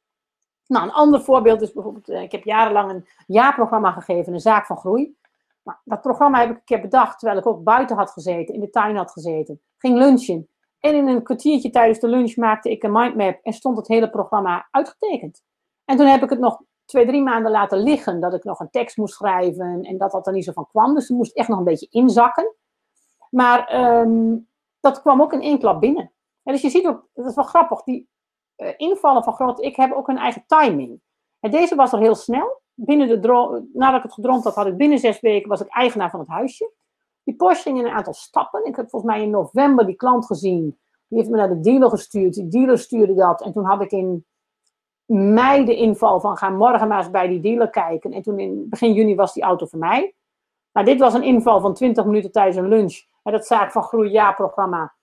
Nou, 0.68 0.86
een 0.86 0.94
ander 0.94 1.22
voorbeeld 1.22 1.62
is 1.62 1.74
bijvoorbeeld, 1.74 2.10
eh, 2.10 2.22
ik 2.22 2.32
heb 2.32 2.44
jarenlang 2.44 2.92
een 2.92 3.08
jaarprogramma 3.28 3.92
gegeven, 3.92 4.34
een 4.34 4.40
zaak 4.40 4.66
van 4.66 4.78
groei. 4.78 5.16
Nou, 5.64 5.78
dat 5.84 6.02
programma 6.02 6.40
heb 6.40 6.50
ik 6.50 6.56
een 6.56 6.64
keer 6.64 6.82
bedacht 6.82 7.20
terwijl 7.20 7.40
ik 7.40 7.48
ook 7.48 7.64
buiten 7.64 7.96
had 7.96 8.12
gezeten, 8.12 8.54
in 8.54 8.60
de 8.60 8.70
tuin 8.70 8.96
had 8.96 9.12
gezeten. 9.12 9.62
Ging 9.78 9.98
lunchen. 9.98 10.50
En 10.80 10.96
in 10.96 11.08
een 11.08 11.24
kwartiertje 11.24 11.70
tijdens 11.70 12.00
de 12.00 12.08
lunch 12.08 12.36
maakte 12.36 12.72
ik 12.72 12.84
een 12.84 12.92
mindmap 12.92 13.40
en 13.44 13.54
stond 13.54 13.78
het 13.78 13.88
hele 13.88 14.10
programma 14.10 14.68
uitgetekend. 14.72 15.42
En 15.86 15.98
toen 15.98 16.08
heb 16.08 16.24
ik 16.24 16.30
het 16.30 16.40
nog 16.40 16.62
twee, 16.86 17.06
drie 17.06 17.22
maanden 17.22 17.52
laten 17.52 17.78
liggen, 17.78 18.20
dat 18.20 18.34
ik 18.34 18.44
nog 18.44 18.60
een 18.60 18.70
tekst 18.70 18.98
moest 18.98 19.14
schrijven 19.14 19.82
en 19.82 19.98
dat 19.98 20.12
dat 20.12 20.28
er 20.28 20.34
niet 20.34 20.44
zo 20.44 20.52
van 20.52 20.68
kwam. 20.68 20.94
Dus 20.94 21.10
er 21.10 21.16
moest 21.16 21.36
echt 21.36 21.48
nog 21.48 21.58
een 21.58 21.64
beetje 21.64 21.88
inzakken. 21.90 22.56
Maar 23.30 23.90
um, 24.02 24.48
dat 24.80 25.02
kwam 25.02 25.22
ook 25.22 25.34
in 25.34 25.42
één 25.42 25.60
klap 25.60 25.80
binnen. 25.80 26.12
En 26.44 26.54
dus 26.54 26.62
je 26.62 26.70
ziet 26.70 26.88
ook, 26.88 27.08
dat 27.14 27.26
is 27.26 27.36
wel 27.36 27.44
grappig, 27.44 27.84
die 27.84 28.10
uh, 28.58 28.70
invallen 28.78 29.24
van 29.24 29.34
grote 29.34 29.62
ik 29.62 29.76
hebben 29.76 29.98
ook 29.98 30.08
een 30.08 30.18
eigen 30.18 30.44
timing. 30.48 31.02
En 31.40 31.52
deze 31.52 31.76
was 31.76 31.94
er 31.94 32.00
heel 32.00 32.16
snel. 32.16 32.62
Binnen 32.74 33.08
de 33.08 33.68
nadat 33.74 33.98
ik 33.98 34.04
het 34.04 34.14
gedroomd 34.14 34.44
had, 34.44 34.56
had 34.56 34.68
ik 34.68 34.78
binnen 34.78 35.00
zes 35.00 35.20
weken 35.20 35.50
was 35.50 35.62
ik 35.62 35.68
eigenaar 35.68 36.10
van 36.10 36.20
het 36.20 36.30
huisje. 36.30 36.72
Die 37.24 37.36
Porsche 37.36 37.64
ging 37.64 37.80
in 37.80 37.86
een 37.86 37.92
aantal 37.92 38.14
stappen. 38.14 38.66
Ik 38.66 38.76
heb 38.76 38.90
volgens 38.90 39.12
mij 39.12 39.24
in 39.24 39.30
november 39.30 39.86
die 39.86 39.96
klant 39.96 40.26
gezien. 40.26 40.80
Die 41.08 41.18
heeft 41.18 41.30
me 41.30 41.38
naar 41.38 41.50
de 41.50 41.60
dealer 41.60 41.90
gestuurd. 41.90 42.34
Die 42.34 42.48
dealer 42.48 42.78
stuurde 42.78 43.14
dat. 43.14 43.42
En 43.42 43.54
toen 43.54 43.66
had 43.66 43.82
ik 43.82 43.92
in 43.92 44.26
mei 45.06 45.66
de 45.66 45.76
inval 45.76 46.20
van 46.20 46.38
ga 46.38 46.50
morgen 46.50 46.88
maar 46.88 46.98
eens 46.98 47.12
bij 47.12 47.28
die 47.28 47.40
dealer 47.40 47.70
kijken. 47.70 48.12
En 48.12 48.22
toen 48.22 48.40
in 48.40 48.70
begin 48.70 48.94
juni 48.94 49.16
was 49.16 49.34
die 49.34 49.44
auto 49.44 49.66
voor 49.66 49.80
mij. 49.80 50.16
Nou, 50.72 50.86
dit 50.86 51.00
was 51.00 51.14
een 51.14 51.24
inval 51.24 51.60
van 51.62 51.74
20 51.74 52.06
minuten 52.06 52.32
tijdens 52.32 52.58
een 52.58 52.68
lunch 52.68 53.04
dat 53.32 53.48
zaak 53.48 53.72
van 53.72 53.84
groei 53.84 54.10
jaarprogramma. 54.10 54.96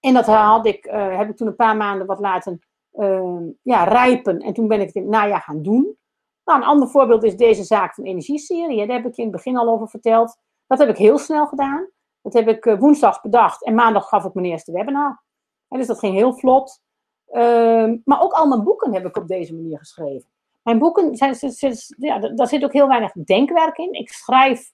En 0.00 0.14
dat 0.14 0.26
had 0.26 0.66
ik, 0.66 0.86
uh, 0.86 1.16
heb 1.16 1.28
ik 1.28 1.36
toen 1.36 1.46
een 1.46 1.56
paar 1.56 1.76
maanden 1.76 2.06
wat 2.06 2.20
laten 2.20 2.60
uh, 2.92 3.40
ja, 3.62 3.84
rijpen. 3.84 4.38
En 4.38 4.52
toen 4.52 4.68
ben 4.68 4.80
ik 4.80 4.86
het 4.86 4.94
in 4.94 5.02
het 5.02 5.10
najaar 5.10 5.40
gaan 5.40 5.62
doen. 5.62 5.96
Nou, 6.44 6.60
een 6.60 6.66
ander 6.66 6.88
voorbeeld 6.88 7.24
is 7.24 7.36
deze 7.36 7.64
zaak 7.64 7.94
van 7.94 8.04
energieserie. 8.04 8.86
Daar 8.86 8.96
heb 8.96 9.06
ik 9.06 9.16
in 9.16 9.22
het 9.22 9.32
begin 9.32 9.56
al 9.56 9.68
over 9.68 9.88
verteld. 9.88 10.36
Dat 10.66 10.78
heb 10.78 10.88
ik 10.88 10.96
heel 10.96 11.18
snel 11.18 11.46
gedaan. 11.46 11.90
Dat 12.22 12.32
heb 12.32 12.48
ik 12.48 12.66
uh, 12.66 12.78
woensdags 12.78 13.20
bedacht. 13.20 13.64
En 13.64 13.74
maandag 13.74 14.08
gaf 14.08 14.24
ik 14.24 14.34
mijn 14.34 14.46
eerste 14.46 14.72
webinar. 14.72 15.22
En 15.68 15.78
dus 15.78 15.86
dat 15.86 15.98
ging 15.98 16.14
heel 16.14 16.34
vlot. 16.34 16.82
Ehm, 17.26 17.96
maar 18.04 18.22
ook 18.22 18.32
al 18.32 18.46
mijn 18.46 18.64
boeken 18.64 18.94
heb 18.94 19.06
ik 19.06 19.16
op 19.16 19.28
deze 19.28 19.54
manier 19.54 19.78
geschreven. 19.78 20.28
Mijn 20.62 20.78
boeken, 20.78 21.16
zijn, 21.16 21.74
ja, 21.98 22.18
daar 22.18 22.48
zit 22.48 22.64
ook 22.64 22.72
heel 22.72 22.88
weinig 22.88 23.12
denkwerk 23.12 23.76
in. 23.76 23.92
Ik 23.92 24.08
schrijf 24.08 24.72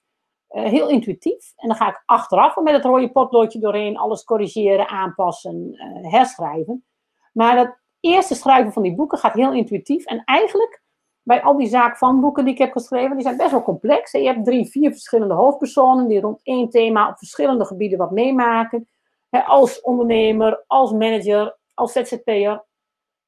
heel 0.61 0.89
intuïtief. 0.89 1.53
En 1.55 1.67
dan 1.67 1.77
ga 1.77 1.89
ik 1.89 2.03
achteraf 2.05 2.55
met 2.55 2.73
het 2.73 2.83
rode 2.83 3.11
potloodje 3.11 3.59
doorheen 3.59 3.97
alles 3.97 4.23
corrigeren, 4.23 4.89
aanpassen, 4.89 5.73
uh, 5.73 6.11
herschrijven. 6.11 6.85
Maar 7.33 7.55
dat 7.55 7.77
eerste 7.99 8.35
schrijven 8.35 8.73
van 8.73 8.83
die 8.83 8.95
boeken 8.95 9.17
gaat 9.17 9.33
heel 9.33 9.53
intuïtief. 9.53 10.05
En 10.05 10.21
eigenlijk, 10.23 10.83
bij 11.21 11.41
al 11.41 11.57
die 11.57 11.67
zaak 11.67 11.97
van 11.97 12.21
boeken 12.21 12.43
die 12.43 12.53
ik 12.53 12.59
heb 12.59 12.71
geschreven, 12.71 13.15
die 13.15 13.25
zijn 13.25 13.37
best 13.37 13.51
wel 13.51 13.63
complex. 13.63 14.11
Je 14.11 14.25
hebt 14.25 14.45
drie, 14.45 14.69
vier 14.69 14.91
verschillende 14.91 15.33
hoofdpersonen 15.33 16.07
die 16.07 16.19
rond 16.21 16.39
één 16.43 16.69
thema 16.69 17.09
op 17.09 17.17
verschillende 17.17 17.65
gebieden 17.65 17.97
wat 17.97 18.11
meemaken. 18.11 18.87
als 19.29 19.81
ondernemer, 19.81 20.63
als 20.67 20.91
manager, 20.91 21.57
als 21.73 21.91
ZZP'er, 21.91 22.65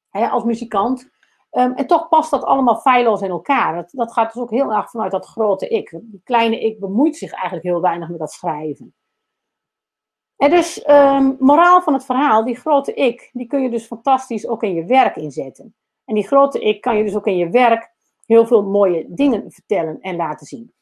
als 0.09 0.43
muzikant. 0.43 1.09
Um, 1.57 1.73
en 1.73 1.87
toch 1.87 2.09
past 2.09 2.31
dat 2.31 2.43
allemaal 2.43 2.75
feilloos 2.75 3.21
in 3.21 3.29
elkaar. 3.29 3.75
Dat, 3.75 3.89
dat 3.91 4.13
gaat 4.13 4.33
dus 4.33 4.41
ook 4.41 4.51
heel 4.51 4.73
erg 4.73 4.89
vanuit 4.89 5.11
dat 5.11 5.25
grote 5.25 5.67
ik. 5.67 5.89
Die 6.01 6.21
kleine 6.23 6.59
ik 6.59 6.79
bemoeit 6.79 7.15
zich 7.15 7.31
eigenlijk 7.31 7.63
heel 7.63 7.81
weinig 7.81 8.09
met 8.09 8.19
dat 8.19 8.31
schrijven. 8.31 8.95
En 10.35 10.49
dus, 10.49 10.89
um, 10.89 11.35
moraal 11.39 11.81
van 11.81 11.93
het 11.93 12.05
verhaal, 12.05 12.43
die 12.43 12.55
grote 12.55 12.93
ik, 12.93 13.29
die 13.33 13.47
kun 13.47 13.61
je 13.61 13.69
dus 13.69 13.85
fantastisch 13.85 14.47
ook 14.47 14.63
in 14.63 14.73
je 14.73 14.85
werk 14.85 15.15
inzetten. 15.15 15.75
En 16.05 16.15
die 16.15 16.27
grote 16.27 16.59
ik 16.59 16.81
kan 16.81 16.97
je 16.97 17.03
dus 17.03 17.15
ook 17.15 17.27
in 17.27 17.37
je 17.37 17.49
werk 17.49 17.91
heel 18.25 18.47
veel 18.47 18.63
mooie 18.63 19.05
dingen 19.07 19.51
vertellen 19.51 19.97
en 20.01 20.15
laten 20.15 20.45
zien. 20.45 20.73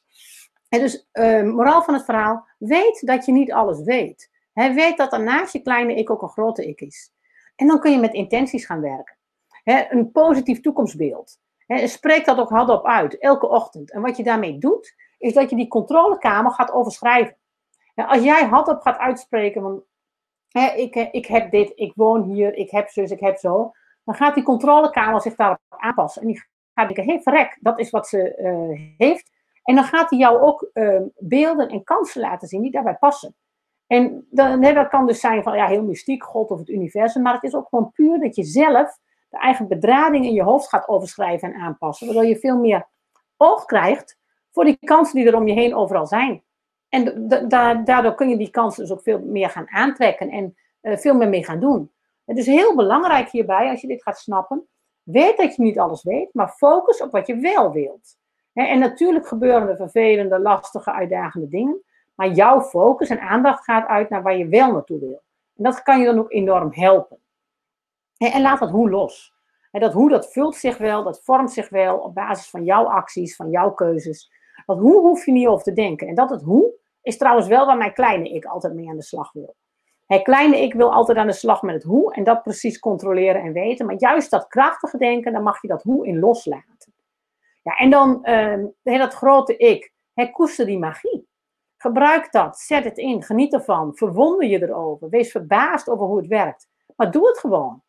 En 0.69 0.80
dus, 0.80 1.07
um, 1.13 1.49
moraal 1.49 1.84
van 1.84 1.93
het 1.93 2.05
verhaal, 2.05 2.47
weet 2.57 3.07
dat 3.07 3.26
je 3.26 3.32
niet 3.32 3.51
alles 3.51 3.82
weet. 3.82 4.32
Weet 4.53 4.97
dat 4.97 5.13
er 5.13 5.23
naast 5.23 5.53
je 5.53 5.61
kleine 5.61 5.95
ik 5.95 6.09
ook 6.09 6.21
een 6.21 6.30
grote 6.30 6.67
ik 6.67 6.82
is. 6.82 7.11
En 7.55 7.67
dan 7.67 7.80
kun 7.80 7.91
je 7.91 7.99
met 7.99 8.13
intenties 8.13 8.65
gaan 8.65 8.82
werken. 8.82 9.14
He, 9.66 9.86
een 9.89 10.11
positief 10.11 10.59
toekomstbeeld. 10.59 11.39
He, 11.66 11.88
spreek 11.88 12.26
dat 12.26 12.38
ook 12.38 12.49
hardop 12.49 12.86
uit, 12.86 13.18
elke 13.18 13.47
ochtend. 13.47 13.91
En 13.91 14.01
wat 14.01 14.18
je 14.18 14.24
daarmee 14.24 14.57
doet, 14.57 14.95
is 15.18 15.34
dat 15.34 15.49
je 15.49 15.55
die 15.55 15.68
controlekamer 15.68 16.51
gaat 16.51 16.72
overschrijven. 16.72 17.38
als 17.95 18.24
jij 18.24 18.45
hardop 18.45 18.82
gaat 18.82 18.97
uitspreken 18.97 19.61
van, 19.61 19.84
ik, 20.76 20.95
ik 20.95 21.26
heb 21.26 21.51
dit, 21.51 21.72
ik 21.76 21.93
woon 21.95 22.24
hier, 22.24 22.53
ik 22.53 22.72
heb 22.72 22.89
zus, 22.89 23.11
ik 23.11 23.20
heb 23.20 23.38
zo. 23.38 23.72
Dan 24.03 24.16
gaat 24.16 24.36
die 24.36 24.43
controlekamer 24.43 25.22
zich 25.22 25.36
daarop 25.36 25.59
aanpassen. 25.70 26.22
En 26.22 26.28
die 26.28 26.43
gaat 26.74 26.88
denken, 26.88 27.03
hé 27.03 27.11
hey, 27.11 27.22
verrek, 27.22 27.57
dat 27.61 27.80
is 27.80 27.89
wat 27.89 28.07
ze 28.07 28.38
uh, 28.38 28.95
heeft. 28.97 29.32
En 29.63 29.76
dan 29.76 29.84
gaat 29.84 30.09
hij 30.09 30.20
jou 30.20 30.39
ook 30.39 30.70
uh, 30.74 31.01
beelden 31.18 31.70
en 31.70 31.84
kansen 31.84 32.22
laten 32.22 32.47
zien 32.47 32.61
die 32.61 32.72
daarbij 32.72 32.95
passen. 32.95 33.36
En 33.88 34.28
dan, 34.30 34.61
dat 34.61 34.88
kan 34.88 35.07
dus 35.07 35.20
zijn 35.20 35.43
van 35.43 35.55
ja, 35.55 35.68
heel 35.68 35.84
mystiek, 35.84 36.24
God 36.24 36.51
of 36.51 36.59
het 36.59 36.70
universum, 36.70 37.22
maar 37.22 37.34
het 37.34 37.43
is 37.43 37.55
ook 37.55 37.68
gewoon 37.70 37.91
puur 37.91 38.20
dat 38.20 38.36
je 38.36 38.43
zelf 38.43 38.97
eigen 39.38 39.67
bedrading 39.67 40.25
in 40.25 40.33
je 40.33 40.43
hoofd 40.43 40.69
gaat 40.69 40.88
overschrijven 40.88 41.53
en 41.53 41.59
aanpassen, 41.59 42.07
waardoor 42.07 42.25
je 42.25 42.39
veel 42.39 42.57
meer 42.57 42.88
oog 43.38 43.65
krijgt 43.65 44.17
voor 44.51 44.63
die 44.63 44.77
kansen 44.79 45.15
die 45.15 45.27
er 45.27 45.36
om 45.36 45.47
je 45.47 45.53
heen 45.53 45.75
overal 45.75 46.07
zijn. 46.07 46.43
En 46.89 47.27
daardoor 47.86 48.15
kun 48.15 48.29
je 48.29 48.38
die 48.38 48.49
kansen 48.49 48.83
dus 48.83 48.91
ook 48.91 49.03
veel 49.03 49.19
meer 49.19 49.49
gaan 49.49 49.69
aantrekken 49.69 50.29
en 50.29 50.55
uh, 50.81 50.97
veel 50.97 51.15
meer 51.15 51.29
mee 51.29 51.45
gaan 51.45 51.59
doen. 51.59 51.91
Het 52.25 52.38
is 52.38 52.45
heel 52.45 52.75
belangrijk 52.75 53.29
hierbij, 53.29 53.69
als 53.69 53.81
je 53.81 53.88
dit 53.88 54.03
gaat 54.03 54.19
snappen, 54.19 54.67
weet 55.03 55.38
dat 55.38 55.55
je 55.55 55.61
niet 55.61 55.79
alles 55.79 56.03
weet, 56.03 56.33
maar 56.33 56.49
focus 56.49 57.01
op 57.01 57.11
wat 57.11 57.27
je 57.27 57.36
wel 57.36 57.71
wilt. 57.71 58.17
En 58.53 58.79
natuurlijk 58.79 59.27
gebeuren 59.27 59.69
er 59.69 59.75
vervelende, 59.75 60.39
lastige, 60.39 60.91
uitdagende 60.91 61.47
dingen. 61.47 61.83
Maar 62.15 62.29
jouw 62.29 62.61
focus 62.61 63.09
en 63.09 63.19
aandacht 63.19 63.63
gaat 63.63 63.88
uit 63.88 64.09
naar 64.09 64.23
waar 64.23 64.38
je 64.38 64.47
wel 64.47 64.71
naartoe 64.71 64.99
wil. 64.99 65.23
En 65.55 65.63
dat 65.63 65.83
kan 65.83 65.99
je 65.99 66.05
dan 66.05 66.19
ook 66.19 66.31
enorm 66.31 66.69
helpen. 66.71 67.17
En 68.18 68.41
laat 68.41 68.59
dat 68.59 68.70
hoe 68.70 68.89
los. 68.89 69.34
Dat 69.72 69.93
hoe, 69.93 70.09
dat 70.09 70.32
vult 70.32 70.55
zich 70.55 70.78
wel, 70.78 71.03
dat 71.03 71.24
vormt 71.24 71.51
zich 71.51 71.70
wel 71.70 71.97
op 71.97 72.13
basis 72.13 72.49
van 72.49 72.63
jouw 72.63 72.86
acties, 72.86 73.36
van 73.36 73.49
jouw 73.49 73.74
keuzes. 73.74 74.32
Dat 74.66 74.78
hoe 74.78 74.99
hoef 74.99 75.26
je 75.26 75.32
niet 75.32 75.47
over 75.47 75.63
te 75.63 75.74
denken. 75.74 76.07
En 76.07 76.16
dat 76.16 76.30
het 76.30 76.41
hoe 76.41 76.74
is 77.01 77.18
trouwens 77.18 77.47
wel 77.47 77.66
waar 77.66 77.78
mijn 77.78 77.93
kleine 77.93 78.30
ik 78.30 78.45
altijd 78.45 78.74
mee 78.74 78.89
aan 78.89 78.95
de 78.95 79.03
slag 79.03 79.32
wil. 79.32 79.55
Het 80.05 80.22
kleine 80.22 80.61
ik 80.61 80.74
wil 80.74 80.93
altijd 80.93 81.18
aan 81.18 81.28
de 81.28 81.34
slag 81.34 81.61
met 81.61 81.76
het 81.76 81.84
hoe 81.84 82.13
en 82.13 82.24
dat 82.24 82.43
precies 82.43 82.80
controleren 82.80 83.41
en 83.41 83.53
weten. 83.53 83.86
Maar 83.86 83.95
juist 83.97 84.32
dat 84.32 84.47
krachtige 84.47 84.97
denken, 84.97 85.34
dan 85.34 85.43
mag 85.43 85.61
je 85.61 85.68
dat 85.68 85.84
hoe 85.84 86.07
in 86.07 86.20
loslaten. 86.20 86.93
Ja, 87.61 87.76
en 87.76 87.89
dan 87.89 88.20
uh, 88.84 88.99
dat 88.99 89.13
grote 89.13 89.57
ik. 89.57 89.93
He, 90.13 90.32
koester 90.32 90.66
die 90.66 90.80
magie. 90.80 91.28
Gebruik 91.78 92.32
dat, 92.32 92.57
zet 92.59 92.84
het 92.84 92.97
in, 92.97 93.24
geniet 93.24 93.53
ervan, 93.53 93.95
verwonder 93.95 94.47
je 94.47 94.61
erover, 94.61 95.09
wees 95.09 95.32
verbaasd 95.32 95.89
over 95.89 96.05
hoe 96.05 96.18
het 96.18 96.28
werkt. 96.28 96.68
Maar 96.95 97.11
doe 97.11 97.28
het 97.28 97.39
gewoon. 97.39 97.84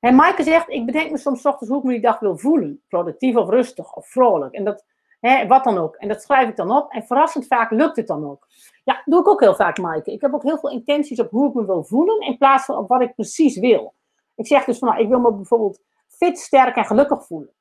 En 0.00 0.14
Maaike 0.14 0.42
zegt, 0.42 0.68
ik 0.68 0.86
bedenk 0.86 1.10
me 1.10 1.18
soms 1.18 1.46
ochtends 1.46 1.68
hoe 1.68 1.78
ik 1.78 1.84
me 1.84 1.92
die 1.92 2.00
dag 2.00 2.18
wil 2.18 2.38
voelen. 2.38 2.82
Productief 2.88 3.36
of 3.36 3.48
rustig 3.48 3.94
of 3.94 4.08
vrolijk. 4.08 4.54
En 4.54 4.64
dat, 4.64 4.84
hè, 5.20 5.46
wat 5.46 5.64
dan 5.64 5.78
ook. 5.78 5.94
En 5.94 6.08
dat 6.08 6.22
schrijf 6.22 6.48
ik 6.48 6.56
dan 6.56 6.70
op. 6.70 6.92
En 6.92 7.02
verrassend 7.02 7.46
vaak 7.46 7.70
lukt 7.70 7.96
het 7.96 8.06
dan 8.06 8.30
ook. 8.30 8.46
Ja, 8.84 9.02
doe 9.04 9.20
ik 9.20 9.28
ook 9.28 9.40
heel 9.40 9.54
vaak, 9.54 9.78
Maaike. 9.78 10.12
Ik 10.12 10.20
heb 10.20 10.34
ook 10.34 10.42
heel 10.42 10.58
veel 10.58 10.70
intenties 10.70 11.20
op 11.20 11.30
hoe 11.30 11.48
ik 11.48 11.54
me 11.54 11.64
wil 11.64 11.84
voelen. 11.84 12.20
In 12.20 12.38
plaats 12.38 12.64
van 12.64 12.76
op 12.76 12.88
wat 12.88 13.00
ik 13.00 13.14
precies 13.14 13.58
wil. 13.58 13.94
Ik 14.34 14.46
zeg 14.46 14.64
dus 14.64 14.78
van, 14.78 14.88
nou, 14.88 15.00
ik 15.00 15.08
wil 15.08 15.20
me 15.20 15.32
bijvoorbeeld 15.32 15.80
fit, 16.08 16.38
sterk 16.38 16.76
en 16.76 16.84
gelukkig 16.84 17.26
voelen. 17.26 17.52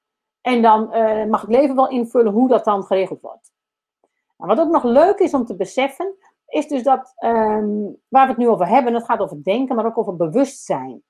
En 0.42 0.62
dan 0.62 0.96
uh, 0.96 1.26
mag 1.26 1.44
ik 1.44 1.50
leven 1.50 1.76
wel 1.76 1.90
invullen 1.90 2.34
hoe 2.34 2.48
dat 2.48 2.66
dan 2.66 2.84
geregeld 2.84 3.22
wordt. 3.22 3.52
Nou, 4.38 4.56
wat 4.56 4.66
ook 4.66 4.72
nog 4.72 4.84
leuk 4.84 5.20
is 5.20 5.34
om 5.34 5.46
te 5.46 5.56
beseffen, 5.56 6.16
is 6.48 6.68
dus 6.68 6.84
dat 6.84 7.14
um, 7.24 7.98
waar 8.08 8.24
we 8.26 8.32
het 8.32 8.38
nu 8.38 8.50
over 8.50 8.68
hebben, 8.68 8.94
het 8.94 9.06
gaat 9.06 9.20
over 9.20 9.44
denken, 9.44 9.76
maar 9.76 9.86
ook 9.86 9.98
over 9.98 10.16
bewustzijn. 10.16 11.04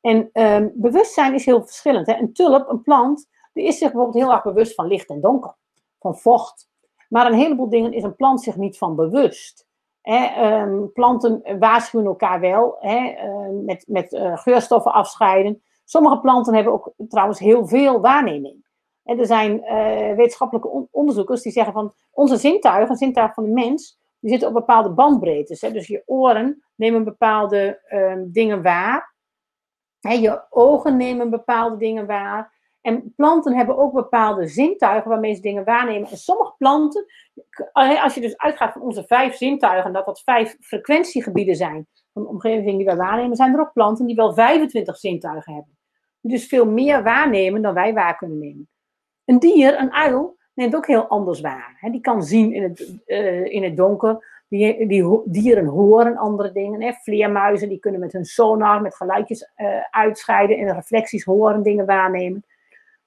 En 0.00 0.30
um, 0.32 0.72
bewustzijn 0.74 1.34
is 1.34 1.44
heel 1.44 1.62
verschillend. 1.62 2.06
Hè? 2.06 2.14
Een 2.14 2.32
tulp, 2.32 2.68
een 2.68 2.82
plant, 2.82 3.28
die 3.52 3.66
is 3.66 3.78
zich 3.78 3.92
bijvoorbeeld 3.92 4.24
heel 4.24 4.32
erg 4.32 4.42
bewust 4.42 4.74
van 4.74 4.86
licht 4.86 5.08
en 5.08 5.20
donker, 5.20 5.54
van 5.98 6.18
vocht. 6.18 6.68
Maar 7.08 7.26
een 7.26 7.38
heleboel 7.38 7.68
dingen 7.68 7.92
is 7.92 8.02
een 8.02 8.16
plant 8.16 8.42
zich 8.42 8.56
niet 8.56 8.78
van 8.78 8.96
bewust. 8.96 9.68
Hè? 10.00 10.52
Um, 10.60 10.92
planten 10.92 11.58
waarschuwen 11.58 12.06
elkaar 12.06 12.40
wel, 12.40 12.76
hè? 12.80 13.14
met, 13.64 13.84
met 13.86 14.12
uh, 14.12 14.36
geurstoffen 14.38 14.92
afscheiden. 14.92 15.62
Sommige 15.84 16.20
planten 16.20 16.54
hebben 16.54 16.72
ook 16.72 16.92
trouwens 17.08 17.38
heel 17.38 17.66
veel 17.66 18.00
waarneming. 18.00 18.68
Er 19.04 19.26
zijn 19.26 19.52
uh, 19.52 20.16
wetenschappelijke 20.16 20.86
onderzoekers 20.90 21.42
die 21.42 21.52
zeggen 21.52 21.72
van 21.72 21.92
onze 22.10 22.36
zintuigen, 22.36 22.96
zintuigen 22.96 23.34
van 23.34 23.44
de 23.44 23.50
mens, 23.50 23.98
die 24.18 24.30
zitten 24.30 24.48
op 24.48 24.54
bepaalde 24.54 24.90
bandbreedtes. 24.90 25.60
Hè? 25.60 25.72
Dus 25.72 25.86
je 25.86 26.02
oren 26.06 26.64
nemen 26.74 27.04
bepaalde 27.04 27.80
dingen 28.32 28.62
waar. 28.62 29.09
Je 30.00 30.42
ogen 30.50 30.96
nemen 30.96 31.30
bepaalde 31.30 31.76
dingen 31.76 32.06
waar. 32.06 32.58
En 32.80 33.12
planten 33.16 33.56
hebben 33.56 33.78
ook 33.78 33.92
bepaalde 33.92 34.46
zintuigen 34.46 35.10
waarmee 35.10 35.34
ze 35.34 35.40
dingen 35.40 35.64
waarnemen. 35.64 36.10
En 36.10 36.16
sommige 36.16 36.54
planten, 36.58 37.04
als 38.02 38.14
je 38.14 38.20
dus 38.20 38.38
uitgaat 38.38 38.72
van 38.72 38.82
onze 38.82 39.04
vijf 39.04 39.36
zintuigen, 39.36 39.92
dat 39.92 40.06
dat 40.06 40.20
vijf 40.20 40.56
frequentiegebieden 40.60 41.54
zijn 41.54 41.86
van 42.12 42.22
de 42.22 42.28
omgeving 42.28 42.76
die 42.76 42.86
wij 42.86 42.96
waarnemen, 42.96 43.36
zijn 43.36 43.54
er 43.54 43.60
ook 43.60 43.72
planten 43.72 44.06
die 44.06 44.16
wel 44.16 44.34
25 44.34 44.96
zintuigen 44.96 45.54
hebben. 45.54 45.78
Die 46.20 46.32
dus 46.32 46.46
veel 46.46 46.66
meer 46.66 47.02
waarnemen 47.02 47.62
dan 47.62 47.74
wij 47.74 47.94
waar 47.94 48.16
kunnen 48.16 48.38
nemen. 48.38 48.68
Een 49.24 49.38
dier, 49.38 49.80
een 49.80 49.92
uil, 49.92 50.36
neemt 50.54 50.76
ook 50.76 50.86
heel 50.86 51.06
anders 51.06 51.40
waar. 51.40 51.88
Die 51.90 52.00
kan 52.00 52.22
zien 52.22 52.52
in 52.52 52.62
het, 52.62 53.00
uh, 53.06 53.44
in 53.44 53.62
het 53.62 53.76
donker. 53.76 54.39
Die, 54.50 54.86
die, 54.86 55.20
dieren 55.24 55.66
horen 55.66 56.16
andere 56.16 56.52
dingen. 56.52 56.82
Hè. 56.82 56.92
Vleermuizen 56.92 57.68
die 57.68 57.78
kunnen 57.78 58.00
met 58.00 58.12
hun 58.12 58.24
sonar, 58.24 58.82
met 58.82 58.96
geluidjes 58.96 59.50
uh, 59.56 59.66
uitscheiden 59.90 60.58
en 60.58 60.74
reflecties 60.74 61.24
horen, 61.24 61.62
dingen 61.62 61.86
waarnemen. 61.86 62.44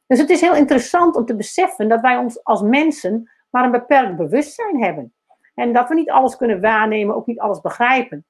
Dus 0.08 0.20
het 0.20 0.30
is 0.30 0.42
heel 0.42 0.56
interessant 0.56 1.16
om 1.16 1.26
te 1.26 1.36
beseffen 1.36 1.90
dat 1.90 2.02
wij 2.02 2.18
ons 2.18 2.44
als 2.44 2.62
mensen 2.62 3.32
maar 3.50 3.64
een 3.64 3.72
beperkt 3.72 4.16
bewustzijn 4.16 4.84
hebben. 4.84 5.14
En 5.56 5.74
dat 5.74 5.90
we 5.90 5.96
niet 5.96 6.10
alles 6.10 6.38
kunnen 6.38 6.62
waarnemen, 6.62 7.16
ook 7.16 7.28
niet 7.28 7.40
alles 7.40 7.62
begrijpen. 7.62 8.26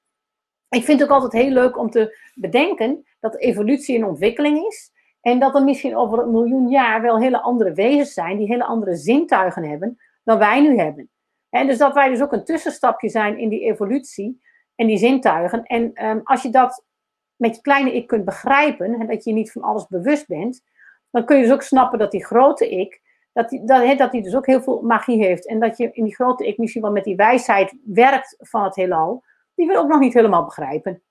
Ik 0.68 0.84
vind 0.84 1.00
het 1.00 1.08
ook 1.08 1.14
altijd 1.14 1.42
heel 1.42 1.52
leuk 1.52 1.78
om 1.78 1.90
te 1.90 2.18
bedenken 2.34 3.04
dat 3.20 3.36
evolutie 3.36 3.96
een 3.96 4.04
ontwikkeling 4.04 4.66
is. 4.66 4.92
En 5.20 5.38
dat 5.38 5.54
er 5.54 5.64
misschien 5.64 5.96
over 5.96 6.18
een 6.18 6.30
miljoen 6.30 6.68
jaar 6.68 7.02
wel 7.02 7.18
hele 7.18 7.40
andere 7.40 7.72
wezens 7.72 8.12
zijn, 8.12 8.38
die 8.38 8.46
hele 8.46 8.64
andere 8.64 8.96
zintuigen 8.96 9.64
hebben 9.64 9.98
dan 10.24 10.38
wij 10.38 10.60
nu 10.60 10.78
hebben. 10.78 11.10
Dus 11.62 11.78
dat 11.78 11.94
wij 11.94 12.08
dus 12.08 12.22
ook 12.22 12.32
een 12.32 12.44
tussenstapje 12.44 13.08
zijn 13.08 13.38
in 13.38 13.48
die 13.48 13.60
evolutie 13.60 14.42
en 14.74 14.86
die 14.86 14.98
zintuigen. 14.98 15.62
En 15.62 16.06
um, 16.06 16.20
als 16.24 16.42
je 16.42 16.50
dat 16.50 16.84
met 17.36 17.54
je 17.54 17.60
kleine 17.60 17.94
ik 17.94 18.06
kunt 18.06 18.24
begrijpen, 18.24 19.00
en 19.00 19.06
dat 19.06 19.24
je 19.24 19.32
niet 19.32 19.52
van 19.52 19.62
alles 19.62 19.86
bewust 19.86 20.26
bent, 20.26 20.62
dan 21.10 21.24
kun 21.24 21.36
je 21.36 21.42
dus 21.42 21.52
ook 21.52 21.62
snappen 21.62 21.98
dat 21.98 22.10
die 22.10 22.24
grote 22.24 22.70
ik, 22.70 23.02
dat 23.32 23.48
die, 23.48 23.64
dat, 23.64 23.98
dat 23.98 24.12
die 24.12 24.22
dus 24.22 24.34
ook 24.34 24.46
heel 24.46 24.62
veel 24.62 24.82
magie 24.82 25.24
heeft. 25.24 25.46
En 25.46 25.60
dat 25.60 25.76
je 25.76 25.92
in 25.92 26.04
die 26.04 26.14
grote 26.14 26.46
ik 26.46 26.58
misschien 26.58 26.82
wel 26.82 26.92
met 26.92 27.04
die 27.04 27.16
wijsheid 27.16 27.74
werkt 27.84 28.36
van 28.38 28.64
het 28.64 28.76
heelal, 28.76 29.24
die 29.54 29.66
we 29.66 29.78
ook 29.78 29.88
nog 29.88 30.00
niet 30.00 30.14
helemaal 30.14 30.44
begrijpen. 30.44 31.02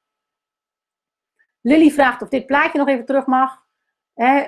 Lily 1.61 1.89
vraagt 1.89 2.21
of 2.21 2.29
dit 2.29 2.45
plaatje 2.45 2.77
nog 2.77 2.87
even 2.87 3.05
terug 3.05 3.25
mag. 3.25 3.61
Hè, 4.13 4.39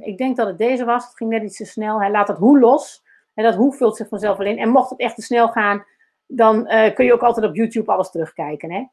ik 0.00 0.18
denk 0.18 0.36
dat 0.36 0.46
het 0.46 0.58
deze 0.58 0.84
was. 0.84 1.04
Het 1.04 1.16
ging 1.16 1.30
net 1.30 1.42
iets 1.42 1.56
te 1.56 1.64
snel. 1.64 2.00
Hij 2.00 2.10
laat 2.10 2.28
het 2.28 2.36
hoe 2.36 2.58
los. 2.58 3.01
En 3.34 3.44
dat 3.44 3.54
hoe 3.54 3.74
vult 3.74 3.96
zich 3.96 4.08
vanzelf 4.08 4.40
in. 4.40 4.58
En 4.58 4.68
mocht 4.68 4.90
het 4.90 4.98
echt 4.98 5.14
te 5.14 5.22
snel 5.22 5.48
gaan, 5.48 5.84
dan 6.26 6.72
uh, 6.72 6.94
kun 6.94 7.04
je 7.04 7.12
ook 7.12 7.22
altijd 7.22 7.46
op 7.46 7.54
YouTube 7.54 7.92
alles 7.92 8.10
terugkijken. 8.10 8.72
Hè? 8.72 8.84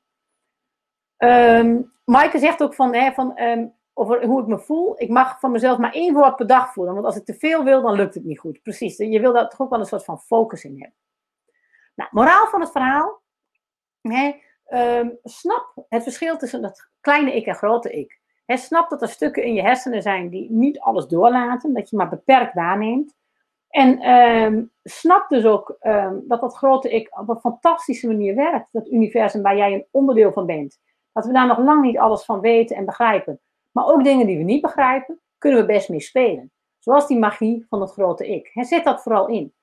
Um, 1.58 1.94
Maaike 2.06 2.40
zegt 2.40 2.64
ook 2.64 2.74
van, 2.74 2.96
hè, 2.96 3.12
van 3.12 3.40
um, 3.42 3.74
over 3.94 4.26
hoe 4.26 4.42
ik 4.42 4.48
me 4.48 4.60
voel. 4.60 5.02
Ik 5.02 5.10
mag 5.10 5.40
van 5.40 5.52
mezelf 5.52 5.78
maar 5.78 5.94
één 5.94 6.14
woord 6.14 6.36
per 6.36 6.48
dag 6.48 6.74
voelen. 6.74 6.94
Want 6.94 7.06
als 7.06 7.16
ik 7.16 7.26
te 7.26 7.34
veel 7.34 7.64
wil, 7.64 7.82
dan 7.82 7.96
lukt 7.96 8.14
het 8.14 8.24
niet 8.24 8.40
goed. 8.40 8.62
Precies. 8.62 8.98
Je 8.98 9.20
wil 9.20 9.34
daar 9.34 9.50
toch 9.50 9.62
ook 9.62 9.70
wel 9.70 9.80
een 9.80 9.86
soort 9.86 10.06
van 10.06 10.20
focus 10.20 10.64
in 10.64 10.72
hebben. 10.72 10.98
Nou, 11.96 12.10
moraal 12.14 12.48
van 12.48 12.62
het 12.62 12.72
verhaal. 12.72 13.22
Hè, 14.02 14.36
um, 15.00 15.18
snap 15.24 15.86
het 15.90 16.04
verschil 16.04 16.38
tussen 16.38 16.62
dat 16.62 16.90
kleine 17.02 17.36
ik 17.36 17.46
en 17.46 17.56
grote 17.56 17.92
ik. 17.92 18.20
Snap 18.46 18.90
dat 18.90 19.02
er 19.02 19.10
stukken 19.10 19.44
in 19.44 19.54
je 19.54 19.62
hersenen 19.62 20.02
zijn 20.02 20.30
die 20.30 20.52
niet 20.52 20.80
alles 20.80 21.08
doorlaten, 21.08 21.74
dat 21.74 21.90
je 21.90 21.98
maar 21.98 22.10
beperkt 22.10 22.54
waarneemt. 22.54 23.16
En 23.70 24.10
um, 24.10 24.72
snap 24.84 25.30
dus 25.30 25.46
ook 25.46 25.78
um, 25.82 26.24
dat 26.28 26.42
dat 26.42 26.56
grote 26.56 26.90
ik 26.90 27.20
op 27.20 27.30
een 27.30 27.40
fantastische 27.40 28.08
manier 28.08 28.36
werkt, 28.36 28.72
dat 28.72 28.88
universum 28.88 29.42
waar 29.42 29.58
jij 29.58 29.74
een 29.74 29.86
onderdeel 29.92 30.32
van 30.32 30.46
bent. 30.46 30.80
Dat 31.12 31.26
we 31.26 31.34
daar 31.34 31.48
nog 31.48 31.58
lang 31.58 31.82
niet 31.82 31.98
alles 31.98 32.24
van 32.24 32.40
weten 32.40 32.76
en 32.76 32.86
begrijpen. 32.86 33.40
Maar 33.72 33.86
ook 33.86 34.04
dingen 34.04 34.28
die 34.28 34.38
we 34.38 34.44
niet 34.44 34.62
begrijpen, 34.62 35.20
kunnen 35.38 35.60
we 35.60 35.66
best 35.66 35.90
mee 35.90 36.02
spelen. 36.02 36.52
Zoals 36.80 37.08
die 37.08 37.20
magie 37.20 37.66
van 37.70 37.82
het 37.82 37.92
grote 37.92 38.28
ik. 38.28 38.50
He, 38.54 38.64
zet 38.64 38.84
dat 38.84 39.02
vooral 39.02 39.28
in. 39.28 39.54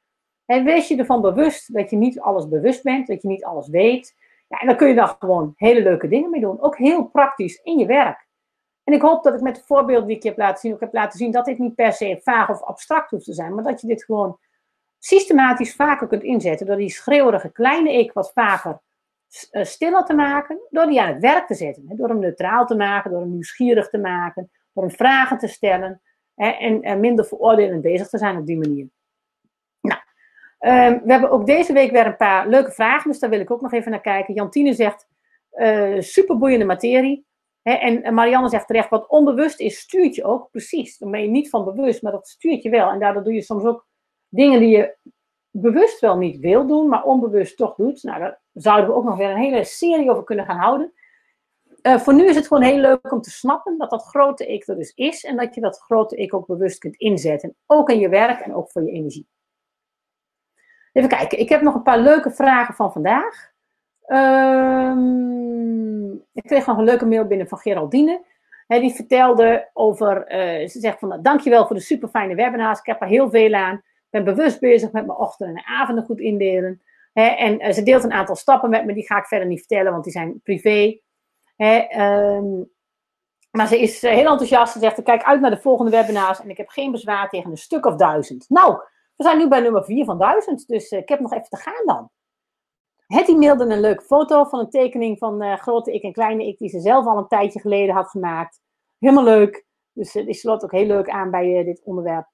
En 0.47 0.65
wees 0.65 0.89
je 0.89 0.97
ervan 0.97 1.21
bewust 1.21 1.75
dat 1.75 1.91
je 1.91 1.97
niet 1.97 2.21
alles 2.21 2.49
bewust 2.49 2.83
bent, 2.83 3.07
dat 3.07 3.23
je 3.23 3.29
niet 3.29 3.45
alles 3.45 3.69
weet. 3.69 4.17
Ja, 4.49 4.59
en 4.59 4.67
dan 4.67 4.77
kun 4.77 4.89
je 4.89 4.95
daar 4.95 5.17
gewoon 5.19 5.53
hele 5.57 5.83
leuke 5.83 6.09
dingen 6.09 6.31
mee 6.31 6.41
doen. 6.41 6.61
Ook 6.61 6.77
heel 6.77 7.05
praktisch 7.05 7.61
in 7.63 7.79
je 7.79 7.87
werk. 7.87 8.26
En 8.87 8.93
ik 8.93 9.01
hoop 9.01 9.25
dat 9.25 9.35
ik 9.35 9.41
met 9.41 9.55
de 9.55 9.63
voorbeelden 9.67 10.07
die 10.07 10.17
ik 10.17 10.23
je 10.23 10.29
heb 10.29 10.39
laten 10.39 10.61
zien, 10.61 10.73
ook 10.73 10.81
heb 10.81 10.93
laten 10.93 11.19
zien 11.19 11.31
dat 11.31 11.45
dit 11.45 11.59
niet 11.59 11.75
per 11.75 11.93
se 11.93 12.21
vaag 12.23 12.49
of 12.51 12.63
abstract 12.63 13.11
hoeft 13.11 13.25
te 13.25 13.33
zijn, 13.33 13.55
maar 13.55 13.65
dat 13.65 13.81
je 13.81 13.87
dit 13.87 14.05
gewoon 14.05 14.39
systematisch 14.99 15.75
vaker 15.75 16.07
kunt 16.07 16.23
inzetten 16.23 16.67
door 16.67 16.77
die 16.77 16.91
schreeuwerige 16.91 17.53
kleine 17.53 17.93
ik 17.93 18.13
wat 18.13 18.33
vaker 18.33 18.81
uh, 19.53 19.65
stiller 19.65 20.05
te 20.05 20.15
maken, 20.15 20.59
door 20.71 20.87
die 20.87 21.01
aan 21.01 21.13
het 21.13 21.23
werk 21.23 21.47
te 21.47 21.55
zetten. 21.55 21.97
Door 21.97 22.09
hem 22.09 22.19
neutraal 22.19 22.67
te 22.67 22.77
maken, 22.77 23.11
door 23.11 23.21
hem 23.21 23.33
nieuwsgierig 23.33 23.89
te 23.89 23.99
maken, 23.99 24.51
door 24.73 24.85
hem 24.85 24.93
vragen 24.93 25.39
te 25.39 25.49
stellen 25.49 26.01
en, 26.35 27.01
minder 27.01 27.25
veroordelend 27.25 27.83
bezig 27.83 28.09
te 28.09 28.19
zijn 28.19 28.37
op 28.37 28.47
die 28.47 28.59
manier. 28.59 28.89
Nou, 29.81 30.01
um, 30.61 31.01
we 31.05 31.13
hebben 31.13 31.31
ook 31.31 31.47
deze 31.47 31.73
week 31.73 31.91
weer 31.91 32.07
een 32.07 32.17
paar 32.17 32.49
leuke 32.49 32.71
vragen, 32.71 33.11
dus 33.11 33.21
daar 33.21 33.31
wil 33.31 33.41
ik 33.41 33.51
ook 33.51 33.61
nog 33.61 33.73
even 33.73 33.91
naar 33.91 34.01
kijken. 34.01 34.35
Jantine 34.35 34.75
zegt, 34.75 35.09
uh, 35.53 36.01
superboeiende 36.01 36.65
materie. 36.65 37.27
En 37.67 38.15
Marianne 38.15 38.49
zegt 38.49 38.67
terecht, 38.67 38.89
wat 38.89 39.09
onbewust 39.09 39.61
is, 39.61 39.79
stuurt 39.79 40.15
je 40.15 40.25
ook. 40.25 40.51
Precies, 40.51 40.99
dan 40.99 41.11
ben 41.11 41.23
je 41.23 41.29
niet 41.29 41.49
van 41.49 41.65
bewust, 41.65 42.03
maar 42.03 42.13
dat 42.13 42.29
stuurt 42.29 42.63
je 42.63 42.71
wel. 42.71 42.91
En 42.91 42.99
daardoor 42.99 43.23
doe 43.23 43.35
je 43.35 43.43
soms 43.43 43.65
ook 43.65 43.87
dingen 44.29 44.61
die 44.61 44.69
je 44.69 44.97
bewust 45.51 46.01
wel 46.01 46.17
niet 46.17 46.39
wil 46.39 46.67
doen, 46.67 46.89
maar 46.89 47.05
onbewust 47.05 47.57
toch 47.57 47.75
doet. 47.75 48.03
Nou, 48.03 48.21
daar 48.21 48.41
zouden 48.53 48.87
we 48.87 48.95
ook 48.95 49.05
nog 49.05 49.17
weer 49.17 49.31
een 49.31 49.37
hele 49.37 49.65
serie 49.65 50.11
over 50.11 50.25
kunnen 50.25 50.45
gaan 50.45 50.59
houden. 50.59 50.93
Uh, 51.83 51.99
voor 51.99 52.15
nu 52.15 52.29
is 52.29 52.37
het 52.37 52.47
gewoon 52.47 52.63
heel 52.63 52.81
leuk 52.81 53.13
om 53.13 53.21
te 53.21 53.31
snappen 53.31 53.79
dat 53.79 53.91
dat 53.91 54.03
grote 54.03 54.47
ik 54.47 54.69
er 54.69 54.77
dus 54.77 54.93
is 54.95 55.25
en 55.25 55.37
dat 55.37 55.55
je 55.55 55.61
dat 55.61 55.79
grote 55.79 56.17
ik 56.17 56.35
ook 56.35 56.47
bewust 56.47 56.79
kunt 56.79 56.97
inzetten. 56.97 57.57
Ook 57.67 57.91
in 57.91 57.99
je 57.99 58.09
werk 58.09 58.41
en 58.41 58.55
ook 58.55 58.71
voor 58.71 58.83
je 58.83 58.91
energie. 58.91 59.29
Even 60.93 61.09
kijken, 61.09 61.39
ik 61.39 61.49
heb 61.49 61.61
nog 61.61 61.75
een 61.75 61.83
paar 61.83 62.01
leuke 62.01 62.31
vragen 62.31 62.75
van 62.75 62.93
vandaag. 62.93 63.55
Um, 64.09 65.45
ik 66.33 66.43
kreeg 66.43 66.67
nog 66.67 66.79
een 66.79 66.85
leuke 66.85 67.07
mail 67.07 67.27
binnen 67.27 67.49
van 67.49 67.59
Geraldine. 67.59 68.25
die 68.67 68.95
vertelde 68.95 69.71
over, 69.73 70.17
uh, 70.17 70.69
ze 70.69 70.81
zegt 70.81 70.99
van 70.99 71.09
nou, 71.09 71.23
dankjewel 71.23 71.67
voor 71.67 71.77
de 71.77 71.83
super 71.83 72.09
fijne 72.09 72.35
webinars. 72.35 72.79
Ik 72.79 72.87
heb 72.87 73.01
er 73.01 73.09
heel 73.09 73.31
veel 73.31 73.55
aan 73.55 73.83
ben 74.11 74.25
bewust 74.35 74.61
bezig 74.61 74.93
met 74.93 75.07
mijn 75.07 75.19
ochtenden 75.19 75.57
en 75.57 75.65
avonden 75.65 76.05
goed 76.05 76.21
indelen. 76.21 76.83
En 77.13 77.67
uh, 77.67 77.73
ze 77.73 77.83
deelt 77.83 78.05
een 78.05 78.13
aantal 78.13 78.37
stappen 78.37 78.71
met 78.71 78.85
me, 78.85 78.95
die 78.95 79.07
ga 79.07 79.19
ik 79.19 79.27
verder 79.27 79.49
niet 79.49 79.59
vertellen, 79.59 79.93
want 79.93 80.05
die 80.05 80.13
zijn 80.13 80.41
privé. 80.43 80.99
Um, 81.57 82.71
maar 83.51 83.67
ze 83.67 83.81
is 83.81 84.05
uh, 84.05 84.11
heel 84.11 84.31
enthousiast. 84.31 84.73
Ze 84.73 84.79
zegt: 84.79 84.99
Ik 84.99 85.05
kijk 85.05 85.23
uit 85.23 85.41
naar 85.41 85.51
de 85.51 85.61
volgende 85.61 85.91
webinars 85.91 86.41
en 86.41 86.51
ik 86.51 86.57
heb 86.57 86.69
geen 86.69 86.91
bezwaar 86.91 87.29
tegen 87.29 87.51
een 87.51 87.57
stuk 87.57 87.87
of 87.87 87.95
duizend. 87.95 88.45
Nou, 88.49 88.77
we 89.17 89.25
zijn 89.25 89.39
nu 89.39 89.49
bij 89.49 89.61
nummer 89.61 89.85
4 89.85 90.05
van 90.05 90.19
duizend, 90.19 90.67
dus 90.67 90.91
ik 90.91 91.09
heb 91.09 91.21
nog 91.21 91.33
even 91.33 91.49
te 91.49 91.57
gaan 91.57 91.85
dan. 91.85 92.11
Hetty 93.07 93.33
mailde 93.33 93.65
een 93.65 93.81
leuke 93.81 94.03
foto 94.03 94.45
van 94.45 94.59
een 94.59 94.71
tekening 94.71 95.19
van 95.19 95.59
grote 95.59 95.93
ik 95.93 96.03
en 96.03 96.13
kleine 96.13 96.47
ik, 96.47 96.59
die 96.59 96.69
ze 96.69 96.81
zelf 96.81 97.07
al 97.07 97.19
een 97.19 97.29
tijdje 97.29 97.61
geleden 97.61 97.95
had 97.95 98.09
gemaakt. 98.09 98.61
Helemaal 98.99 99.25
leuk. 99.25 99.67
Dus 99.93 100.13
die 100.13 100.35
sloot 100.35 100.65
ook 100.65 100.73
heel 100.73 100.87
leuk 100.87 101.09
aan 101.09 101.31
bij 101.31 101.65
dit 101.65 101.83
onderwerp. 101.85 102.29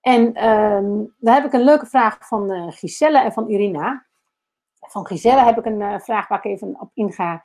En 0.00 0.48
um, 0.48 1.14
daar 1.18 1.34
heb 1.34 1.44
ik 1.44 1.52
een 1.52 1.64
leuke 1.64 1.86
vraag 1.86 2.26
van 2.26 2.72
Giselle 2.72 3.18
en 3.18 3.32
van 3.32 3.48
Irina. 3.48 4.06
Van 4.80 5.06
Giselle 5.06 5.40
heb 5.40 5.58
ik 5.58 5.64
een 5.64 6.00
vraag 6.00 6.28
waar 6.28 6.38
ik 6.38 6.52
even 6.52 6.80
op 6.80 6.90
inga. 6.94 7.44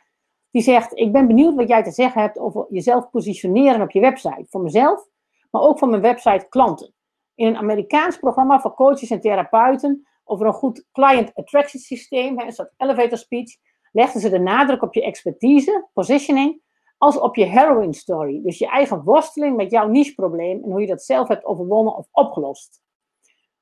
Die 0.51 0.61
zegt: 0.61 0.97
Ik 0.97 1.11
ben 1.11 1.27
benieuwd 1.27 1.55
wat 1.55 1.67
jij 1.67 1.83
te 1.83 1.91
zeggen 1.91 2.21
hebt 2.21 2.39
over 2.39 2.65
jezelf 2.69 3.09
positioneren 3.09 3.81
op 3.81 3.91
je 3.91 3.99
website. 3.99 4.45
Voor 4.49 4.61
mezelf, 4.61 5.07
maar 5.51 5.61
ook 5.61 5.79
voor 5.79 5.89
mijn 5.89 6.01
website 6.01 6.45
klanten. 6.49 6.93
In 7.35 7.47
een 7.47 7.57
Amerikaans 7.57 8.17
programma 8.17 8.59
voor 8.59 8.73
coaches 8.73 9.09
en 9.09 9.21
therapeuten 9.21 10.07
over 10.23 10.45
een 10.45 10.53
goed 10.53 10.85
client 10.91 11.33
attraction 11.33 11.81
systeem, 11.81 12.39
een 12.39 12.51
soort 12.51 12.73
elevator 12.77 13.17
speech, 13.17 13.55
legden 13.91 14.21
ze 14.21 14.29
de 14.29 14.39
nadruk 14.39 14.81
op 14.81 14.93
je 14.93 15.03
expertise, 15.03 15.87
positioning 15.93 16.61
als 16.97 17.19
op 17.19 17.35
je 17.35 17.45
heroin 17.45 17.93
story. 17.93 18.41
Dus 18.41 18.57
je 18.57 18.67
eigen 18.67 19.03
worsteling 19.03 19.55
met 19.55 19.71
jouw 19.71 19.87
niche-probleem 19.87 20.63
en 20.63 20.71
hoe 20.71 20.81
je 20.81 20.87
dat 20.87 21.03
zelf 21.03 21.27
hebt 21.27 21.45
overwonnen 21.45 21.95
of 21.95 22.07
opgelost. 22.11 22.81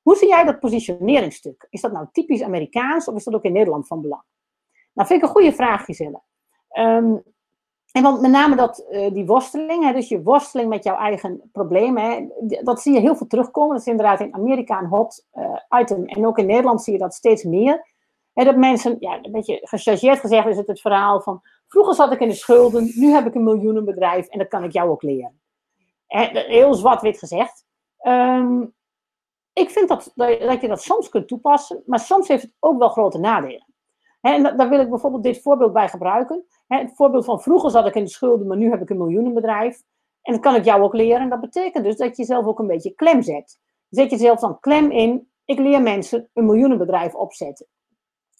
Hoe 0.02 0.16
zie 0.16 0.28
jij 0.28 0.44
dat 0.44 0.60
positioneringstuk? 0.60 1.68
Is 1.70 1.82
dat 1.82 1.92
nou 1.92 2.08
typisch 2.12 2.44
Amerikaans 2.44 3.08
of 3.08 3.16
is 3.16 3.24
dat 3.24 3.34
ook 3.34 3.44
in 3.44 3.54
Nederland 3.54 3.88
van 3.88 4.02
belang? 4.02 4.24
Nou, 4.94 5.08
vind 5.08 5.22
ik 5.22 5.28
een 5.28 5.34
goede 5.34 5.54
vraag, 5.54 5.86
Giselle. 5.86 6.22
Um, 6.78 7.24
en 7.92 8.04
want 8.04 8.22
met 8.22 8.32
name 8.32 8.56
dat, 8.56 8.86
uh, 8.92 9.14
die 9.14 9.26
worsteling, 9.26 9.84
hè, 9.84 9.94
dus 9.94 10.10
je 10.10 10.22
worsteling 10.22 10.70
met 10.70 10.84
jouw 10.84 10.96
eigen 10.96 11.50
problemen, 11.52 12.32
dat 12.64 12.82
zie 12.82 12.94
je 12.94 13.00
heel 13.00 13.16
veel 13.16 13.28
terugkomen. 13.28 13.72
Dat 13.72 13.86
is 13.86 13.92
inderdaad 13.92 14.20
in 14.20 14.34
Amerika 14.34 14.80
een 14.80 14.88
hot 14.88 15.26
uh, 15.34 15.80
item. 15.82 16.06
En 16.06 16.28
ook 16.28 16.38
in 16.38 16.46
Nederland 16.46 16.84
zie 16.84 16.94
je 16.94 17.00
dat 17.00 17.14
steeds 17.14 17.44
meer. 17.44 17.88
Hè, 18.34 18.44
dat 18.44 18.56
mensen, 18.56 18.96
ja, 19.00 19.20
een 19.22 19.32
beetje 19.32 19.60
gechargeerd 19.62 20.20
gezegd 20.20 20.48
is 20.48 20.58
het 20.58 20.68
het 20.68 20.82
verhaal 20.82 21.22
van 21.22 21.42
Vroeger 21.70 21.96
zat 21.96 22.12
ik 22.12 22.20
in 22.20 22.28
de 22.28 22.34
schulden, 22.34 22.92
nu 22.96 23.12
heb 23.12 23.26
ik 23.26 23.36
een 23.36 23.44
miljoenenbedrijf 23.44 24.28
en 24.28 24.40
dat 24.40 24.48
kan 24.48 24.64
ik 24.64 24.72
jou 24.72 24.90
ook 24.90 25.02
leren. 25.02 25.40
Heel 26.08 26.74
zwart-wit 26.74 27.18
gezegd. 27.18 27.66
Um, 28.02 28.74
ik 29.54 29.70
vind 29.70 29.88
dat, 29.90 30.12
dat 30.16 30.62
je 30.62 30.68
dat 30.68 30.82
soms 30.82 31.10
kunt 31.10 31.28
toepassen, 31.28 31.84
maar 31.86 32.00
soms 32.00 32.28
heeft 32.28 32.42
het 32.42 32.52
ook 32.60 32.80
wel 32.80 32.90
grote 32.90 33.18
nadelen. 33.18 33.66
En 34.22 34.44
daar 34.44 34.70
wil 34.70 34.80
ik 34.80 34.90
bijvoorbeeld 34.90 35.24
dit 35.24 35.42
voorbeeld 35.42 35.74
bij 35.74 35.90
gebruiken. 35.90 36.46
Het 36.68 36.92
voorbeeld 36.96 37.26
van 37.26 37.42
vroeger 37.42 37.72
zat 37.72 37.88
ik 37.88 37.96
in 37.96 38.04
de 38.04 38.10
schulden, 38.10 38.48
maar 38.48 38.58
nu 38.58 38.70
heb 38.70 38.82
ik 38.82 38.90
een 38.90 38.98
miljoenenbedrijf. 38.98 39.82
En 40.22 40.34
dat 40.34 40.42
kan 40.42 40.56
ik 40.56 40.66
jou 40.66 40.82
ook 40.82 40.94
leren. 40.94 41.22
En 41.22 41.30
dat 41.30 41.42
betekent 41.42 41.84
dus 41.84 41.96
dat 41.96 42.10
je 42.10 42.16
jezelf 42.16 42.46
ook 42.46 42.60
een 42.60 42.68
beetje 42.68 42.94
klem 42.96 43.22
zet. 43.22 43.60
Zet 43.90 44.10
jezelf 44.10 44.40
dan 44.40 44.60
klem 44.60 44.92
in, 44.92 45.32
ik 45.46 45.60
leer 45.60 45.82
mensen 45.82 46.30
een 46.34 46.46
miljoenenbedrijf 46.46 47.16
opzetten. 47.16 47.68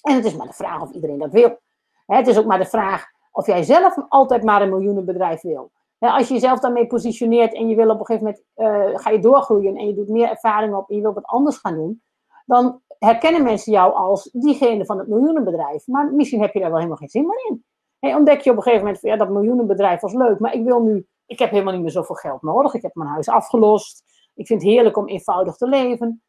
En 0.02 0.16
het 0.16 0.26
is 0.26 0.36
maar 0.36 0.48
de 0.48 0.54
vraag 0.54 0.82
of 0.82 0.92
iedereen 0.92 1.18
dat 1.18 1.32
wil. 1.32 1.60
Het 2.06 2.28
is 2.28 2.38
ook 2.38 2.46
maar 2.46 2.58
de 2.58 2.66
vraag 2.66 3.06
of 3.32 3.46
jij 3.46 3.64
zelf 3.64 3.96
altijd 4.10 4.44
maar 4.44 4.62
een 4.62 4.70
miljoenenbedrijf 4.70 5.42
wil. 5.42 5.72
als 6.00 6.28
je 6.28 6.34
jezelf 6.34 6.60
daarmee 6.60 6.88
positioneert 6.88 7.54
en 7.54 7.68
je 7.68 7.76
wil 7.76 7.90
op 7.90 8.00
een 8.00 8.06
gegeven 8.06 8.26
moment, 8.26 8.44
uh, 8.56 9.00
ga 9.00 9.10
je 9.10 9.20
doorgroeien 9.20 9.76
en 9.76 9.88
je 9.88 9.94
doet 9.94 10.10
meer 10.10 10.30
ervaring 10.30 10.76
op 10.76 10.90
en 10.90 10.96
je 10.96 11.02
wilt 11.02 11.16
wat 11.16 11.26
anders 11.26 11.58
gaan 11.58 11.76
doen, 11.76 12.02
dan 12.46 12.82
herkennen 13.00 13.44
mensen 13.44 13.72
jou 13.72 13.94
als 13.94 14.30
diegene 14.32 14.86
van 14.86 14.98
het 14.98 15.08
miljoenenbedrijf. 15.08 15.88
Maar 15.88 16.14
misschien 16.14 16.42
heb 16.42 16.54
je 16.54 16.60
daar 16.60 16.70
wel 16.70 16.78
helemaal 16.78 16.98
geen 16.98 17.10
zin 17.10 17.26
meer 17.26 17.46
in. 17.50 17.66
Hey, 18.00 18.16
ontdek 18.16 18.42
je 18.42 18.50
op 18.50 18.56
een 18.56 18.62
gegeven 18.62 18.84
moment 18.84 19.02
van 19.02 19.10
ja, 19.10 19.18
dat 19.18 19.30
miljoenenbedrijf 19.30 20.02
was 20.02 20.14
leuk, 20.14 20.40
maar 20.40 20.54
ik 20.54 20.64
wil 20.64 20.82
nu, 20.82 21.08
ik 21.26 21.40
heb 21.40 21.50
helemaal 21.50 21.74
niet 21.74 21.82
meer 21.82 21.92
zoveel 21.92 22.16
geld 22.16 22.42
nodig. 22.42 22.74
Ik 22.74 22.82
heb 22.82 22.96
mijn 22.96 23.10
huis 23.10 23.30
afgelost. 23.30 24.04
Ik 24.36 24.48
vind 24.48 24.62
het 24.62 24.72
heerlijk 24.72 24.98
om 24.98 25.08
eenvoudig 25.08 25.56
te 25.56 25.68
leven. 25.68 26.24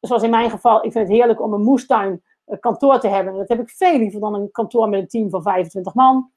zoals 0.00 0.22
in 0.22 0.30
mijn 0.30 0.50
geval, 0.50 0.76
ik 0.84 0.92
vind 0.92 1.08
het 1.08 1.16
heerlijk 1.16 1.40
om 1.40 1.52
een 1.52 1.62
moestuin 1.62 2.22
kantoor 2.60 3.00
te 3.00 3.08
hebben. 3.08 3.34
Dat 3.34 3.48
heb 3.48 3.60
ik 3.60 3.70
veel 3.70 3.98
liever 3.98 4.20
dan 4.20 4.34
een 4.34 4.50
kantoor 4.50 4.88
met 4.88 5.00
een 5.00 5.08
team 5.08 5.30
van 5.30 5.42
25 5.42 5.94
man. 5.94 6.30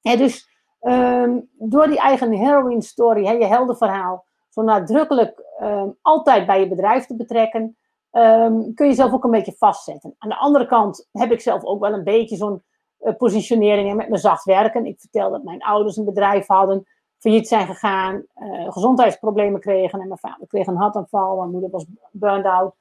dus 0.00 0.48
um, 0.80 1.48
door 1.52 1.86
die 1.86 1.98
eigen 1.98 2.32
heroin 2.32 2.82
story, 2.82 3.24
he, 3.24 3.32
je 3.32 3.46
heldenverhaal, 3.46 4.26
zo 4.48 4.62
nadrukkelijk 4.62 5.44
um, 5.62 5.98
altijd 6.02 6.46
bij 6.46 6.60
je 6.60 6.68
bedrijf 6.68 7.06
te 7.06 7.16
betrekken, 7.16 7.76
um, 8.16 8.74
kun 8.74 8.86
je 8.86 8.94
zelf 8.94 9.12
ook 9.12 9.24
een 9.24 9.30
beetje 9.30 9.54
vastzetten. 9.58 10.14
Aan 10.18 10.28
de 10.28 10.38
andere 10.38 10.66
kant 10.66 11.08
heb 11.12 11.32
ik 11.32 11.40
zelf 11.40 11.64
ook 11.64 11.80
wel 11.80 11.92
een 11.92 12.04
beetje 12.04 12.36
zo'n 12.36 12.62
uh, 13.00 13.16
positionering 13.16 13.94
met 13.94 14.08
mijn 14.08 14.20
zacht 14.20 14.44
werken. 14.44 14.86
Ik 14.86 15.00
vertel 15.00 15.30
dat 15.30 15.42
mijn 15.42 15.62
ouders 15.62 15.96
een 15.96 16.04
bedrijf 16.04 16.46
hadden, 16.46 16.86
failliet 17.18 17.48
zijn 17.48 17.66
gegaan, 17.66 18.24
uh, 18.36 18.72
gezondheidsproblemen 18.72 19.60
kregen 19.60 20.00
en 20.00 20.08
mijn 20.08 20.20
vader 20.20 20.46
kreeg 20.46 20.66
een 20.66 20.76
hartaanval, 20.76 21.36
mijn 21.36 21.50
moeder 21.50 21.70
was 21.70 21.86
burned 22.12 22.46
out. 22.46 22.74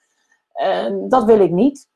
dat 1.09 1.23
wil 1.23 1.39
ik 1.39 1.51
niet. 1.51 1.91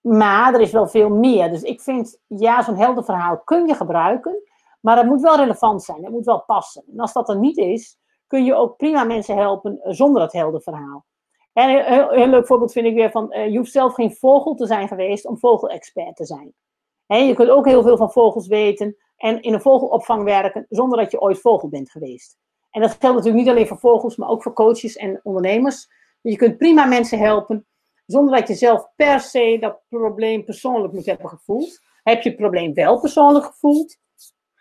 Maar 0.00 0.54
er 0.54 0.60
is 0.60 0.72
wel 0.72 0.88
veel 0.88 1.08
meer. 1.08 1.50
Dus 1.50 1.62
ik 1.62 1.80
vind, 1.80 2.18
ja, 2.26 2.62
zo'n 2.62 2.76
helder 2.76 3.04
verhaal 3.04 3.38
kun 3.38 3.66
je 3.66 3.74
gebruiken. 3.74 4.42
Maar 4.80 4.96
het 4.96 5.06
moet 5.06 5.20
wel 5.20 5.36
relevant 5.36 5.82
zijn. 5.82 6.02
Het 6.02 6.12
moet 6.12 6.24
wel 6.24 6.42
passen. 6.42 6.82
En 6.92 7.00
als 7.00 7.12
dat 7.12 7.28
er 7.28 7.38
niet 7.38 7.56
is, 7.56 7.98
kun 8.26 8.44
je 8.44 8.54
ook 8.54 8.76
prima 8.76 9.04
mensen 9.04 9.36
helpen 9.36 9.80
eh, 9.80 9.92
zonder 9.92 10.22
het 10.22 10.32
helder 10.32 10.62
verhaal. 10.62 11.04
En 11.60 11.68
een 11.68 11.84
heel, 11.84 12.10
heel, 12.10 12.26
leuk 12.26 12.46
voorbeeld 12.46 12.72
vind 12.72 12.86
ik 12.86 12.94
weer 12.94 13.10
van, 13.10 13.34
uh, 13.34 13.48
je 13.48 13.56
hoeft 13.56 13.72
zelf 13.72 13.94
geen 13.94 14.14
vogel 14.14 14.54
te 14.54 14.66
zijn 14.66 14.88
geweest 14.88 15.26
om 15.26 15.38
vogelexpert 15.38 16.16
te 16.16 16.26
zijn. 16.26 16.54
Je 17.06 17.34
kunt 17.34 17.50
ook 17.50 17.66
heel 17.66 17.82
veel 17.82 17.96
van 17.96 18.12
vogels 18.12 18.46
weten 18.46 18.96
en 19.16 19.42
in 19.42 19.54
een 19.54 19.60
vogelopvang 19.60 20.24
werken 20.24 20.66
zonder 20.68 20.98
dat 20.98 21.10
je 21.10 21.20
ooit 21.20 21.40
vogel 21.40 21.68
bent 21.68 21.90
geweest. 21.90 22.38
En 22.70 22.80
dat 22.80 22.90
geldt 22.90 23.16
natuurlijk 23.16 23.44
niet 23.44 23.48
alleen 23.48 23.66
voor 23.66 23.78
vogels, 23.78 24.16
maar 24.16 24.28
ook 24.28 24.42
voor 24.42 24.52
coaches 24.52 24.96
en 24.96 25.20
ondernemers. 25.22 25.88
Je 26.20 26.36
kunt 26.36 26.56
prima 26.56 26.84
mensen 26.84 27.18
helpen 27.18 27.66
zonder 28.06 28.38
dat 28.38 28.48
je 28.48 28.54
zelf 28.54 28.92
per 28.96 29.20
se 29.20 29.56
dat 29.60 29.80
probleem 29.88 30.44
persoonlijk 30.44 30.92
moet 30.92 31.06
hebben 31.06 31.28
gevoeld. 31.28 31.80
Heb 32.02 32.22
je 32.22 32.28
het 32.28 32.38
probleem 32.38 32.74
wel 32.74 33.00
persoonlijk 33.00 33.44
gevoeld? 33.44 33.96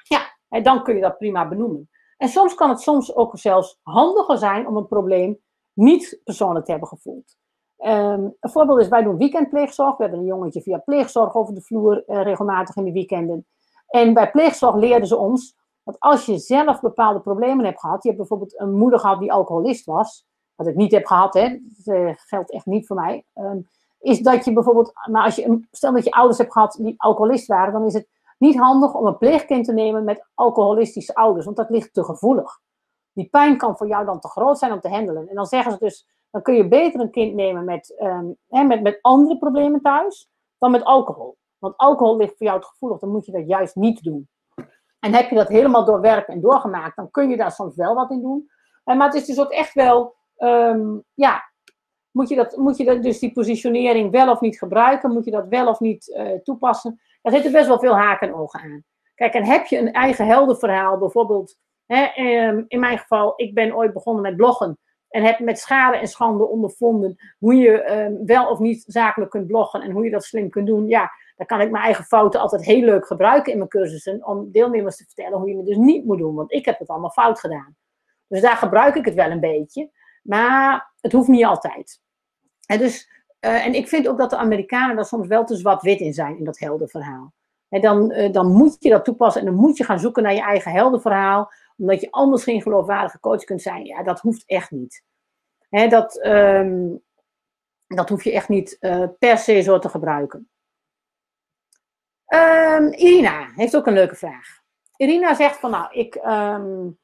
Ja, 0.03 0.37
dan 0.61 0.83
kun 0.83 0.95
je 0.95 1.01
dat 1.01 1.17
prima 1.17 1.47
benoemen. 1.47 1.89
En 2.17 2.29
soms 2.29 2.55
kan 2.55 2.69
het 2.69 2.79
soms 2.79 3.15
ook 3.15 3.37
zelfs 3.37 3.79
handiger 3.83 4.37
zijn 4.37 4.67
om 4.67 4.77
een 4.77 4.87
probleem 4.87 5.39
niet 5.79 6.21
persoonlijk 6.23 6.65
te 6.65 6.71
hebben 6.71 6.89
gevoeld. 6.89 7.37
Um, 7.77 8.35
een 8.39 8.49
voorbeeld 8.49 8.79
is, 8.79 8.87
wij 8.87 9.03
doen 9.03 9.17
weekendpleegzorg. 9.17 9.97
We 9.97 10.03
hebben 10.03 10.19
een 10.19 10.25
jongetje 10.25 10.61
via 10.61 10.77
pleegzorg 10.77 11.35
over 11.35 11.53
de 11.53 11.61
vloer 11.61 12.03
uh, 12.07 12.21
regelmatig 12.21 12.75
in 12.75 12.83
de 12.83 12.91
weekenden. 12.91 13.47
En 13.87 14.13
bij 14.13 14.31
pleegzorg 14.31 14.75
leerden 14.75 15.07
ze 15.07 15.17
ons 15.17 15.57
dat 15.83 15.95
als 15.99 16.25
je 16.25 16.37
zelf 16.37 16.79
bepaalde 16.79 17.19
problemen 17.19 17.65
hebt 17.65 17.79
gehad, 17.79 18.03
je 18.03 18.07
hebt 18.07 18.21
bijvoorbeeld 18.21 18.59
een 18.59 18.77
moeder 18.77 18.99
gehad 18.99 19.19
die 19.19 19.33
alcoholist 19.33 19.85
was, 19.85 20.25
wat 20.55 20.67
ik 20.67 20.75
niet 20.75 20.91
heb 20.91 21.05
gehad, 21.05 21.33
hè, 21.33 21.49
dat 21.49 21.95
uh, 21.95 22.11
geldt 22.15 22.51
echt 22.51 22.65
niet 22.65 22.87
voor 22.87 22.95
mij. 22.95 23.25
Um, 23.35 23.67
is 23.99 24.19
dat 24.19 24.45
je 24.45 24.53
bijvoorbeeld, 24.53 24.91
maar 25.11 25.23
als 25.23 25.35
je, 25.35 25.67
stel 25.71 25.93
dat 25.93 26.03
je 26.03 26.11
ouders 26.11 26.37
hebt 26.37 26.51
gehad 26.51 26.77
die 26.81 26.93
alcoholist 26.97 27.47
waren, 27.47 27.73
dan 27.73 27.85
is 27.85 27.93
het 27.93 28.07
niet 28.37 28.57
handig 28.57 28.93
om 28.93 29.05
een 29.05 29.17
pleegkind 29.17 29.65
te 29.65 29.73
nemen 29.73 30.03
met 30.03 30.27
alcoholistische 30.33 31.15
ouders, 31.15 31.45
want 31.45 31.57
dat 31.57 31.69
ligt 31.69 31.93
te 31.93 32.03
gevoelig. 32.03 32.59
Die 33.13 33.29
pijn 33.29 33.57
kan 33.57 33.77
voor 33.77 33.87
jou 33.87 34.05
dan 34.05 34.19
te 34.19 34.27
groot 34.27 34.57
zijn 34.57 34.71
om 34.71 34.79
te 34.79 34.89
handelen. 34.89 35.27
En 35.29 35.35
dan 35.35 35.45
zeggen 35.45 35.71
ze 35.71 35.77
dus, 35.77 36.07
dan 36.31 36.41
kun 36.41 36.53
je 36.53 36.67
beter 36.67 36.99
een 36.99 37.11
kind 37.11 37.35
nemen 37.35 37.65
met, 37.65 37.93
hè, 38.47 38.63
met, 38.63 38.81
met 38.81 38.99
andere 39.01 39.37
problemen 39.37 39.81
thuis 39.81 40.29
dan 40.57 40.71
met 40.71 40.83
alcohol. 40.83 41.37
Want 41.57 41.77
alcohol 41.77 42.17
ligt 42.17 42.37
voor 42.37 42.47
jou 42.47 42.61
te 42.61 42.67
gevoelig, 42.67 42.99
dan 42.99 43.09
moet 43.09 43.25
je 43.25 43.31
dat 43.31 43.47
juist 43.47 43.75
niet 43.75 44.03
doen. 44.03 44.29
En 44.99 45.13
heb 45.13 45.29
je 45.29 45.35
dat 45.35 45.47
helemaal 45.47 45.85
doorwerkt 45.85 46.27
en 46.27 46.41
doorgemaakt, 46.41 46.95
dan 46.95 47.11
kun 47.11 47.29
je 47.29 47.37
daar 47.37 47.51
soms 47.51 47.75
wel 47.75 47.95
wat 47.95 48.11
in 48.11 48.21
doen. 48.21 48.49
Eh, 48.83 48.97
maar 48.97 49.07
het 49.07 49.15
is 49.15 49.25
dus 49.25 49.39
ook 49.39 49.51
echt 49.51 49.73
wel, 49.73 50.15
um, 50.37 51.03
ja, 51.13 51.43
moet 52.11 52.29
je, 52.29 52.35
dat, 52.35 52.57
moet 52.57 52.77
je 52.77 52.99
dus 52.99 53.19
die 53.19 53.31
positionering 53.31 54.11
wel 54.11 54.31
of 54.31 54.41
niet 54.41 54.57
gebruiken? 54.57 55.11
Moet 55.11 55.25
je 55.25 55.31
dat 55.31 55.47
wel 55.47 55.67
of 55.67 55.79
niet 55.79 56.07
uh, 56.07 56.39
toepassen? 56.43 57.01
Daar 57.21 57.33
zitten 57.33 57.51
best 57.51 57.67
wel 57.67 57.79
veel 57.79 57.97
haken 57.97 58.27
en 58.27 58.33
ogen 58.33 58.59
aan. 58.59 58.83
Kijk, 59.15 59.33
en 59.33 59.45
heb 59.45 59.65
je 59.65 59.77
een 59.77 59.93
eigen 59.93 60.25
heldenverhaal, 60.25 60.97
bijvoorbeeld, 60.97 61.57
hè, 61.93 62.07
um, 62.47 62.65
in 62.67 62.79
mijn 62.79 62.97
geval, 62.97 63.33
ik 63.35 63.53
ben 63.53 63.75
ooit 63.75 63.93
begonnen 63.93 64.23
met 64.23 64.35
bloggen. 64.35 64.77
En 65.09 65.23
heb 65.23 65.39
met 65.39 65.59
schade 65.59 65.97
en 65.97 66.07
schande 66.07 66.47
ondervonden 66.47 67.15
hoe 67.37 67.55
je 67.55 67.91
um, 67.91 68.25
wel 68.25 68.49
of 68.49 68.59
niet 68.59 68.83
zakelijk 68.87 69.31
kunt 69.31 69.47
bloggen 69.47 69.81
en 69.81 69.91
hoe 69.91 70.03
je 70.03 70.09
dat 70.09 70.23
slim 70.23 70.49
kunt 70.49 70.67
doen. 70.67 70.87
Ja, 70.87 71.11
dan 71.35 71.45
kan 71.45 71.61
ik 71.61 71.71
mijn 71.71 71.83
eigen 71.83 72.03
fouten 72.03 72.39
altijd 72.39 72.65
heel 72.65 72.81
leuk 72.81 73.07
gebruiken 73.07 73.51
in 73.51 73.57
mijn 73.57 73.69
cursussen 73.69 74.25
om 74.25 74.51
deelnemers 74.51 74.97
te 74.97 75.05
vertellen 75.05 75.37
hoe 75.37 75.49
je 75.49 75.57
het 75.57 75.65
dus 75.65 75.77
niet 75.77 76.05
moet 76.05 76.17
doen, 76.17 76.35
want 76.35 76.51
ik 76.51 76.65
heb 76.65 76.79
het 76.79 76.87
allemaal 76.87 77.09
fout 77.09 77.39
gedaan. 77.39 77.75
Dus 78.27 78.41
daar 78.41 78.55
gebruik 78.55 78.95
ik 78.95 79.05
het 79.05 79.13
wel 79.13 79.31
een 79.31 79.39
beetje, 79.39 79.89
maar 80.21 80.93
het 81.01 81.11
hoeft 81.11 81.27
niet 81.27 81.45
altijd. 81.45 82.01
En, 82.65 82.77
dus, 82.77 83.09
uh, 83.45 83.65
en 83.65 83.73
ik 83.73 83.87
vind 83.87 84.07
ook 84.07 84.17
dat 84.17 84.29
de 84.29 84.37
Amerikanen 84.37 84.95
daar 84.95 85.05
soms 85.05 85.27
wel 85.27 85.45
te 85.45 85.55
zwart-wit 85.55 85.99
in 85.99 86.13
zijn 86.13 86.37
in 86.37 86.43
dat 86.43 86.59
heldenverhaal. 86.59 87.33
En 87.69 87.81
dan, 87.81 88.11
uh, 88.11 88.31
dan 88.31 88.51
moet 88.51 88.75
je 88.79 88.89
dat 88.89 89.05
toepassen 89.05 89.41
en 89.41 89.47
dan 89.47 89.55
moet 89.55 89.77
je 89.77 89.83
gaan 89.83 89.99
zoeken 89.99 90.23
naar 90.23 90.33
je 90.33 90.41
eigen 90.41 90.71
heldenverhaal, 90.71 91.51
omdat 91.79 92.01
je 92.01 92.11
anders 92.11 92.43
geen 92.43 92.61
geloofwaardige 92.61 93.19
coach 93.19 93.43
kunt 93.43 93.61
zijn. 93.61 93.85
Ja, 93.85 94.03
dat 94.03 94.19
hoeft 94.19 94.43
echt 94.45 94.71
niet. 94.71 95.03
Dat, 95.69 96.25
um, 96.25 97.03
dat 97.87 98.09
hoef 98.09 98.23
je 98.23 98.31
echt 98.31 98.49
niet 98.49 98.77
uh, 98.79 99.05
per 99.19 99.37
se 99.37 99.61
zo 99.61 99.79
te 99.79 99.89
gebruiken. 99.89 100.49
Um, 102.27 102.93
Irina 102.93 103.51
heeft 103.55 103.75
ook 103.75 103.87
een 103.87 103.93
leuke 103.93 104.15
vraag. 104.15 104.61
Irina 104.95 105.35
zegt 105.35 105.57
van 105.57 105.71
nou, 105.71 105.93
ik. 105.93 106.15
Um, 106.15 106.99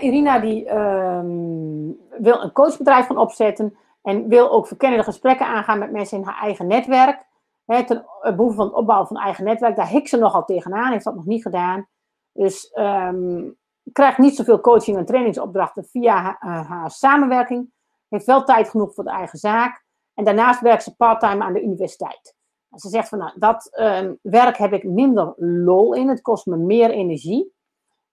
Irina 0.00 0.38
die 0.38 0.64
wil 2.18 2.42
een 2.42 2.52
coachbedrijf 2.52 3.06
gaan 3.06 3.18
opzetten 3.18 3.76
en 4.02 4.28
wil 4.28 4.50
ook 4.50 4.66
verkennende 4.66 5.04
gesprekken 5.04 5.46
aangaan 5.46 5.78
met 5.78 5.90
mensen 5.90 6.18
in 6.18 6.24
haar 6.24 6.40
eigen 6.42 6.66
netwerk. 6.66 7.26
Hè, 7.68 7.84
ten 7.84 8.06
behoeve 8.22 8.56
van 8.56 8.66
het 8.66 8.74
opbouwen 8.74 9.08
van 9.08 9.16
eigen 9.16 9.44
netwerk. 9.44 9.76
Daar 9.76 9.88
hikt 9.88 10.08
ze 10.08 10.16
nogal 10.16 10.44
tegenaan, 10.44 10.92
heeft 10.92 11.04
dat 11.04 11.14
nog 11.14 11.26
niet 11.26 11.42
gedaan. 11.42 11.88
Dus 12.32 12.72
krijgt 13.92 14.18
niet 14.18 14.36
zoveel 14.36 14.60
coaching 14.60 14.96
en 14.96 15.04
trainingsopdrachten 15.04 15.84
via 15.84 16.38
haar, 16.40 16.64
uh, 16.64 16.88
samenwerking. 16.88 17.70
Heeft 18.08 18.26
wel 18.26 18.44
tijd 18.44 18.68
genoeg 18.68 18.94
voor 18.94 19.04
de 19.04 19.10
eigen 19.10 19.38
zaak. 19.38 19.84
En 20.14 20.24
daarnaast 20.24 20.60
werkt 20.60 20.82
ze 20.82 20.96
parttime 20.96 21.44
aan 21.44 21.52
de 21.52 21.62
universiteit. 21.62 22.36
Ze 22.74 22.88
zegt 22.88 23.08
van, 23.08 23.18
nou, 23.18 23.32
dat 23.34 23.70
uh, 23.72 24.10
werk 24.22 24.56
heb 24.56 24.72
ik 24.72 24.84
minder 24.84 25.32
lol 25.36 25.94
in. 25.94 26.08
Het 26.08 26.20
kost 26.20 26.46
me 26.46 26.56
meer 26.56 26.90
energie. 26.90 27.52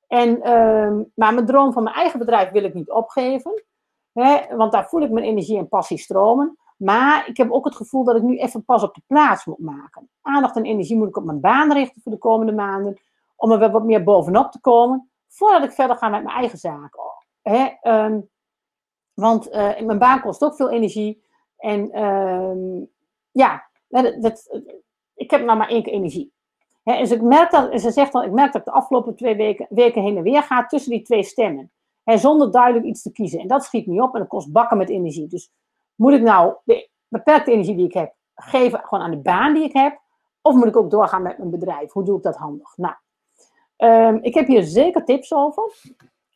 En, 0.07 0.37
uh, 0.37 1.05
maar 1.15 1.33
mijn 1.33 1.45
droom 1.45 1.73
van 1.73 1.83
mijn 1.83 1.95
eigen 1.95 2.19
bedrijf 2.19 2.49
wil 2.49 2.63
ik 2.63 2.73
niet 2.73 2.91
opgeven. 2.91 3.63
Want 4.55 4.71
daar 4.71 4.87
voel 4.87 5.01
ik 5.01 5.11
mijn 5.11 5.25
energie 5.25 5.57
en 5.57 5.67
passie 5.67 5.97
stromen. 5.97 6.57
Maar 6.75 7.27
ik 7.27 7.37
heb 7.37 7.51
ook 7.51 7.65
het 7.65 7.75
gevoel 7.75 8.03
dat 8.03 8.15
ik 8.15 8.21
nu 8.21 8.37
even 8.37 8.65
pas 8.65 8.83
op 8.83 8.93
de 8.95 9.01
plaats 9.07 9.45
moet 9.45 9.59
maken. 9.59 10.09
Aandacht 10.21 10.55
en 10.55 10.65
energie 10.65 10.97
moet 10.97 11.07
ik 11.07 11.17
op 11.17 11.23
mijn 11.23 11.39
baan 11.39 11.73
richten 11.73 12.01
voor 12.01 12.11
de 12.11 12.17
komende 12.17 12.53
maanden. 12.53 12.99
Om 13.35 13.51
er 13.51 13.71
wat 13.71 13.83
meer 13.83 14.03
bovenop 14.03 14.51
te 14.51 14.59
komen. 14.59 15.09
Voordat 15.27 15.63
ik 15.63 15.71
verder 15.71 15.95
ga 15.95 16.09
met 16.09 16.23
mijn 16.23 16.35
eigen 16.35 16.57
zaak. 16.57 16.97
Hè, 17.41 17.67
um, 17.83 18.29
want 19.13 19.47
uh, 19.47 19.79
mijn 19.79 19.99
baan 19.99 20.21
kost 20.21 20.43
ook 20.43 20.55
veel 20.55 20.69
energie. 20.69 21.23
En 21.57 22.03
um, 22.03 22.89
ja, 23.31 23.69
dat, 23.87 24.59
ik 25.13 25.31
heb 25.31 25.45
nou 25.45 25.57
maar 25.57 25.69
één 25.69 25.83
keer 25.83 25.93
energie. 25.93 26.33
He, 26.83 26.97
dus 26.97 27.11
ik 27.11 27.21
merk 27.21 27.51
dat, 27.51 27.81
ze 27.81 27.91
zegt 27.91 28.11
dan, 28.11 28.23
ik 28.23 28.31
merk 28.31 28.51
dat 28.51 28.61
ik 28.61 28.67
de 28.67 28.73
afgelopen 28.73 29.15
twee 29.15 29.35
weken, 29.69 30.01
heen 30.01 30.17
en 30.17 30.23
weer 30.23 30.43
ga 30.43 30.65
tussen 30.65 30.91
die 30.91 31.01
twee 31.01 31.23
stemmen. 31.23 31.71
Zonder 32.03 32.51
duidelijk 32.51 32.85
iets 32.85 33.01
te 33.01 33.11
kiezen. 33.11 33.39
En 33.39 33.47
dat 33.47 33.63
schiet 33.63 33.87
niet 33.87 34.01
op 34.01 34.13
en 34.13 34.19
dat 34.19 34.29
kost 34.29 34.51
bakken 34.51 34.77
met 34.77 34.89
energie. 34.89 35.27
Dus 35.27 35.51
moet 35.95 36.13
ik 36.13 36.21
nou 36.21 36.55
de 36.63 36.89
beperkte 37.07 37.51
energie 37.51 37.75
die 37.75 37.85
ik 37.85 37.93
heb 37.93 38.13
geven 38.35 38.79
gewoon 38.83 39.03
aan 39.03 39.11
de 39.11 39.17
baan 39.17 39.53
die 39.53 39.63
ik 39.63 39.73
heb? 39.73 39.99
Of 40.41 40.55
moet 40.55 40.67
ik 40.67 40.77
ook 40.77 40.91
doorgaan 40.91 41.21
met 41.21 41.37
mijn 41.37 41.49
bedrijf? 41.49 41.91
Hoe 41.91 42.03
doe 42.03 42.17
ik 42.17 42.23
dat 42.23 42.35
handig? 42.35 42.77
Nou, 42.77 42.95
um, 43.77 44.19
ik 44.21 44.33
heb 44.33 44.47
hier 44.47 44.63
zeker 44.63 45.05
tips 45.05 45.33
over. 45.33 45.81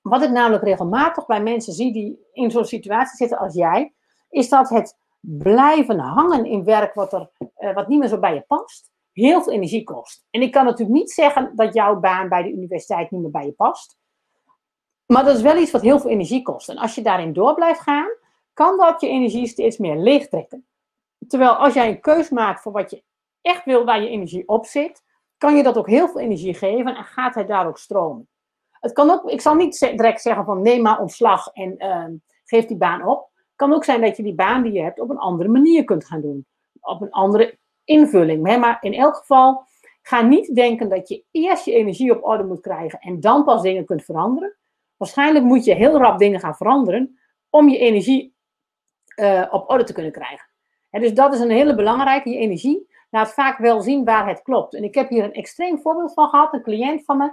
Wat 0.02 0.24
ik 0.24 0.30
namelijk 0.30 0.64
regelmatig 0.64 1.26
bij 1.26 1.44
mensen 1.44 1.74
zie 1.74 1.94
die 1.94 2.28
in 2.34 2.52
zo'n 2.52 2.66
situatie 2.66 3.18
zitten 3.18 3.38
als 3.38 3.54
jij, 3.54 3.94
is 4.30 4.50
dat 4.50 4.70
het 4.70 4.98
blijven 5.20 6.00
hangen 6.00 6.46
in 6.46 6.64
werk 6.64 6.94
wat, 6.94 7.14
er, 7.14 7.30
uh, 7.60 7.74
wat 7.74 7.88
niet 7.88 8.00
meer 8.00 8.08
zo 8.08 8.20
bij 8.20 8.34
je 8.34 8.44
past, 8.48 8.92
heel 9.12 9.42
veel 9.42 9.54
energie 9.54 9.84
kost. 9.84 10.26
En 10.30 10.42
ik 10.42 10.52
kan 10.52 10.66
natuurlijk 10.66 11.00
niet 11.00 11.12
zeggen 11.12 11.52
dat 11.56 11.74
jouw 11.74 12.00
baan 12.00 12.30
bij 12.30 12.44
de 12.44 12.52
universiteit 12.52 13.12
niet 13.12 13.22
meer 13.22 13.32
bij 13.32 13.46
je 13.46 13.52
past. 13.52 13.98
Maar 15.06 15.24
dat 15.26 15.36
is 15.36 15.42
wel 15.42 15.58
iets 15.58 15.72
wat 15.72 15.82
heel 15.82 16.00
veel 16.00 16.10
energie 16.10 16.42
kost. 16.42 16.70
En 16.70 16.78
als 16.78 16.96
je 16.96 17.02
daarin 17.02 17.34
door 17.34 17.54
blijft 17.54 17.80
gaan, 17.80 18.10
kan 18.60 18.78
dat 18.78 19.02
je 19.02 19.08
energie 19.08 19.48
steeds 19.48 19.78
meer 19.78 19.96
leegtrekken. 19.98 20.68
Terwijl 21.28 21.52
als 21.52 21.74
jij 21.74 21.90
een 21.90 22.02
keus 22.02 22.30
maakt 22.30 22.62
voor 22.62 22.72
wat 22.72 22.92
je 22.92 23.04
echt 23.42 23.66
wil, 23.66 23.86
waar 23.86 24.02
je 24.02 24.10
energie 24.10 24.48
op 24.48 24.66
zit, 24.66 25.04
kan 25.38 25.56
je 25.56 25.64
dat 25.64 25.78
ook 25.78 25.88
heel 25.88 26.08
veel 26.08 26.22
energie 26.22 26.54
geven 26.54 26.96
en 26.96 27.04
gaat 27.04 27.36
hij 27.36 27.46
daar 27.46 27.68
ook 27.68 27.78
stromen. 27.78 28.28
Het 28.70 28.92
kan 28.92 29.10
ook, 29.10 29.30
ik 29.30 29.42
zal 29.42 29.56
niet 29.56 29.80
direct 29.80 30.22
zeggen 30.22 30.46
van 30.46 30.62
neem 30.62 30.82
maar 30.82 31.00
ontslag 31.00 31.48
en 31.48 31.76
uh, 31.78 32.06
geef 32.44 32.66
die 32.66 32.78
baan 32.78 33.08
op 33.08 33.30
kan 33.60 33.74
ook 33.74 33.84
zijn 33.84 34.02
dat 34.02 34.18
je 34.18 34.24
die 34.24 34.36
baan 34.36 34.64
die 34.64 34.72
je 34.72 34.82
hebt 34.82 35.00
op 35.00 35.10
een 35.10 35.18
andere 35.18 35.50
manier 35.50 35.84
kunt 35.84 36.06
gaan 36.06 36.22
doen. 36.22 36.46
Op 36.80 37.02
een 37.02 37.12
andere 37.12 37.58
invulling. 37.84 38.60
Maar 38.60 38.78
in 38.82 38.94
elk 38.94 39.16
geval, 39.16 39.64
ga 40.02 40.22
niet 40.22 40.56
denken 40.56 40.90
dat 40.90 41.10
je 41.10 41.24
eerst 41.32 41.66
je 41.66 41.74
energie 41.74 42.12
op 42.12 42.26
orde 42.26 42.44
moet 42.44 42.62
krijgen 42.62 43.00
en 43.00 43.20
dan 43.20 43.44
pas 43.44 43.62
dingen 43.62 43.86
kunt 43.86 44.04
veranderen. 44.04 44.58
Waarschijnlijk 44.98 45.46
moet 45.46 45.66
je 45.66 45.74
heel 45.74 45.98
rap 45.98 46.20
dingen 46.20 46.40
gaan 46.40 46.56
veranderen 46.56 47.20
om 47.50 47.70
je 47.70 47.78
energie 47.78 48.38
uh, 49.20 49.46
op 49.50 49.70
orde 49.70 49.84
te 49.84 49.94
kunnen 49.94 50.12
krijgen. 50.12 50.48
En 50.90 51.02
dus 51.02 51.14
dat 51.14 51.34
is 51.34 51.40
een 51.40 51.52
hele 51.52 51.76
belangrijke. 51.76 52.30
Je 52.30 52.38
energie 52.38 52.88
laat 53.10 53.34
vaak 53.34 53.58
wel 53.58 53.82
zien 53.82 54.06
waar 54.06 54.28
het 54.28 54.42
klopt. 54.42 54.74
En 54.74 54.84
ik 54.84 54.96
heb 54.96 55.10
hier 55.10 55.24
een 55.24 55.34
extreem 55.34 55.80
voorbeeld 55.80 56.14
van 56.14 56.30
gehad. 56.30 56.54
Een 56.54 56.64
cliënt 56.64 57.06
van 57.06 57.18
me, 57.18 57.32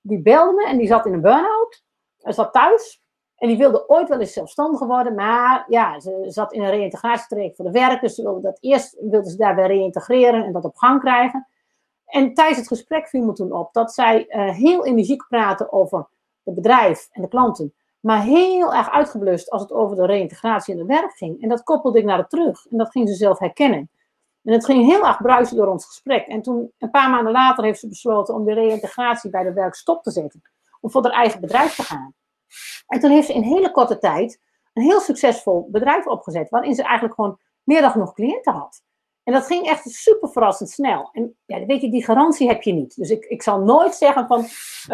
die 0.00 0.22
belde 0.22 0.52
me 0.52 0.66
en 0.66 0.78
die 0.78 0.86
zat 0.86 1.06
in 1.06 1.12
een 1.12 1.20
burn-out. 1.20 1.84
Hij 2.18 2.32
zat 2.32 2.52
thuis 2.52 3.02
en 3.36 3.48
die 3.48 3.56
wilde 3.56 3.88
ooit 3.88 4.08
wel 4.08 4.20
eens 4.20 4.32
zelfstandig 4.32 4.80
worden, 4.80 5.14
maar 5.14 5.64
ja, 5.68 6.00
ze 6.00 6.24
zat 6.26 6.52
in 6.52 6.62
een 6.62 6.70
reïntegratietraject 6.70 7.56
voor 7.56 7.64
de 7.64 7.70
werk. 7.70 8.00
Dus 8.00 8.14
ze 8.14 8.22
wilde 8.22 8.40
dat 8.40 8.58
eerst 8.60 8.96
wilde 9.00 9.30
ze 9.30 9.36
daarbij 9.36 9.66
reïntegreren 9.66 10.44
en 10.44 10.52
dat 10.52 10.64
op 10.64 10.76
gang 10.76 11.00
krijgen. 11.00 11.48
En 12.06 12.34
tijdens 12.34 12.58
het 12.58 12.66
gesprek 12.66 13.08
viel 13.08 13.24
me 13.24 13.32
toen 13.32 13.52
op 13.52 13.72
dat 13.72 13.92
zij 13.92 14.26
uh, 14.28 14.54
heel 14.54 14.86
energiek 14.86 15.26
praten 15.28 15.72
over 15.72 16.08
het 16.44 16.54
bedrijf 16.54 17.08
en 17.12 17.22
de 17.22 17.28
klanten. 17.28 17.74
Maar 18.00 18.22
heel 18.22 18.74
erg 18.74 18.90
uitgeblust 18.90 19.50
als 19.50 19.62
het 19.62 19.72
over 19.72 19.96
de 19.96 20.06
reïntegratie 20.06 20.72
in 20.74 20.78
het 20.78 20.88
werk 20.88 21.16
ging. 21.16 21.42
En 21.42 21.48
dat 21.48 21.62
koppelde 21.62 21.98
ik 21.98 22.04
naar 22.04 22.18
het 22.18 22.30
terug. 22.30 22.66
En 22.70 22.78
dat 22.78 22.90
ging 22.90 23.08
ze 23.08 23.14
zelf 23.14 23.38
herkennen. 23.38 23.90
En 24.44 24.52
het 24.52 24.64
ging 24.64 24.84
heel 24.84 25.06
erg 25.06 25.22
bruisen 25.22 25.56
door 25.56 25.66
ons 25.66 25.86
gesprek. 25.86 26.26
En 26.26 26.42
toen, 26.42 26.72
een 26.78 26.90
paar 26.90 27.10
maanden 27.10 27.32
later, 27.32 27.64
heeft 27.64 27.80
ze 27.80 27.88
besloten 27.88 28.34
om 28.34 28.44
de 28.44 28.52
reïntegratie 28.52 29.30
bij 29.30 29.42
de 29.42 29.52
werk 29.52 29.74
stop 29.74 30.02
te 30.02 30.10
zetten. 30.10 30.42
Om 30.80 30.90
voor 30.90 31.02
haar 31.02 31.12
eigen 31.12 31.40
bedrijf 31.40 31.74
te 31.74 31.82
gaan. 31.82 32.14
En 32.86 33.00
toen 33.00 33.10
heeft 33.10 33.26
ze 33.26 33.34
in 33.34 33.42
hele 33.42 33.70
korte 33.70 33.98
tijd 33.98 34.40
een 34.72 34.82
heel 34.82 35.00
succesvol 35.00 35.68
bedrijf 35.70 36.06
opgezet, 36.06 36.50
waarin 36.50 36.74
ze 36.74 36.82
eigenlijk 36.82 37.14
gewoon 37.14 37.38
meer 37.62 37.80
dan 37.80 37.90
genoeg 37.90 38.12
cliënten 38.12 38.52
had. 38.52 38.82
En 39.24 39.32
dat 39.32 39.46
ging 39.46 39.66
echt 39.66 39.90
super 39.90 40.28
verrassend 40.28 40.70
snel. 40.70 41.08
En 41.12 41.36
ja, 41.46 41.66
weet 41.66 41.80
je, 41.80 41.90
die 41.90 42.04
garantie 42.04 42.48
heb 42.48 42.62
je 42.62 42.72
niet. 42.72 42.96
Dus 42.96 43.10
ik, 43.10 43.24
ik 43.24 43.42
zal 43.42 43.60
nooit 43.60 43.94
zeggen 43.94 44.26
van, 44.26 44.46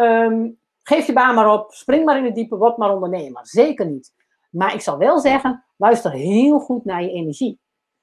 um, 0.03 0.59
geef 0.87 1.05
je 1.05 1.13
baan 1.13 1.35
maar 1.35 1.51
op, 1.51 1.73
spring 1.73 2.05
maar 2.05 2.17
in 2.17 2.25
het 2.25 2.35
diepe, 2.35 2.57
word 2.57 2.77
maar 2.77 2.93
ondernemer. 2.93 3.47
Zeker 3.47 3.85
niet. 3.85 4.13
Maar 4.49 4.73
ik 4.73 4.81
zal 4.81 4.97
wel 4.97 5.19
zeggen, 5.19 5.65
luister 5.77 6.11
heel 6.11 6.59
goed 6.59 6.85
naar 6.85 7.01
je 7.01 7.09
energie. 7.09 7.59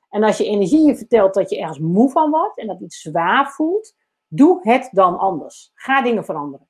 En 0.08 0.22
als 0.22 0.38
je 0.38 0.44
energie 0.44 0.86
je 0.86 0.96
vertelt 0.96 1.34
dat 1.34 1.50
je 1.50 1.60
ergens 1.60 1.78
moe 1.78 2.10
van 2.10 2.30
wordt 2.30 2.58
en 2.58 2.66
dat 2.66 2.80
iets 2.80 3.00
zwaar 3.00 3.50
voelt, 3.50 3.94
doe 4.28 4.58
het 4.62 4.88
dan 4.92 5.18
anders. 5.18 5.70
Ga 5.74 6.02
dingen 6.02 6.24
veranderen. 6.24 6.68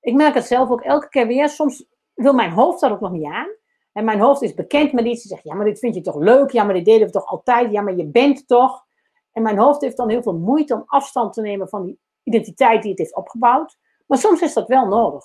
Ik 0.00 0.14
merk 0.14 0.34
het 0.34 0.46
zelf 0.46 0.70
ook 0.70 0.80
elke 0.80 1.08
keer 1.08 1.26
weer. 1.26 1.48
Soms 1.48 1.86
wil 2.14 2.32
mijn 2.32 2.52
hoofd 2.52 2.80
daar 2.80 2.92
ook 2.92 3.00
nog 3.00 3.10
niet 3.10 3.24
aan. 3.24 3.48
En 3.92 4.04
mijn 4.04 4.20
hoofd 4.20 4.42
is 4.42 4.54
bekend 4.54 4.92
met 4.92 5.04
iets. 5.04 5.22
Ze 5.22 5.28
zegt, 5.28 5.44
ja, 5.44 5.54
maar 5.54 5.64
dit 5.64 5.78
vind 5.78 5.94
je 5.94 6.00
toch 6.00 6.16
leuk? 6.16 6.50
Ja, 6.50 6.64
maar 6.64 6.74
dit 6.74 6.84
deden 6.84 7.06
we 7.06 7.12
toch 7.12 7.26
altijd? 7.26 7.72
Ja, 7.72 7.82
maar 7.82 7.96
je 7.96 8.06
bent 8.06 8.46
toch? 8.46 8.84
En 9.32 9.42
mijn 9.42 9.58
hoofd 9.58 9.80
heeft 9.80 9.96
dan 9.96 10.08
heel 10.08 10.22
veel 10.22 10.38
moeite 10.38 10.74
om 10.74 10.82
afstand 10.86 11.32
te 11.32 11.40
nemen 11.40 11.68
van 11.68 11.84
die 11.84 11.98
identiteit 12.22 12.82
die 12.82 12.90
het 12.90 13.00
heeft 13.00 13.16
opgebouwd. 13.16 13.78
Maar 14.06 14.18
soms 14.18 14.40
is 14.40 14.52
dat 14.52 14.68
wel 14.68 14.86
nodig. 14.86 15.24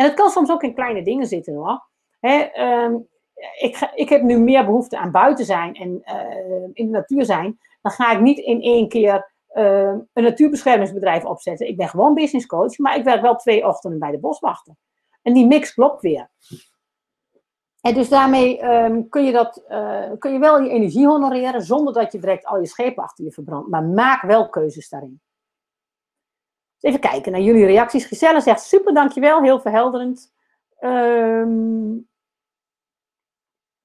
En 0.00 0.06
het 0.06 0.14
kan 0.14 0.30
soms 0.30 0.50
ook 0.50 0.62
in 0.62 0.74
kleine 0.74 1.02
dingen 1.02 1.26
zitten 1.26 1.54
hoor. 1.54 1.86
Hè, 2.20 2.48
um, 2.84 3.08
ik, 3.58 3.90
ik 3.94 4.08
heb 4.08 4.22
nu 4.22 4.38
meer 4.38 4.64
behoefte 4.64 4.98
aan 4.98 5.10
buiten 5.10 5.44
zijn 5.44 5.74
en 5.74 6.00
eh, 6.02 6.62
in 6.72 6.86
de 6.86 6.90
natuur 6.90 7.24
zijn. 7.24 7.58
Dan 7.82 7.92
ga 7.92 8.12
ik 8.12 8.20
niet 8.20 8.38
in 8.38 8.62
één 8.62 8.88
keer 8.88 9.32
uh, 9.54 9.94
een 10.12 10.22
natuurbeschermingsbedrijf 10.22 11.24
opzetten. 11.24 11.68
Ik 11.68 11.76
ben 11.76 11.88
gewoon 11.88 12.14
business 12.14 12.46
coach, 12.46 12.78
maar 12.78 12.96
ik 12.96 13.04
werk 13.04 13.20
wel 13.20 13.36
twee 13.36 13.66
ochtenden 13.66 13.98
bij 13.98 14.10
de 14.10 14.18
boswachter. 14.18 14.74
En 15.22 15.32
die 15.32 15.46
mix 15.46 15.74
klopt 15.74 16.02
weer. 16.02 16.30
En 17.80 17.94
dus 17.94 18.08
daarmee 18.08 18.64
um, 18.64 19.08
kun, 19.08 19.24
je 19.24 19.32
dat, 19.32 19.64
uh, 19.68 20.10
kun 20.18 20.32
je 20.32 20.38
wel 20.38 20.62
je 20.62 20.70
energie 20.70 21.06
honoreren 21.06 21.62
zonder 21.62 21.94
dat 21.94 22.12
je 22.12 22.18
direct 22.18 22.46
al 22.46 22.58
je 22.58 22.66
schepen 22.66 23.02
achter 23.02 23.24
je 23.24 23.32
verbrandt. 23.32 23.70
Maar 23.70 23.84
maak 23.84 24.22
wel 24.22 24.48
keuzes 24.48 24.88
daarin. 24.88 25.20
Dus 26.80 26.90
even 26.90 27.10
kijken 27.10 27.32
naar 27.32 27.40
jullie 27.40 27.66
reacties. 27.66 28.04
Giselle 28.04 28.40
zegt 28.40 28.62
super, 28.62 28.94
dankjewel, 28.94 29.42
heel 29.42 29.60
verhelderend. 29.60 30.32
Um, 30.80 32.08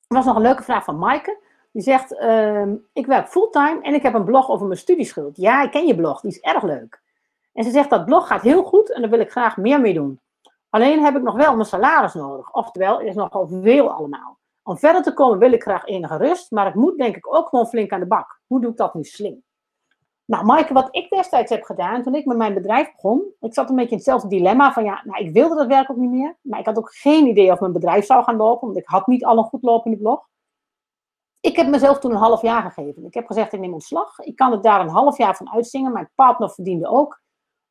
er 0.08 0.16
was 0.16 0.26
nog 0.26 0.36
een 0.36 0.42
leuke 0.42 0.64
vraag 0.64 0.84
van 0.84 0.98
Maaike. 0.98 1.44
Die 1.72 1.82
zegt, 1.84 2.22
um, 2.22 2.88
ik 2.94 3.06
werk 3.06 3.28
fulltime 3.28 3.82
en 3.82 3.94
ik 3.94 4.02
heb 4.04 4.14
een 4.14 4.24
blog 4.24 4.50
over 4.50 4.68
mijn 4.68 4.80
studieschuld. 4.80 5.38
Ja, 5.38 5.64
ik 5.64 5.72
ken 5.72 5.88
je 5.88 5.96
blog, 5.96 6.22
die 6.22 6.32
is 6.32 6.40
erg 6.40 6.64
leuk. 6.64 7.02
En 7.54 7.64
ze 7.64 7.70
zegt, 7.70 7.90
dat 7.90 8.06
blog 8.06 8.28
gaat 8.28 8.42
heel 8.42 8.64
goed 8.64 8.92
en 8.92 9.02
daar 9.02 9.10
wil 9.10 9.20
ik 9.20 9.32
graag 9.32 9.58
meer 9.58 9.82
mee 9.82 9.94
doen. 9.94 10.20
Alleen 10.70 11.04
heb 11.04 11.16
ik 11.16 11.22
nog 11.22 11.36
wel 11.36 11.54
mijn 11.54 11.66
salaris 11.66 12.14
nodig. 12.14 12.54
Oftewel, 12.54 13.00
er 13.00 13.08
is 13.08 13.16
nogal 13.16 13.48
veel 13.48 13.92
allemaal. 13.92 14.38
Om 14.64 14.78
verder 14.78 15.04
te 15.04 15.14
komen 15.14 15.40
wil 15.40 15.52
ik 15.52 15.62
graag 15.62 15.86
enige 15.86 16.18
rust, 16.18 16.52
maar 16.52 16.68
ik 16.68 16.74
moet 16.74 16.98
denk 16.98 17.16
ik 17.16 17.36
ook 17.36 17.50
gewoon 17.50 17.68
flink 17.68 17.92
aan 17.92 18.00
de 18.00 18.06
bak. 18.06 18.42
Hoe 18.48 18.62
doe 18.62 18.72
ik 18.72 18.78
dat 18.78 18.94
nu 18.94 19.04
slim? 19.04 19.44
Nou, 20.26 20.46
Maaike, 20.46 20.74
wat 20.74 20.96
ik 20.96 21.10
destijds 21.10 21.52
heb 21.52 21.64
gedaan 21.64 22.04
toen 22.04 22.16
ik 22.16 22.26
met 22.26 22.38
mijn 22.38 22.54
bedrijf 22.54 22.92
begon, 22.92 23.34
ik 23.40 23.54
zat 23.54 23.70
een 23.70 23.76
beetje 23.76 23.92
in 23.92 23.98
hetzelfde 23.98 24.28
dilemma 24.28 24.74
van 24.74 24.84
ja, 24.84 25.02
nou, 25.04 25.26
ik 25.26 25.34
wilde 25.34 25.56
dat 25.56 25.68
werk 25.68 25.92
ook 25.92 25.98
niet 25.98 26.12
meer, 26.12 26.38
maar 26.42 26.60
ik 26.60 26.66
had 26.66 26.78
ook 26.78 26.96
geen 26.96 27.28
idee 27.28 27.52
of 27.52 27.60
mijn 27.60 27.74
bedrijf 27.74 28.06
zou 28.06 28.24
gaan 28.24 28.36
lopen, 28.36 28.68
want 28.68 28.80
ik 28.80 28.88
had 28.88 29.08
niet 29.08 29.26
al 29.26 29.38
een 29.38 29.44
goed 29.44 29.64
lopende 29.64 29.98
blog. 29.98 30.28
Ik 31.40 31.56
heb 31.56 31.68
mezelf 31.68 32.00
toen 32.00 32.12
een 32.12 32.18
half 32.18 32.42
jaar 32.42 32.62
gegeven. 32.62 33.06
Ik 33.06 33.14
heb 33.14 33.26
gezegd, 33.26 33.54
ik 33.54 33.60
neem 33.60 33.74
ontslag. 33.74 34.20
Ik 34.20 34.36
kan 34.36 34.52
het 34.52 34.64
daar 34.64 34.82
een 34.82 34.90
half 34.90 35.18
jaar 35.18 35.36
van 35.36 35.52
uitzingen. 35.52 35.94
Mijn 35.94 36.12
partner 36.16 36.50
verdiende 36.50 36.88
ook. 36.88 37.22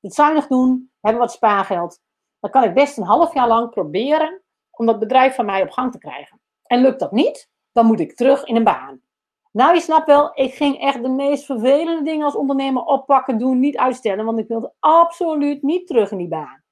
Het 0.01 0.15
zuinig 0.15 0.47
doen, 0.47 0.91
hebben 1.01 1.21
wat 1.21 1.33
spaargeld. 1.33 2.01
Dan 2.41 2.51
kan 2.51 2.63
ik 2.63 2.75
best 2.75 2.99
een 2.99 3.05
half 3.05 3.35
jaar 3.35 3.49
lang 3.49 3.71
proberen 3.71 4.43
om 4.71 4.87
dat 4.87 4.99
bedrijf 4.99 5.35
van 5.35 5.47
mij 5.47 5.63
op 5.63 5.71
gang 5.71 5.93
te 5.93 5.99
krijgen. 5.99 6.41
En 6.63 6.81
lukt 6.81 7.01
dat 7.01 7.13
niet, 7.13 7.51
dan 7.73 7.87
moet 7.87 8.01
ik 8.01 8.17
terug 8.17 8.45
in 8.45 8.57
een 8.57 8.65
baan. 8.65 9.01
Nou, 9.55 9.75
je 9.75 9.81
snapt 9.81 10.07
wel, 10.07 10.31
ik 10.35 10.55
ging 10.55 10.81
echt 10.81 11.03
de 11.03 11.09
meest 11.09 11.45
vervelende 11.45 12.03
dingen 12.03 12.25
als 12.25 12.35
ondernemer 12.35 12.83
oppakken, 12.83 13.39
doen, 13.39 13.59
niet 13.59 13.77
uitstellen, 13.77 14.25
want 14.25 14.39
ik 14.39 14.49
wilde 14.49 14.73
absoluut 14.79 15.63
niet 15.63 15.87
terug 15.87 16.11
in 16.11 16.19
die 16.19 16.29
baan. 16.29 16.63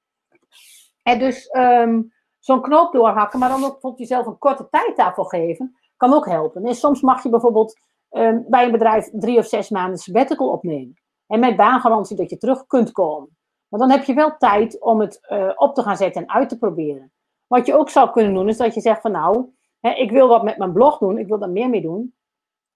En 1.03 1.19
dus 1.19 1.55
um, 1.57 2.13
zo'n 2.39 2.63
knoop 2.63 2.93
doorhakken, 2.93 3.39
maar 3.39 3.49
dan 3.49 3.65
ook 3.65 3.73
bijvoorbeeld 3.73 4.09
jezelf 4.09 4.27
een 4.27 4.39
korte 4.39 4.69
tijd 4.71 4.97
daarvoor 4.97 5.27
geven, 5.27 5.77
kan 5.97 6.13
ook 6.13 6.27
helpen. 6.27 6.65
En 6.65 6.75
soms 6.75 7.01
mag 7.01 7.23
je 7.23 7.29
bijvoorbeeld 7.29 7.81
um, 8.11 8.45
bij 8.49 8.65
een 8.65 8.71
bedrijf 8.71 9.11
drie 9.13 9.39
of 9.39 9.47
zes 9.47 9.71
maanden 9.71 9.99
sabbatical 9.99 10.49
opnemen. 10.49 10.95
En 11.27 11.41
met 11.41 11.57
baangarantie 11.57 12.17
dat 12.17 12.31
je 12.31 12.37
terug 12.37 12.67
kunt 12.67 12.93
komen. 12.93 13.37
Maar 13.69 13.81
dan 13.81 13.91
heb 13.91 14.05
je 14.05 14.15
wel 14.15 14.37
tijd 14.37 14.81
om 14.81 15.01
het 15.01 15.27
uh, 15.29 15.53
op 15.55 15.75
te 15.75 15.83
gaan 15.83 15.97
zetten 15.97 16.23
en 16.23 16.31
uit 16.31 16.49
te 16.49 16.59
proberen. 16.59 17.13
Wat 17.47 17.67
je 17.67 17.77
ook 17.79 17.91
zou 17.91 18.11
kunnen 18.11 18.35
doen, 18.35 18.49
is 18.49 18.57
dat 18.57 18.75
je 18.75 18.81
zegt 18.81 19.01
van 19.01 19.13
nou, 19.13 19.47
hè, 19.81 19.91
ik 19.91 20.11
wil 20.11 20.29
wat 20.29 20.43
met 20.43 20.59
mijn 20.59 20.73
blog 20.73 20.99
doen, 20.99 21.19
ik 21.19 21.27
wil 21.29 21.39
daar 21.39 21.51
meer 21.51 21.69
mee 21.69 21.83
doen. 21.83 22.15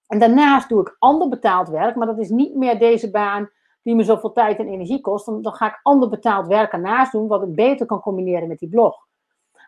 En 0.07 0.19
daarnaast 0.19 0.69
doe 0.69 0.81
ik 0.81 0.95
ander 0.99 1.29
betaald 1.29 1.69
werk, 1.69 1.95
maar 1.95 2.07
dat 2.07 2.19
is 2.19 2.29
niet 2.29 2.55
meer 2.55 2.79
deze 2.79 3.11
baan 3.11 3.49
die 3.81 3.95
me 3.95 4.03
zoveel 4.03 4.31
tijd 4.31 4.59
en 4.59 4.67
energie 4.67 5.01
kost. 5.01 5.25
Dan, 5.25 5.55
ga 5.55 5.67
ik 5.67 5.79
ander 5.83 6.09
betaald 6.09 6.47
werk 6.47 6.71
ernaast 6.71 7.11
doen, 7.11 7.27
wat 7.27 7.43
ik 7.43 7.55
beter 7.55 7.85
kan 7.85 8.01
combineren 8.01 8.47
met 8.47 8.59
die 8.59 8.69
blog. 8.69 8.95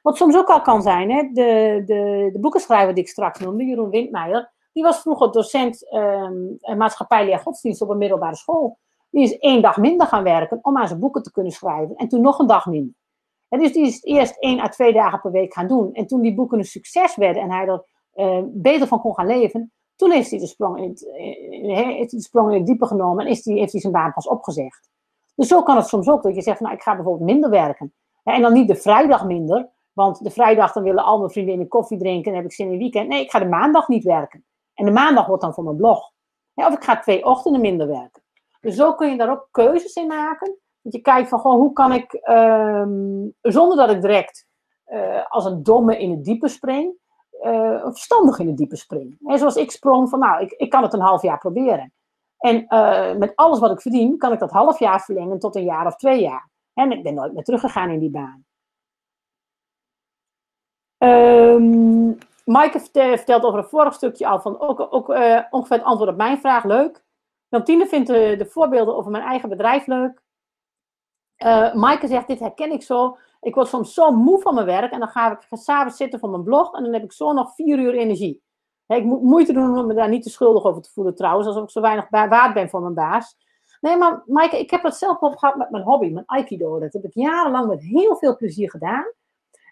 Wat 0.01 0.17
soms 0.17 0.35
ook 0.35 0.47
al 0.47 0.61
kan 0.61 0.81
zijn, 0.81 1.11
hè, 1.11 1.23
de, 1.23 1.81
de, 1.85 2.29
de 2.33 2.39
boekenschrijver 2.39 2.93
die 2.93 3.03
ik 3.03 3.09
straks 3.09 3.39
noemde, 3.39 3.65
Jeroen 3.65 3.89
Windmeijer, 3.89 4.51
die 4.73 4.83
was 4.83 5.01
vroeger 5.01 5.31
docent 5.31 5.93
um, 5.93 6.57
maatschappijleer 6.77 7.39
godsdienst 7.39 7.81
op 7.81 7.89
een 7.89 7.97
middelbare 7.97 8.35
school. 8.35 8.77
Die 9.09 9.23
is 9.23 9.37
één 9.37 9.61
dag 9.61 9.77
minder 9.77 10.07
gaan 10.07 10.23
werken 10.23 10.59
om 10.61 10.77
aan 10.77 10.87
zijn 10.87 10.99
boeken 10.99 11.23
te 11.23 11.31
kunnen 11.31 11.51
schrijven. 11.51 11.95
En 11.95 12.07
toen 12.07 12.21
nog 12.21 12.39
een 12.39 12.47
dag 12.47 12.65
minder. 12.65 12.93
En 13.49 13.59
dus 13.59 13.73
die 13.73 13.85
is 13.85 14.03
eerst 14.03 14.37
één 14.37 14.59
à 14.59 14.67
twee 14.67 14.93
dagen 14.93 15.21
per 15.21 15.31
week 15.31 15.53
gaan 15.53 15.67
doen. 15.67 15.93
En 15.93 16.07
toen 16.07 16.21
die 16.21 16.35
boeken 16.35 16.57
een 16.57 16.65
succes 16.65 17.15
werden 17.15 17.41
en 17.41 17.51
hij 17.51 17.67
er 17.67 17.85
uh, 18.15 18.43
beter 18.45 18.87
van 18.87 19.01
kon 19.01 19.15
gaan 19.15 19.27
leven, 19.27 19.71
toen 19.99 20.11
heeft 20.11 20.29
hij 20.29 20.39
de 20.39 20.47
sprong 20.47 20.77
in 20.77 20.89
het, 20.89 21.07
heeft 21.11 22.31
in 22.33 22.53
het 22.53 22.65
diepe 22.65 22.85
genomen 22.85 23.25
en 23.25 23.31
is 23.31 23.43
die, 23.43 23.59
heeft 23.59 23.71
hij 23.71 23.81
zijn 23.81 23.93
baan 23.93 24.13
pas 24.13 24.27
opgezegd. 24.27 24.89
Dus 25.35 25.47
zo 25.47 25.63
kan 25.63 25.75
het 25.75 25.87
soms 25.87 26.09
ook, 26.09 26.23
dat 26.23 26.35
je 26.35 26.41
zegt, 26.41 26.59
nou 26.59 26.75
ik 26.75 26.81
ga 26.81 26.95
bijvoorbeeld 26.95 27.29
minder 27.31 27.49
werken. 27.49 27.93
En 28.23 28.41
dan 28.41 28.53
niet 28.53 28.67
de 28.67 28.75
vrijdag 28.75 29.25
minder, 29.25 29.69
want 29.93 30.23
de 30.23 30.29
vrijdag 30.29 30.71
dan 30.71 30.83
willen 30.83 31.03
al 31.03 31.17
mijn 31.17 31.29
vriendinnen 31.29 31.67
koffie 31.67 31.97
drinken 31.97 32.31
en 32.31 32.37
heb 32.37 32.45
ik 32.45 32.53
zin 32.53 32.65
in 32.65 32.71
het 32.71 32.81
weekend. 32.81 33.07
Nee, 33.07 33.21
ik 33.21 33.31
ga 33.31 33.39
de 33.39 33.45
maandag 33.45 33.87
niet 33.87 34.03
werken. 34.03 34.45
En 34.73 34.85
de 34.85 34.91
maandag 34.91 35.27
wordt 35.27 35.41
dan 35.41 35.53
voor 35.53 35.63
mijn 35.63 35.75
blog. 35.75 36.11
Of 36.53 36.73
ik 36.73 36.83
ga 36.83 36.99
twee 36.99 37.25
ochtenden 37.25 37.61
minder 37.61 37.87
werken. 37.87 38.23
Dus 38.61 38.75
zo 38.75 38.93
kun 38.93 39.09
je 39.09 39.17
daar 39.17 39.31
ook 39.31 39.47
keuzes 39.51 39.93
in 39.93 40.07
maken. 40.07 40.57
Dat 40.81 40.93
je 40.93 41.01
kijkt 41.01 41.29
van, 41.29 41.39
gewoon, 41.39 41.59
hoe 41.59 41.73
kan 41.73 41.93
ik, 41.93 42.13
um, 42.29 43.33
zonder 43.41 43.77
dat 43.77 43.89
ik 43.89 44.01
direct 44.01 44.47
uh, 44.87 45.25
als 45.27 45.45
een 45.45 45.63
domme 45.63 45.97
in 45.97 46.11
het 46.11 46.23
diepe 46.23 46.47
spring, 46.47 46.97
uh, 47.41 47.81
verstandig 47.83 48.39
in 48.39 48.47
het 48.47 48.57
diepe 48.57 48.75
spring. 48.75 49.17
En 49.25 49.37
zoals 49.37 49.55
ik 49.55 49.71
sprong 49.71 50.09
van, 50.09 50.19
nou, 50.19 50.41
ik, 50.41 50.51
ik 50.51 50.69
kan 50.69 50.83
het 50.83 50.93
een 50.93 50.99
half 50.99 51.21
jaar 51.21 51.37
proberen. 51.37 51.93
En 52.37 52.65
uh, 52.69 53.15
met 53.15 53.35
alles 53.35 53.59
wat 53.59 53.71
ik 53.71 53.81
verdien, 53.81 54.17
kan 54.17 54.31
ik 54.31 54.39
dat 54.39 54.51
half 54.51 54.79
jaar 54.79 55.01
verlengen 55.01 55.39
tot 55.39 55.55
een 55.55 55.63
jaar 55.63 55.85
of 55.85 55.95
twee 55.95 56.21
jaar. 56.21 56.49
En 56.73 56.91
ik 56.91 57.03
ben 57.03 57.13
nooit 57.13 57.33
meer 57.33 57.43
teruggegaan 57.43 57.89
in 57.89 57.99
die 57.99 58.09
baan. 58.09 58.45
Um, 60.97 62.17
Maaike 62.45 62.79
vertelt 62.91 63.43
over 63.43 63.59
een 63.59 63.65
vorig 63.65 63.93
stukje 63.93 64.27
al 64.27 64.39
van 64.39 64.59
ook, 64.59 64.93
ook 64.93 65.09
uh, 65.09 65.41
ongeveer 65.49 65.77
het 65.77 65.85
antwoord 65.85 66.09
op 66.09 66.17
mijn 66.17 66.39
vraag. 66.39 66.63
Leuk. 66.63 67.03
Jantine 67.47 67.85
vindt 67.87 68.07
de, 68.07 68.35
de 68.37 68.45
voorbeelden 68.45 68.95
over 68.95 69.11
mijn 69.11 69.23
eigen 69.23 69.49
bedrijf 69.49 69.87
leuk. 69.87 70.21
Uh, 71.37 71.73
Maaike 71.73 72.07
zegt, 72.07 72.27
dit 72.27 72.39
herken 72.39 72.71
ik 72.71 72.83
zo. 72.83 73.17
Ik 73.41 73.55
word 73.55 73.67
soms 73.67 73.93
zo 73.93 74.11
moe 74.11 74.41
van 74.41 74.53
mijn 74.53 74.65
werk 74.65 74.91
en 74.91 74.99
dan 74.99 75.07
ga 75.07 75.31
ik 75.31 75.57
s'avonds 75.57 75.97
zitten 75.97 76.19
voor 76.19 76.29
mijn 76.29 76.43
blog 76.43 76.73
en 76.73 76.83
dan 76.83 76.93
heb 76.93 77.03
ik 77.03 77.11
zo 77.11 77.33
nog 77.33 77.55
vier 77.55 77.79
uur 77.79 77.93
energie. 77.93 78.41
ik 78.87 79.03
moet 79.03 79.21
moeite 79.21 79.53
doen 79.53 79.77
om 79.77 79.87
me 79.87 79.93
daar 79.93 80.09
niet 80.09 80.23
te 80.23 80.29
schuldig 80.29 80.63
over 80.63 80.81
te 80.81 80.91
voelen 80.91 81.15
trouwens, 81.15 81.47
alsof 81.47 81.63
ik 81.63 81.69
zo 81.69 81.81
weinig 81.81 82.09
waard 82.09 82.53
ben 82.53 82.69
voor 82.69 82.81
mijn 82.81 82.93
baas. 82.93 83.37
Nee, 83.81 83.97
maar 83.97 84.23
Maaike, 84.25 84.59
ik 84.59 84.71
heb 84.71 84.81
dat 84.81 84.97
zelf 84.97 85.19
opgehad 85.19 85.55
met 85.55 85.69
mijn 85.69 85.83
hobby, 85.83 86.09
mijn 86.09 86.25
Aikido. 86.25 86.79
Dat 86.79 86.93
heb 86.93 87.03
ik 87.03 87.13
jarenlang 87.13 87.67
met 87.67 87.83
heel 87.83 88.15
veel 88.15 88.35
plezier 88.35 88.69
gedaan. 88.69 89.13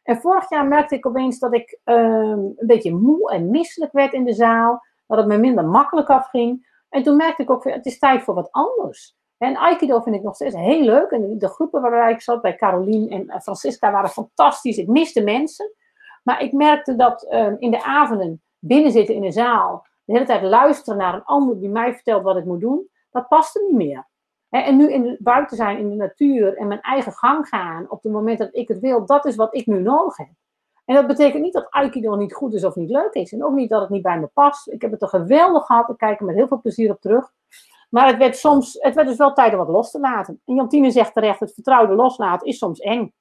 En 0.03 0.18
vorig 0.18 0.49
jaar 0.49 0.68
merkte 0.68 0.95
ik 0.95 1.06
opeens 1.06 1.39
dat 1.39 1.53
ik 1.53 1.80
um, 1.84 2.53
een 2.56 2.68
beetje 2.68 2.94
moe 2.94 3.31
en 3.31 3.49
misselijk 3.49 3.91
werd 3.91 4.14
in 4.14 4.23
de 4.23 4.34
zaal. 4.34 4.85
Dat 5.07 5.18
het 5.18 5.27
me 5.27 5.38
minder 5.38 5.65
makkelijk 5.65 6.10
afging. 6.10 6.68
En 6.89 7.03
toen 7.03 7.15
merkte 7.15 7.41
ik 7.41 7.49
ook, 7.49 7.64
het 7.64 7.85
is 7.85 7.99
tijd 7.99 8.23
voor 8.23 8.34
wat 8.34 8.52
anders. 8.52 9.16
En 9.38 9.57
Aikido 9.57 10.01
vind 10.01 10.15
ik 10.15 10.23
nog 10.23 10.35
steeds 10.35 10.55
heel 10.55 10.84
leuk. 10.84 11.11
En 11.11 11.38
de 11.38 11.47
groepen 11.47 11.81
waarbij 11.81 12.11
ik 12.11 12.22
zat, 12.22 12.41
bij 12.41 12.55
Carolien 12.55 13.09
en 13.09 13.41
Francisca, 13.41 13.91
waren 13.91 14.09
fantastisch. 14.09 14.77
Ik 14.77 14.88
miste 14.88 15.23
mensen. 15.23 15.72
Maar 16.23 16.41
ik 16.41 16.51
merkte 16.51 16.95
dat 16.95 17.34
um, 17.34 17.55
in 17.59 17.72
de 17.72 17.84
avonden 17.84 18.41
binnen 18.59 18.91
zitten 18.91 19.15
in 19.15 19.23
een 19.23 19.31
zaal, 19.31 19.85
de 20.05 20.14
hele 20.14 20.26
tijd 20.26 20.41
luisteren 20.41 20.99
naar 20.99 21.14
een 21.14 21.23
ander 21.23 21.59
die 21.59 21.69
mij 21.69 21.93
vertelt 21.93 22.23
wat 22.23 22.38
ik 22.38 22.45
moet 22.45 22.61
doen, 22.61 22.89
dat 23.11 23.27
paste 23.27 23.64
niet 23.68 23.77
meer. 23.77 24.07
En 24.49 24.77
nu 24.77 24.91
in 24.91 25.18
buiten 25.19 25.57
zijn 25.57 25.77
in 25.77 25.89
de 25.89 25.95
natuur 25.95 26.57
en 26.57 26.68
mijn 26.68 26.81
eigen 26.81 27.11
gang 27.11 27.47
gaan 27.47 27.85
op 27.89 28.03
het 28.03 28.11
moment 28.11 28.38
dat 28.38 28.49
ik 28.51 28.68
het 28.68 28.80
wil, 28.80 29.05
dat 29.05 29.26
is 29.26 29.35
wat 29.35 29.55
ik 29.55 29.65
nu 29.65 29.80
nodig 29.80 30.18
heb. 30.18 30.30
En 30.85 30.95
dat 30.95 31.07
betekent 31.07 31.43
niet 31.43 31.53
dat 31.53 31.69
Aikido 31.69 32.15
niet 32.15 32.34
goed 32.34 32.53
is 32.53 32.64
of 32.64 32.76
niet 32.76 32.89
leuk 32.89 33.14
is. 33.14 33.34
En 33.34 33.43
ook 33.43 33.53
niet 33.53 33.69
dat 33.69 33.81
het 33.81 33.89
niet 33.89 34.01
bij 34.01 34.19
me 34.19 34.27
past. 34.27 34.68
Ik 34.68 34.81
heb 34.81 34.91
het 34.91 35.01
er 35.01 35.07
geweldig 35.07 35.65
gehad. 35.65 35.89
Ik 35.89 35.97
kijk 35.97 36.19
er 36.19 36.26
met 36.26 36.35
heel 36.35 36.47
veel 36.47 36.61
plezier 36.61 36.91
op 36.91 37.01
terug. 37.01 37.34
Maar 37.89 38.07
het 38.07 38.18
werd 38.18 38.38
soms, 38.38 38.77
het 38.80 38.95
werd 38.95 39.07
dus 39.07 39.18
wel 39.18 39.34
tijd 39.34 39.51
om 39.51 39.57
wat 39.57 39.68
los 39.68 39.91
te 39.91 39.99
laten. 39.99 40.41
En 40.45 40.55
Jantine 40.55 40.91
zegt 40.91 41.14
terecht, 41.14 41.39
het 41.39 41.53
vertrouwde 41.53 41.93
loslaten 41.93 42.47
is 42.47 42.57
soms 42.57 42.80
eng. 42.80 43.14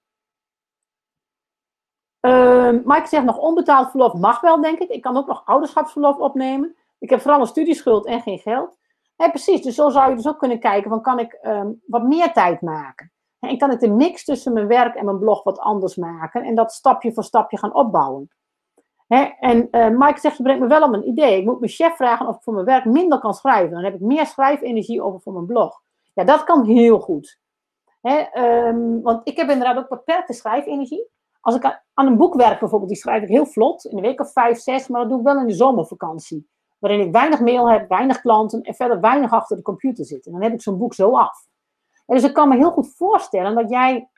Uh, 2.20 2.70
Mike 2.84 3.06
zegt 3.06 3.24
nog 3.24 3.38
onbetaald 3.38 3.90
verlof 3.90 4.12
mag 4.12 4.40
wel, 4.40 4.60
denk 4.60 4.78
ik. 4.78 4.88
Ik 4.88 5.02
kan 5.02 5.16
ook 5.16 5.26
nog 5.26 5.42
ouderschapsverlof 5.44 6.16
opnemen. 6.16 6.76
Ik 6.98 7.10
heb 7.10 7.20
vooral 7.20 7.40
een 7.40 7.46
studieschuld 7.46 8.06
en 8.06 8.20
geen 8.20 8.38
geld. 8.38 8.78
Ja, 9.16 9.28
precies, 9.28 9.62
dus 9.62 9.74
zo 9.74 9.90
zou 9.90 10.10
je 10.10 10.16
dus 10.16 10.28
ook 10.28 10.38
kunnen 10.38 10.60
kijken 10.60 10.90
van 10.90 11.02
kan 11.02 11.18
ik 11.18 11.38
um, 11.42 11.82
wat 11.86 12.02
meer 12.02 12.32
tijd 12.32 12.60
maken? 12.60 13.12
En 13.38 13.58
kan 13.58 13.70
ik 13.70 13.80
de 13.80 13.90
mix 13.90 14.24
tussen 14.24 14.52
mijn 14.52 14.66
werk 14.66 14.94
en 14.94 15.04
mijn 15.04 15.18
blog 15.18 15.42
wat 15.42 15.58
anders 15.58 15.96
maken 15.96 16.42
en 16.42 16.54
dat 16.54 16.72
stapje 16.72 17.12
voor 17.12 17.24
stapje 17.24 17.58
gaan 17.58 17.74
opbouwen? 17.74 18.30
Hè? 19.06 19.22
En 19.40 19.68
uh, 19.70 19.88
Mike 19.88 20.20
zegt, 20.20 20.36
je 20.36 20.42
brengt 20.42 20.60
me 20.60 20.66
wel 20.66 20.82
om 20.82 20.94
een 20.94 21.08
idee. 21.08 21.38
Ik 21.38 21.44
moet 21.44 21.60
mijn 21.60 21.72
chef 21.72 21.96
vragen 21.96 22.26
of 22.26 22.36
ik 22.36 22.42
voor 22.42 22.54
mijn 22.54 22.66
werk 22.66 22.84
minder 22.84 23.18
kan 23.18 23.34
schrijven. 23.34 23.70
Dan 23.70 23.84
heb 23.84 23.94
ik 23.94 24.00
meer 24.00 24.26
schrijfenergie 24.26 25.02
over 25.02 25.20
voor 25.20 25.32
mijn 25.32 25.46
blog. 25.46 25.82
Ja, 26.14 26.24
dat 26.24 26.44
kan 26.44 26.64
heel 26.64 27.00
goed. 27.00 27.38
Hè? 28.00 28.42
Um, 28.68 29.02
want 29.02 29.28
ik 29.28 29.36
heb 29.36 29.48
inderdaad 29.48 29.76
ook 29.76 29.88
beperkte 29.88 30.32
schrijfenergie. 30.32 31.08
Als 31.40 31.54
ik 31.54 31.82
aan 31.94 32.06
een 32.06 32.16
boek 32.16 32.34
werk 32.34 32.60
bijvoorbeeld, 32.60 32.90
die 32.90 33.00
schrijf 33.00 33.22
ik 33.22 33.28
heel 33.28 33.46
vlot, 33.46 33.84
in 33.84 33.96
een 33.96 34.02
week 34.02 34.20
of 34.20 34.32
vijf, 34.32 34.58
zes, 34.58 34.88
maar 34.88 35.00
dat 35.00 35.10
doe 35.10 35.18
ik 35.18 35.24
wel 35.24 35.38
in 35.38 35.46
de 35.46 35.54
zomervakantie 35.54 36.48
waarin 36.78 37.00
ik 37.00 37.12
weinig 37.12 37.40
mail 37.40 37.70
heb, 37.70 37.88
weinig 37.88 38.20
klanten 38.20 38.62
en 38.62 38.74
verder 38.74 39.00
weinig 39.00 39.32
achter 39.32 39.56
de 39.56 39.62
computer 39.62 40.04
zit. 40.04 40.26
En 40.26 40.32
dan 40.32 40.42
heb 40.42 40.52
ik 40.52 40.62
zo'n 40.62 40.78
boek 40.78 40.94
zo 40.94 41.16
af. 41.16 41.46
En 42.06 42.14
dus 42.14 42.24
ik 42.24 42.34
kan 42.34 42.48
me 42.48 42.56
heel 42.56 42.70
goed 42.70 42.94
voorstellen 42.96 43.54
dat 43.54 43.70
jij 43.70 44.10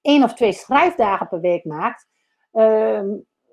één 0.00 0.22
of 0.22 0.34
twee 0.34 0.52
schrijfdagen 0.52 1.28
per 1.28 1.40
week 1.40 1.64
maakt, 1.64 2.08
uh, 2.52 3.02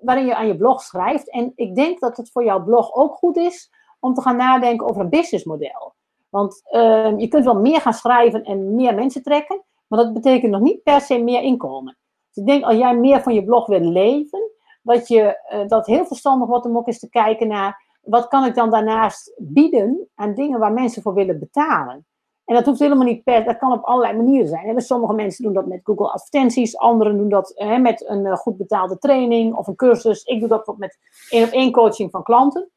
waarin 0.00 0.26
je 0.26 0.34
aan 0.34 0.46
je 0.46 0.56
blog 0.56 0.82
schrijft. 0.82 1.30
En 1.30 1.52
ik 1.54 1.74
denk 1.74 2.00
dat 2.00 2.16
het 2.16 2.30
voor 2.30 2.44
jouw 2.44 2.64
blog 2.64 2.94
ook 2.94 3.14
goed 3.14 3.36
is 3.36 3.70
om 4.00 4.14
te 4.14 4.22
gaan 4.22 4.36
nadenken 4.36 4.88
over 4.88 5.02
een 5.02 5.08
businessmodel. 5.08 5.94
Want 6.28 6.62
ehm, 6.70 7.18
je 7.18 7.28
kunt 7.28 7.44
wel 7.44 7.60
meer 7.60 7.80
gaan 7.80 7.92
schrijven 7.92 8.42
en 8.42 8.74
meer 8.74 8.94
mensen 8.94 9.22
trekken, 9.22 9.64
maar 9.86 9.98
dat 9.98 10.12
betekent 10.12 10.52
nog 10.52 10.60
niet 10.60 10.82
per 10.82 11.00
se 11.00 11.18
meer 11.18 11.42
inkomen. 11.42 11.98
Dus 12.28 12.36
ik 12.36 12.46
denk 12.46 12.64
als 12.64 12.76
jij 12.76 12.96
meer 12.96 13.20
van 13.20 13.34
je 13.34 13.44
blog 13.44 13.66
wil 13.66 13.80
leven, 13.80 14.50
dat 14.82 15.08
je 15.08 15.40
uh, 15.52 15.68
dat 15.68 15.86
heel 15.86 16.06
verstandig 16.06 16.48
wordt 16.48 16.66
om 16.66 16.76
ook 16.76 16.86
eens 16.86 16.98
te 16.98 17.08
kijken 17.08 17.48
naar 17.48 17.86
wat 18.00 18.28
kan 18.28 18.44
ik 18.44 18.54
dan 18.54 18.70
daarnaast 18.70 19.34
bieden 19.38 20.08
aan 20.14 20.34
dingen 20.34 20.58
waar 20.58 20.72
mensen 20.72 21.02
voor 21.02 21.14
willen 21.14 21.38
betalen. 21.38 22.06
En 22.48 22.54
dat 22.54 22.66
hoeft 22.66 22.78
helemaal 22.78 23.04
niet 23.04 23.24
per, 23.24 23.44
dat 23.44 23.58
kan 23.58 23.72
op 23.72 23.84
allerlei 23.84 24.16
manieren 24.16 24.48
zijn. 24.48 24.80
Sommige 24.80 25.12
mensen 25.12 25.44
doen 25.44 25.52
dat 25.52 25.66
met 25.66 25.80
Google 25.82 26.10
advertenties, 26.10 26.76
anderen 26.76 27.16
doen 27.16 27.28
dat 27.28 27.52
hè, 27.54 27.78
met 27.78 28.08
een 28.08 28.24
uh, 28.24 28.36
goed 28.36 28.56
betaalde 28.56 28.98
training 28.98 29.54
of 29.54 29.66
een 29.66 29.76
cursus. 29.76 30.22
Ik 30.22 30.40
doe 30.40 30.48
dat 30.48 30.74
met 30.76 30.98
één 31.30 31.44
op 31.44 31.50
één 31.50 31.72
coaching 31.72 32.10
van 32.10 32.22
klanten. 32.22 32.70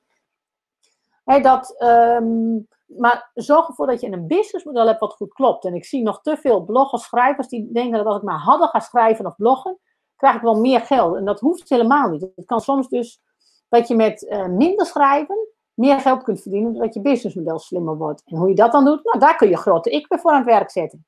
Hè, 1.23 1.39
dat, 1.39 1.76
um, 1.84 2.68
maar 2.85 3.31
zorg 3.34 3.68
ervoor 3.68 3.88
dat 3.88 4.02
je 4.02 4.11
een 4.11 4.27
businessmodel 4.27 4.88
hebt 4.88 4.99
wat 4.99 5.14
goed 5.14 5.34
klopt. 5.34 5.65
En 5.65 5.73
ik 5.73 5.85
zie 5.85 6.03
nog 6.03 6.22
te 6.22 6.38
veel 6.38 6.64
bloggers, 6.64 7.03
schrijvers 7.03 7.48
die 7.48 7.72
denken 7.72 7.98
dat 7.98 8.06
als 8.06 8.18
ik 8.18 8.23
maar 8.23 8.39
hadden 8.39 8.68
ga 8.68 8.80
schrijven 8.80 9.26
of 9.26 9.35
bloggen, 9.35 9.77
krijg 10.15 10.35
ik 10.35 10.41
wel 10.41 10.60
meer 10.60 10.81
geld. 10.81 11.15
En 11.15 11.26
dat 11.26 11.39
hoeft 11.39 11.69
helemaal 11.69 12.10
niet. 12.10 12.22
Het 12.35 12.45
kan 12.45 12.60
soms 12.60 12.88
dus 12.88 13.22
dat 13.69 13.88
je 13.88 13.95
met 13.95 14.22
uh, 14.22 14.45
minder 14.45 14.85
schrijven 14.85 15.48
meer 15.82 15.99
geld 15.99 16.24
kunt 16.24 16.41
verdienen, 16.41 16.74
doordat 16.74 16.94
je 16.94 17.02
businessmodel 17.02 17.60
slimmer 17.60 17.98
wordt. 17.98 18.22
En 18.26 18.38
hoe 18.38 18.49
je 18.49 18.56
dat 18.56 18.72
dan 18.72 18.86
doet, 18.86 19.03
nou, 19.03 19.20
daar 19.20 19.36
kun 19.36 19.49
je 19.49 19.58
grote 19.58 19.90
ik 19.90 20.08
weer 20.08 20.20
voor 20.20 20.32
aan 20.32 20.38
het 20.38 20.45
werk 20.45 20.72
zetten. 20.72 21.06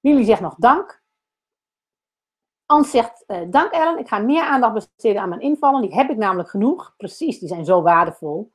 Lili 0.00 0.24
zegt 0.24 0.40
nog 0.40 0.54
dank. 0.54 1.02
Ans 2.66 2.90
zegt, 2.90 3.24
uh, 3.26 3.40
dank 3.50 3.72
Ellen, 3.72 3.98
ik 3.98 4.08
ga 4.08 4.18
meer 4.18 4.42
aandacht 4.42 4.74
besteden 4.74 5.22
aan 5.22 5.28
mijn 5.28 5.40
invallen. 5.40 5.80
Die 5.80 5.94
heb 5.94 6.10
ik 6.10 6.16
namelijk 6.16 6.48
genoeg. 6.48 6.94
Precies, 6.96 7.38
die 7.38 7.48
zijn 7.48 7.64
zo 7.64 7.82
waardevol. 7.82 8.52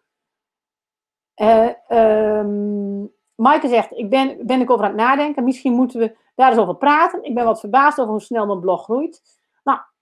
Uh, 1.36 2.44
Maaike 3.36 3.68
zegt, 3.68 3.92
ik 3.92 4.10
ben, 4.10 4.46
ben 4.46 4.62
ik 4.62 4.70
over 4.70 4.86
aan 4.86 4.92
het 4.92 5.00
nadenken. 5.00 5.44
Misschien 5.44 5.74
moeten 5.74 6.00
we 6.00 6.18
daar 6.36 6.52
eens 6.52 6.60
over 6.60 6.76
praten. 6.76 7.24
Ik 7.24 7.36
ben 7.36 7.46
wat 7.46 7.60
verbaasd 7.60 8.00
over 8.00 8.12
hoe 8.12 8.22
snel 8.22 8.46
mijn 8.46 8.60
blog 8.60 8.84
groeit. 8.84 9.41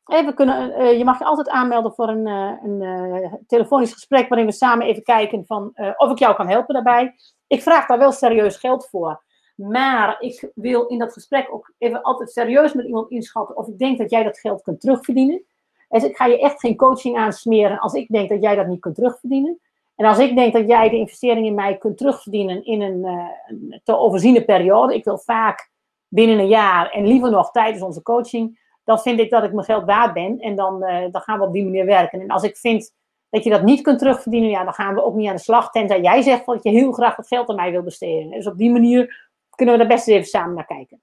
Even 0.10 0.34
kunnen, 0.34 0.82
uh, 0.82 0.98
je 0.98 1.04
mag 1.04 1.20
je 1.20 1.26
altijd 1.26 1.50
aanmelden 1.50 1.94
voor 1.94 2.08
een, 2.08 2.28
uh, 2.28 2.52
een 2.64 2.82
uh, 2.82 3.34
telefonisch 3.48 3.94
gesprek 3.94 4.30
waarin 4.30 4.48
we 4.48 4.54
samen 4.54 4.88
even 4.88 5.04
kijken 5.04 5.46
van, 5.46 5.74
of 5.98 6.12
ik 6.12 6.20
jou 6.20 6.36
kan 6.36 6.48
helpen 6.48 6.74
daarbij. 6.74 7.16
Ik 7.48 7.62
vraag 7.62 7.86
daar 7.86 7.98
wel 7.98 8.12
serieus 8.12 8.58
geld 8.58 8.88
voor. 8.90 9.22
Maar 9.56 10.16
ik 10.20 10.52
wil 10.56 10.86
in 10.86 11.00
dat 11.00 11.14
gesprek 11.14 11.54
ook 11.54 11.74
even 11.78 12.02
altijd 12.02 12.32
serieus 12.32 12.74
met 12.74 12.86
iemand 12.86 13.10
inschatten 13.10 13.58
of 13.58 13.68
ik 13.68 13.78
denk 13.78 13.98
dat 13.98 14.10
jij 14.10 14.24
dat 14.24 14.40
geld 14.40 14.62
kunt 14.62 14.82
terugverdienen. 14.82 15.44
Dus 15.90 16.04
ik 16.04 16.16
ga 16.16 16.26
je 16.26 16.40
echt 16.40 16.60
geen 16.60 16.76
coaching 16.76 17.18
aansmeren 17.18 17.80
als 17.80 17.94
ik 17.94 18.08
denk 18.08 18.30
dat 18.30 18.42
jij 18.42 18.56
dat 18.56 18.68
niet 18.68 18.80
kunt 18.80 18.96
terugverdienen. 18.96 19.60
En 19.96 20.06
als 20.06 20.20
ik 20.20 20.36
denk 20.36 20.54
dat 20.54 20.68
jij 20.68 20.90
de 20.90 20.98
investering 20.98 21.46
in 21.46 21.56
mij 21.56 21.78
kunt 21.78 21.98
terugverdienen 21.98 22.66
in 22.66 22.82
een, 22.82 23.04
een 23.48 23.82
te 23.84 23.98
overziene 23.98 24.46
periode, 24.46 24.96
ik 24.96 25.04
wil 25.04 25.18
vaak 25.18 25.70
binnen 26.08 26.40
een 26.40 26.48
jaar 26.48 26.90
en 26.92 27.08
liever 27.08 27.32
nog 27.32 27.52
tijdens 27.52 27.84
onze 27.84 28.02
coaching, 28.02 28.60
dan 28.84 29.00
vind 29.00 29.20
ik 29.20 29.30
dat 29.30 29.44
ik 29.44 29.54
mijn 29.54 29.66
geld 29.66 29.86
waard 29.86 30.14
ben. 30.14 30.40
En 30.40 30.56
dan, 30.56 30.84
uh, 30.84 31.04
dan 31.12 31.22
gaan 31.22 31.40
we 31.40 31.46
op 31.46 31.54
die 31.54 31.64
manier 31.64 31.86
werken. 31.86 32.22
En 32.22 32.30
als 32.30 32.44
ik 32.44 32.58
vind 32.58 32.96
dat 33.30 33.44
je 33.44 33.50
dat 33.50 33.64
niet 33.64 33.82
kunt 33.82 34.00
terugverdienen, 34.00 34.50
ja, 34.50 34.64
dan 34.64 34.74
gaan 34.74 34.96
we 34.96 35.04
ook 35.04 35.16
niet 35.16 35.30
aan 35.30 35.36
de 35.36 35.42
slag. 35.42 35.72
Tenzij 35.72 36.02
jij 36.02 36.22
zegt 36.22 36.46
dat 36.46 36.64
je 36.64 36.70
heel 36.70 36.92
graag 36.92 37.16
het 37.16 37.28
geld 37.28 37.50
aan 37.50 37.56
mij 37.56 37.72
wil 37.72 37.84
besteden. 37.84 38.30
Dus 38.30 38.48
op 38.48 38.58
die 38.58 38.72
manier 38.72 39.30
kunnen 39.56 39.78
we 39.78 39.80
daar 39.80 39.96
best 39.96 40.08
even 40.08 40.28
samen 40.28 40.56
naar 40.56 40.66
kijken. 40.66 41.02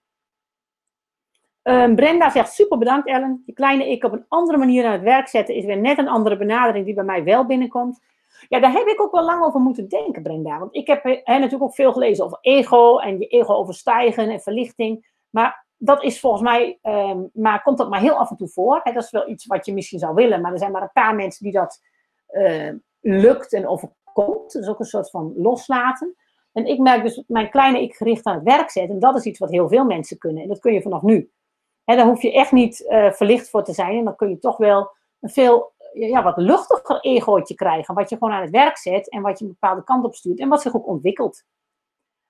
Um, 1.63 1.95
Brenda 1.95 2.31
zegt 2.31 2.53
super 2.53 2.79
bedankt 2.79 3.09
Ellen. 3.09 3.43
Je 3.47 3.53
kleine 3.53 3.91
ik 3.91 4.05
op 4.05 4.13
een 4.13 4.25
andere 4.29 4.59
manier 4.59 4.87
aan 4.87 4.93
het 4.93 5.03
werk 5.03 5.29
zetten 5.29 5.55
is 5.55 5.65
weer 5.65 5.79
net 5.79 5.99
een 5.99 6.09
andere 6.09 6.37
benadering 6.37 6.85
die 6.85 6.95
bij 6.95 7.05
mij 7.05 7.25
wel 7.25 7.47
binnenkomt. 7.47 8.01
Ja, 8.49 8.61
daar 8.61 8.73
heb 8.73 8.87
ik 8.87 9.01
ook 9.01 9.13
wel 9.13 9.25
lang 9.25 9.45
over 9.45 9.61
moeten 9.61 9.89
denken, 9.89 10.23
Brenda. 10.23 10.59
Want 10.59 10.75
ik 10.75 10.87
heb 10.87 11.05
hè, 11.05 11.35
natuurlijk 11.35 11.63
ook 11.63 11.75
veel 11.75 11.93
gelezen 11.93 12.25
over 12.25 12.39
ego 12.41 12.99
en 12.99 13.19
je 13.19 13.27
ego 13.27 13.55
overstijgen 13.55 14.31
en 14.31 14.41
verlichting. 14.41 15.11
Maar 15.31 15.66
dat 15.77 16.03
is 16.03 16.21
volgens 16.21 16.43
mij, 16.43 16.79
um, 16.83 17.31
maar 17.33 17.63
komt 17.63 17.79
dat 17.79 17.91
maar 17.91 18.01
heel 18.01 18.19
af 18.19 18.31
en 18.31 18.37
toe 18.37 18.49
voor. 18.49 18.81
Dat 18.85 18.97
is 18.97 19.11
wel 19.11 19.29
iets 19.29 19.47
wat 19.47 19.67
je 19.67 19.75
misschien 19.75 19.99
zou 19.99 20.15
willen, 20.15 20.41
maar 20.41 20.53
er 20.53 20.59
zijn 20.59 20.73
maar 20.73 20.83
een 20.83 20.91
paar 20.93 21.15
mensen 21.15 21.45
die 21.45 21.53
dat 21.53 21.81
uh, 22.31 22.73
lukt 23.01 23.53
en 23.53 23.69
overkomt. 23.69 24.53
Dat 24.53 24.63
is 24.63 24.69
ook 24.69 24.79
een 24.79 24.87
soort 24.87 25.11
van 25.11 25.33
loslaten. 25.37 26.17
En 26.53 26.67
ik 26.67 26.79
merk 26.79 27.03
dus 27.03 27.23
mijn 27.27 27.51
kleine 27.51 27.83
ik 27.83 27.95
gericht 27.95 28.25
aan 28.25 28.35
het 28.35 28.45
werk 28.45 28.71
zetten. 28.71 28.95
En 28.95 29.01
dat 29.01 29.17
is 29.17 29.25
iets 29.25 29.39
wat 29.39 29.51
heel 29.51 29.69
veel 29.69 29.85
mensen 29.85 30.19
kunnen. 30.19 30.43
En 30.43 30.49
dat 30.49 30.59
kun 30.59 30.73
je 30.73 30.83
vanaf 30.83 31.03
nu. 31.03 31.31
Hè, 31.85 31.97
daar 31.97 32.07
hoef 32.07 32.23
je 32.23 32.33
echt 32.33 32.53
niet 32.53 32.85
uh, 32.89 33.13
verlicht 33.13 33.51
voor 33.51 33.65
te 33.65 33.73
zijn. 33.73 33.99
En 33.99 34.05
dan 34.05 34.17
kun 34.17 34.29
je 34.29 34.39
toch 34.39 34.57
wel 34.57 34.91
een 35.21 35.31
veel 35.31 35.75
ja, 35.93 36.23
wat 36.23 36.37
luchtiger 36.37 37.01
egootje 37.01 37.55
krijgen. 37.55 37.95
Wat 37.95 38.11
je 38.11 38.17
gewoon 38.17 38.33
aan 38.33 38.43
het 38.43 38.51
werk 38.51 38.77
zet 38.77 39.11
en 39.11 39.23
wat 39.23 39.39
je 39.39 39.45
een 39.45 39.51
bepaalde 39.51 39.85
kant 39.85 40.05
op 40.05 40.15
stuurt. 40.15 40.39
En 40.39 40.49
wat 40.49 40.63
zich 40.63 40.77
ook 40.77 40.87
ontwikkelt. 40.87 41.45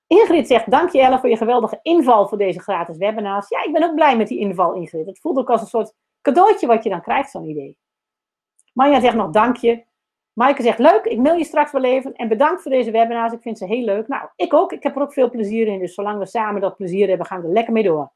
Ingrid 0.06 0.46
zegt, 0.46 0.70
dank 0.70 0.90
je 0.90 1.00
Ellen 1.00 1.20
voor 1.20 1.28
je 1.28 1.36
geweldige 1.36 1.78
inval 1.82 2.28
voor 2.28 2.38
deze 2.38 2.60
gratis 2.60 2.96
webinars. 2.96 3.48
Ja, 3.48 3.64
ik 3.64 3.72
ben 3.72 3.82
ook 3.82 3.94
blij 3.94 4.16
met 4.16 4.28
die 4.28 4.38
inval 4.38 4.74
Ingrid. 4.74 5.06
Het 5.06 5.20
voelt 5.20 5.38
ook 5.38 5.50
als 5.50 5.60
een 5.60 5.66
soort 5.66 5.94
cadeautje 6.22 6.66
wat 6.66 6.84
je 6.84 6.90
dan 6.90 7.02
krijgt, 7.02 7.30
zo'n 7.30 7.48
idee. 7.48 7.78
Maya 8.72 9.00
zegt 9.00 9.14
nog 9.14 9.30
dank 9.30 9.56
je. 9.56 9.84
Maaike 10.32 10.62
zegt, 10.62 10.78
leuk, 10.78 11.04
ik 11.04 11.18
mail 11.18 11.36
je 11.36 11.44
straks 11.44 11.72
wel 11.72 11.84
even. 11.84 12.14
En 12.14 12.28
bedankt 12.28 12.62
voor 12.62 12.70
deze 12.70 12.90
webinars, 12.90 13.32
ik 13.32 13.42
vind 13.42 13.58
ze 13.58 13.66
heel 13.66 13.84
leuk. 13.84 14.08
Nou, 14.08 14.28
ik 14.36 14.54
ook, 14.54 14.72
ik 14.72 14.82
heb 14.82 14.96
er 14.96 15.02
ook 15.02 15.12
veel 15.12 15.30
plezier 15.30 15.66
in. 15.66 15.78
Dus 15.78 15.94
zolang 15.94 16.18
we 16.18 16.26
samen 16.26 16.60
dat 16.60 16.76
plezier 16.76 17.08
hebben, 17.08 17.26
gaan 17.26 17.40
we 17.40 17.46
er 17.46 17.52
lekker 17.52 17.72
mee 17.72 17.82
door. 17.82 18.12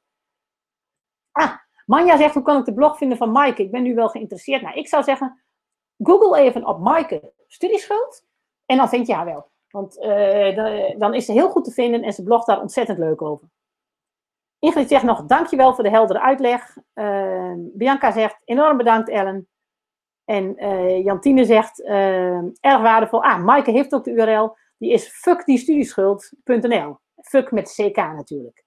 Ah, 1.32 1.52
Manja 1.86 2.16
zegt, 2.16 2.34
hoe 2.34 2.42
kan 2.42 2.58
ik 2.58 2.64
de 2.64 2.74
blog 2.74 2.96
vinden 2.96 3.18
van 3.18 3.32
Maaike? 3.32 3.62
Ik 3.62 3.70
ben 3.70 3.82
nu 3.82 3.94
wel 3.94 4.08
geïnteresseerd. 4.08 4.62
Nou, 4.62 4.74
ik 4.74 4.88
zou 4.88 5.02
zeggen, 5.02 5.42
google 5.98 6.38
even 6.38 6.66
op 6.66 6.80
Maaike 6.80 7.32
studieschuld. 7.46 8.26
En 8.66 8.76
dan 8.76 8.88
vind 8.88 9.06
je 9.06 9.14
haar 9.14 9.24
wel. 9.24 9.50
Want 9.70 9.98
uh, 9.98 10.98
dan 10.98 11.14
is 11.14 11.24
ze 11.24 11.32
heel 11.32 11.51
goed 11.51 11.64
te 11.64 11.70
vinden 11.70 12.02
en 12.02 12.12
ze 12.12 12.22
blogt 12.22 12.47
daar 12.47 12.60
ontzettend 12.60 12.98
leuk 12.98 13.22
over. 13.22 13.48
Ingrid 14.59 14.88
zegt 14.88 15.05
nog, 15.05 15.24
dankjewel 15.24 15.74
voor 15.74 15.84
de 15.84 15.90
heldere 15.90 16.20
uitleg. 16.20 16.76
Uh, 16.94 17.52
Bianca 17.56 18.12
zegt, 18.12 18.42
enorm 18.44 18.76
bedankt 18.76 19.09
Ellen. 19.09 19.48
En 20.24 20.64
uh, 20.64 21.05
Jantine 21.05 21.44
zegt, 21.44 21.82
erg 22.60 22.80
waardevol. 22.80 23.24
Ah, 23.24 23.44
Maaike 23.44 23.70
heeft 23.70 23.94
ook 23.94 24.05
de 24.05 24.10
URL. 24.10 24.56
Die 24.78 24.92
is 24.92 25.09
fuckdiestudieschuld.nl. 25.09 26.98
Fuck 27.22 27.51
met 27.51 27.72
CK 27.74 27.97
natuurlijk. 27.97 28.64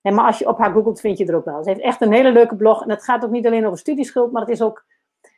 En 0.00 0.14
maar 0.14 0.26
als 0.26 0.38
je 0.38 0.48
op 0.48 0.58
haar 0.58 0.72
googelt, 0.72 1.00
vind 1.00 1.18
je 1.18 1.26
er 1.26 1.36
ook 1.36 1.44
wel. 1.44 1.62
Ze 1.62 1.68
heeft 1.68 1.82
echt 1.82 2.00
een 2.00 2.12
hele 2.12 2.32
leuke 2.32 2.56
blog. 2.56 2.82
En 2.82 2.90
het 2.90 3.04
gaat 3.04 3.24
ook 3.24 3.30
niet 3.30 3.46
alleen 3.46 3.66
over 3.66 3.78
studieschuld, 3.78 4.32
maar 4.32 4.42
het 4.42 4.50
is 4.50 4.62
ook 4.62 4.84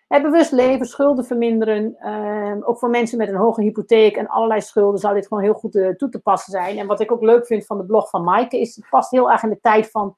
bewust 0.06 0.52
leven, 0.52 0.86
schulden 0.86 1.24
verminderen. 1.24 1.96
Uh, 2.00 2.68
ook 2.68 2.78
voor 2.78 2.90
mensen 2.90 3.18
met 3.18 3.28
een 3.28 3.36
hoge 3.36 3.62
hypotheek 3.62 4.16
en 4.16 4.28
allerlei 4.28 4.60
schulden 4.60 5.00
zou 5.00 5.14
dit 5.14 5.26
gewoon 5.26 5.42
heel 5.42 5.54
goed 5.54 5.74
uh, 5.74 5.88
toe 5.88 6.08
te 6.08 6.20
passen 6.20 6.52
zijn. 6.52 6.78
En 6.78 6.86
wat 6.86 7.00
ik 7.00 7.12
ook 7.12 7.22
leuk 7.22 7.46
vind 7.46 7.66
van 7.66 7.78
de 7.78 7.84
blog 7.84 8.10
van 8.10 8.24
Maaike 8.24 8.60
is, 8.60 8.76
het 8.76 8.86
past 8.90 9.10
heel 9.10 9.30
erg 9.30 9.42
in 9.42 9.48
de 9.48 9.60
tijd 9.60 9.90
van 9.90 10.16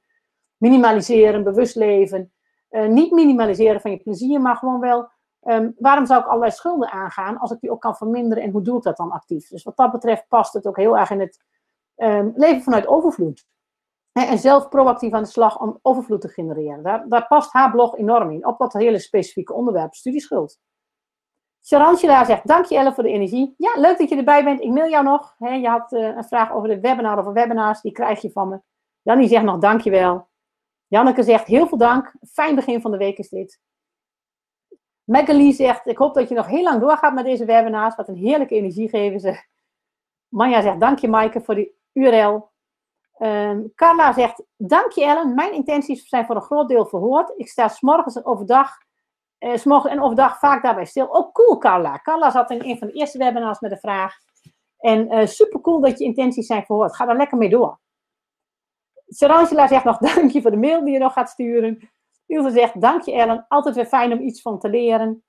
minimaliseren, 0.57 1.43
bewust 1.43 1.75
leven. 1.75 2.31
Uh, 2.69 2.87
niet 2.87 3.11
minimaliseren 3.11 3.81
van 3.81 3.91
je 3.91 3.97
plezier, 3.97 4.41
maar 4.41 4.55
gewoon 4.55 4.79
wel, 4.79 5.09
um, 5.43 5.75
waarom 5.79 6.05
zou 6.05 6.19
ik 6.19 6.27
allerlei 6.27 6.51
schulden 6.51 6.91
aangaan 6.91 7.37
als 7.37 7.51
ik 7.51 7.59
die 7.59 7.71
ook 7.71 7.81
kan 7.81 7.95
verminderen 7.95 8.43
en 8.43 8.51
hoe 8.51 8.61
doe 8.61 8.77
ik 8.77 8.83
dat 8.83 8.97
dan 8.97 9.11
actief? 9.11 9.47
Dus 9.47 9.63
wat 9.63 9.77
dat 9.77 9.91
betreft 9.91 10.27
past 10.27 10.53
het 10.53 10.67
ook 10.67 10.77
heel 10.77 10.97
erg 10.97 11.09
in 11.09 11.19
het 11.19 11.43
um, 11.95 12.33
leven 12.35 12.61
vanuit 12.61 12.87
overvloed. 12.87 13.45
En 14.25 14.37
zelf 14.37 14.69
proactief 14.69 15.13
aan 15.13 15.23
de 15.23 15.29
slag 15.29 15.59
om 15.59 15.79
overvloed 15.81 16.21
te 16.21 16.27
genereren. 16.27 16.83
Daar, 16.83 17.07
daar 17.07 17.27
past 17.27 17.53
haar 17.53 17.71
blog 17.71 17.97
enorm 17.97 18.31
in. 18.31 18.45
Op 18.47 18.57
dat 18.57 18.73
hele 18.73 18.99
specifieke 18.99 19.53
onderwerp, 19.53 19.93
studieschuld. 19.93 20.59
Charantjela 21.61 22.25
zegt, 22.25 22.47
dank 22.47 22.65
je 22.65 22.77
Elle 22.77 22.93
voor 22.93 23.03
de 23.03 23.09
energie. 23.09 23.53
Ja, 23.57 23.73
leuk 23.75 23.97
dat 23.97 24.09
je 24.09 24.15
erbij 24.15 24.43
bent. 24.43 24.61
Ik 24.61 24.71
mail 24.71 24.89
jou 24.89 25.03
nog. 25.03 25.35
je 25.37 25.67
had 25.67 25.91
uh, 25.91 26.15
een 26.15 26.23
vraag 26.23 26.53
over 26.53 26.69
de 26.69 26.79
webinar 26.79 27.27
of 27.27 27.33
webinars. 27.33 27.81
Die 27.81 27.91
krijg 27.91 28.21
je 28.21 28.31
van 28.31 28.49
me. 28.49 28.61
Jannie 29.01 29.27
zegt 29.27 29.43
nog, 29.43 29.57
dank 29.57 29.81
je 29.81 29.89
wel. 29.89 30.27
Janneke 30.87 31.23
zegt, 31.23 31.47
heel 31.47 31.67
veel 31.67 31.77
dank. 31.77 32.15
Fijn 32.31 32.55
begin 32.55 32.81
van 32.81 32.91
de 32.91 32.97
week 32.97 33.17
is 33.17 33.29
dit. 33.29 33.61
Magalie 35.03 35.53
zegt, 35.53 35.87
ik 35.87 35.97
hoop 35.97 36.13
dat 36.13 36.29
je 36.29 36.35
nog 36.35 36.47
heel 36.47 36.63
lang 36.63 36.81
doorgaat 36.81 37.13
met 37.13 37.25
deze 37.25 37.45
webinars. 37.45 37.95
Wat 37.95 38.07
een 38.07 38.15
heerlijke 38.15 38.55
energie 38.55 38.89
geven 38.89 39.19
ze. 39.19 39.43
Manja 40.27 40.61
zegt, 40.61 40.79
dank 40.79 40.99
je 40.99 41.07
Maaike 41.07 41.41
voor 41.41 41.55
die 41.55 41.75
URL. 41.93 42.49
Um, 43.19 43.71
Carla 43.75 44.13
zegt, 44.13 44.43
dank 44.57 44.91
je 44.91 45.05
Ellen, 45.05 45.35
mijn 45.35 45.53
intenties 45.53 46.07
zijn 46.07 46.25
voor 46.25 46.35
een 46.35 46.41
groot 46.41 46.67
deel 46.69 46.85
verhoord. 46.85 47.33
Ik 47.35 47.47
sta 47.47 47.67
s'morgens 47.67 48.15
en 48.15 48.25
overdag, 48.25 48.71
s'morgens 49.39 49.93
en 49.93 50.01
overdag 50.01 50.39
vaak 50.39 50.63
daarbij 50.63 50.85
stil. 50.85 51.15
Ook 51.15 51.33
cool 51.33 51.57
Carla. 51.57 51.99
Carla 52.01 52.31
zat 52.31 52.51
in 52.51 52.63
een 52.63 52.77
van 52.77 52.87
de 52.87 52.93
eerste 52.93 53.17
webinars 53.17 53.59
met 53.59 53.71
een 53.71 53.77
vraag. 53.77 54.15
En 54.77 55.13
uh, 55.13 55.25
super 55.25 55.61
cool 55.61 55.81
dat 55.81 55.99
je 55.99 56.05
intenties 56.05 56.45
zijn 56.45 56.65
verhoord. 56.65 56.95
Ga 56.95 57.05
daar 57.05 57.17
lekker 57.17 57.37
mee 57.37 57.49
door. 57.49 57.79
Sarangela 59.07 59.67
zegt 59.67 59.83
nog, 59.83 59.97
dank 60.15 60.31
je 60.31 60.41
voor 60.41 60.51
de 60.51 60.57
mail 60.57 60.83
die 60.83 60.93
je 60.93 60.99
nog 60.99 61.13
gaat 61.13 61.29
sturen. 61.29 61.89
Ilse 62.25 62.51
zegt, 62.51 62.81
dank 62.81 63.01
je 63.01 63.13
Ellen, 63.13 63.45
altijd 63.47 63.75
weer 63.75 63.85
fijn 63.85 64.11
om 64.11 64.19
iets 64.19 64.41
van 64.41 64.59
te 64.59 64.69
leren. 64.69 65.23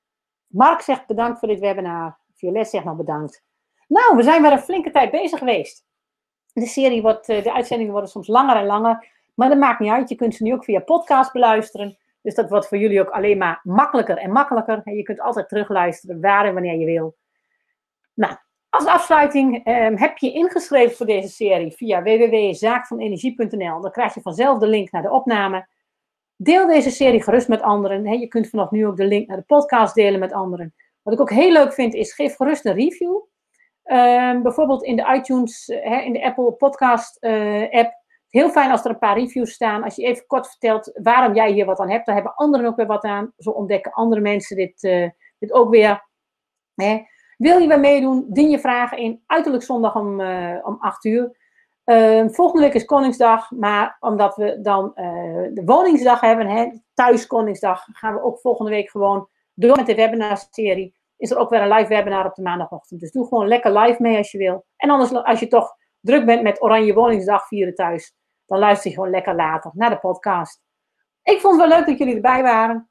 Mark 0.46 0.80
zegt, 0.80 1.06
bedankt 1.06 1.38
voor 1.38 1.48
dit 1.48 1.60
webinar. 1.60 2.18
Violet 2.34 2.68
zegt 2.68 2.84
nog 2.84 2.96
bedankt. 2.96 3.44
Nou, 3.88 4.16
we 4.16 4.22
zijn 4.22 4.42
weer 4.42 4.52
een 4.52 4.58
flinke 4.58 4.90
tijd 4.90 5.10
bezig 5.10 5.38
geweest. 5.38 5.86
De 6.58 6.66
serie 6.66 7.02
eh, 7.02 7.42
de 7.42 7.52
uitzendingen 7.52 7.92
worden 7.92 8.10
soms 8.10 8.26
langer 8.26 8.56
en 8.56 8.66
langer. 8.66 9.06
Maar 9.34 9.48
dat 9.48 9.58
maakt 9.58 9.80
niet 9.80 9.90
uit. 9.90 10.08
Je 10.08 10.14
kunt 10.14 10.34
ze 10.34 10.42
nu 10.42 10.52
ook 10.52 10.64
via 10.64 10.80
podcast 10.80 11.32
beluisteren. 11.32 11.88
Dus 11.88 11.98
Dus 12.22 12.34
dat 12.34 12.50
wordt 12.50 12.68
voor 12.68 12.78
jullie 12.78 13.00
ook 13.00 13.10
alleen 13.10 13.38
maar 13.38 13.60
makkelijker 13.62 14.16
en 14.16 14.32
makkelijker. 14.32 14.80
En 14.84 14.94
je 14.94 15.02
kunt 15.02 15.20
altijd 15.20 15.48
terugluisteren 15.48 16.20
waar 16.20 16.44
en 16.44 16.52
wanneer 16.54 16.78
je 16.78 16.86
wil. 16.86 17.16
Nou, 18.14 18.36
als 18.68 18.86
afsluiting 18.86 19.64
ehm, 19.64 19.96
heb 19.96 20.18
je 20.18 20.32
ingeschreven 20.32 20.96
voor 20.96 21.06
deze 21.06 21.28
serie 21.28 21.72
via 21.72 22.02
www.zaakvanenergie.nl. 22.02 23.80
Dan 23.80 23.90
krijg 23.90 24.14
je 24.14 24.20
vanzelf 24.20 24.58
de 24.58 24.66
link 24.66 24.90
naar 24.90 25.02
de 25.02 25.10
opname. 25.10 25.68
Deel 26.36 26.66
deze 26.66 26.90
serie 26.90 27.22
gerust 27.22 27.48
met 27.48 27.62
anderen. 27.62 28.18
Je 28.18 28.28
kunt 28.28 28.48
vanaf 28.48 28.70
nu 28.70 28.86
ook 28.86 28.96
de 28.96 29.06
link 29.06 29.28
naar 29.28 29.36
de 29.36 29.42
podcast 29.42 29.94
delen 29.94 30.20
met 30.20 30.32
anderen. 30.32 30.74
Wat 31.02 31.14
ik 31.14 31.20
ook 31.20 31.30
heel 31.30 31.52
leuk 31.52 31.72
vind 31.72 31.94
is, 31.94 32.12
geef 32.12 32.36
gerust 32.36 32.64
een 32.64 32.74
review. 32.74 33.16
Ehm, 33.88 34.42
bijvoorbeeld 34.42 34.82
in 34.82 34.96
de 34.96 35.14
iTunes, 35.14 35.68
in 36.04 36.12
de 36.12 36.24
Apple 36.24 36.52
Podcast 36.52 37.24
uh, 37.24 37.70
app. 37.70 37.92
Heel 38.28 38.50
fijn 38.50 38.70
als 38.70 38.84
er 38.84 38.90
een 38.90 38.98
paar 38.98 39.18
reviews 39.18 39.52
staan. 39.52 39.82
Als 39.82 39.96
je 39.96 40.02
even 40.02 40.26
kort 40.26 40.48
vertelt 40.48 40.90
waarom 41.02 41.34
jij 41.34 41.50
hier 41.52 41.64
wat 41.64 41.78
aan 41.78 41.90
hebt, 41.90 42.06
dan 42.06 42.14
hebben 42.14 42.34
anderen 42.34 42.66
ook 42.66 42.76
weer 42.76 42.86
wat 42.86 43.04
aan. 43.04 43.32
Zo 43.36 43.50
ontdekken 43.50 43.92
andere 43.92 44.20
mensen 44.20 44.56
dit, 44.56 44.82
uh, 44.82 45.08
dit 45.38 45.52
ook 45.52 45.70
weer. 45.70 46.06
Hè. 46.74 47.02
Wil 47.36 47.58
je 47.58 47.68
weer 47.68 47.80
meedoen? 47.80 48.26
Dien 48.28 48.50
je 48.50 48.58
vragen 48.58 48.98
in. 48.98 49.22
Uiterlijk 49.26 49.64
zondag 49.64 49.96
om, 49.96 50.20
uh, 50.20 50.58
om 50.62 50.76
8 50.80 51.04
uur. 51.04 51.36
Uh, 51.84 52.28
volgende 52.28 52.64
week 52.64 52.74
is 52.74 52.84
Koningsdag, 52.84 53.50
maar 53.50 53.96
omdat 54.00 54.36
we 54.36 54.60
dan 54.60 54.92
de 55.54 55.62
woningsdag 55.64 56.20
hebben, 56.20 56.46
hè, 56.46 56.70
thuis 56.94 57.26
Koningsdag, 57.26 57.86
gaan 57.92 58.14
we 58.14 58.22
ook 58.22 58.40
volgende 58.40 58.70
week 58.70 58.90
gewoon 58.90 59.28
door 59.54 59.76
met 59.76 59.86
de 59.86 59.94
webinarserie. 59.94 60.97
Is 61.18 61.30
er 61.30 61.38
ook 61.38 61.50
weer 61.50 61.62
een 61.62 61.72
live 61.72 61.88
webinar 61.88 62.26
op 62.26 62.34
de 62.34 62.42
maandagochtend. 62.42 63.00
Dus 63.00 63.12
doe 63.12 63.26
gewoon 63.26 63.48
lekker 63.48 63.78
live 63.78 64.02
mee 64.02 64.16
als 64.16 64.30
je 64.30 64.38
wil. 64.38 64.66
En 64.76 64.90
anders, 64.90 65.12
als 65.12 65.40
je 65.40 65.46
toch 65.46 65.74
druk 66.00 66.26
bent 66.26 66.42
met 66.42 66.62
Oranje 66.62 66.94
Woningsdag 66.94 67.46
vieren 67.46 67.74
thuis, 67.74 68.14
dan 68.46 68.58
luister 68.58 68.90
je 68.90 68.96
gewoon 68.96 69.10
lekker 69.10 69.34
later 69.34 69.70
naar 69.74 69.90
de 69.90 69.98
podcast. 69.98 70.62
Ik 71.22 71.40
vond 71.40 71.60
het 71.60 71.68
wel 71.68 71.78
leuk 71.78 71.86
dat 71.86 71.98
jullie 71.98 72.14
erbij 72.14 72.42
waren. 72.42 72.90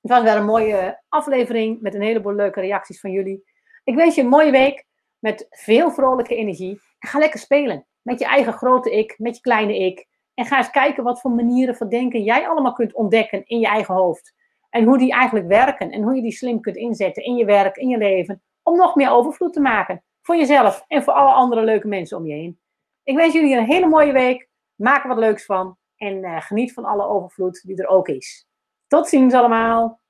Het 0.00 0.10
was 0.10 0.22
weer 0.22 0.36
een 0.36 0.44
mooie 0.44 1.02
aflevering 1.08 1.80
met 1.80 1.94
een 1.94 2.02
heleboel 2.02 2.34
leuke 2.34 2.60
reacties 2.60 3.00
van 3.00 3.10
jullie. 3.10 3.44
Ik 3.84 3.94
wens 3.94 4.14
je 4.14 4.20
een 4.20 4.28
mooie 4.28 4.50
week 4.50 4.86
met 5.18 5.46
veel 5.50 5.90
vrolijke 5.90 6.34
energie. 6.34 6.80
En 6.98 7.08
ga 7.08 7.18
lekker 7.18 7.40
spelen 7.40 7.86
met 8.02 8.18
je 8.18 8.24
eigen 8.24 8.52
grote 8.52 8.90
ik, 8.90 9.14
met 9.18 9.34
je 9.34 9.40
kleine 9.40 9.78
ik. 9.78 10.06
En 10.34 10.44
ga 10.44 10.56
eens 10.56 10.70
kijken 10.70 11.04
wat 11.04 11.20
voor 11.20 11.30
manieren 11.30 11.76
van 11.76 11.88
denken 11.88 12.22
jij 12.22 12.48
allemaal 12.48 12.72
kunt 12.72 12.94
ontdekken 12.94 13.46
in 13.46 13.58
je 13.58 13.66
eigen 13.66 13.94
hoofd. 13.94 14.34
En 14.70 14.84
hoe 14.84 14.98
die 14.98 15.12
eigenlijk 15.12 15.46
werken 15.46 15.90
en 15.90 16.02
hoe 16.02 16.14
je 16.14 16.22
die 16.22 16.32
slim 16.32 16.60
kunt 16.60 16.76
inzetten 16.76 17.24
in 17.24 17.36
je 17.36 17.44
werk, 17.44 17.76
in 17.76 17.88
je 17.88 17.98
leven. 17.98 18.42
Om 18.62 18.76
nog 18.76 18.94
meer 18.94 19.10
overvloed 19.10 19.52
te 19.52 19.60
maken. 19.60 20.02
Voor 20.22 20.36
jezelf 20.36 20.84
en 20.86 21.02
voor 21.02 21.12
alle 21.12 21.32
andere 21.32 21.64
leuke 21.64 21.88
mensen 21.88 22.16
om 22.16 22.26
je 22.26 22.34
heen. 22.34 22.60
Ik 23.02 23.16
wens 23.16 23.34
jullie 23.34 23.56
een 23.56 23.64
hele 23.64 23.86
mooie 23.86 24.12
week. 24.12 24.48
Maak 24.74 25.02
er 25.02 25.08
wat 25.08 25.18
leuks 25.18 25.44
van. 25.44 25.76
En 25.96 26.16
uh, 26.16 26.40
geniet 26.40 26.72
van 26.72 26.84
alle 26.84 27.06
overvloed 27.06 27.62
die 27.66 27.82
er 27.82 27.88
ook 27.88 28.08
is. 28.08 28.46
Tot 28.86 29.08
ziens 29.08 29.34
allemaal. 29.34 30.00